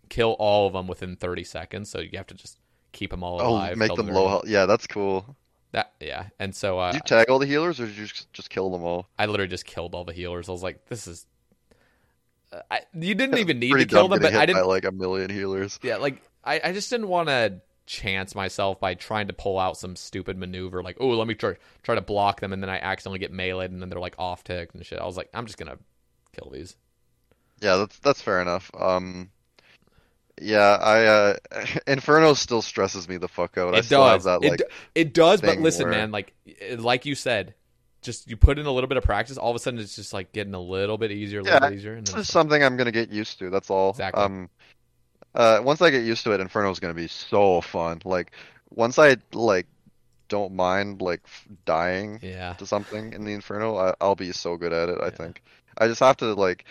[0.09, 1.91] kill all of them within 30 seconds.
[1.91, 2.59] So you have to just
[2.93, 3.77] keep them all Oh, alive.
[3.77, 4.45] make them low health.
[4.47, 5.37] Yeah, that's cool.
[5.73, 8.31] That yeah, and so uh, Did you tag all the healers or did you just,
[8.35, 9.09] just kill them all?
[9.19, 10.49] I literally just killed all the healers.
[10.49, 11.27] I was like, this is.
[12.53, 14.67] Uh, I, you didn't even need to kill them, but I didn't.
[14.67, 15.81] like a million healers.
[15.83, 19.77] Yeah, like I, I just didn't want to chance myself by trying to pull out
[19.77, 22.77] some stupid maneuver like, oh, let me try try to block them, and then I
[22.77, 24.99] accidentally get meleeed, and then they're like off ticked and shit.
[24.99, 25.79] I was like, I'm just gonna
[26.33, 26.77] kill these.
[27.63, 28.71] Yeah, that's that's fair enough.
[28.79, 29.31] Um,
[30.43, 31.37] yeah, I uh,
[31.87, 33.75] Inferno still stresses me the fuck out.
[33.75, 34.25] I It still does.
[34.25, 34.65] have that it, like do-
[34.95, 36.33] it does, but listen, where- man, like
[36.79, 37.55] like you said,
[38.03, 40.13] just you put in a little bit of practice, all of a sudden it's just
[40.13, 42.63] like getting a little bit easier, a little Yeah, bit easier, and It's just something
[42.63, 43.51] I'm gonna get used to.
[43.51, 43.91] That's all.
[43.91, 44.23] Exactly.
[44.23, 44.51] Um,
[45.35, 48.01] uh, once I get used to it, Inferno's gonna be so fun.
[48.05, 48.33] Like
[48.71, 49.67] once I like
[50.29, 51.21] don't mind like
[51.65, 54.99] dying yeah, to something in the Inferno, I, I'll be so good at it.
[55.01, 55.43] I think.
[55.79, 56.65] I just have to like,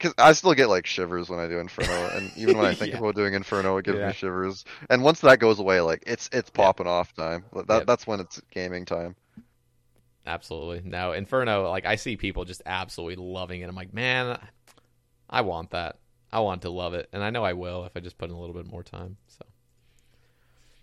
[0.00, 2.92] cause I still get like shivers when I do Inferno, and even when I think
[2.92, 2.98] Yeah.
[2.98, 4.06] about doing Inferno, it gives Yeah.
[4.06, 4.64] me shivers.
[4.90, 6.68] And once that goes away, like it's it's Yeah.
[6.68, 7.44] popping off time.
[7.66, 9.16] That that's when it's gaming time.
[10.26, 10.88] absolutely.
[10.88, 13.68] No, Inferno, like I see people just absolutely loving it.
[13.68, 14.38] I'm like, man,
[15.30, 15.98] I want that.
[16.32, 18.36] I want to love it, and I know I will if I just put in
[18.36, 19.16] a little bit more time.
[19.28, 19.44] So,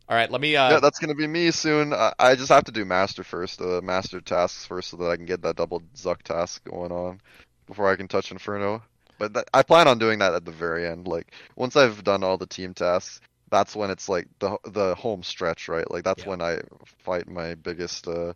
[0.10, 0.56] all right, let me.
[0.56, 1.94] Uh, yeah, that's gonna be me soon.
[1.94, 5.16] I, I just have to do master first, uh, master tasks first, so that I
[5.18, 7.22] can get that double Zuk task going on
[7.68, 8.82] before I can touch Inferno.
[9.18, 11.08] But that, I plan on doing that at the very end.
[11.08, 15.24] Like once I've done all the team tasks, that's when it's like the the home
[15.24, 15.90] stretch, right?
[15.90, 16.30] Like that's Yeah.
[16.30, 16.60] when I
[17.04, 18.34] fight my biggest uh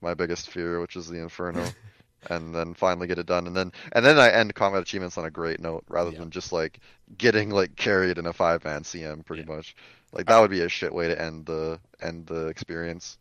[0.00, 1.74] my biggest fear, which is the Inferno.
[2.30, 5.26] And then finally get it done, and then and then I end combat achievements on
[5.26, 6.18] a great note, rather Yeah.
[6.20, 6.80] than just like
[7.18, 9.56] getting like carried in a five man CM, pretty Yeah.
[9.56, 9.76] much.
[10.12, 13.18] Like that would be a shit way to end the end the experience.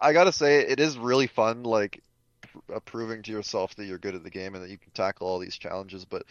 [0.00, 2.02] I gotta say, it is really fun, like
[2.84, 5.38] proving to yourself that you're good at the game and that you can tackle all
[5.38, 6.04] these challenges.
[6.04, 6.24] But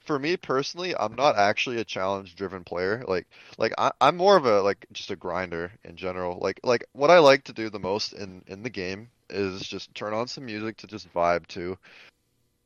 [0.00, 3.04] for me personally, I'm not actually a challenge-driven player.
[3.06, 3.26] Like,
[3.58, 6.38] like I, I'm more of a like just a grinder in general.
[6.40, 9.94] Like, like what I like to do the most in in the game is just
[9.94, 11.78] turn on some music to just vibe to,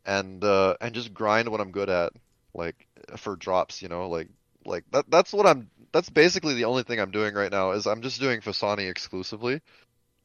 [0.07, 2.13] and uh and just grind what I'm good at.
[2.55, 2.87] Like
[3.17, 4.29] for drops, you know, like
[4.65, 7.87] like that that's what I'm that's basically the only thing I'm doing right now is
[7.87, 9.61] I'm just doing Phosani exclusively.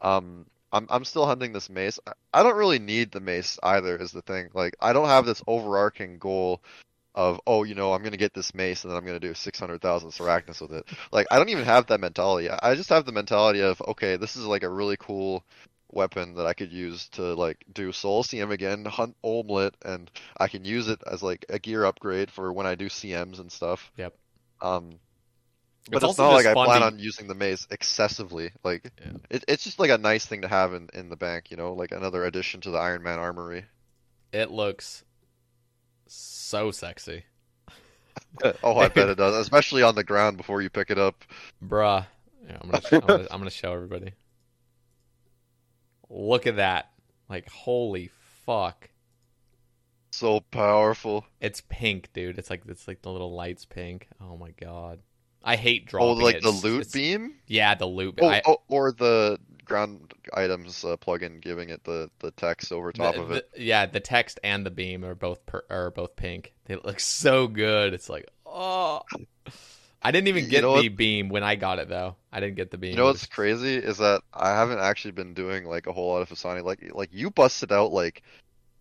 [0.01, 1.99] Um I'm I'm still hunting this mace.
[2.33, 4.49] I, don't really need the mace either is the thing.
[4.53, 6.61] Like I don't have this overarching goal
[7.15, 9.27] of oh, you know, I'm going to get this mace and then I'm going to
[9.27, 10.85] do 600,000 Sarachnis with it.
[11.11, 12.49] Like I don't even have that mentality.
[12.49, 15.43] I just have the mentality of okay, this is like a really cool
[15.91, 20.47] weapon that I could use to like do Soul CM again, hunt Olmlet, and I
[20.47, 23.91] can use it as like a gear upgrade for when I do CMs and stuff.
[23.97, 24.15] Yep.
[24.61, 24.99] Um,
[25.89, 28.51] but It's it's, not like I plan on using the mace excessively.
[28.63, 29.13] Like Yeah.
[29.29, 31.73] it, it's just like a nice thing to have in, in the bank, you know,
[31.73, 33.65] like another addition to the Iron Man armory.
[34.31, 35.03] it looks
[36.07, 37.23] so sexy,
[38.63, 41.23] Oh, I bet it does, especially on the ground before you pick it up.
[41.63, 42.05] bruh.
[42.47, 44.13] Yeah, I'm gonna, I'm gonna, I'm gonna show everybody.
[46.09, 46.91] Look at that!
[47.29, 48.09] Like, holy
[48.45, 48.89] fuck!
[50.11, 51.25] So powerful.
[51.39, 52.39] It's pink, dude.
[52.39, 54.07] It's like it's like the little lights pink.
[54.19, 54.99] Oh my god.
[55.43, 56.19] I hate drawing.
[56.19, 56.43] Oh, like it.
[56.43, 57.35] the loot it's- beam?
[57.47, 58.19] Yeah, the loot.
[58.21, 62.91] Oh, I, oh, or the ground items uh, plugin giving it the, the text over
[62.91, 63.49] top the- of it.
[63.53, 66.53] the- yeah, the text and the beam are both per, are both pink.
[66.65, 67.93] They look so good.
[67.93, 69.01] It's like, oh.
[70.01, 72.15] I didn't even You get know the what- beam when I got it though.
[72.31, 72.91] I didn't get the beam.
[72.91, 76.21] You know what's crazy is that I haven't actually been doing like a whole lot
[76.21, 76.63] of Phosani.
[76.63, 78.23] Like like you busted out like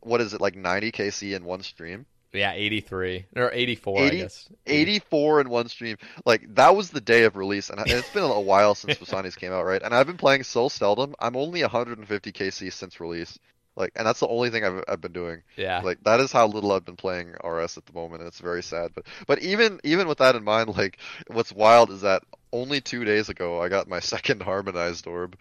[0.00, 2.06] what is it like 90 KC in one stream?
[2.32, 4.48] Yeah, 83 or 84, 80 I guess.
[4.66, 5.96] 84 in one stream.
[6.26, 9.52] Like that was the day of release, and it's been a while since Phosani's came
[9.52, 9.82] out, right?
[9.82, 11.14] And I've been playing so seldom.
[11.18, 13.38] I'm only 150 KC since release.
[13.76, 15.42] Like, and that's the only thing I've I've been doing.
[15.56, 15.80] Yeah.
[15.82, 18.62] Like that is how little I've been playing RS at the moment, and it's very
[18.62, 18.90] sad.
[18.94, 20.98] But but even even with that in mind, like
[21.28, 25.38] what's wild is that only two days ago I got my second harmonized orb,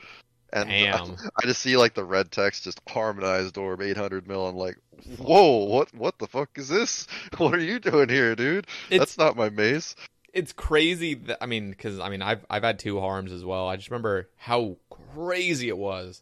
[0.54, 1.16] and Damn.
[1.38, 4.48] I just see like the red text just harmonized orb 800 mil.
[4.48, 4.78] I'm like,
[5.18, 7.08] whoa, what what the fuck is this?
[7.38, 8.68] What are you doing here, dude?
[8.90, 9.96] It's- That's not my mace.
[10.34, 13.68] it's crazy that I mean, because I mean, I've I've had two harms as well.
[13.68, 14.78] I just remember how
[15.14, 16.22] crazy it was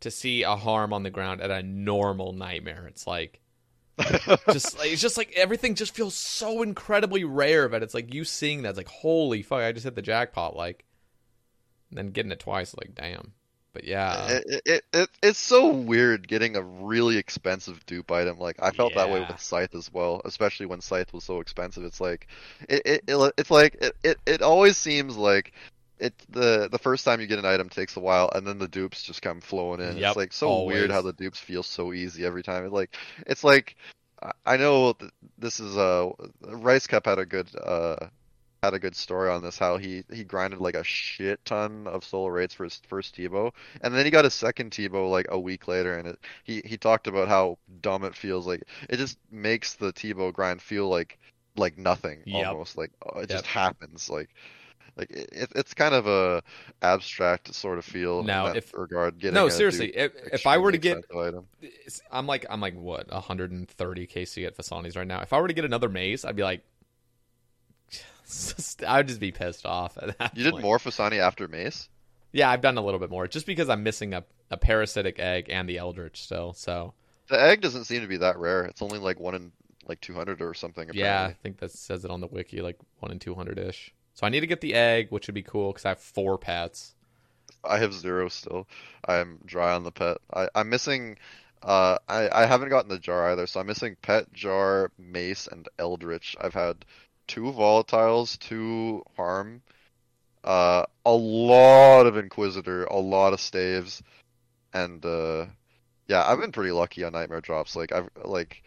[0.00, 2.86] to see a harm on the ground at a normal nightmare.
[2.88, 3.40] It's like
[4.52, 7.68] just like, it's just like everything just feels so incredibly rare.
[7.68, 9.60] But it's like you seeing that's like holy fuck!
[9.62, 10.56] I just hit the jackpot.
[10.56, 10.84] Like,
[11.90, 13.32] and then getting it twice, like damn.
[13.74, 18.38] But yeah, it, it, it it's so weird getting a really expensive dupe item.
[18.38, 21.84] Like I felt that way with Scythe as well, especially when Scythe was so expensive.
[21.84, 22.28] It's like
[22.68, 25.52] it, it, it it's like it, it, it always seems like
[25.98, 28.68] it the the first time you get an item takes a while and then the
[28.68, 29.98] dupes just come flowing in.
[29.98, 32.64] Yep, it's like so weird how the dupes feel so easy every time.
[32.64, 32.96] It like
[33.26, 33.76] it's like
[34.22, 34.94] I- know
[35.38, 36.10] this is uh
[36.42, 38.08] Rice Cup had a good uh
[38.64, 42.04] had a good story on this how he he grinded like a shit ton of
[42.04, 43.52] solo rates for his first Tbow
[43.82, 46.76] and then he got his second Tbow like a week later and it he he
[46.76, 51.18] talked about how dumb it feels like it just makes the Tbow grind feel like
[51.56, 52.46] like nothing Yep.
[52.46, 54.30] almost like uh, it just happens like
[54.96, 56.42] like it, it's kind of a
[56.82, 59.18] abstract sort of feel Now, if- regard.
[59.18, 61.46] Getting no, seriously, if, if I were to get, item.
[62.12, 65.20] I'm like I'm like what 130 KC at Phosani's right now.
[65.20, 66.62] If I were to get another mace I'd be like,
[68.86, 70.36] I'd just be pissed off at that.
[70.36, 70.62] You did point.
[70.62, 71.88] more Phosani after Mace.
[72.32, 75.46] Yeah, I've done a little bit more, just because I'm missing a, a parasitic egg
[75.50, 76.52] and the Eldritch still.
[76.52, 76.94] So
[77.28, 78.64] The egg doesn't seem to be that rare.
[78.64, 79.52] It's only like one in
[79.86, 80.90] like 200 or something.
[80.94, 83.92] yeah, I think that says it on the wiki, like one in 200 ish.
[84.14, 86.38] So I need to get the egg, which would be cool because I have four
[86.38, 86.94] pets.
[87.62, 88.66] I have zero still.
[89.06, 90.18] I'm dry on the pet.
[90.32, 91.18] I, I'm missing.
[91.62, 95.66] Uh, I I haven't gotten the jar either, so I'm missing pet, jar, mace, and
[95.78, 96.36] eldritch.
[96.40, 96.84] I've had
[97.26, 99.62] two volatiles, two harm,
[100.44, 104.02] uh, a lot of inquisitor, a lot of staves,
[104.74, 105.46] and uh,
[106.08, 107.76] yeah, I've been pretty lucky on nightmare drops.
[107.76, 108.62] Like I've like,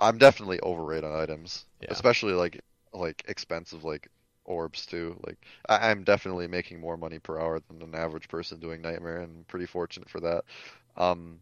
[0.00, 1.88] I'm definitely overrated on items, Yeah.
[1.90, 2.60] especially like
[2.92, 4.08] like expensive like
[4.44, 5.16] orbs too.
[5.26, 9.20] Like I, I'm definitely making more money per hour than an average person doing nightmare,
[9.20, 10.44] and I'm pretty fortunate for that.
[10.96, 11.40] Um,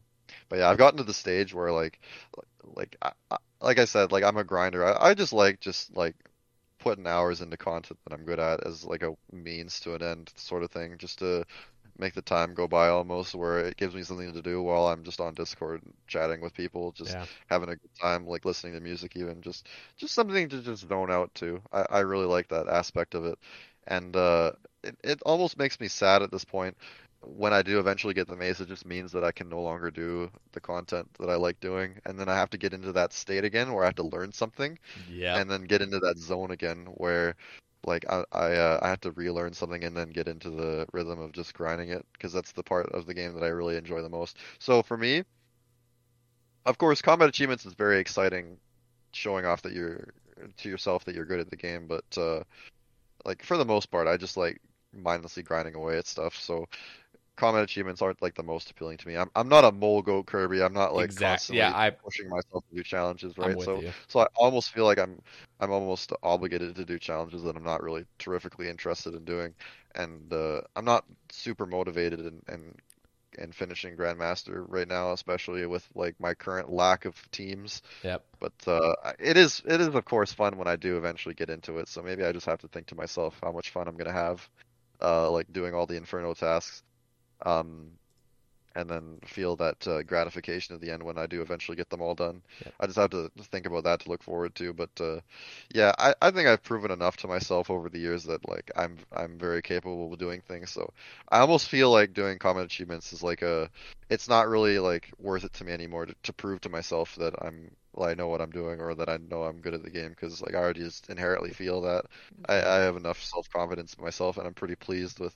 [0.49, 2.00] but yeah, I've gotten to the stage where like
[2.65, 3.12] like I,
[3.61, 4.85] like I said, like I'm a grinder.
[4.87, 6.17] I, I just like just like
[6.81, 10.33] putting hours into content that I'm good at as like a means to an end
[10.37, 11.45] sort of thing, just to
[11.99, 15.05] make the time go by almost where it gives me something to do while I'm
[15.05, 17.27] just on Discord chatting with people, just Yeah.
[17.49, 21.11] having a good time, like listening to music even, just just something to just zone
[21.11, 21.63] out to.
[21.73, 23.39] I, I really like that aspect of it.
[23.87, 24.53] And uh
[24.85, 26.77] it, it almost makes me sad at this point
[27.23, 29.90] when I do eventually get the mace, it just means that I can no longer
[29.90, 33.12] do the content that I like doing, and then I have to get into that
[33.12, 35.40] state again where I have to learn something, Yeah.
[35.40, 37.36] and then get into that zone again where,
[37.86, 41.20] like, I I, uh, I have to relearn something and then get into the rhythm
[41.20, 44.02] of just grinding it because that's the part of the game that I really enjoy
[44.02, 44.39] the most.
[44.60, 45.24] So for me,
[46.66, 48.58] of course, combat achievements is very exciting,
[49.12, 50.15] showing off that you're
[50.58, 52.42] to yourself that you're good at the game, but uh,
[53.24, 54.60] like for the most part, I just like
[54.92, 56.36] mindlessly grinding away at stuff.
[56.36, 56.66] So
[57.41, 59.17] combat achievements aren't like the most appealing to me.
[59.17, 60.62] I'm I'm not a mole goat Kirby.
[60.62, 63.60] I'm not like Exact- constantly yeah, I- pushing myself to do challenges, right?
[63.62, 63.91] So you.
[64.09, 65.20] so I almost feel like I'm
[65.59, 69.55] I'm almost obligated to do challenges that I'm not really terrifically interested in doing,
[69.94, 72.75] and uh, I'm not super motivated in, in
[73.39, 77.81] in finishing Grandmaster right now, especially with like my current lack of teams.
[78.02, 78.23] Yep.
[78.39, 81.78] But uh, it is it is of course fun when I do eventually get into
[81.78, 81.89] it.
[81.89, 84.47] So maybe I just have to think to myself how much fun I'm gonna have,
[85.01, 86.83] uh, like doing all the Inferno tasks,
[87.47, 87.91] um,
[88.77, 92.01] and then feel that uh, gratification at the end when I do eventually get them
[92.01, 92.41] all done.
[92.65, 92.75] Yep.
[92.81, 94.73] I just have to think about that to look forward to.
[94.73, 95.20] But uh,
[95.75, 98.97] yeah, I, I think I've proven enough to myself over the years that like I'm
[99.12, 100.70] I'm very capable of doing things.
[100.70, 100.93] So
[101.28, 103.69] I almost feel like doing combat achievements is like a
[104.09, 107.35] it's not really like worth it to me anymore to, to prove to myself that
[107.43, 107.70] I'm
[108.01, 110.41] I know what I'm doing or that I know I'm good at the game because
[110.41, 112.07] like I already just inherently feel that
[112.49, 115.35] I, I have enough self confidence in myself and I'm pretty pleased with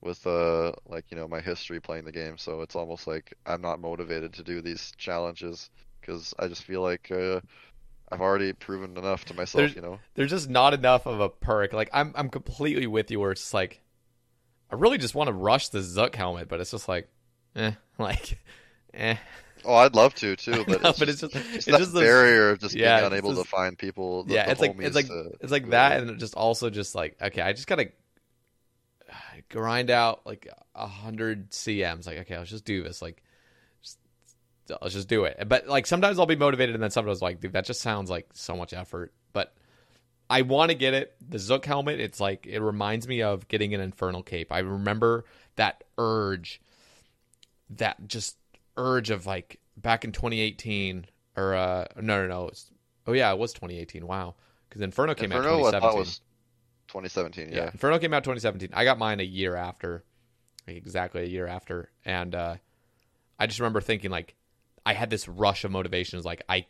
[0.00, 3.60] with uh like you know my history playing the game so it's almost like I'm
[3.60, 5.70] not motivated to do these challenges
[6.00, 7.40] because I just feel like uh
[8.10, 11.28] I've already proven enough to myself There's- you know There's just not enough of a
[11.28, 11.72] perk.
[11.72, 13.82] Like I'm I'm completely with you where it's just like
[14.70, 17.08] I really just want to rush the Zuk helmet, but it's just like
[17.56, 18.38] eh like
[18.94, 19.16] eh.
[19.64, 21.78] oh I'd love to too but, know, it's, but just, it's just- just it's that
[21.80, 24.60] just barrier of just yeah, being unable just- to find people the, yeah, the it's
[24.60, 27.66] like it's like to it's like that and just also just like okay, I just
[27.66, 27.88] got to
[29.48, 32.06] grind out like a hundred CMs.
[32.06, 33.02] Like okay, let's just do this.
[33.02, 33.22] Like,
[33.82, 33.98] just,
[34.80, 35.42] let's just do it.
[35.46, 38.28] But like sometimes I'll be motivated, and then sometimes like, dude, that just sounds like
[38.34, 39.12] so much effort.
[39.32, 39.54] But
[40.30, 41.14] I want to get it.
[41.26, 42.00] The Zuk helmet.
[42.00, 44.52] It's like it reminds me of getting an Infernal Cape.
[44.52, 45.24] I remember
[45.56, 46.60] that urge,
[47.70, 48.36] that just
[48.76, 52.48] urge of like back in 2018 or uh no no no.
[52.48, 52.70] It's,
[53.06, 54.06] oh yeah, it was 2018.
[54.06, 54.34] Wow,
[54.68, 56.27] because Inferno came out Inferno I 2017.
[56.88, 57.64] Thought was 2017 Yeah.
[57.64, 58.70] yeah Inferno came out 2017.
[58.72, 60.04] I got mine a year after,
[60.66, 62.56] like exactly a year after, and uh,
[63.38, 64.34] I just remember thinking like,
[64.84, 66.18] I had this rush of motivation.
[66.18, 66.66] It's like I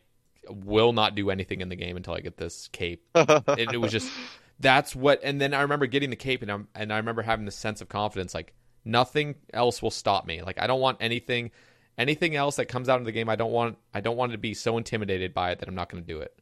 [0.49, 3.03] will not do anything in the game until I get this cape.
[3.15, 4.11] and it was just
[4.59, 5.21] that's what.
[5.23, 7.81] And then I remember getting the cape, and I'm and I remember having this sense
[7.81, 10.41] of confidence, like nothing else will stop me.
[10.41, 11.51] Like I don't want anything,
[11.97, 13.29] anything else that comes out of the game.
[13.29, 13.77] I don't want.
[13.93, 16.19] I don't want to be so intimidated by it that I'm not going to do
[16.19, 16.33] it.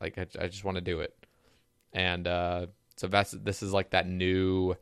[0.00, 1.14] Like I, I just want to do it,
[1.92, 2.66] and uh,
[3.00, 4.76] so that's this is like that new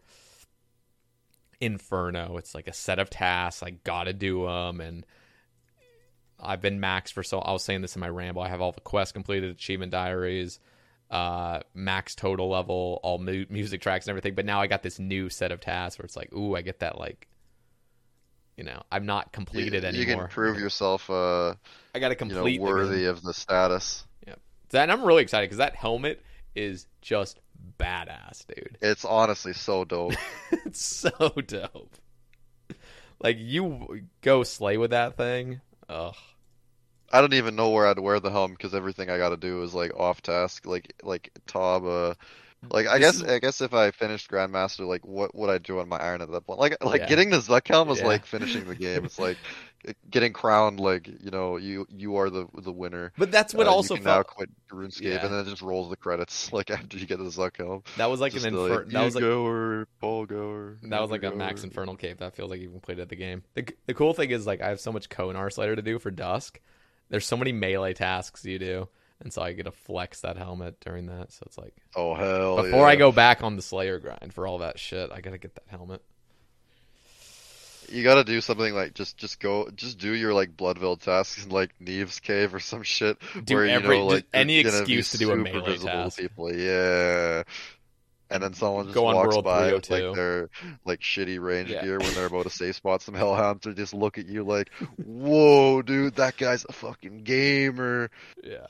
[1.61, 2.37] Inferno.
[2.37, 3.63] It's like a set of tasks.
[3.63, 5.07] I gotta do them, and
[6.41, 7.39] I've been maxed for so.
[7.39, 8.43] I was saying this in my ramble.
[8.43, 10.59] I have all the quests completed, achievement diaries,
[11.13, 14.35] uh, max total level, all mu- music tracks and everything.
[14.35, 16.81] But now I got this new set of tasks where it's like, ooh, I get
[16.81, 17.29] that like,
[18.57, 20.05] you know, I'm not completed you anymore.
[20.05, 21.55] You can prove yourself uh
[21.95, 24.05] I got to you know complete the- worthy of the status
[24.71, 26.23] that, and I'm really excited because that helmet
[26.55, 27.39] is just
[27.79, 28.77] badass, dude.
[28.83, 30.15] It's honestly so dope.
[30.53, 31.11] it's so
[31.47, 31.97] dope.
[33.21, 35.61] Like you go slay with that thing.
[35.89, 36.15] Ugh.
[37.13, 39.63] I don't even know where I'd wear the helm because everything I got to do
[39.63, 40.67] is like off task.
[40.67, 42.15] Like like Tob, uh,
[42.71, 45.59] like I This guess is- I guess if I finished Grandmaster, like what would I
[45.59, 46.61] do on my iron at that point?
[46.61, 47.07] Like like Yeah.
[47.09, 48.07] getting the Zuk helm is Yeah.
[48.07, 49.05] like finishing the game.
[49.07, 49.39] It's like
[50.11, 50.81] getting crowned.
[50.81, 53.13] Like you know you you are the the winner.
[53.17, 55.25] But that's what Uh, also you can now felt quit RuneScape, Yeah.
[55.25, 57.83] and then it just rolls the credits like after you get to the Zuk helm.
[57.97, 60.77] that was like Just an infer- that was like goer, ball goer.
[60.83, 62.19] That was like a max infernal cave.
[62.19, 63.43] That feels like you even played at the game.
[63.55, 66.11] The, the cool thing is like I have so much Konar Slayer to do for
[66.11, 66.61] Dusk.
[67.11, 68.89] There's so many melee tasks you do,
[69.21, 71.33] and so I get to flex that helmet during that.
[71.33, 72.63] So it's like Oh hell!
[72.63, 75.55] before I go back on the Slayer grind for all that shit, I gotta get
[75.55, 76.03] that helmet.
[77.91, 81.51] You gotta do something like just just go just do your like Bloodveld tasks in
[81.51, 85.19] like Nieve's cave or some shit Do where you every- know like any excuse to
[85.19, 86.19] do a melee visible task.
[86.19, 86.55] people.
[86.55, 87.43] Yeah.
[88.31, 90.07] And then someone just Go walks by with 302.
[90.09, 90.51] like their
[90.85, 91.83] like shitty range Yeah.
[91.83, 94.71] gear when they're about to safe spot some hellhounds or just look at you like,
[95.03, 98.11] Whoa, dude, that guy's a fucking gamer.
[98.45, 98.67] Yeah.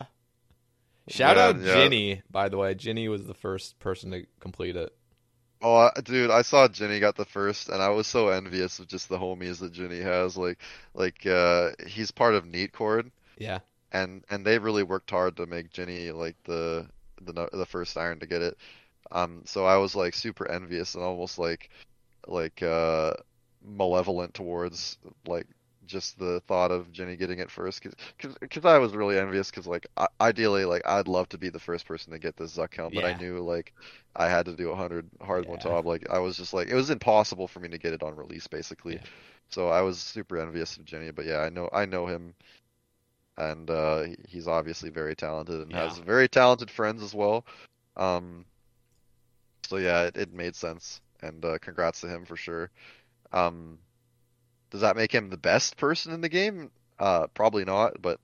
[1.08, 1.74] Shout out Man, yeah.
[1.74, 2.74] Ginny, by the way.
[2.74, 4.94] Ginny was the first person to complete it.
[5.60, 9.08] Oh, dude, I saw Ginny got the first, and I was so envious of just
[9.08, 10.36] the homies that Ginny has.
[10.36, 10.58] Like,
[10.94, 13.60] like uh, he's part of Neatcord, Yeah.
[13.92, 16.88] and and they really worked hard to make Ginny like the
[17.22, 18.58] the the first iron to get it.
[19.12, 21.70] Um, so I was like super envious and almost like
[22.28, 23.14] like uh
[23.64, 25.46] malevolent towards like
[25.88, 27.82] just the thought of Jenny getting it first,
[28.40, 31.58] because I was really envious because like I, ideally like I'd love to be the
[31.58, 33.72] first person to get this Zuk helm, but I knew like
[34.14, 35.56] I had to do 100 hard Yeah.
[35.56, 35.84] Motab.
[35.84, 38.46] Like I was just like it was impossible for me to get it on release
[38.46, 38.94] basically.
[38.94, 39.00] Yeah.
[39.50, 42.34] So I was super envious of Jenny, but yeah, I know I know him,
[43.36, 47.46] and uh, he's obviously very talented and has very talented friends as well.
[47.96, 48.44] Um,
[49.66, 52.70] so yeah, it, it made sense, and uh, congrats to him for sure.
[53.32, 53.78] Um,
[54.70, 56.70] does that make him the best person in the game?
[56.98, 58.20] Uh, probably not, but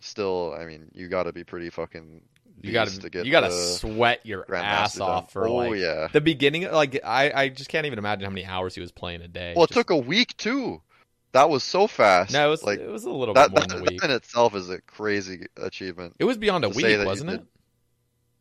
[0.00, 2.22] still, I mean, you got to be pretty fucking.
[2.60, 5.08] You gotta get you gotta sweat your ass done.
[5.08, 6.08] off for Oh like yeah.
[6.12, 9.22] the beginning like I, I just can't even imagine how many hours he was playing
[9.22, 9.52] a day.
[9.54, 10.82] Well, it Just- took a week too.
[11.30, 12.32] That was so fast.
[12.32, 14.10] No, it was like it was a little that, bit more that, than a that
[14.10, 16.16] in itself is a crazy achievement.
[16.18, 17.46] It was beyond a week, wasn't did- it?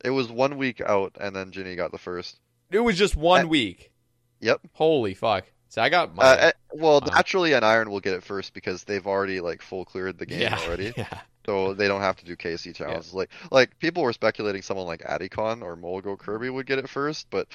[0.05, 2.39] It was one week out, and then Ginny got the first.
[2.71, 3.91] It was just one Uh, week.
[4.39, 4.61] Yep.
[4.73, 5.45] Holy fuck.
[5.69, 7.07] So I got my Uh, uh, well, Wow.
[7.13, 10.39] naturally, an Iron will get it first because they've already like full cleared the game
[10.41, 11.21] yeah, already, Yeah.
[11.45, 13.13] so they don't have to do KC challenges.
[13.13, 17.27] Like, like people were speculating someone like Adicon or Molgo Kirby would get it first,
[17.29, 17.47] but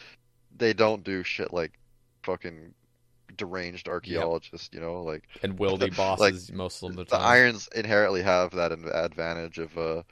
[0.56, 1.72] they don't do shit like
[2.24, 2.74] fucking
[3.36, 4.70] deranged archaeologists.
[4.72, 7.08] You know, like And wildy bosses most of the time.
[7.10, 10.02] the irons inherently have that advantage of uh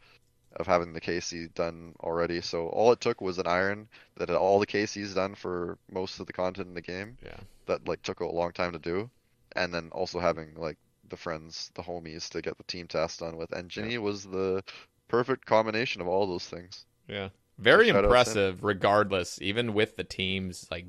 [0.57, 2.41] of having the KC done already.
[2.41, 6.21] So all it took was an iron that had all the KCs done for most
[6.21, 7.17] of the content in the game.
[7.25, 7.39] Yeah.
[7.67, 9.11] That like took a long time to do,
[9.55, 10.77] and then also having like
[11.09, 13.53] the friends, the homies to get the team task done with.
[13.53, 14.65] And Ginny was the
[15.09, 16.85] perfect combination of all those things.
[17.09, 17.29] Yeah.
[17.59, 18.05] Very shout out to him.
[18.07, 20.87] impressive regardless, even with the teams like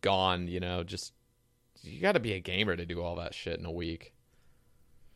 [0.00, 1.12] gone, you know, just
[1.82, 4.12] you got to be a gamer to do all that shit in a week.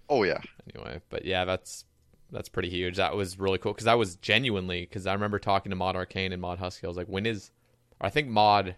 [0.08, 0.40] Oh yeah,
[0.72, 1.84] anyway but yeah that's
[2.32, 2.96] that's pretty huge.
[2.96, 6.32] That was really cool because i was genuinely because i remember talking to mod arcane
[6.32, 6.86] and mod husky.
[6.86, 7.50] I was like when is
[8.00, 8.76] i think mod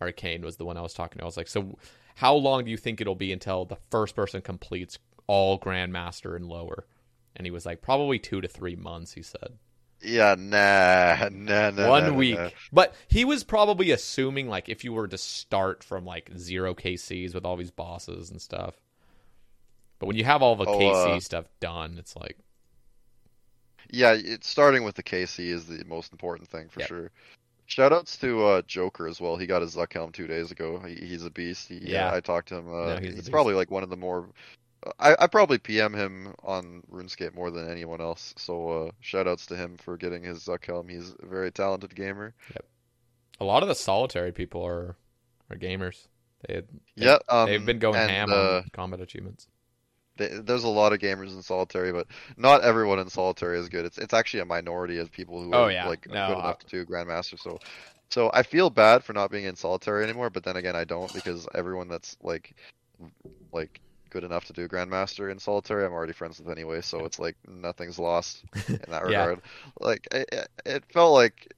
[0.00, 1.24] arcane was the one i was talking to.
[1.24, 1.78] I was like so
[2.16, 6.46] how long do you think it'll be until the first person completes all grandmaster and
[6.48, 6.86] lower?
[7.34, 9.58] And he was like probably two to three months he said.
[10.02, 11.88] Yeah, nah, nah, nah.
[11.88, 12.38] one nah, nah, week.
[12.38, 12.50] nah.
[12.72, 17.34] but he was probably assuming like if you were to start from like zero kcs
[17.34, 18.74] with all these bosses and stuff.
[19.98, 22.36] But when you have all the Oh, kc uh, stuff done it's like
[23.90, 26.88] Yeah, it's starting with the KC is the most important thing for Yep.
[26.88, 27.10] sure.
[27.68, 29.36] Shoutouts to uh, Joker as well.
[29.36, 30.78] He got his Zuk helm two days ago.
[30.78, 31.68] He, he's a beast.
[31.68, 32.12] He, Yeah.
[32.12, 32.68] I talked to him.
[32.72, 34.28] Uh, No, he's probably like one of the more.
[35.00, 38.34] I, I probably PM him on RuneScape more than anyone else.
[38.36, 40.88] So uh, shoutouts to him for getting his Zuk helm.
[40.88, 42.34] He's a very talented gamer.
[42.54, 42.64] Yep.
[43.40, 44.96] a lot of the solitary people are
[45.50, 46.06] are gamers.
[46.46, 49.48] They had, they, Yeah, um, they've been going and, ham uh, on combat achievements.
[50.18, 53.84] Th- There's a lot of gamers in solitary, but not everyone in solitary is good.
[53.86, 55.82] It's it's actually a minority of people who Oh, are yeah.
[55.82, 57.38] like No, good enough to do grandmaster.
[57.38, 57.58] So,
[58.10, 61.12] so I feel bad for not being in solitary anymore, but then again, I don't
[61.12, 62.54] because everyone that's like
[63.52, 63.80] like
[64.10, 66.80] good enough to do grandmaster in solitary, I'm already friends with anyway.
[66.80, 68.44] So it's like nothing's lost
[68.84, 69.04] in that Yeah.
[69.04, 69.42] regard.
[69.80, 71.48] Like it, it- it felt like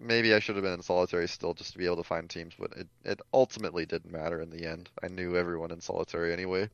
[0.00, 2.54] maybe I should have been in solitary still just to be able to find teams,
[2.58, 4.90] but it it ultimately didn't matter in the end.
[5.02, 6.70] I knew everyone in solitary anyway.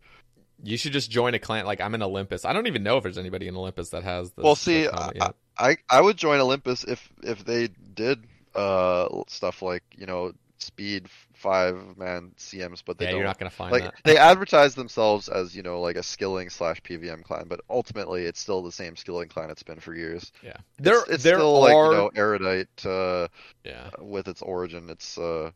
[0.62, 1.66] You should just join a clan.
[1.66, 2.44] Like I'm in Olympus.
[2.44, 4.32] I don't even know if there's anybody in Olympus that has.
[4.32, 5.30] This, Well, see, this I.
[5.58, 11.08] I I would join Olympus if if they did uh stuff like you know speed
[11.34, 13.20] five man CMs, but they yeah, don't.
[13.20, 13.94] you're not gonna find like that.
[14.04, 18.40] they advertise themselves as you know like a skilling slash PVM clan, but ultimately it's
[18.40, 20.32] still the same skilling clan it's been for years.
[20.42, 21.60] yeah, there it's, it's there still are.
[21.60, 23.28] like you know erudite uh,
[23.64, 24.88] yeah, with its origin.
[24.90, 25.50] It's uh,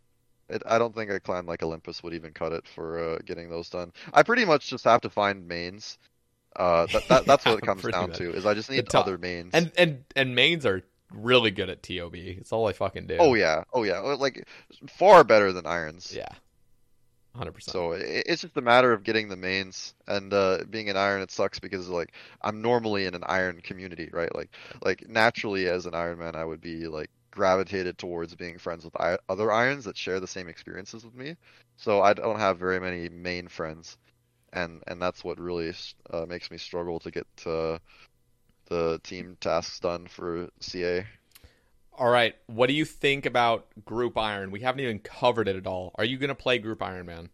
[0.51, 3.49] it, I don't think a clan like Olympus would even cut it for uh, getting
[3.51, 3.93] those done.
[4.12, 5.99] I pretty much just have to find mains.
[6.57, 8.19] Uh, that, that that's what it comes down much.
[8.19, 9.51] to is I just need top- other mains.
[9.55, 12.15] and and and mains are really good at TOB.
[12.15, 13.17] It's all I fucking do.
[13.19, 14.47] oh yeah, oh yeah, like
[14.89, 16.12] far better than irons.
[16.15, 16.29] yeah,
[17.37, 17.73] hundred percent.
[17.73, 21.23] So it, it's just a matter of getting the mains and uh, being an iron.
[21.23, 22.12] It sucks because like
[22.43, 24.35] I'm normally in an iron community, right?
[24.35, 24.51] Like
[24.83, 28.97] like naturally as an Iron Man, I would be like gravitated towards being friends with
[28.97, 31.36] I- other irons that share the same experiences with me.
[31.76, 33.97] So I don't have very many main friends,
[34.52, 35.73] and and that's what really
[36.10, 37.78] uh, makes me struggle to get uh,
[38.67, 41.07] the team tasks done for CA.
[41.92, 44.50] All right, what do you think about Group Iron?
[44.50, 45.92] We haven't even covered it at all.
[45.97, 47.31] Are you gonna play Group Iron Man?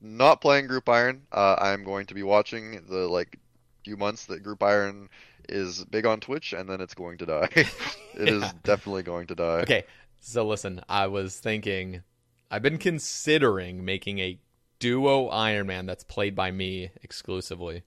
[0.00, 1.22] not playing Group Iron.
[1.32, 3.38] Uh, I'm going to be watching the like
[3.88, 5.08] few months that Group Iron
[5.48, 7.48] is big on Twitch, and then it's going to die.
[8.14, 8.50] It is Yeah.
[8.64, 9.60] definitely going to die.
[9.60, 9.84] Okay,
[10.20, 12.02] so listen, I was thinking,
[12.50, 14.38] I've been considering making a
[14.80, 17.84] duo Iron Man that's played by me exclusively.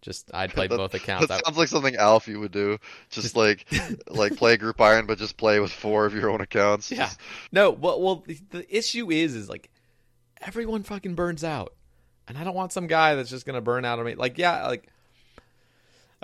[0.00, 1.26] Just I'd play That- both accounts.
[1.26, 2.78] That sounds like something Alf you would do.
[3.10, 3.66] Just, Just- like
[4.08, 6.90] like play Group Iron, but just play with four of your own accounts.
[6.90, 7.06] Yeah.
[7.06, 7.18] Just-
[7.52, 9.70] No, well, well, the, the issue is, is like
[10.40, 11.74] everyone fucking burns out,
[12.28, 14.14] and I don't want some guy that's just gonna burn out on me.
[14.14, 14.88] Like, yeah, like,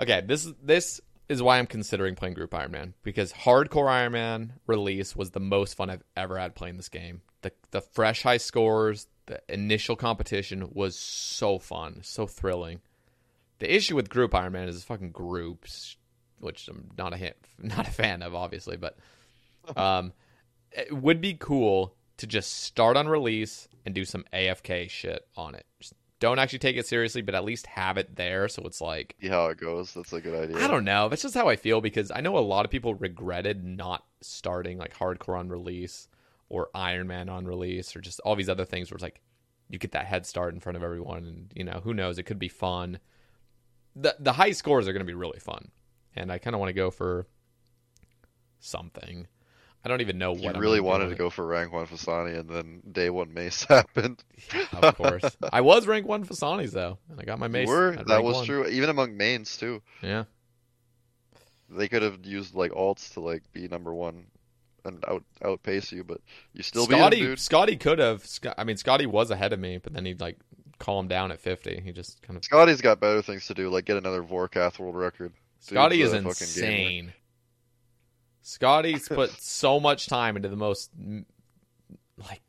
[0.01, 4.13] okay, this is this is why I'm considering playing Group Iron Man because Hardcore Iron
[4.13, 7.21] Man release was the most fun I've ever had playing this game.
[7.41, 12.81] The the fresh high scores, the initial competition was so fun, so thrilling.
[13.59, 15.95] The issue with Group Iron Man is fucking groups,
[16.39, 18.97] which I'm not a hit, not a fan of, obviously, but
[19.77, 20.13] um,
[20.71, 25.55] it would be cool to just start on release and do some AFK shit on
[25.55, 25.65] it.
[26.21, 29.27] Don't actually take it seriously, but at least have it there so it's like See
[29.27, 29.91] how it goes.
[29.95, 30.63] That's a good idea.
[30.63, 31.09] I don't know.
[31.09, 34.77] That's just how I feel because I know a lot of people regretted not starting
[34.77, 36.07] like hardcore on release
[36.47, 39.19] or Iron Man on release or just all these other things where it's like
[39.67, 42.23] you get that head start in front of everyone and you know, who knows, it
[42.23, 42.99] could be fun.
[43.95, 45.71] The the high scores are gonna be really fun.
[46.15, 47.25] And I kinda wanna go for
[48.59, 49.25] something.
[49.83, 52.47] I don't even know what You really wanted to go for rank one Phosani, and
[52.49, 54.23] then day one Mace happened.
[54.73, 55.23] of course.
[55.51, 57.67] I was rank one Phosani's though, and I got my You mace.
[57.67, 58.45] were that was one.
[58.45, 58.67] true.
[58.67, 59.81] Even among mains too.
[60.03, 60.25] Yeah.
[61.69, 64.25] They could have used like alts to like be number one
[64.83, 66.19] and out outpace you, but
[66.53, 67.39] you still beat Scotty him, dude.
[67.39, 68.27] Scotty could have.
[68.57, 70.37] I mean, Scotty was ahead of me, but then he'd like
[70.79, 71.79] calm down at fifty.
[71.83, 72.43] He just kind of.
[72.43, 75.31] Scotty's got better things to do, like get another Vorkath world record.
[75.59, 76.71] Scotty is a fucking gamer.
[76.71, 77.13] insane.
[78.41, 80.91] Scotty's put so much time into the most
[82.17, 82.41] like.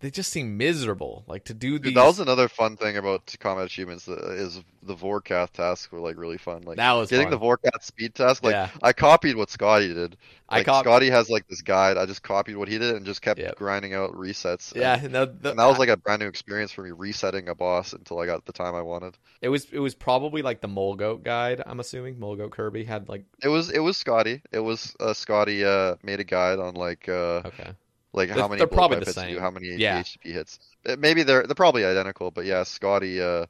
[0.00, 1.24] They just seem miserable.
[1.26, 1.90] Like to do these.
[1.92, 5.98] Dude, that was another fun thing about combat achievements uh, is the Vorkath tasks were
[5.98, 6.62] like really fun.
[6.62, 7.38] Like That was getting fun.
[7.38, 8.44] the Vorkath speed task.
[8.44, 8.70] Like Yeah.
[8.80, 10.16] I copied what Scotty did.
[10.48, 11.96] I Like cop- Scotty has like this guide.
[11.98, 13.56] I just copied what he did and just kept Yep.
[13.56, 14.70] grinding out resets.
[14.72, 17.48] And- yeah, no, the, and that was like a brand new experience for me resetting
[17.48, 19.18] a boss until I got the time I wanted.
[19.42, 19.66] it was.
[19.72, 21.60] It was probably like the Molgoat guide.
[21.66, 23.24] I'm assuming Molgoat Kirby had like.
[23.42, 24.42] It was it was Scotty.
[24.52, 27.70] It was uh, Scotty uh, made a guide on like uh, Okay.
[28.12, 29.40] Like They're- how many they're probably the hits you do, same.
[29.40, 30.00] how many Yeah.
[30.00, 30.58] HTTP hits.
[30.86, 33.46] Uh, Maybe they're they're probably identical, but yeah, Scotty uh,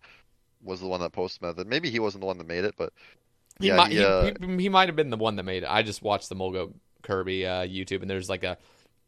[0.63, 1.67] was the one that posted method.
[1.67, 2.93] Maybe he wasn't the one that made it, but
[3.61, 3.93] He yeah, might.
[3.93, 5.69] he, uh, he, he might have been the one that made it.
[5.71, 6.73] I just watched the Molgoat
[7.03, 8.59] Kirby uh, YouTube, and there's like a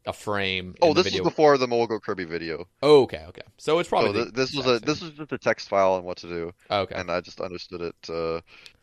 [0.07, 0.73] a frame.
[0.81, 1.23] oh, in the this video.
[1.25, 2.65] was before the Molgo Kirby video.
[2.81, 3.43] Oh, okay, okay.
[3.57, 5.09] So it's probably So the this was a this same.
[5.09, 6.95] was just a text file on what to do, okay.
[6.95, 8.09] and I just understood it.
[8.09, 8.41] Uh,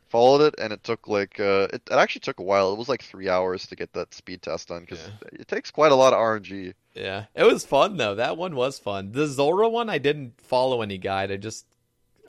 [0.09, 2.73] followed it, and it took like uh, it, it actually took a while.
[2.73, 5.93] It was like three hours to get that speed test done because it takes quite
[5.93, 6.75] a lot of RNG.
[6.95, 8.17] Yeah, it was fun though.
[8.17, 9.13] That one was fun.
[9.13, 11.31] The Zulrah one, I didn't follow any guide.
[11.31, 11.67] I just,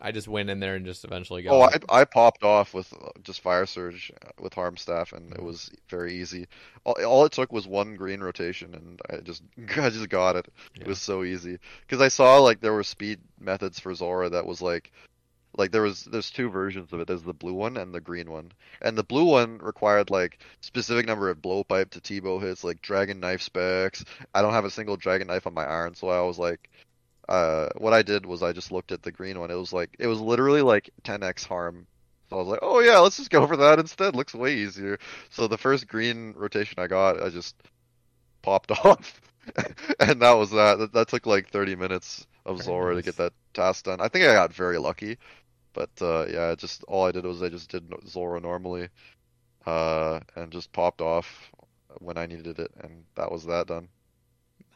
[0.01, 1.53] I just went in there and just eventually got.
[1.53, 1.61] Oh.
[1.61, 5.41] I I popped off with uh, just fire surge uh, with harm staff, and it
[5.41, 6.47] was very easy.
[6.83, 9.43] All, all it took was one green rotation, and I just
[9.77, 10.47] I just got it.
[10.79, 14.45] It was so easy because I saw like there were speed methods for Zulrah that
[14.45, 14.91] was like
[15.59, 17.07] like there was there's two versions of it.
[17.07, 21.05] There's the blue one and the green one, and the blue one required like specific
[21.05, 24.03] number of blowpipe to T-bow hits, like dragon knife specs.
[24.33, 26.69] I don't have a single dragon knife on my iron, so I was like.
[27.27, 29.51] Uh, what I did was I just looked at the green one.
[29.51, 31.85] It was like it was literally like 10x harm
[32.29, 34.15] so I was like, oh yeah, let's just go for that instead.
[34.15, 34.99] Looks way easier.
[35.31, 37.55] So the first green rotation I got, I just
[38.43, 39.19] popped off,
[39.99, 40.77] and that was that.
[40.77, 40.93] that.
[40.93, 43.99] That took like 30 minutes of Zulrah to get that task done.
[43.99, 45.17] I think I got very lucky,
[45.73, 48.89] but uh, yeah, just all I did was I just did Zulrah normally,
[49.65, 51.51] uh, and just popped off
[51.99, 53.89] when I needed it, and that was that done.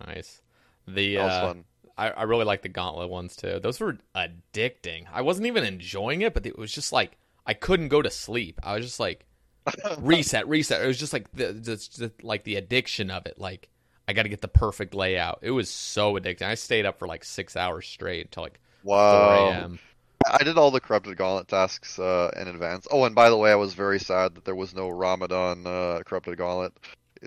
[0.06, 0.42] Nice.
[0.88, 1.66] The That was uh, fun.
[1.98, 3.60] I, I really like the gauntlet ones too.
[3.60, 5.06] Those were addicting.
[5.12, 8.60] I wasn't even enjoying it, but it was just like I couldn't go to sleep.
[8.64, 9.26] I was just like
[9.98, 10.84] reset, reset.
[10.84, 13.40] It was just like the, the, the like the addiction of it.
[13.40, 13.70] Like
[14.08, 15.40] I got to get the perfect layout.
[15.44, 16.44] It was so addicting.
[16.48, 18.60] I stayed up for like six hours straight until like
[18.98, 19.34] four Wow.
[19.34, 19.80] a.m.
[20.26, 22.88] I did all the corrupted gauntlet tasks uh, in advance.
[22.92, 26.02] Oh, and by the way, I was very sad that there was no Ramadan uh,
[26.06, 26.74] corrupted gauntlet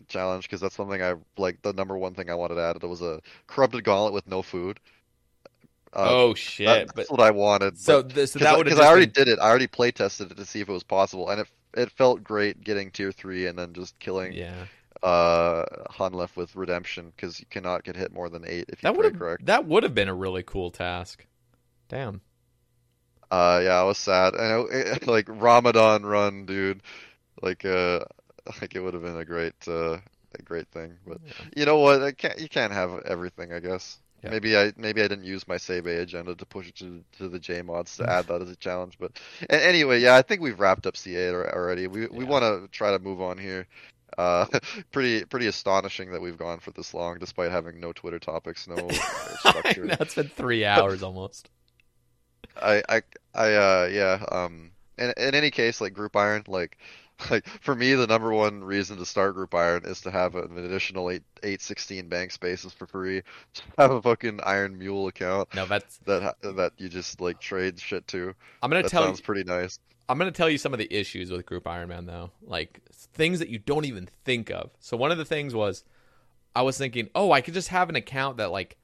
[0.09, 1.63] challenge because that's something I like.
[1.63, 4.79] The number one thing I wanted added It was a corrupted gauntlet with no food.
[5.93, 6.67] Uh, oh shit!
[6.67, 7.79] that- but that's what I wanted.
[7.79, 9.39] so but- this so that would have I already been, did it.
[9.39, 12.23] I already play tested it to see if it was possible, and it it felt
[12.25, 14.65] great getting tier three and then just killing yeah.
[15.03, 18.99] uh Hunlef with redemption because you cannot get hit more than eight if you That
[18.99, 19.47] play correct.
[19.47, 21.25] that would have been a really cool task.
[21.89, 22.21] Damn.
[23.31, 24.35] Uh, yeah, I was sad.
[24.35, 26.83] And it, like Ramadan run, dude.
[27.43, 28.01] Like uh,
[28.61, 29.99] like it would have been a great uh
[30.39, 30.95] a great thing.
[31.07, 31.19] But
[31.57, 32.03] you know what?
[32.03, 33.99] I can't you can't have everything, I guess.
[34.23, 34.31] Yeah.
[34.31, 37.29] Maybe I maybe I didn't use my save A agenda to push it to to
[37.29, 38.97] the J mods to add that as a challenge.
[38.99, 39.13] But
[39.51, 41.87] anyway, yeah, I think we've wrapped up CA already.
[41.87, 43.67] We we want to try to move on here.
[44.17, 44.47] Uh,
[44.93, 48.77] pretty pretty astonishing that we've gone for this long, despite having no Twitter topics, no
[48.91, 49.87] uh, structure.
[50.01, 51.51] it's been three hours almost.
[52.61, 53.03] I I
[53.35, 56.79] I uh yeah um in in any case like group iron like
[57.31, 60.57] like for me the number one reason to start group iron is to have an
[60.59, 63.23] additional eight eight sixteen bank spaces for free
[63.79, 68.07] have a fucking iron mule account No, that's that that you just like trade shit
[68.09, 69.25] to I'm gonna that tell sounds you.
[69.25, 72.31] pretty nice I'm gonna tell you some of the issues with Group Iron Man though,
[72.43, 72.81] like
[73.15, 74.71] things that you don't even think of.
[74.79, 75.83] So one of the things was,
[76.55, 78.77] I was thinking, oh, I could just have an account that like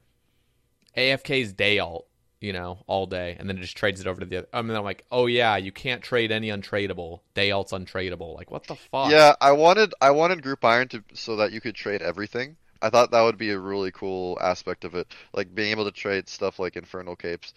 [0.96, 2.06] AFK's day alt,
[2.42, 4.48] you know, all day, and then it just trades it over to the other.
[4.52, 7.20] I mean, I'm like, oh yeah, you can't trade any untradeable.
[7.34, 8.36] Day alt's untradeable.
[8.36, 9.10] Like, what the fuck?
[9.10, 12.90] yeah I wanted I wanted group iron to so that you could trade everything I
[12.90, 16.28] thought that would be a really cool aspect of it like being able to trade
[16.28, 17.54] stuff like infernal capes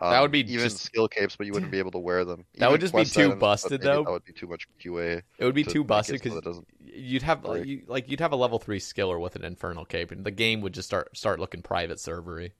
[0.00, 2.24] That would um, be even just- skill capes, but you wouldn't be able to wear
[2.24, 2.44] them.
[2.58, 4.04] That would just be too items, busted, though.
[4.04, 5.22] That would be too much QA.
[5.38, 7.64] It would be to too busted because doesn't- you'd have break.
[7.66, 10.60] you, like you'd have a level three skiller with an infernal cape, and the game
[10.62, 12.52] would just start start looking private servery.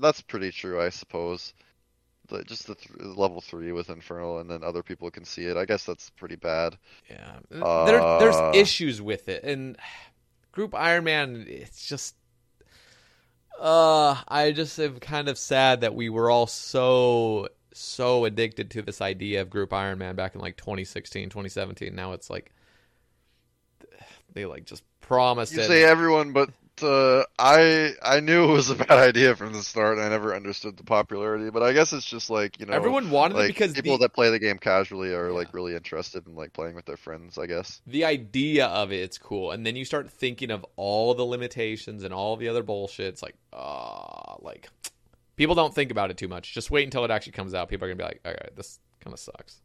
[0.00, 1.52] That's pretty true, I suppose.
[2.28, 5.56] The, just the th- level three with Infernal, and then other people can see it.
[5.56, 6.76] I guess that's pretty bad.
[7.10, 9.76] Yeah, there, Uh, there's issues with it, and
[10.52, 12.14] Group Iron Man, it's just.
[13.58, 18.82] Uh, I just am kind of sad that we were all so so addicted to
[18.82, 21.94] this idea of Group Iron Man back in like 2016, 2017.
[21.94, 22.52] Now it's like
[24.32, 25.66] they like just promised You it.
[25.66, 26.50] say everyone, but
[26.82, 29.98] uh, I I knew it was a bad idea from the start.
[29.98, 33.10] and I never understood the popularity, but I guess it's just like you know Everyone
[33.10, 36.34] wanted it because people the- that play the game casually are like really interested in
[36.34, 37.38] like playing with their friends.
[37.38, 37.80] I guess.
[37.86, 42.04] the idea of it, it's cool, and then you start thinking of all the limitations
[42.04, 43.06] and all the other bullshit.
[43.06, 44.68] It's like, ah, like
[45.36, 46.52] people don't think about it too much.
[46.54, 47.68] Just wait until it actually comes out.
[47.68, 49.60] People are gonna be like, all right, this kind of sucks.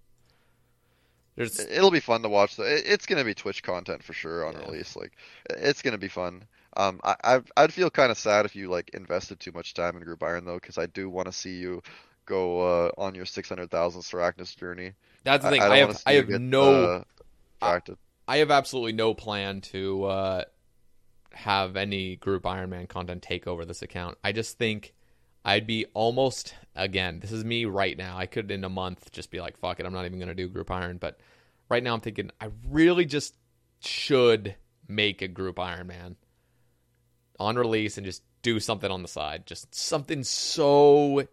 [1.35, 2.55] There's It'll be fun to watch.
[2.55, 2.63] though.
[2.63, 4.65] It's gonna be Twitch content for sure on Yeah.
[4.67, 4.95] release.
[4.95, 5.11] Like,
[5.49, 6.45] it's gonna be fun.
[6.77, 9.95] Um, I I'd, I'd feel kind of sad if you like invested too much time
[9.97, 11.81] in Group Iron though, because I do want to see you
[12.25, 14.93] go uh, on your six hundred thousand Sarachnis journey.
[15.23, 15.61] that's the thing.
[15.61, 17.03] I, I, have I have get, no
[17.61, 17.79] uh.
[18.27, 20.43] I have absolutely no plan to uh,
[21.31, 24.17] have any group Iron Man content take over this account.
[24.23, 24.93] I just think
[25.43, 27.19] I'd be almost again.
[27.19, 28.17] This is me right now.
[28.17, 30.35] I could in a month just be like, "Fuck it, I'm not even going to
[30.35, 31.19] do group Iron." But
[31.69, 33.35] right now, I'm thinking I really just
[33.79, 34.55] should
[34.87, 36.15] make a group Iron Man
[37.39, 39.45] on release and just do something on the side.
[39.45, 41.27] Just something so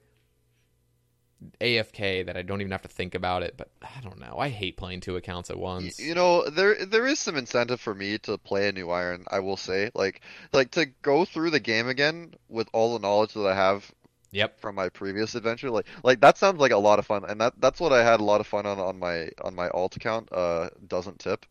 [1.61, 3.55] AFK that I don't even have to think about it.
[3.57, 4.37] But I don't know.
[4.39, 5.99] I hate playing two accounts at once.
[5.99, 9.25] You know, there there is some incentive for me to play a new Iron.
[9.31, 10.21] I will say, like
[10.53, 13.91] like to go through the game again with all the knowledge that I have
[14.35, 14.61] Yep.
[14.61, 15.71] from my previous adventure.
[15.71, 18.21] Like like that sounds like a lot of fun, and that that's what I had
[18.21, 20.31] a lot of fun on on my on my alt account.
[20.33, 21.45] Uh, doesn't tip.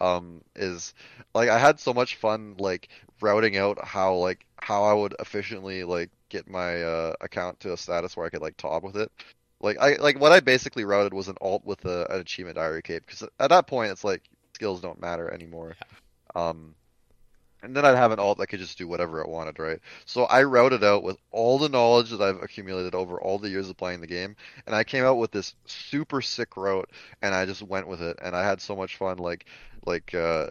[0.00, 0.94] Um, is
[1.34, 2.88] like I had so much fun like
[3.20, 7.76] routing out how like how I would efficiently like get my uh account to a
[7.76, 9.10] status where I could like top with it.
[9.60, 12.82] Like I like what I basically routed was an alt with a, an achievement diary
[12.82, 14.22] cape because at that point it's like
[14.54, 15.76] skills don't matter anymore.
[16.34, 16.74] Um,
[17.62, 19.80] and then I'd have an alt that could just do whatever it wanted, right?
[20.04, 23.68] So I routed out with all the knowledge that I've accumulated over all the years
[23.68, 26.88] of playing the game, and I came out with this super sick route,
[27.22, 29.46] and I just went with it, and I had so much fun, like,
[29.86, 30.48] like, uh,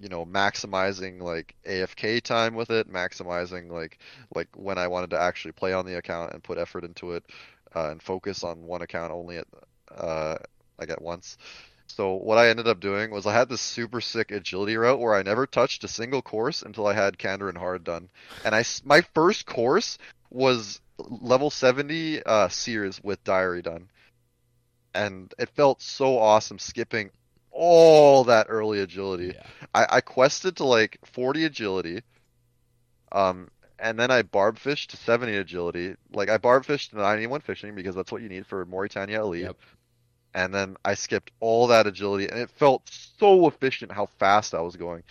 [0.00, 3.98] you know, maximizing like AFK time with it, maximizing like
[4.34, 7.24] like when I wanted to actually play on the account and put effort into it,
[7.74, 9.46] uh, and focus on one account only at
[9.94, 10.36] uh,
[10.78, 11.36] like at once.
[11.86, 15.14] So what I ended up doing was I had this super sick agility route where
[15.14, 18.08] I never touched a single course until I had Kandarin Hard done,
[18.44, 19.98] and I my first course
[20.30, 23.88] was level 70 uh, Seers with Diary done,
[24.94, 27.10] and it felt so awesome skipping
[27.58, 29.32] all that early agility.
[29.34, 29.42] Yeah.
[29.74, 32.02] I, I quested to like 40 agility,
[33.10, 35.96] um, and then I barb fished to 70 agility.
[36.12, 39.42] Like I barb fished to 91 fishing because that's what you need for Morytania Elite.
[39.42, 39.56] Yep.
[40.34, 42.88] And then I skipped all that agility, and it felt
[43.18, 45.02] so efficient how fast I was going.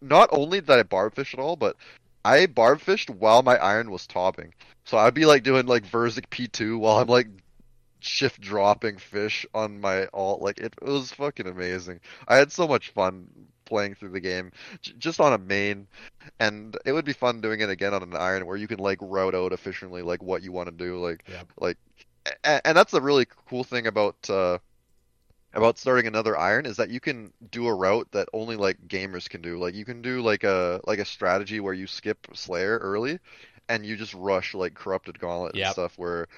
[0.00, 1.76] Not only did I barb fish at all, but
[2.24, 4.54] I barb fished while my iron was topping.
[4.84, 7.28] So I'd be like doing like Verzik P2 while I'm like
[8.06, 10.40] shift dropping fish on my alt.
[10.42, 12.00] Like it, it was fucking amazing.
[12.28, 13.28] I had so much fun
[13.66, 14.52] playing through the game
[14.82, 15.88] j- just on a main,
[16.40, 18.98] and it would be fun doing it again on an iron where you can like
[19.00, 20.98] route out efficiently like what you want to do.
[20.98, 21.52] Like Yep.
[21.60, 21.78] like,
[22.44, 24.16] and, and that's a really cool thing about.
[24.30, 24.58] uh
[25.54, 29.28] about starting another iron is that you can do a route that only like gamers
[29.28, 29.58] can do.
[29.58, 33.18] Like you can do like a like a strategy where you skip Slayer early,
[33.68, 35.96] and you just rush like Corrupted Gauntlet and stuff.
[35.96, 36.28] Where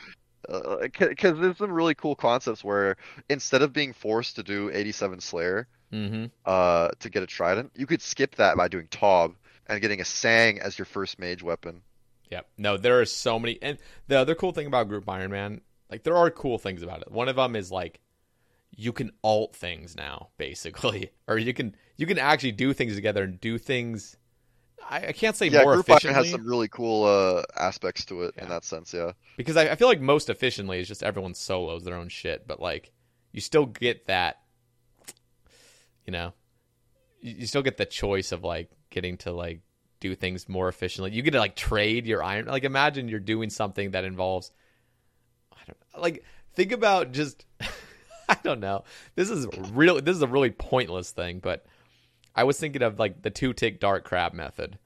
[0.46, 2.96] because there's some really cool concepts where
[3.28, 6.26] instead of being forced to do 87 Slayer Mm-hmm.
[6.44, 9.32] uh to get a Trident, you could skip that by doing Tob
[9.66, 11.80] and getting a Sang as your first mage weapon.
[12.30, 13.58] Yeah, No, there are so many.
[13.62, 17.00] And the other cool thing about Group Iron Man, like there are cool things about
[17.00, 17.10] it.
[17.10, 18.00] One of them is like
[18.76, 23.24] you can alt things now, basically, or you can you can actually do things together
[23.24, 24.17] and do things.
[24.88, 28.22] I, I can't say yeah, more Group efficiently has some really cool uh aspects to
[28.22, 28.92] it in that sense.
[28.92, 29.12] Yeah.
[29.36, 32.60] because I, I feel like most efficiently is just everyone solos their own shit, but
[32.60, 32.92] like
[33.32, 34.40] you still get that,
[36.06, 36.32] you know,
[37.20, 39.60] you, you still get the choice of like getting to like
[40.00, 41.12] do things more efficiently.
[41.12, 42.46] You get to like trade your iron.
[42.46, 44.52] Like imagine you're doing something that involves,
[45.52, 46.24] I don't like
[46.54, 47.44] think about just,
[48.28, 48.84] I don't know.
[49.14, 51.64] This is really this is a really pointless thing, but
[52.38, 54.78] I was thinking of like the two tick dark crab method.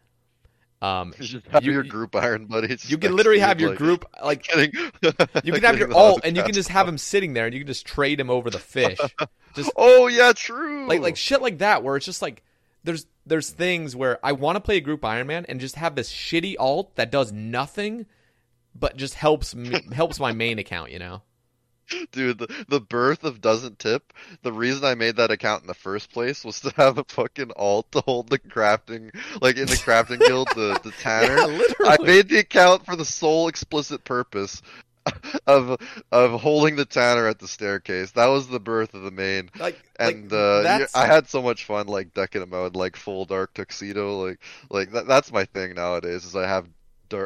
[0.81, 2.91] Um, You just have You- your group iron buddies.
[2.91, 4.73] you can literally have your like, group like Getting,
[5.45, 7.61] you can have your alt and you can just have him sitting there and you
[7.61, 8.99] can just trade him over the fish.
[9.55, 10.89] Just Oh yeah, true.
[10.89, 12.43] like like shit like that where it's just like
[12.85, 15.95] there's there's things where I want to play a group Iron Man and just have
[15.95, 18.07] this shitty alt that does nothing
[18.75, 21.21] but just helps me helps my main account, you know.
[22.13, 24.13] Dude, the, the birth of Doesn't Tip,
[24.43, 27.53] the reason I made that account in the first place was to have a fucking
[27.57, 31.37] alt to hold the crafting, like in the crafting guild, the, the Tanner.
[31.37, 31.91] Yeah, literally.
[31.91, 34.63] I made the account for the sole explicit purpose
[35.47, 35.81] of
[36.13, 38.13] of holding the Tanner at the staircase.
[38.13, 39.51] That was the birth of the main.
[39.59, 43.25] Like And like, uh, I had so much fun like decking them out like full
[43.25, 44.41] dark tuxedo, like
[44.71, 46.25] like that, that's my thing nowadays.
[46.25, 46.69] Is I have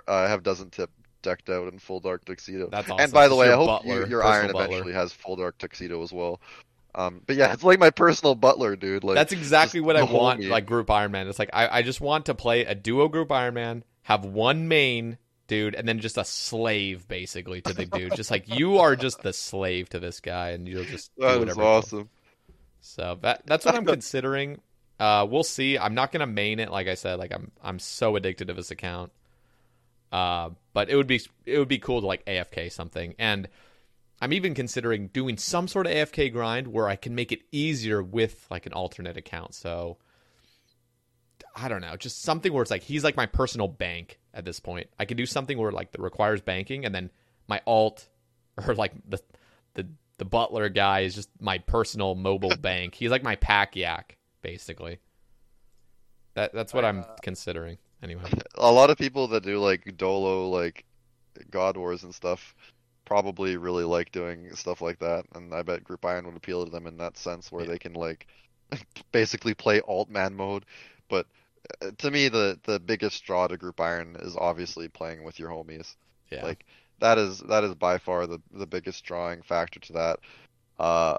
[0.08, 0.90] I have Doesn't Tip
[1.26, 2.68] decked out in full dark tuxedo.
[2.70, 4.66] That's And by the way, I hope butler, you, your iron butler.
[4.66, 6.40] eventually has full dark tuxedo as well.
[6.94, 9.04] Um, but yeah, it's like my personal butler, dude.
[9.04, 10.48] Like that's exactly what I want homie.
[10.48, 11.28] like group Iron Man.
[11.28, 14.66] It's like I, I just want to play a duo group Iron Man, have one
[14.68, 18.14] main dude, and then just a slave basically to the dude.
[18.16, 21.32] just like you are just the slave to this guy and you'll just do That
[21.34, 21.62] is whatever.
[21.62, 22.08] awesome.
[22.80, 24.60] So that that's what I'm considering.
[24.98, 25.76] Uh, we'll see.
[25.76, 27.18] I'm not gonna main it, like I said.
[27.18, 29.12] Like I'm I'm so addicted to this account.
[30.10, 33.48] Uh, but it would be it would be cool to like AFK something, and
[34.20, 38.02] I'm even considering doing some sort of AFK grind where I can make it easier
[38.02, 39.54] with like an alternate account.
[39.54, 39.96] So
[41.56, 44.60] I don't know, just something where it's like he's like my personal bank at this
[44.60, 44.88] point.
[44.98, 47.10] I can do something where like that requires banking, and then
[47.48, 48.06] my alt
[48.66, 49.18] or like the
[49.72, 49.88] the
[50.18, 52.94] the butler guy is just my personal mobile bank.
[52.94, 54.98] He's like my pack yak, basically.
[56.34, 57.78] That that's what I'm uh, considering.
[58.02, 58.22] Anyway,
[58.56, 60.84] A lot of people that do like Dolo, like
[61.50, 62.54] God Wars and stuff,
[63.04, 66.70] probably really like doing stuff like that, and I bet Group Iron would appeal to
[66.70, 67.66] them in that sense, where Yeah.
[67.66, 68.26] they can like
[69.12, 70.64] basically play alt man mode.
[71.08, 71.26] But
[71.82, 75.50] uh, to me, the the biggest draw to Group Iron is obviously playing with your
[75.50, 75.96] homies.
[76.30, 76.64] yeah, Like
[77.00, 80.20] that is that is by far the the biggest drawing factor to that.
[80.78, 81.18] Uh,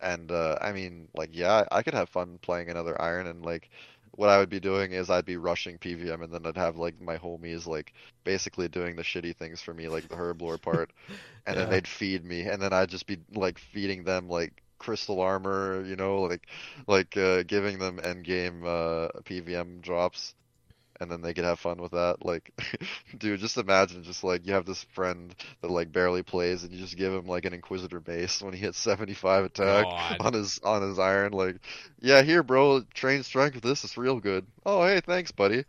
[0.00, 3.70] and uh, I mean, like, yeah, I could have fun playing another Iron, and like,
[4.16, 7.00] what I would be doing is I'd be rushing PVM, and then I'd have like
[7.00, 7.92] my homies like
[8.24, 10.92] basically doing the shitty things for me, like the herblore part,
[11.46, 15.20] and then they'd feed me, and then I'd just be like feeding them like crystal
[15.20, 16.46] armor, you know, like
[16.86, 20.34] like uh, giving them end game uh, PVM drops.
[21.00, 22.24] And then they could have fun with that.
[22.24, 22.52] Like,
[23.18, 26.78] dude, just imagine just like you have this friend that like barely plays, and you
[26.78, 30.16] just give him like an Inquisitor mace when he hits 75 attack God.
[30.20, 31.32] on his on his iron.
[31.32, 31.56] Like,
[32.00, 33.84] yeah, here, bro, train strength this.
[33.84, 34.46] is real good.
[34.64, 35.64] Oh, hey, thanks, buddy.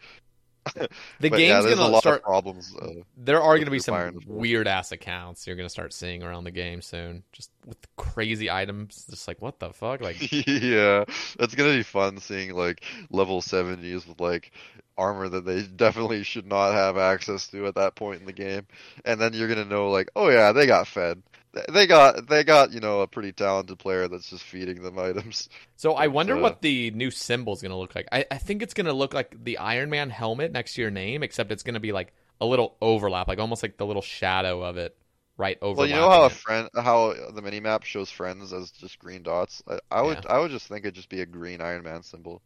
[1.19, 2.17] The But game's a gonna lot start.
[2.17, 2.75] of problems.
[2.75, 6.23] Uh, There are going to be some weird ass accounts you're going to start seeing
[6.23, 9.05] around the game soon, just with crazy items.
[9.09, 11.05] Just like what the fuck, like yeah,
[11.37, 14.51] that's gonna be fun seeing like level 70s with like
[14.97, 18.67] armor that they definitely should not have access to at that point in the game.
[19.03, 21.21] And then you're gonna know like, oh yeah, they got fed.
[21.69, 25.49] They got they got, you know, a pretty talented player that's just feeding them items.
[25.77, 28.07] So I wonder uh, what the new symbol's going to look like.
[28.11, 30.91] I, I think it's going to look like the Iron Man helmet next to your
[30.91, 34.01] name, except it's going to be like a little overlap, like almost like the little
[34.01, 34.97] shadow of it
[35.37, 35.79] right over.
[35.79, 39.23] Well, you know how a friend how the mini map shows friends as just green
[39.23, 39.63] dots?
[39.67, 40.33] I, I would Yeah.
[40.33, 42.41] I would just think it'd just be a green Iron Man symbol.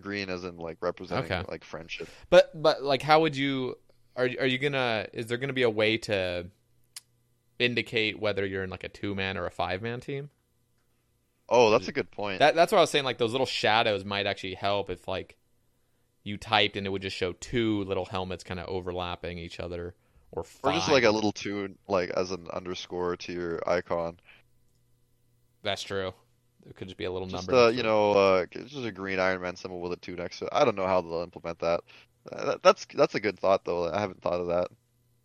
[0.00, 1.44] Green as in like representing Okay.
[1.48, 2.08] like friendship.
[2.30, 3.78] But but like, how would you?
[4.16, 5.06] Are are you gonna?
[5.12, 6.46] Is there gonna be a way to
[7.58, 10.30] indicate whether you're in like a two man or a five man team?
[11.48, 12.38] Oh, that's a good point.
[12.38, 13.04] That that's what I was saying.
[13.04, 15.36] Like those little shadows might actually help if like
[16.24, 19.94] you typed and it would just show two little helmets kind of overlapping each other,
[20.30, 24.18] or Or just like a little two like as an underscore to your icon.
[25.62, 26.14] That's true.
[26.68, 27.64] It could just be a little Just number.
[27.64, 30.44] uh, you know, uh, just a green Iron Man symbol with a two next to
[30.46, 30.50] it.
[30.52, 31.80] I don't know how they'll implement that.
[32.30, 33.92] Uh, that- That's that's a good thought though.
[33.92, 34.68] I haven't thought of that.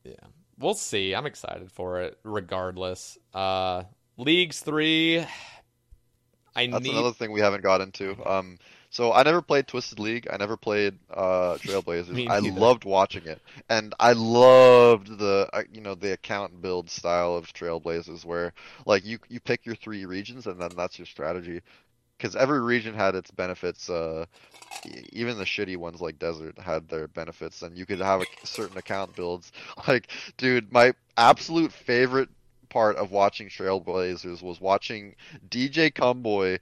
[0.04, 0.14] Yeah.
[0.60, 1.14] We'll see.
[1.14, 3.18] I'm excited for it regardless.
[3.34, 3.84] Uh
[4.18, 5.20] Leagues 3
[6.56, 8.18] I That's need another thing we haven't got into.
[8.28, 8.58] Um,
[8.98, 10.28] so I never played Twisted League.
[10.28, 12.28] I never played uh Trailblazers.
[12.28, 17.36] I loved watching it, and I loved the uh, you know the account build style
[17.36, 18.54] of Trailblazers, where
[18.88, 21.62] like you you pick your three regions and then that's your strategy.
[22.18, 23.88] Because every region had its benefits.
[23.88, 24.26] Uh,
[25.14, 28.78] even the shitty ones like Desert had their benefits, and you could have a certain
[28.78, 29.52] account builds.
[29.88, 32.30] Like, dude, my absolute favorite
[32.70, 35.16] part of watching Trailblazers was watching
[35.50, 36.60] DJ Cumboy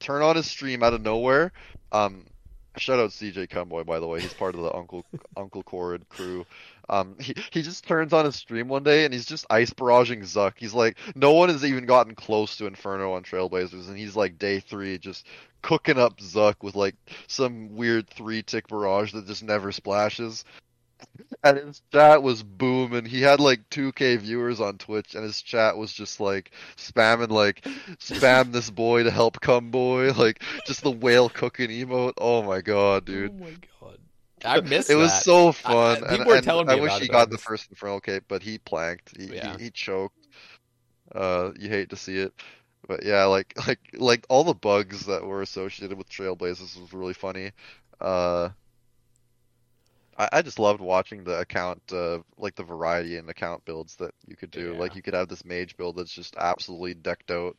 [0.00, 1.52] turn on his stream out of nowhere.
[1.92, 2.26] Um,
[2.78, 4.20] shout out CJ Cumboy, by the way.
[4.20, 5.04] He's part of the Uncle
[5.36, 6.46] Uncle crew.
[6.88, 10.22] Um, he he just turns on his stream one day and he's just ice barraging
[10.22, 10.52] Zuk.
[10.56, 14.38] He's like, no one has even gotten close to Inferno on Trailblazers, and he's like
[14.38, 15.26] day three just
[15.62, 16.94] cooking up Zuk with like
[17.26, 20.44] some weird three tick barrage that just never splashes.
[21.42, 23.04] And his chat was booming.
[23.04, 27.62] He had like 2k viewers on Twitch, and his chat was just like spamming like
[27.98, 32.14] spam this boy to help come boy, like just the whale cooking emote.
[32.18, 33.30] Oh my god, dude.
[33.30, 33.50] Oh my
[33.80, 33.98] god.
[34.44, 35.74] I missed It It was so fun.
[35.76, 38.24] I- and, people were and telling me I wish he got the first Infernal Cape,
[38.28, 39.16] but he planked.
[39.16, 39.56] He, Yeah.
[39.56, 40.14] he he choked.
[41.14, 42.32] Uh, you hate to see it,
[42.88, 47.14] but yeah, like like like all the bugs that were associated with Trailblazers was really
[47.14, 47.52] funny.
[48.00, 48.50] Uh,
[50.18, 54.14] I I just loved watching the account, uh, like the variety in account builds that
[54.26, 54.72] you could do.
[54.72, 54.78] Yeah.
[54.78, 57.56] Like you could have this mage build that's just absolutely decked out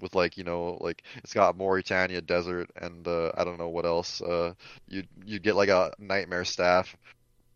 [0.00, 3.86] with like you know like it's got Morytania desert and uh, I don't know what
[3.86, 4.20] else.
[4.20, 4.54] Uh,
[4.88, 6.96] you you get like a nightmare staff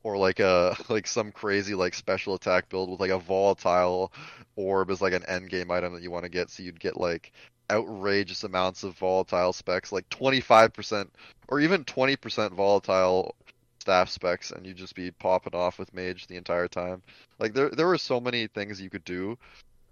[0.02, 4.12] or like a like some crazy like special attack build with like a volatile
[4.57, 6.50] orb as like an end game item that you want to get.
[6.50, 7.32] So you'd get like
[7.70, 11.08] outrageous amounts of volatile specs, like 25%
[11.49, 13.34] or even 20% volatile
[13.82, 17.02] staff specs, and you'd just be popping off with mage the entire time.
[17.38, 19.36] Like there there were so many things you could do.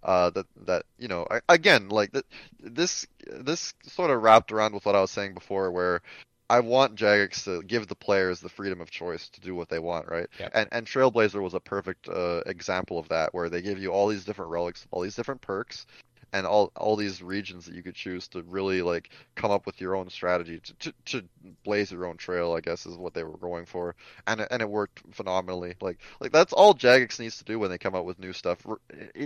[0.03, 2.25] Uh, that that you know I, again like that
[2.59, 6.01] this this sort of wrapped around with what I was saying before where
[6.49, 9.79] I want Jagex to give the players the freedom of choice to do what they
[9.79, 10.27] want, right?
[10.39, 10.51] Yep.
[10.55, 14.09] And and Trailblazer was a perfect uh, example of that, where they give you all
[14.09, 15.87] these different relics, all these different perks,
[16.33, 19.81] and all all these regions that you could choose to really like come up with
[19.81, 21.25] your own strategy to, to, to
[21.65, 22.53] blaze your own trail.
[22.53, 23.95] I guess is what they were going for,
[24.27, 25.75] and and it worked phenomenally.
[25.81, 28.67] Like like that's all Jagex needs to do when they come out with new stuff.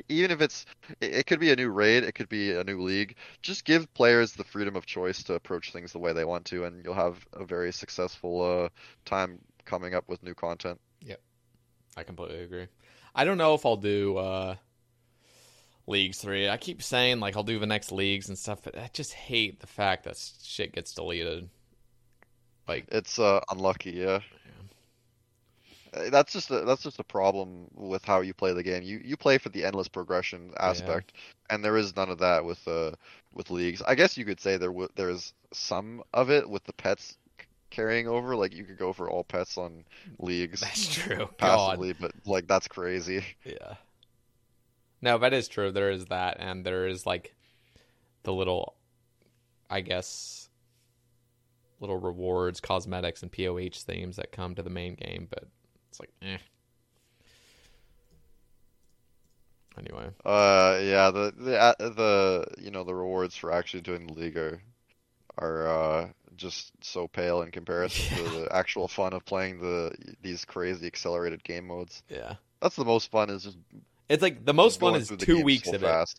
[0.09, 0.67] Even if it's
[1.01, 3.17] it it could be a new raid, it could be a new league.
[3.41, 6.65] Just give players the freedom of choice to approach things the way they want to,
[6.65, 8.69] and you'll have a very successful uh,
[9.05, 10.79] time coming up with new content.
[11.01, 11.21] Yep.
[11.97, 12.67] I completely agree.
[13.15, 14.57] I don't know if I'll do uh
[15.87, 16.49] Leagues 3.
[16.49, 19.61] I keep saying like I'll do the next leagues and stuff, but I just hate
[19.61, 21.49] the fact that shit gets deleted.
[22.67, 24.21] Like It's uh, unlucky, yeah.
[25.93, 28.83] Uh, That's just a, that's just a problem with how you play the game.
[28.83, 31.13] You you play for the endless progression aspect,
[31.51, 32.93] and there is none of that with uh
[33.33, 33.83] with leagues.
[33.83, 37.17] I guess you could say there w- there's some of it with the pets
[37.71, 38.35] carrying over.
[38.35, 39.85] Like you could go for all pets on
[40.19, 41.29] leagues that's true.
[41.39, 41.79] God.
[42.01, 43.25] but like that's crazy.
[43.45, 43.75] Yeah.
[45.05, 45.71] No, that is true.
[45.71, 47.35] There is that, and there is like
[48.23, 48.75] the little,
[49.69, 50.49] I guess,
[51.79, 55.45] little rewards, cosmetics, and POH themes that come to the main game, but
[55.91, 56.39] it's like, eh.
[59.79, 64.13] Anyway, Uh, yeah, the the uh, the you know the rewards for actually doing the
[64.15, 64.63] league are
[65.37, 69.93] are uh just so pale in comparison to the actual fun of playing the
[70.23, 72.03] these crazy accelerated game modes.
[72.09, 73.59] yeah, That's the most fun is just
[74.09, 76.15] it's like the most fun is two weeks so of it.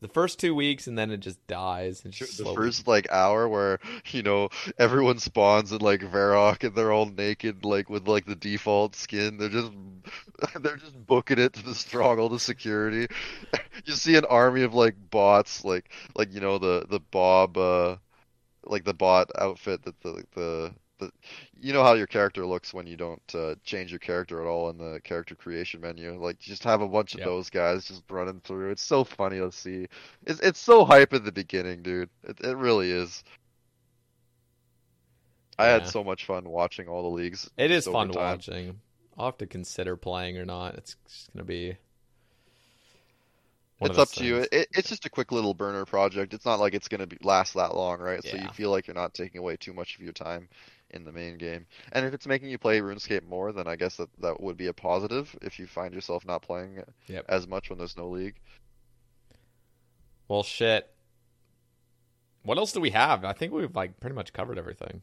[0.00, 2.04] The first two weeks, and then it just dies.
[2.04, 3.78] And just The slowly- first like hour where
[4.10, 8.34] you know everyone spawns in like Varrock and they're all naked like with like the
[8.34, 9.38] default skin.
[9.38, 9.72] They're just
[10.62, 13.06] they're just booking it to the stronghold of security.
[13.86, 17.96] You see an army of like bots like like you know the the Bob uh
[18.64, 21.10] like the bot outfit that the the the
[21.64, 24.68] you know how your character looks when you don't uh, change your character at all
[24.68, 26.12] in the character creation menu.
[26.22, 27.26] Like you just have a bunch of Yep.
[27.26, 28.70] those guys just running through.
[28.70, 29.86] It's so funny to see.
[30.26, 32.10] It's it's so hype at the beginning, dude.
[32.22, 33.24] It it really is.
[35.58, 37.48] I had so much fun watching all the leagues.
[37.56, 38.32] It is fun time.
[38.34, 38.80] watching.
[39.16, 40.74] I'll have to consider playing or not.
[40.74, 41.78] It's just gonna be.
[43.80, 44.36] It's up those to you.
[44.52, 46.34] It, it's just a quick little burner project.
[46.34, 48.22] It's not like it's going to be last that long, right?
[48.24, 50.48] So you feel like you're not taking away too much of your time
[50.94, 51.66] in the main game.
[51.92, 54.68] And if it's making you play RuneScape more, then I guess that that would be
[54.68, 57.24] a positive if you find yourself not playing Yep.
[57.28, 58.36] as much when there's no league.
[60.28, 60.90] Well, shit.
[62.44, 63.24] What else do we have?
[63.24, 65.02] I think we've like pretty much covered everything.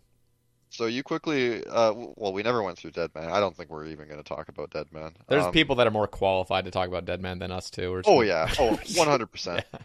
[0.70, 3.30] So you quickly, uh, well, we never went through Deadman.
[3.30, 5.18] I don't think we're even going to talk about Deadman.
[5.28, 7.94] There's Um, people that are more qualified to talk about Deadman than us too.
[7.94, 9.64] Or Oh yeah, oh 100%.
[9.74, 9.80] Yeah.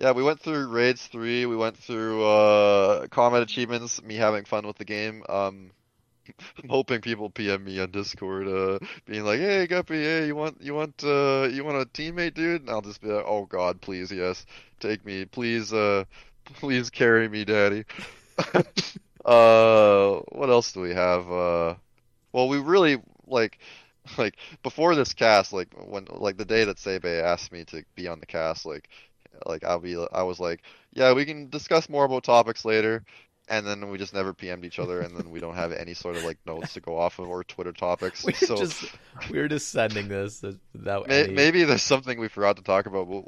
[0.00, 1.46] Yeah, we went through raids three.
[1.46, 4.02] We went through uh, combat achievements.
[4.02, 5.22] Me having fun with the game.
[5.28, 5.70] Um,
[6.62, 10.60] I'm hoping people PM me on Discord, uh, being like, "Hey, Guppy, hey, you want
[10.60, 13.80] you want uh you want a teammate, dude?" And I'll just be like, "Oh God,
[13.80, 14.46] please, yes,
[14.80, 16.04] take me, please, uh,
[16.44, 17.84] please carry me, Daddy."
[19.24, 21.30] uh, what else do we have?
[21.30, 21.74] Uh,
[22.32, 23.58] well, we really like
[24.18, 28.08] like before this cast, like when like the day that Sebe asked me to be
[28.08, 28.88] on the cast, like
[29.46, 30.62] like I'll be I was like,
[30.92, 33.04] yeah, we can discuss more about topics later.
[33.48, 36.14] And then we just never PM'd each other, and then we don't have any sort
[36.14, 38.24] of like notes to go off of or Twitter topics.
[38.24, 38.84] we so just
[39.28, 40.40] we were just sending this
[40.72, 41.32] without may, any...
[41.32, 43.08] maybe there's something we forgot to talk about.
[43.10, 43.24] But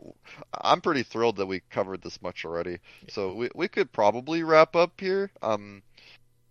[0.55, 2.78] I'm pretty thrilled that we covered this much already.
[3.08, 5.32] So we we could probably wrap up here.
[5.42, 5.82] Um,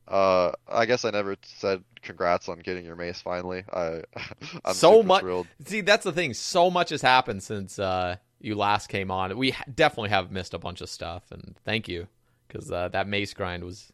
[0.05, 3.63] uh, I guess I never said congrats on getting your mace finally.
[3.71, 4.01] I
[4.65, 5.21] I'm so much.
[5.21, 5.47] thrilled.
[5.65, 6.33] See, that's the thing.
[6.33, 9.37] So much has happened since uh, you last came on.
[9.37, 12.07] We definitely have missed a bunch of stuff, and thank you
[12.47, 13.91] because uh, that mace grind was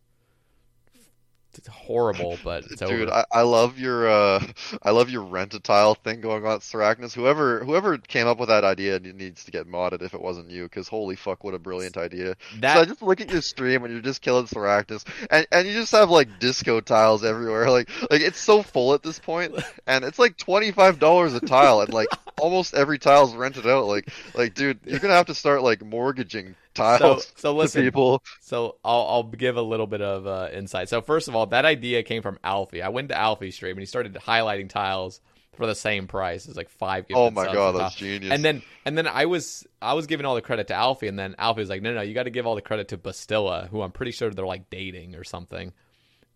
[1.68, 3.10] it's horrible, but it's Dude.
[3.10, 4.44] I, I love your uh
[4.82, 7.14] I love your rent a tile thing going on at.
[7.14, 10.64] Whoever whoever came up with that idea needs to get modded if it wasn't you,
[10.64, 12.36] because holy fuck, what a brilliant idea.
[12.60, 15.68] That- so I just look at your stream and you're just killing Sarachnis, and and
[15.68, 17.68] you just have like disco tiles everywhere.
[17.78, 19.54] Like like it's so full at this point,
[19.88, 22.08] and it's like twenty five dollars a tile, and like
[22.40, 23.86] almost every tile's rented out.
[23.86, 28.24] Like like dude, you're gonna have to start like mortgaging tiles so to listen, people.
[28.42, 30.90] So I'll I'll give a little bit of uh, insight.
[30.90, 32.82] So first of all, that idea came from Alfie.
[32.82, 35.22] I went to Alfie's stream and he started highlighting tiles
[35.58, 36.48] for the same price.
[36.48, 37.06] It's like five.
[37.14, 38.32] Oh my god, that's genius.
[38.32, 41.18] And then and then I was I was giving all the credit to Alfie, and
[41.20, 43.68] then Alfie was like, no, no, you got to give all the credit to Bastilla,
[43.70, 45.74] who I'm pretty sure they're like dating or something.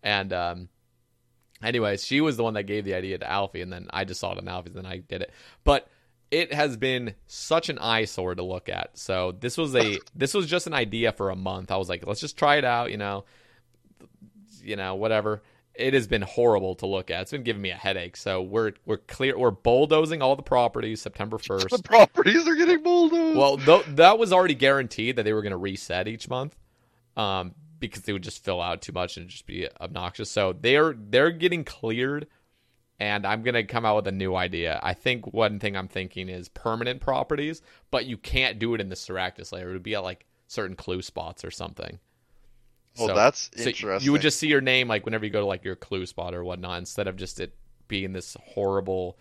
[0.02, 0.68] And um,
[1.62, 4.20] anyways, she was the one that gave the idea to Alfie, and then I just
[4.20, 5.32] saw it on Alfie's, and then I did it.
[5.64, 5.88] But
[6.32, 8.96] it has been such an eyesore to look at.
[8.98, 11.70] So this was a this was just an idea for a month.
[11.70, 13.24] I was like, let's just try it out, you know,
[14.62, 15.42] you know, whatever.
[15.74, 17.22] It has been horrible to look at.
[17.22, 18.16] It's been giving me a headache.
[18.16, 19.38] So we're we're clear.
[19.38, 21.68] We're bulldozing all the properties September first.
[21.70, 23.36] the properties are getting bulldozed.
[23.38, 26.56] Well, th- that was already guaranteed that they were going to reset each month,
[27.16, 30.30] um, because they would just fill out too much and just be obnoxious.
[30.30, 32.26] So they're they're getting cleared,
[33.02, 34.78] and I'm going to come out with a new idea.
[34.80, 38.90] I think one thing I'm thinking is permanent properties, but you can't do it in
[38.90, 39.70] the Sarachnis layer.
[39.70, 41.98] It would be at like certain clue spots or something.
[42.96, 44.06] Well, So- that's so interesting.
[44.06, 46.32] You would just see your name like whenever you go to like your clue spot
[46.32, 47.56] or whatnot, instead of just it
[47.88, 49.18] being this horrible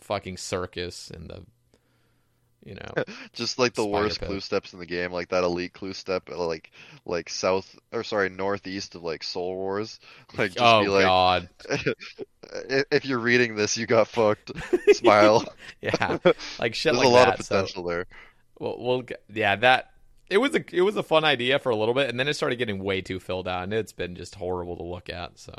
[0.00, 1.44] fucking circus in the,
[2.64, 3.04] you know.
[3.32, 4.28] just like the worst pit.
[4.28, 6.70] clue steps in the game, like that elite clue step, uh, like
[7.04, 9.98] like south or sorry northeast of like Soul Wars.
[10.38, 11.48] Like just oh be like, god,
[12.90, 14.50] if you're reading this, you got fucked.
[14.94, 15.44] Smile.
[15.80, 16.18] yeah,
[16.58, 17.40] like shit There's like a lot that.
[17.40, 18.06] of So- potential there.
[18.58, 19.90] Well, we'll yeah, that
[20.30, 22.34] it was a it was a fun idea for a little bit, and then it
[22.34, 25.38] started getting way too filled out, and it's been just horrible to look at.
[25.38, 25.52] So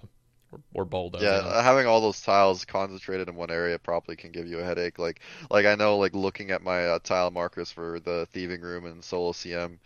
[0.73, 0.85] we're, we're.
[1.17, 1.45] Yeah, it.
[1.45, 4.98] uh, having all those tiles concentrated in one area probably can give you a headache.
[4.99, 8.85] Like, like I know, like looking at my uh, tile markers for the thieving room
[8.85, 9.80] and solo CM,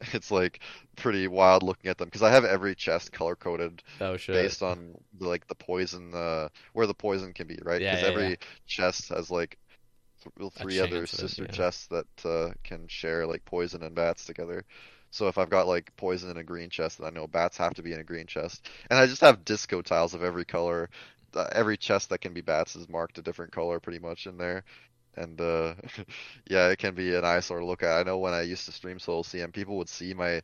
[0.12, 0.62] it's like
[0.96, 4.94] pretty wild looking at them because I have every chest color coded Oh based on
[5.20, 7.82] like the poison, uh, where the poison can be, right?
[7.82, 8.36] Yeah, Because yeah, every yeah.
[8.66, 9.58] chest has like
[10.38, 11.48] th- three other it, sister yeah.
[11.48, 14.64] chests that uh, can share like poison and bats together.
[15.10, 17.74] So if I've got like poison in a green chest, then I know bats have
[17.74, 18.68] to be in a green chest.
[18.90, 20.88] And I just have disco tiles of every color.
[21.34, 24.36] Uh, every chest that can be bats is marked a different color pretty much in
[24.36, 24.64] there.
[25.16, 25.74] And uh,
[26.50, 27.98] yeah, it can be an eyesore look at.
[27.98, 30.40] I know when I used to stream Soul CM, people would see my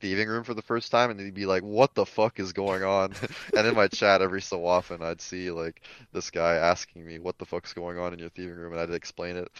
[0.00, 2.82] thieving room for the first time and they'd be like, "What the fuck is going
[2.84, 3.14] on?"
[3.56, 5.82] and in my chat every so often, I'd see like
[6.12, 8.90] this guy asking me, "What the fuck's going on in your thieving room?" and I'd
[8.90, 9.50] explain it.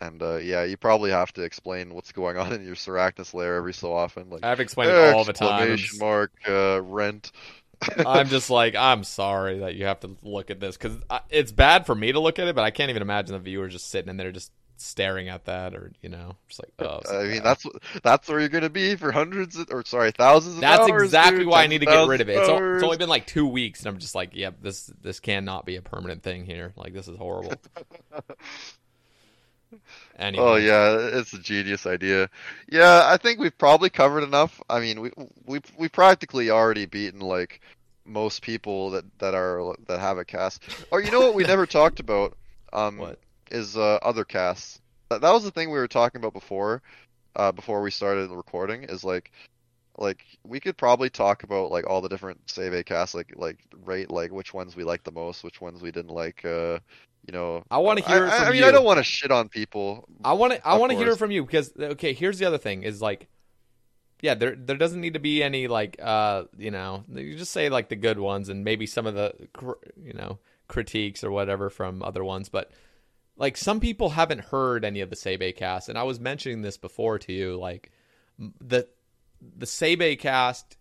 [0.00, 3.56] And uh, yeah, you probably have to explain what's going on in your Sarachnis lair
[3.56, 4.28] every so often.
[4.28, 5.72] Like, I've explained it all the time.
[5.72, 7.32] Exclamation mark, uh, rent.
[7.98, 10.98] I'm just like, I'm sorry that you have to look at this because
[11.30, 13.72] it's bad for me to look at it, but I can't even imagine the viewers
[13.72, 17.00] just sitting in there just staring at that, or you know, just like, oh.
[17.10, 17.42] I mean, that.
[17.42, 17.66] that's
[18.02, 21.40] that's where you're gonna be for hundreds of, or sorry, thousands of That's hours, exactly
[21.40, 22.38] dude, why I need to get rid of it.
[22.38, 25.20] It's, o- it's only been like two weeks, and I'm just like, yep, this this
[25.20, 26.72] cannot be a permanent thing here.
[26.76, 27.54] Like this is horrible.
[30.18, 32.28] anyway, Oh yeah, it's a genius idea.
[32.70, 34.60] Yeah, I think we've probably covered enough.
[34.68, 35.10] I mean, we
[35.46, 37.60] we we practically already beaten like
[38.04, 40.62] most people that that are that have a cast.
[40.90, 42.36] Or you know what we never talked about
[42.72, 43.18] um What?
[43.50, 44.80] is uh, other casts.
[45.10, 46.82] That, that was the thing we were talking about before
[47.36, 49.32] uh before we started recording is like
[49.98, 53.58] like we could probably talk about like all the different save A casts like like
[53.84, 56.78] rate like which ones we liked the most, which ones we didn't like uh
[57.26, 58.68] you know I wanna hear it I, from I mean, you.
[58.68, 60.08] I don't want to shit on people.
[60.24, 62.58] I want to I want to hear it from you because okay, here's the other
[62.58, 63.28] thing is like
[64.22, 67.68] yeah, there there doesn't need to be any like uh, you know, you just say
[67.68, 69.34] like the good ones and maybe some of the
[70.02, 70.38] you know,
[70.68, 72.70] critiques or whatever from other ones, but
[73.36, 76.78] like some people haven't heard any of the Sebe cast and I was mentioning this
[76.78, 77.90] before to you like
[78.38, 78.88] the
[79.58, 80.76] the Sebe cast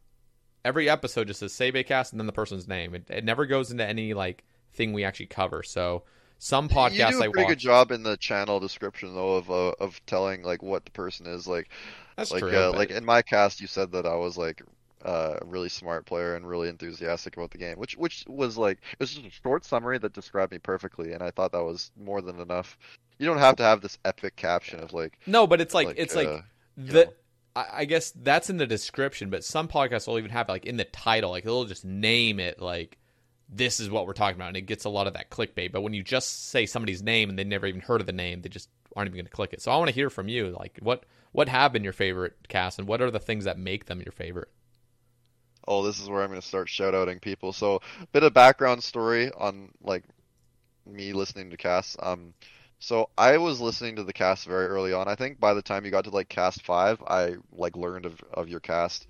[0.64, 2.95] every episode just says Sebe cast and then the person's name.
[2.95, 4.43] It, it never goes into any like
[4.74, 5.61] thing we actually cover.
[5.61, 6.03] So
[6.45, 9.72] some podcasts you do a pretty good job in the channel description though of uh,
[9.80, 11.69] of telling like what the person is like
[12.15, 12.56] That's like true.
[12.56, 14.61] uh, but- like in my cast you said that I was like
[15.03, 18.77] uh, a really smart player and really enthusiastic about the game which which was like
[18.93, 21.91] it was just a short summary that described me perfectly and I thought that was
[21.98, 22.77] more than enough
[23.17, 25.99] you don't have to have this epic caption of like No, but it's like, like,
[25.99, 26.43] it's uh, like
[26.77, 27.06] the.
[27.06, 27.14] know.
[27.56, 30.75] I I guess that's in the description, but some podcasts will even have like in
[30.75, 32.98] the title, like they'll just name it like
[33.49, 35.72] this is what we're talking about, and it gets a lot of that clickbait.
[35.72, 38.41] But when you just say somebody's name and they never even heard of the name,
[38.41, 39.61] they just aren't even going to click it.
[39.61, 42.80] So I want to hear from you, like what what have been your favorite cast,
[42.80, 44.49] and what are the things that make them your favorite?
[45.67, 47.51] Oh, this is where I'm going to start shout outing people.
[47.51, 50.03] So, a bit of background story on like
[50.85, 51.98] me listening to casts.
[51.99, 52.33] Um,
[52.80, 55.07] so I was listening to the cast very early on.
[55.07, 58.22] I think by the time you got to like cast five, I like learned of
[58.33, 59.07] of your cast,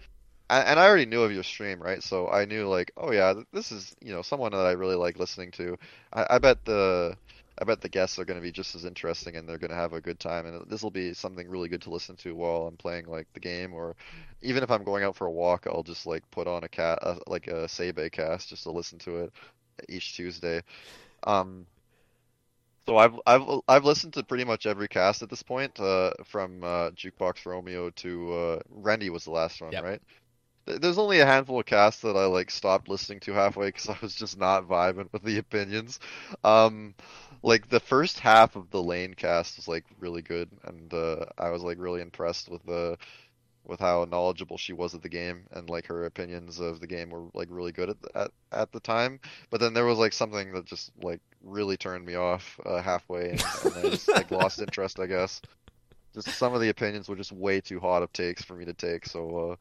[0.50, 2.02] and, and I already knew of your stream, right?
[2.04, 5.18] So I knew like, oh yeah, this is you know someone that I really like
[5.20, 5.78] listening to.
[6.14, 7.18] I, I bet the
[7.60, 9.78] I bet the guests are going to be just as interesting and they're going to
[9.78, 12.68] have a good time and this will be something really good to listen to while
[12.68, 13.96] I'm playing like the game or
[14.42, 17.00] even if I'm going out for a walk I'll just like put on a cat
[17.02, 19.34] uh, like a Sebe cast just to listen to it
[19.88, 20.62] each Tuesday.
[21.24, 21.66] Um
[22.88, 26.64] so I've I've I've listened to pretty much every cast at this point uh from
[26.64, 29.84] uh Jukebox Romeo to uh Randy was the last one, Yep.
[29.84, 30.02] right?
[30.68, 33.90] Th- There's only a handful of casts that I like stopped listening to halfway because
[33.90, 36.00] I was just not vibing with the opinions.
[36.44, 36.96] Um,
[37.44, 41.50] like the first half of the Lane cast was like really good, and uh, I
[41.50, 42.98] was like really impressed with the
[43.66, 47.10] with how knowledgeable she was of the game, and like her opinions of the game
[47.10, 49.20] were like really good at at, at the time.
[49.50, 53.32] But then there was like something that just like really turned me off uh, halfway,
[53.32, 55.42] and, and I just like lost interest, I guess.
[56.14, 58.74] Just some of the opinions were just way too hot of takes for me to
[58.74, 59.52] take, so.
[59.52, 59.56] Uh,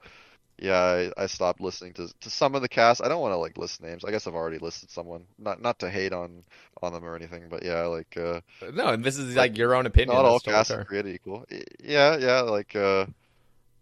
[0.59, 3.03] yeah, I, I stopped listening to to some of the cast.
[3.03, 4.05] I don't want to like list names.
[4.05, 5.25] I guess I've already listed someone.
[5.39, 6.45] Not not to hate on
[6.83, 8.41] on them or anything, but yeah, like uh
[8.73, 10.17] No, and this is like your own opinion.
[10.17, 11.45] not all casts are created equal.
[11.83, 13.07] Yeah, yeah, like uh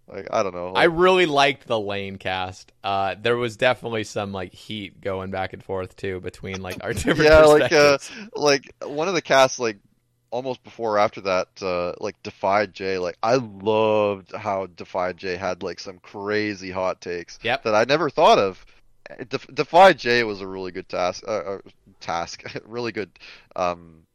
[0.09, 0.73] like I don't know.
[0.75, 2.73] I really liked the Lane cast.
[2.83, 6.93] Uh, there was definitely some like heat going back and forth too between like our
[6.93, 7.99] different yeah, like uh
[8.35, 9.79] like one of the casts like
[10.33, 15.37] almost before or after that uh like Defied J, like I loved how Defied J
[15.37, 17.65] had like some crazy hot takes Yep.
[17.65, 18.67] that I never thought of.
[19.29, 21.59] Def- Defied J was a really good task uh, uh
[22.01, 23.11] task, really good
[23.57, 24.07] um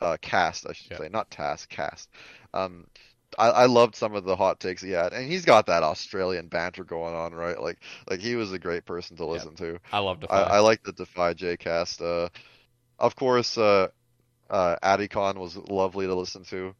[0.00, 1.00] uh cast, I should Yep.
[1.00, 2.10] say, not task, cast.
[2.54, 2.86] Um
[3.38, 6.48] I, I loved some of the hot takes he had, and he's got that Australian
[6.48, 7.58] banter going on, right?
[7.58, 7.78] Like,
[8.10, 9.78] like he was a great person to listen to.
[9.90, 10.34] I love Defy.
[10.34, 12.02] I, I like the Defy J cast.
[12.02, 12.28] Uh,
[12.98, 13.88] of course, uh,
[14.50, 16.74] uh, Adicon was lovely to listen to.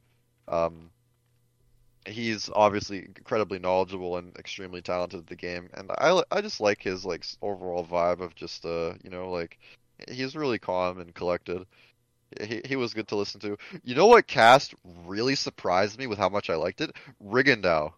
[0.48, 0.90] Um,
[2.06, 6.82] he's obviously incredibly knowledgeable and extremely talented at the game, and I I just like
[6.82, 9.58] his like overall vibe of just uh you know like
[10.08, 11.66] he's really calm and collected.
[12.40, 13.56] He he was good to listen to.
[13.84, 14.74] You know what cast
[15.06, 16.92] really surprised me with how much I liked it?
[17.22, 17.92] Rigondeaux.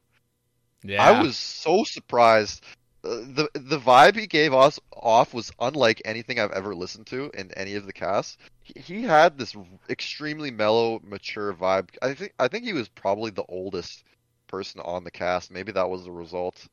[0.83, 1.03] Yeah.
[1.03, 2.63] I was so surprised.
[3.05, 7.53] The the vibe he gave us off was unlike anything I've ever listened to in
[7.53, 8.39] any of the casts.
[8.63, 9.55] He, he had this
[9.89, 11.91] extremely mellow, mature vibe.
[12.03, 14.05] I think I think he was probably the oldest
[14.49, 15.51] person on the cast.
[15.53, 16.69] Maybe that was the result.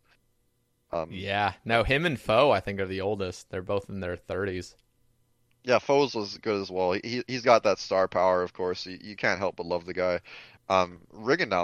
[0.91, 1.53] Um, Yeah.
[1.65, 3.49] No, him and Faux, I think, are the oldest.
[3.49, 4.75] They're both in their 30s.
[5.63, 6.93] Yeah, Faux's was good as well.
[6.93, 8.85] He he's got that star power, of course.
[8.85, 10.21] You, you can't help but love the guy.
[10.71, 10.99] Um,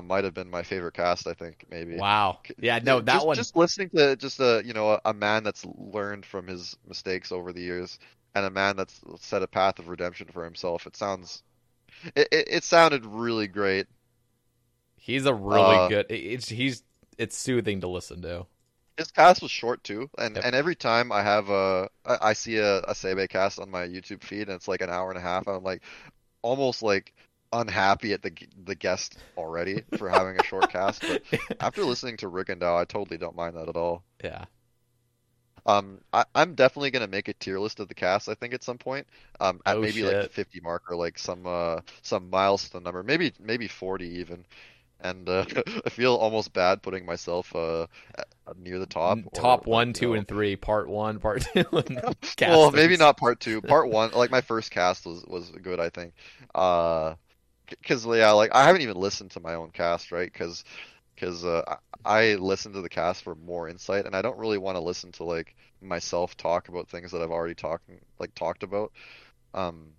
[0.06, 1.28] might have been my favorite cast.
[1.28, 1.98] I think maybe.
[1.98, 2.40] Wow.
[2.60, 3.36] Yeah, no, that just, one.
[3.36, 7.32] Just listening to just a you know a, a man that's learned from his mistakes
[7.32, 8.00] over the years,
[8.36, 10.86] and a man that's set a path of redemption for himself.
[10.88, 11.44] It sounds,
[12.16, 13.88] it it, it sounded really great.
[14.98, 16.06] He's a really Uh, good.
[16.10, 16.84] It's he's
[17.18, 18.46] it's soothing to listen to.
[18.98, 20.44] His cast was short too, and Yep.
[20.44, 23.88] and every time I have a I, I see a, a Sebe cast on my
[23.88, 25.84] YouTube feed, and it's like an hour and a half, I'm like
[26.44, 27.14] almost like
[27.54, 28.32] unhappy at the
[28.66, 31.06] the guest already for having a short cast.
[31.08, 31.24] But
[31.60, 34.04] after listening to Rick and Rigondeaux, I totally don't mind that at all.
[34.24, 34.46] yeah.
[35.66, 38.30] Um, I, I'm definitely gonna make a tier list of the cast.
[38.30, 39.06] I think at some point,
[39.42, 43.04] um, at Oh, maybe like the 50 mark or like some uh some milestone number,
[43.04, 44.46] maybe maybe 40 even.
[45.02, 45.46] And uh,
[45.86, 47.88] I feel almost bad putting myself uh
[48.56, 49.20] near the top.
[49.26, 50.14] or, Top one, two, know.
[50.16, 50.56] and three.
[50.56, 51.66] Part one, part two.
[51.74, 53.62] and Well, maybe not part two.
[53.62, 56.14] Part one, like my first cast was was good, I think.
[56.56, 57.16] Uh,
[57.70, 60.32] because yeah, like I haven't even listened to my own cast, right?
[60.32, 60.64] Because
[61.16, 61.64] because uh,
[62.06, 65.12] I listen to the cast for more insight, and I don't really want to listen
[65.14, 67.90] to like myself talk about things that I've already talked
[68.20, 68.92] like talked about.
[69.54, 69.92] Um,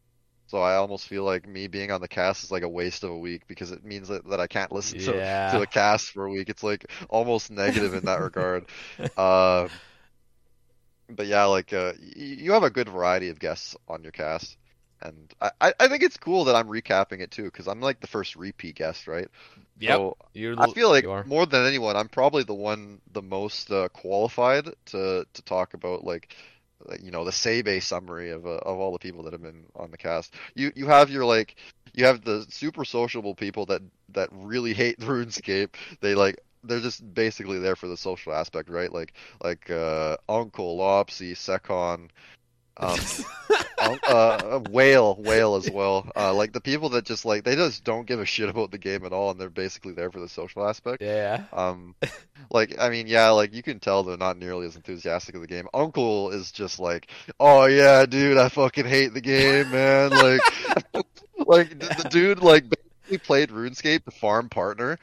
[0.46, 3.10] so I almost feel like me being on the cast is like a waste of
[3.10, 5.48] a week because it means that, that I can't listen to Yeah.
[5.48, 6.48] to the cast for a week.
[6.50, 8.66] It's like almost negative in that regard.
[9.16, 9.68] Uh,
[11.08, 14.56] but yeah, like uh, you have a good variety of guests on your cast,
[15.02, 18.06] and I, I think it's cool that I'm recapping it too because I'm like the
[18.06, 19.28] first repeat guest, right?
[19.80, 19.96] Yeah.
[19.96, 20.16] So
[20.58, 25.26] I feel like more than anyone, I'm probably the one the most uh, qualified to
[25.32, 26.34] to talk about like,
[26.84, 29.64] like you know the Sebe summary of uh, of all the people that have been
[29.76, 30.34] on the cast.
[30.54, 31.56] You you have your like
[31.94, 35.74] you have the super sociable people that that really hate RuneScape.
[36.00, 38.92] They like they're just basically there for the social aspect, right?
[38.92, 42.08] Like like uh, Uncle Lopsy, Secon.
[42.78, 42.98] Um,
[43.80, 46.10] uh, whale, whale as well.
[46.16, 48.78] Uh, like the people that just like they just don't give a shit about the
[48.78, 51.02] game at all, and they're basically there for the social aspect.
[51.02, 51.44] Yeah.
[51.52, 51.94] Um,
[52.50, 55.46] like I mean, yeah, like you can tell they're not nearly as enthusiastic of the
[55.46, 55.68] game.
[55.72, 60.10] Uncle is just like, oh yeah, dude, I fucking hate the game, man.
[60.10, 60.40] Like,
[61.46, 62.64] like the, the dude like
[63.08, 64.98] basically played RuneScape to farm partner,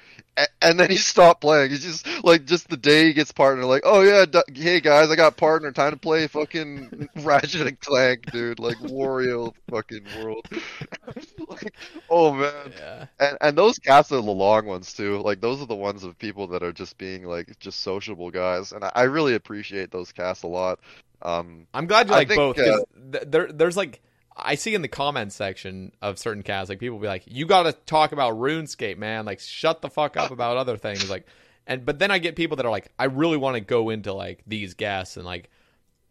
[0.69, 1.71] and, then he stopped playing.
[1.71, 5.09] He's just like just the day he gets partner, like, oh yeah, d- hey guys,
[5.09, 10.47] I got partner, time to play fucking Ratchet and Clank, dude, like Wario fucking world.
[11.47, 11.73] like,
[12.09, 12.73] oh man.
[12.77, 13.05] Yeah.
[13.19, 15.19] And and those casts are the long ones too.
[15.19, 18.71] Like those are the ones of people that are just being like just sociable guys,
[18.71, 20.79] and I, I really appreciate those casts a lot.
[21.21, 22.59] Um, I'm glad you like think, both.
[22.59, 24.01] uh, th- there, there's like
[24.37, 27.63] I see in the comments section of certain casts, like people be like, "You got
[27.63, 29.25] to talk about RuneScape, man!
[29.25, 31.25] Like, shut the fuck up about other things." Like,
[31.65, 34.13] and but then I get people that are like, "I really want to go into
[34.13, 35.49] like these guests and like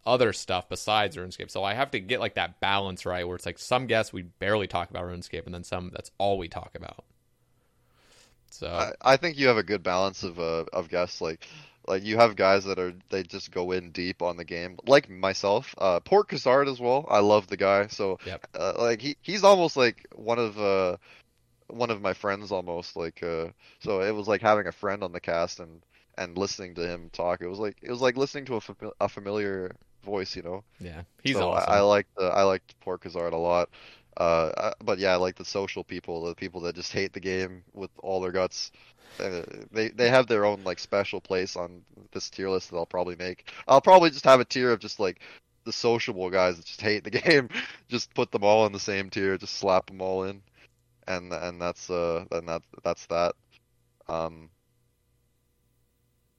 [0.05, 3.45] other stuff besides RuneScape." So I have to get like that balance right, where it's
[3.45, 6.71] like some guests we barely talk about RuneScape, and then some that's all we talk
[6.75, 7.05] about.
[8.49, 11.21] So I, I think you have a good balance of uh, of guests.
[11.21, 11.47] Like
[11.87, 15.09] like you have guys that are they just go in deep on the game, like
[15.09, 15.73] myself.
[15.77, 17.05] Uh, Port Khazard as well.
[17.09, 17.87] I love the guy.
[17.87, 18.45] So Yep.
[18.57, 20.97] uh, like he he's almost like one of uh
[21.67, 23.47] one of my friends almost like uh
[23.79, 25.81] so it was like having a friend on the cast and
[26.17, 27.41] and listening to him talk.
[27.41, 30.63] It was like it was like listening to a, fami- a familiar voice, you know.
[30.79, 31.67] yeah, he's so awesome.
[31.67, 33.69] I, I like the I liked Port Khazard a lot.
[34.17, 37.63] Uh, but yeah, I like the social people, the people that just hate the game
[37.73, 38.71] with all their guts.
[39.19, 42.85] Uh, they they have their own like special place on this tier list that I'll
[42.85, 43.49] probably make.
[43.67, 45.21] I'll probably just have a tier of just like
[45.65, 47.49] the sociable guys that just hate the game.
[47.87, 50.41] just put them all in the same tier, just slap them all in,
[51.07, 53.35] and and that's uh and that that's that.
[54.07, 54.49] Um,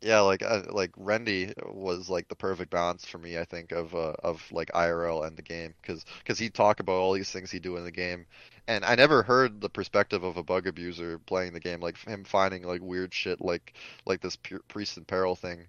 [0.03, 3.95] yeah, like uh, like Rendi was like the perfect balance for me, I think, of
[3.95, 7.51] uh, of like IRL and the game, because because he'd talk about all these things
[7.51, 8.27] he'd do in the game,
[8.69, 12.25] and I never heard the perspective of a bug abuser playing the game, like him
[12.25, 13.75] finding like weird shit, like
[14.07, 14.37] like this
[14.69, 15.67] priest in peril thing,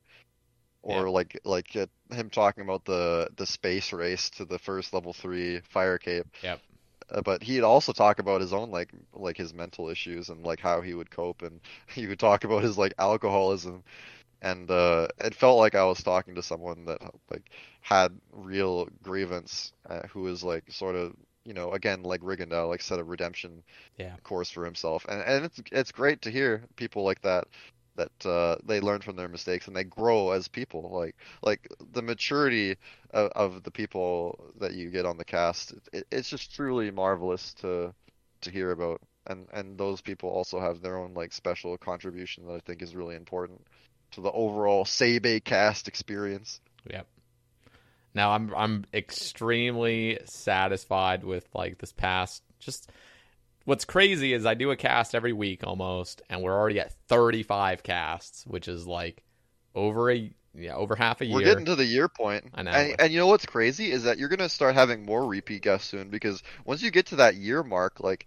[0.84, 1.10] or Yeah.
[1.10, 5.62] like like uh, him talking about the the space race to the first level three
[5.62, 6.28] fire cape.
[6.42, 6.62] Yep.
[7.12, 10.60] uh, but he'd also talk about his own like like his mental issues and like
[10.60, 11.62] how he would cope, and
[11.94, 13.84] he would talk about his like alcoholism,
[14.42, 17.00] and uh, it felt like I was talking to someone that
[17.32, 17.50] like
[17.82, 22.82] had real grievance, uh, who was like sort of you know again like Rigondeaux like
[22.82, 23.64] set a redemption
[23.98, 24.18] Yeah.
[24.24, 27.46] course for himself, and and it's it's great to hear people like that
[27.96, 30.90] that uh, they learn from their mistakes and they grow as people.
[30.92, 32.76] Like like the maturity
[33.12, 37.54] of, of the people that you get on the cast, it, it's just truly marvelous
[37.56, 37.94] to
[38.42, 39.02] to hear about.
[39.28, 42.96] And and those people also have their own like special contribution that I think is
[42.96, 43.62] really important
[44.12, 46.60] to the overall Seibe cast experience.
[46.90, 47.08] Yep.
[48.14, 52.90] Now I'm I'm extremely satisfied with like this past just
[53.66, 57.84] what's crazy is I do a cast every week almost and we're already at 35
[57.84, 59.24] casts, which is like
[59.76, 61.36] over a yeah, over half a year.
[61.36, 62.46] We're getting to the year point.
[62.56, 62.72] I know.
[62.72, 65.88] And, and you know what's crazy is that you're gonna start having more repeat guests
[65.88, 68.26] soon because once you get to that year mark, like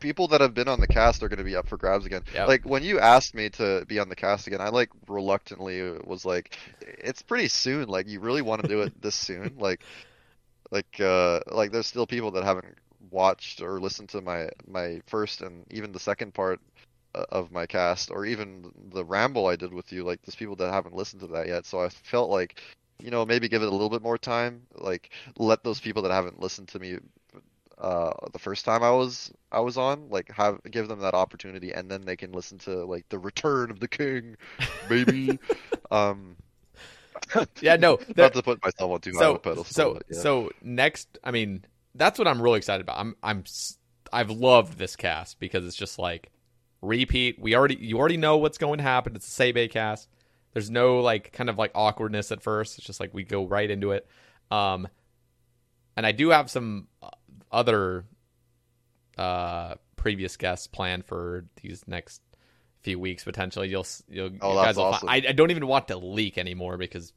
[0.00, 2.22] people that have been on the cast are gonna be up for grabs again.
[2.34, 2.48] Yep.
[2.48, 6.24] Like when you asked me to be on the cast again, I like reluctantly was
[6.24, 7.88] like, it's pretty soon.
[7.88, 9.56] Like you really want to do it this soon?
[9.58, 9.82] Like,
[10.70, 12.76] like, uh, like there's still people that haven't
[13.10, 16.60] watched or listened to my my first and even the second part
[17.14, 20.56] uh, of my cast or even the ramble I did with you like there's people
[20.56, 22.60] that haven't listened to that yet so I felt like
[22.98, 26.12] you know maybe give it a little bit more time like let those people that
[26.12, 26.98] haven't listened to me
[27.78, 31.72] uh the first time I was I was on like have give them that opportunity
[31.72, 34.36] and then they can listen to like the return of the king
[34.88, 35.38] baby
[35.90, 36.36] um
[37.60, 37.96] Yeah, no.
[38.14, 40.20] there- not to put myself on too high of a pedestal so but yeah.
[40.20, 41.64] so next i mean
[41.94, 42.98] that's what i'm really excited about.
[42.98, 43.44] I'm i'm
[44.12, 46.30] i've loved this cast because it's just like
[46.82, 49.16] repeat we already you already know what's going to happen.
[49.16, 50.08] It's a Seibe cast.
[50.52, 52.78] There's no like kind of like awkwardness at first.
[52.78, 54.06] It's just like we go right into it.
[54.50, 54.88] Um
[55.96, 56.88] and i do have some
[57.52, 58.04] other
[59.18, 62.20] uh previous guests planned for these next
[62.82, 65.00] few weeks potentially you'll you'll Oh, you guys will awesome.
[65.00, 67.12] find, I, I don't even want to leak anymore because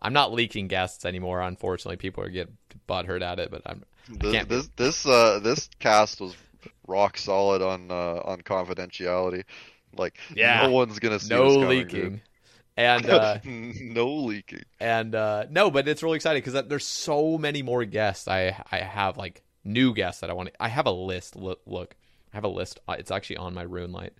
[0.00, 1.42] I'm not leaking guests anymore.
[1.42, 2.56] Unfortunately, people are getting
[2.88, 6.36] butthurt at it, but I'm This this this uh this cast was
[6.86, 9.44] rock solid on uh on confidentiality.
[9.92, 10.60] Like Yeah.
[10.60, 12.22] no one's gonna see no coming, leaking,
[12.76, 14.64] and uh, no leaking.
[14.80, 18.28] and uh, no, but it's really exciting because there's so many more guests.
[18.28, 20.48] I I have like new guests that I want.
[20.48, 21.36] to I have a list.
[21.36, 21.94] Look, look,
[22.32, 22.80] I have a list.
[22.88, 24.10] Uh, It's actually on my RuneLite.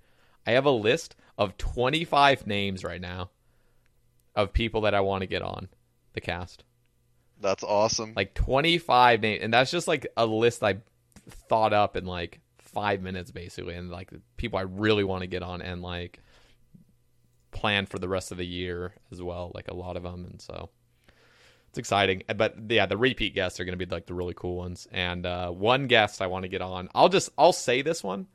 [0.47, 3.31] I have a list of 25 names right now
[4.35, 5.69] of people that I want to get on
[6.13, 6.65] the cast.
[7.41, 8.15] That's awesome.
[8.17, 10.79] like 25 names and that's just like a list i
[11.49, 15.45] thought up in like five minutes basically and like people i really want to get
[15.45, 16.21] on and like
[17.53, 20.41] plan for the rest of the year as well like a lot of them and
[20.43, 20.69] so
[21.69, 24.57] it's exciting but yeah the repeat guests are going to be like the really cool
[24.57, 28.03] ones and uh, one guest i want to get on i'll just i'll say this
[28.03, 28.27] one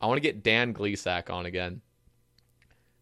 [0.00, 1.80] i want to get dan gleesack on again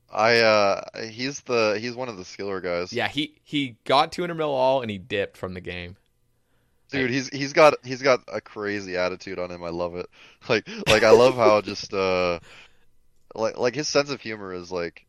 [0.09, 2.93] I uh he's the he's one of the skiller guys.
[2.93, 5.97] yeah he he got 200 mil all and he dipped from the game
[6.91, 9.63] Dude, he's he's got he's got a crazy attitude on him.
[9.65, 10.07] I love it.
[10.49, 12.39] Like like I love how just uh
[13.35, 15.05] like like his sense of humor is like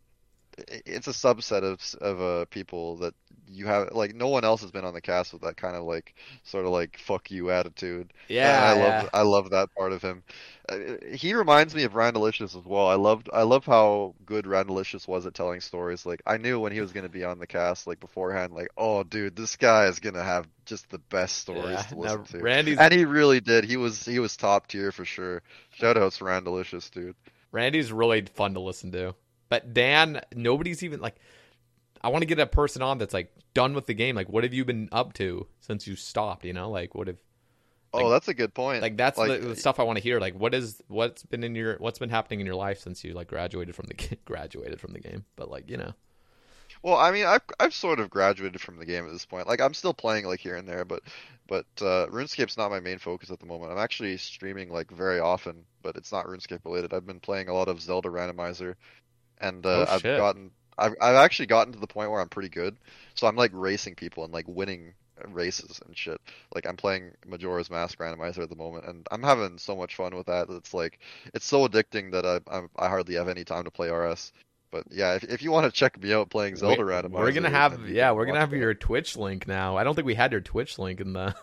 [0.86, 3.14] it's a subset of of uh people that
[3.48, 5.84] you have like no one else has been on the cast with that kind of
[5.84, 8.12] like sort of like fuck you attitude.
[8.28, 9.02] yeah And I yeah.
[9.02, 10.24] love I love that part of him.
[10.68, 10.80] Uh,
[11.14, 12.88] he reminds me of Randalicious as well.
[12.88, 16.06] I loved I love how good Randalicious was at telling stories.
[16.06, 18.70] Like I knew when he was going to be on the cast like beforehand like
[18.78, 21.82] oh dude, this guy is going to have just the best stories Yeah.
[21.84, 22.44] to listen to.
[22.44, 23.64] randy's And he really did.
[23.66, 25.42] He was he was top tier for sure.
[25.72, 27.16] Shout outs Randalicious, dude.
[27.52, 29.16] Randy's really fun to listen to.
[29.50, 31.16] But Dan, nobody's even like
[32.02, 34.16] I want to get a person on that's like done with the game.
[34.16, 36.70] Like what have you been up to since you stopped, you know?
[36.70, 37.20] Like what have
[37.94, 38.82] oh, that's a good point.
[38.82, 40.20] like that's Like, the, the stuff I want to hear.
[40.20, 43.14] Like what is what's been in your what's been happening in your life since you
[43.14, 45.26] like graduated from the graduated from the game.
[45.36, 45.94] But like, you know.
[46.84, 49.48] Well, I mean, I've I've sort of graduated from the game at this point.
[49.48, 51.02] Like I'm still playing like here and there, but
[51.48, 53.72] but uh, RuneScape's not my main focus at the moment.
[53.72, 56.94] I'm actually streaming like very often, but it's not RuneScape related.
[56.94, 58.76] I've been playing a lot of Zelda Randomizer,
[59.42, 62.50] and uh, Oh, I've gotten I've I've actually gotten to the point where I'm pretty
[62.50, 62.78] good.
[63.16, 64.94] So I'm like racing people and like winning
[65.30, 66.22] races and shit.
[66.54, 70.16] Like I'm playing Majora's Mask Randomizer at the moment, and I'm having so much fun
[70.16, 70.50] with that.
[70.50, 71.00] It's like
[71.34, 74.32] it's so addicting that I I'm, I hardly have any time to play RS.
[74.70, 77.32] But yeah, if if you want to check me out playing Zelda we, Randomizer, we're
[77.32, 78.58] gonna have yeah, we're gonna have that.
[78.58, 79.78] your Twitch link now.
[79.78, 81.36] I don't think we had your Twitch link in the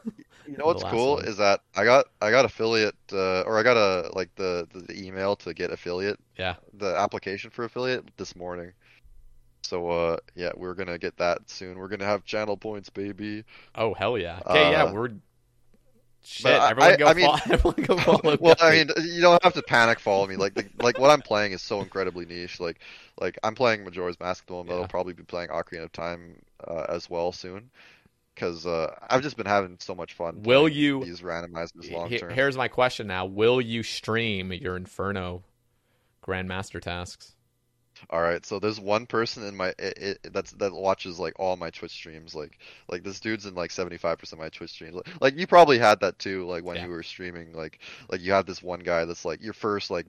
[0.46, 1.24] You know what's cool one.
[1.26, 4.80] is that I got I got affiliate uh, or I got a like the, the
[4.80, 6.54] the email to get affiliate Yeah.
[6.74, 8.72] the application for affiliate this morning.
[9.62, 11.78] So uh yeah, we're gonna get that soon.
[11.78, 13.44] We're gonna have channel points, baby.
[13.74, 14.40] Oh hell yeah.
[14.46, 15.10] Okay, yeah, Uh, we're
[16.26, 17.38] Shit, I- everyone I- go I mean- follow.
[17.50, 18.36] Everyone go follow.
[18.40, 20.36] well, I mean, you don't have to panic follow me.
[20.36, 22.60] Like, the, like what I'm playing is so incredibly niche.
[22.60, 22.80] Like,
[23.20, 24.76] like I'm playing Majora's Mask at the moment.
[24.76, 24.82] Yeah.
[24.82, 27.70] I'll probably be playing Ocarina of Time uh, as well soon,
[28.34, 30.42] because uh, I've just been having so much fun.
[30.42, 32.30] Will you- these randomizers long term?
[32.32, 35.44] Here's my question now: Will you stream your Inferno
[36.26, 37.34] Grandmaster tasks?
[38.10, 41.56] All right, so there's one person in my it, it, that's that watches like all
[41.56, 42.34] my Twitch streams.
[42.34, 44.96] Like, like this dude's in like 75% of my Twitch streams.
[44.96, 46.44] Like, like you probably had that too.
[46.46, 46.84] Like when Yeah.
[46.86, 47.78] you were streaming, like,
[48.10, 50.06] like you have this one guy that's like your first like,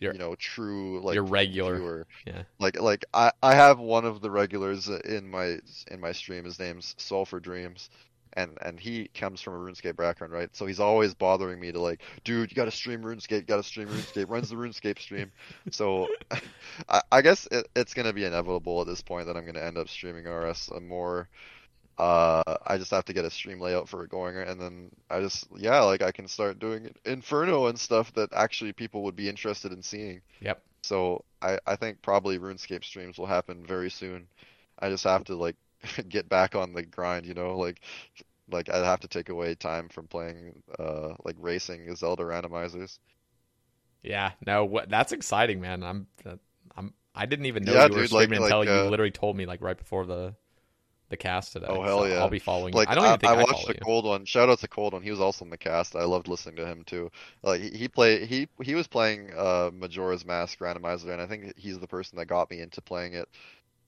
[0.00, 1.76] Your- you know, true like your regular.
[1.76, 2.06] viewer.
[2.26, 2.42] Yeah.
[2.58, 5.58] Like like I I have one of the regulars in my
[5.90, 6.44] in my stream.
[6.44, 7.90] His name's Sulfur Dreams,
[8.32, 10.54] and and he comes from a RuneScape background, right?
[10.54, 13.56] So he's always bothering me to like, dude, you got to stream RuneScape, you got
[13.56, 14.28] to stream RuneScape.
[14.28, 15.32] Runs the RuneScape stream.
[15.70, 16.08] So
[16.88, 19.78] I, I guess it, it's gonna be inevitable at this point that I'm gonna end
[19.78, 21.28] up streaming RS more.
[21.98, 25.20] Uh, I just have to get a stream layout for it going, and then I
[25.20, 29.28] just yeah, like I can start doing Inferno and stuff that actually people would be
[29.28, 30.20] interested in seeing.
[30.40, 30.62] Yep.
[30.82, 34.28] So I, I think probably RuneScape streams will happen very soon.
[34.78, 35.56] I just have to like
[36.08, 37.80] get back on the grind, you know, like
[38.50, 42.98] like I have to take away time from playing uh like racing Zelda randomizers.
[44.02, 44.32] Yeah.
[44.46, 44.64] No.
[44.66, 44.88] What?
[44.90, 45.82] That's exciting, man.
[45.82, 46.06] I'm.
[46.76, 46.92] I'm.
[47.14, 49.10] I didn't even know Yeah, you were dude, like- streaming until like, you uh, literally
[49.10, 50.34] told me like right before the
[51.08, 51.66] the cast today.
[51.68, 52.20] Oh hell So yeah!
[52.20, 52.74] I'll be following.
[52.74, 53.80] Like I don't even think I, watched the you.
[53.84, 54.24] cold one.
[54.24, 55.02] Shout out to cold one.
[55.02, 55.96] He was also in the cast.
[55.96, 57.10] I loved listening to him too.
[57.42, 61.56] Like he, he play he he was playing uh Majora's Mask randomizer, and I think
[61.56, 63.28] he's the person that got me into playing it.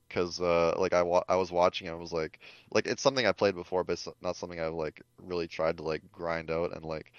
[0.09, 2.39] Cause uh like I wa I was watching it, I was like
[2.71, 5.83] like it's something I played before, but it's not something I've like really tried to
[5.83, 7.11] like grind out and like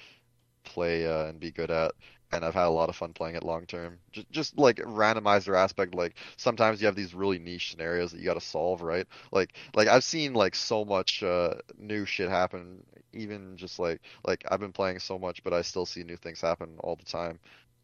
[0.64, 1.92] play uh, and be good at.
[2.32, 3.98] And I've had a lot of fun playing it long term.
[4.12, 8.24] Just just like randomizer aspect, like sometimes you have these really niche scenarios that you
[8.24, 9.06] got to solve, right?
[9.32, 14.44] Like like I've seen like so much uh new shit happen even just like like
[14.50, 17.40] I've been playing so much but I still see new things happen all the time.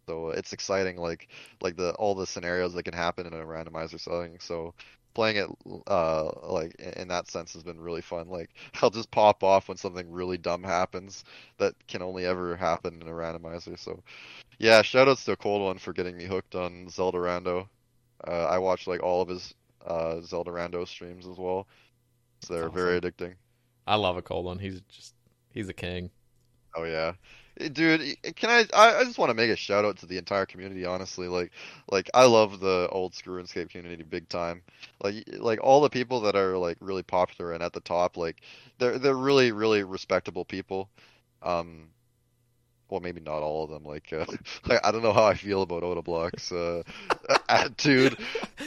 [0.08, 1.28] So it's exciting like
[1.60, 4.38] like the all the scenarios that can happen in a randomizer setting.
[4.40, 4.74] So
[5.16, 8.28] playing it uh like in that sense has been really fun.
[8.28, 8.50] Like
[8.82, 11.24] I'll just pop off when something really dumb happens
[11.56, 13.78] that can only ever happen in a randomizer.
[13.78, 14.02] So
[14.58, 17.66] yeah, shoutouts to a Cold One for getting me hooked on Zelda Rando.
[18.28, 19.54] Uh, I watched like all of his
[19.86, 21.66] uh Zelda Rando streams as well.
[22.42, 23.34] So they're That's very addicting.
[23.86, 24.58] I love a cold one.
[24.58, 25.14] He's just.
[25.54, 26.10] He's a king.
[26.76, 27.14] Oh yeah.
[27.58, 30.84] Dude, can I I just want to make a shout out to the entire community,
[30.84, 31.26] honestly.
[31.26, 31.52] Like
[31.90, 34.62] like I love the old School RuneScape community big time.
[35.02, 38.42] Like like all the people that are like really popular and at the top, like
[38.78, 40.90] they're they're really really respectable people.
[41.42, 41.88] Um
[42.88, 43.84] well, maybe not all of them.
[43.84, 44.26] Like, uh,
[44.66, 46.82] like I don't know how I feel about Odablock's uh,
[47.48, 48.16] attitude,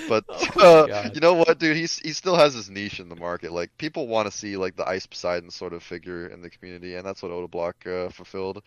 [0.07, 0.25] but
[0.57, 1.77] Oh uh, you know what, dude?
[1.77, 3.51] He's he still has his niche in the market.
[3.51, 6.95] Like, people want to see like the Ice Poseidon sort of figure in the community,
[6.95, 8.64] and that's what Odablock uh, fulfilled.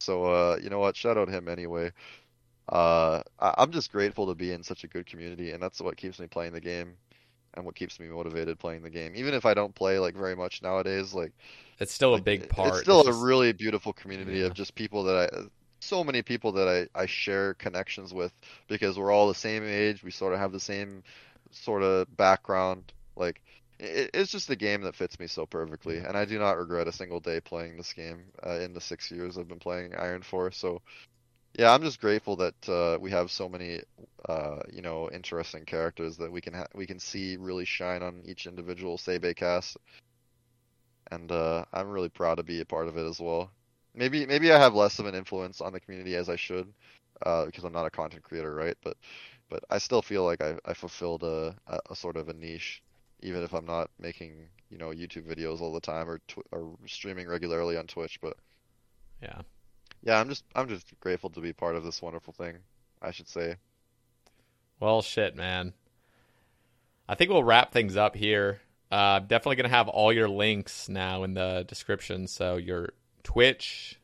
[0.00, 0.96] So, uh, you know what?
[0.96, 1.92] Shout out him anyway.
[2.68, 5.96] Uh, I, I'm just grateful to be in such a good community, and that's what
[5.96, 6.94] keeps me playing the game,
[7.54, 9.14] and what keeps me motivated playing the game.
[9.16, 11.32] Even if I don't play like very much nowadays, like
[11.80, 12.70] It's still a big part.
[12.70, 14.46] It's still a just- really beautiful community Yeah.
[14.46, 15.38] of just people that I,
[15.80, 18.32] so many people that I, I share connections with
[18.66, 20.02] because we're all the same age.
[20.02, 21.04] We sort of have the same
[21.52, 22.92] sort of background.
[23.16, 23.40] Like,
[23.78, 26.88] it, it's just a game that fits me so perfectly, and I do not regret
[26.88, 30.22] a single day playing this game uh, in the six years I've been playing Iron
[30.22, 30.56] Force.
[30.56, 30.82] So,
[31.56, 33.80] yeah, I'm just grateful that uh, we have so many,
[34.28, 38.22] uh, you know, interesting characters that we can ha we can see really shine on
[38.24, 39.76] each individual Zebe cast
[41.10, 43.50] and uh, I'm really proud to be a part of it as well.
[43.94, 46.72] Maybe maybe I have less of an influence on the community as I should,
[47.24, 48.76] uh, because I'm not a content creator, right?
[48.82, 48.96] But
[49.48, 51.54] but I still feel like I, I fulfilled a,
[51.88, 52.82] a, sort of a niche,
[53.22, 56.76] even if I'm not making you know YouTube videos all the time or tw or
[56.86, 58.20] streaming regularly on Twitch.
[58.20, 58.36] But
[59.22, 59.40] Yeah.
[60.02, 62.58] yeah, I'm just I'm just grateful to be part of this wonderful thing.
[63.00, 63.56] I should say.
[64.80, 65.72] Well, shit, man.
[67.08, 68.60] I think we'll wrap things up here.
[68.90, 72.26] Uh, definitely gonna have all your links now in the description.
[72.26, 72.90] So your
[73.22, 74.00] Twitch.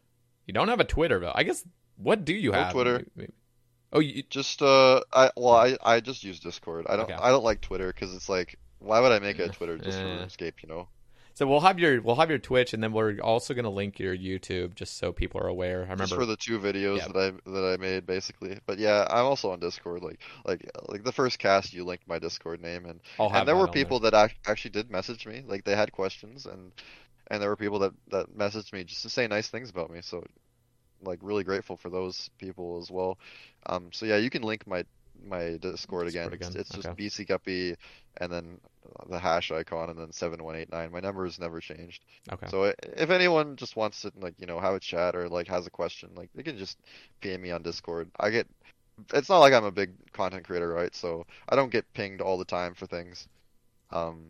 [0.46, 1.32] You don't have a Twitter though.
[1.34, 1.64] I guess.
[1.96, 2.72] What do you No have?
[2.72, 3.04] Twitter.
[3.92, 6.86] Oh, you, Just uh, I well I I just use Discord.
[6.88, 7.14] I don't Okay.
[7.14, 10.04] I don't like Twitter because it's like why would I make a Twitter just for
[10.06, 10.18] Yeah.
[10.18, 10.54] RuneScape?
[10.62, 10.88] You know.
[11.34, 14.16] So we'll have your we'll have your Twitch, and then we're also gonna link your
[14.16, 15.78] YouTube just so people are aware.
[15.78, 16.04] I remember.
[16.04, 17.08] Just for the two videos Yeah.
[17.08, 18.58] that I that I made basically.
[18.66, 20.02] But yeah, I'm also on Discord.
[20.02, 23.68] Like like like the first cast, you linked my Discord name, and and there were
[23.68, 24.14] people that
[24.46, 25.42] actually did message me.
[25.46, 26.70] Like they had questions, and
[27.28, 30.00] and there were people that that messaged me just to say nice things about me.
[30.02, 30.24] So
[31.02, 33.18] like really grateful for those people as well.
[33.66, 34.84] Um, so yeah, you can link my
[35.26, 36.30] my Discord again.
[36.30, 37.02] Discord again, It's, it's just okay.
[37.04, 37.76] BC Guppy
[38.18, 38.60] and then
[39.08, 40.92] the hash icon and then seven one eight nine.
[40.92, 42.04] My number has never changed.
[42.32, 42.46] Okay.
[42.48, 45.66] So if anyone just wants to like you know have a chat or like has
[45.66, 46.78] a question, like they can just
[47.20, 48.10] PM me on Discord.
[48.18, 48.46] I get.
[49.12, 50.94] It's not like I'm a big content creator, right?
[50.94, 53.26] So I don't get pinged all the time for things.
[53.90, 54.26] Um,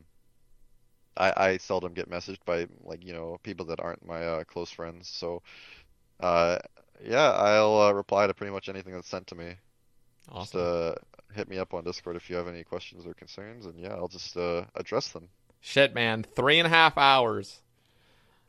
[1.16, 4.70] I I seldom get messaged by like you know people that aren't my uh, close
[4.70, 5.08] friends.
[5.08, 5.42] So,
[6.20, 6.58] uh,
[7.04, 9.56] yeah, I'll uh, reply to pretty much anything that's sent to me.
[10.32, 10.94] Just uh,
[11.34, 14.08] hit me up on Discord if you have any questions or concerns, and yeah, I'll
[14.08, 15.28] just uh, address them.
[15.60, 16.24] Shit, man.
[16.34, 17.60] Three and a half hours.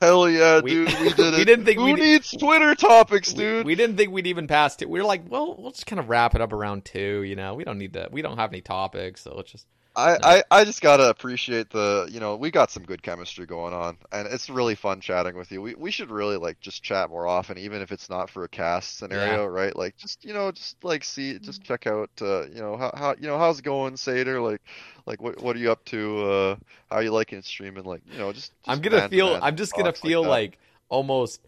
[0.02, 1.38] Hell yeah, We- dude, we did it.
[1.38, 3.66] we didn't think Who needs Twitter topics, We- dude?
[3.66, 4.90] We, didn't think we'd even pass it.
[4.90, 7.24] We were like, well, we'll just kind of wrap it up around two.
[7.24, 8.10] You know, we don't need to.
[8.12, 9.66] We don't have any topics, so let's just.
[9.95, 13.74] I, I, I just gotta appreciate the, you know, we got some good chemistry going
[13.74, 15.61] on, and it's really fun chatting with you.
[15.61, 18.49] We we should really like just chat more often, even if it's not for a
[18.49, 19.75] cast scenario, right?
[19.75, 23.15] Like just you know, just like see, just check out, uh, you know, how how
[23.19, 24.41] you know how's it going, Seder?
[24.41, 24.61] Like
[25.06, 26.25] like what what are you up to?
[26.25, 26.56] Uh,
[26.91, 27.85] how you liking streaming?
[27.85, 29.40] Like you know, just, I'm gonna feel.
[29.41, 30.30] I'm just gonna feel that.
[30.30, 30.57] like
[30.90, 31.41] almost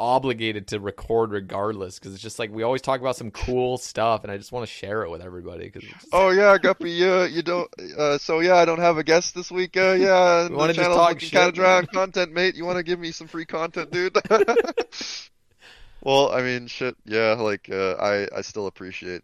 [0.00, 4.24] obligated to record regardless because it's just like we always talk about some cool stuff,
[4.24, 5.88] and I just want to share it with everybody because.
[6.12, 7.70] Oh yeah, Guppy, you you don't.
[7.96, 9.76] Uh, so yeah, I don't have a guest this week.
[9.76, 12.56] Uh, yeah, wanna the just channel's talk looking kind of dry on content, mate.
[12.56, 14.16] You want to give me some free content, dude?
[16.02, 16.96] well, I mean, shit.
[17.04, 19.22] Yeah, like uh, I I still appreciate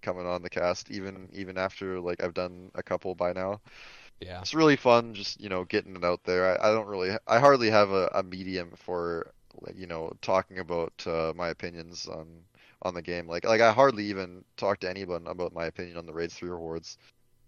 [0.00, 3.60] coming on the cast, even even after like I've done a couple by now.
[4.20, 4.40] yeah.
[4.40, 6.58] It's really fun, just you know, getting it out there.
[6.58, 10.58] I, I don't really, I hardly have a, a medium for like you know talking
[10.58, 12.26] about uh, my opinions on
[12.82, 13.26] on the game.
[13.26, 16.50] Like like I hardly even talk to anyone about my opinion on the Raids 3
[16.50, 16.98] rewards.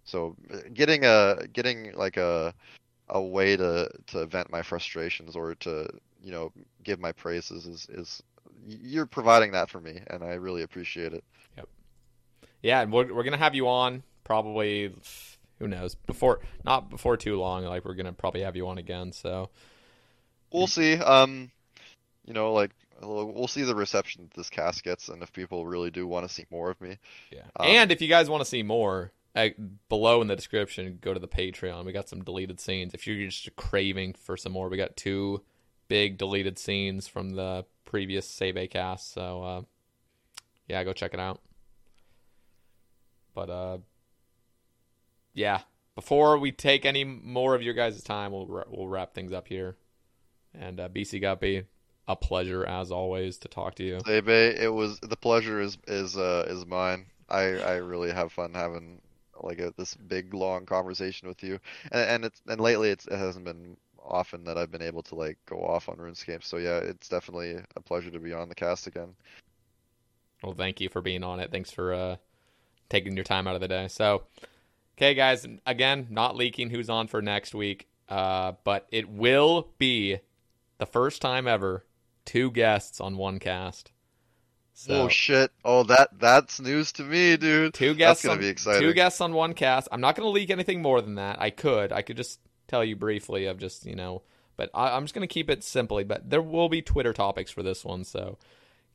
[0.05, 2.55] So uh, getting a getting like a
[3.09, 5.89] a way to to vent my frustrations or to
[6.23, 6.53] you know
[6.83, 8.23] give my praises is is
[8.67, 11.23] you're providing that for me, and I really appreciate it.
[11.57, 11.69] Yep.
[12.63, 14.95] Yeah, and we're we're gonna have you on probably.
[15.59, 15.95] Who knows?
[15.95, 17.65] Before not before too long.
[17.65, 19.13] Like we're gonna probably have you on again.
[19.13, 19.49] So
[20.53, 20.95] We'll see.
[20.95, 21.51] Um,
[22.27, 25.91] you know, like we'll see the reception that this cast gets, and if people really
[25.91, 26.99] do want to see more of me.
[27.31, 27.43] yeah.
[27.59, 29.51] Um, and if you guys want to see more, uh,
[29.89, 31.85] below in the description, go to the Patreon.
[31.85, 32.95] We got some deleted scenes.
[32.95, 35.43] If you're just craving for some more, we got two
[35.89, 39.13] big deleted scenes from the previous Save A cast.
[39.13, 39.63] So uh,
[40.69, 41.41] yeah, go check it out.
[43.35, 43.79] But uh,
[45.35, 45.61] yeah.
[45.95, 49.77] Before we take any more of your guys' time, we'll we'll wrap things up here.
[50.59, 51.65] And uh, BC Guppy,
[52.09, 53.99] a pleasure as always to talk to you.
[54.07, 57.07] Zebe, it was the pleasure is is uh is mine.
[57.29, 59.01] I I really have fun having
[59.43, 61.59] like a, this big long conversation with you,
[61.93, 65.15] and and it's and lately it's, it hasn't been often that I've been able to
[65.15, 66.45] like go off on RuneScape.
[66.45, 69.15] So yeah, it's definitely a pleasure to be on the cast again.
[70.43, 71.51] Well, thank you for being on it.
[71.51, 72.17] Thanks for uh,
[72.89, 73.89] taking your time out of the day.
[73.89, 74.25] So,
[74.97, 80.19] okay, guys, again, not leaking who's on for next week, uh, but it will be
[80.79, 81.85] the first time ever
[82.27, 83.93] two guests on one cast.
[84.75, 85.51] So, Oh shit!
[85.65, 87.73] Oh that that's news to me, dude.
[87.73, 88.83] two guests That's gonna on, be exciting.
[88.83, 89.89] Two guests on one cast.
[89.91, 91.41] I'm not going to leak anything more than that.
[91.41, 91.93] I could.
[91.93, 94.21] I could just tell you briefly of just you know,
[94.59, 96.05] but I, I'm just going to keep it simply.
[96.05, 98.37] But there will be Twitter topics for this one, so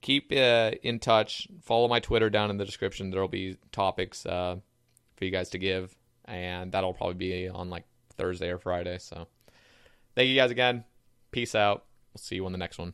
[0.01, 1.47] keep uh, in touch.
[1.63, 3.09] Follow my Twitter down in the description.
[3.09, 4.57] There will be topics uh,
[5.15, 5.95] for you guys to give,
[6.25, 7.85] and that'll probably be on like
[8.17, 8.99] Thursday or Friday.
[8.99, 9.27] So
[10.13, 10.83] thank you guys again.
[11.31, 11.85] Peace out.
[12.13, 12.93] We'll see you on the next one.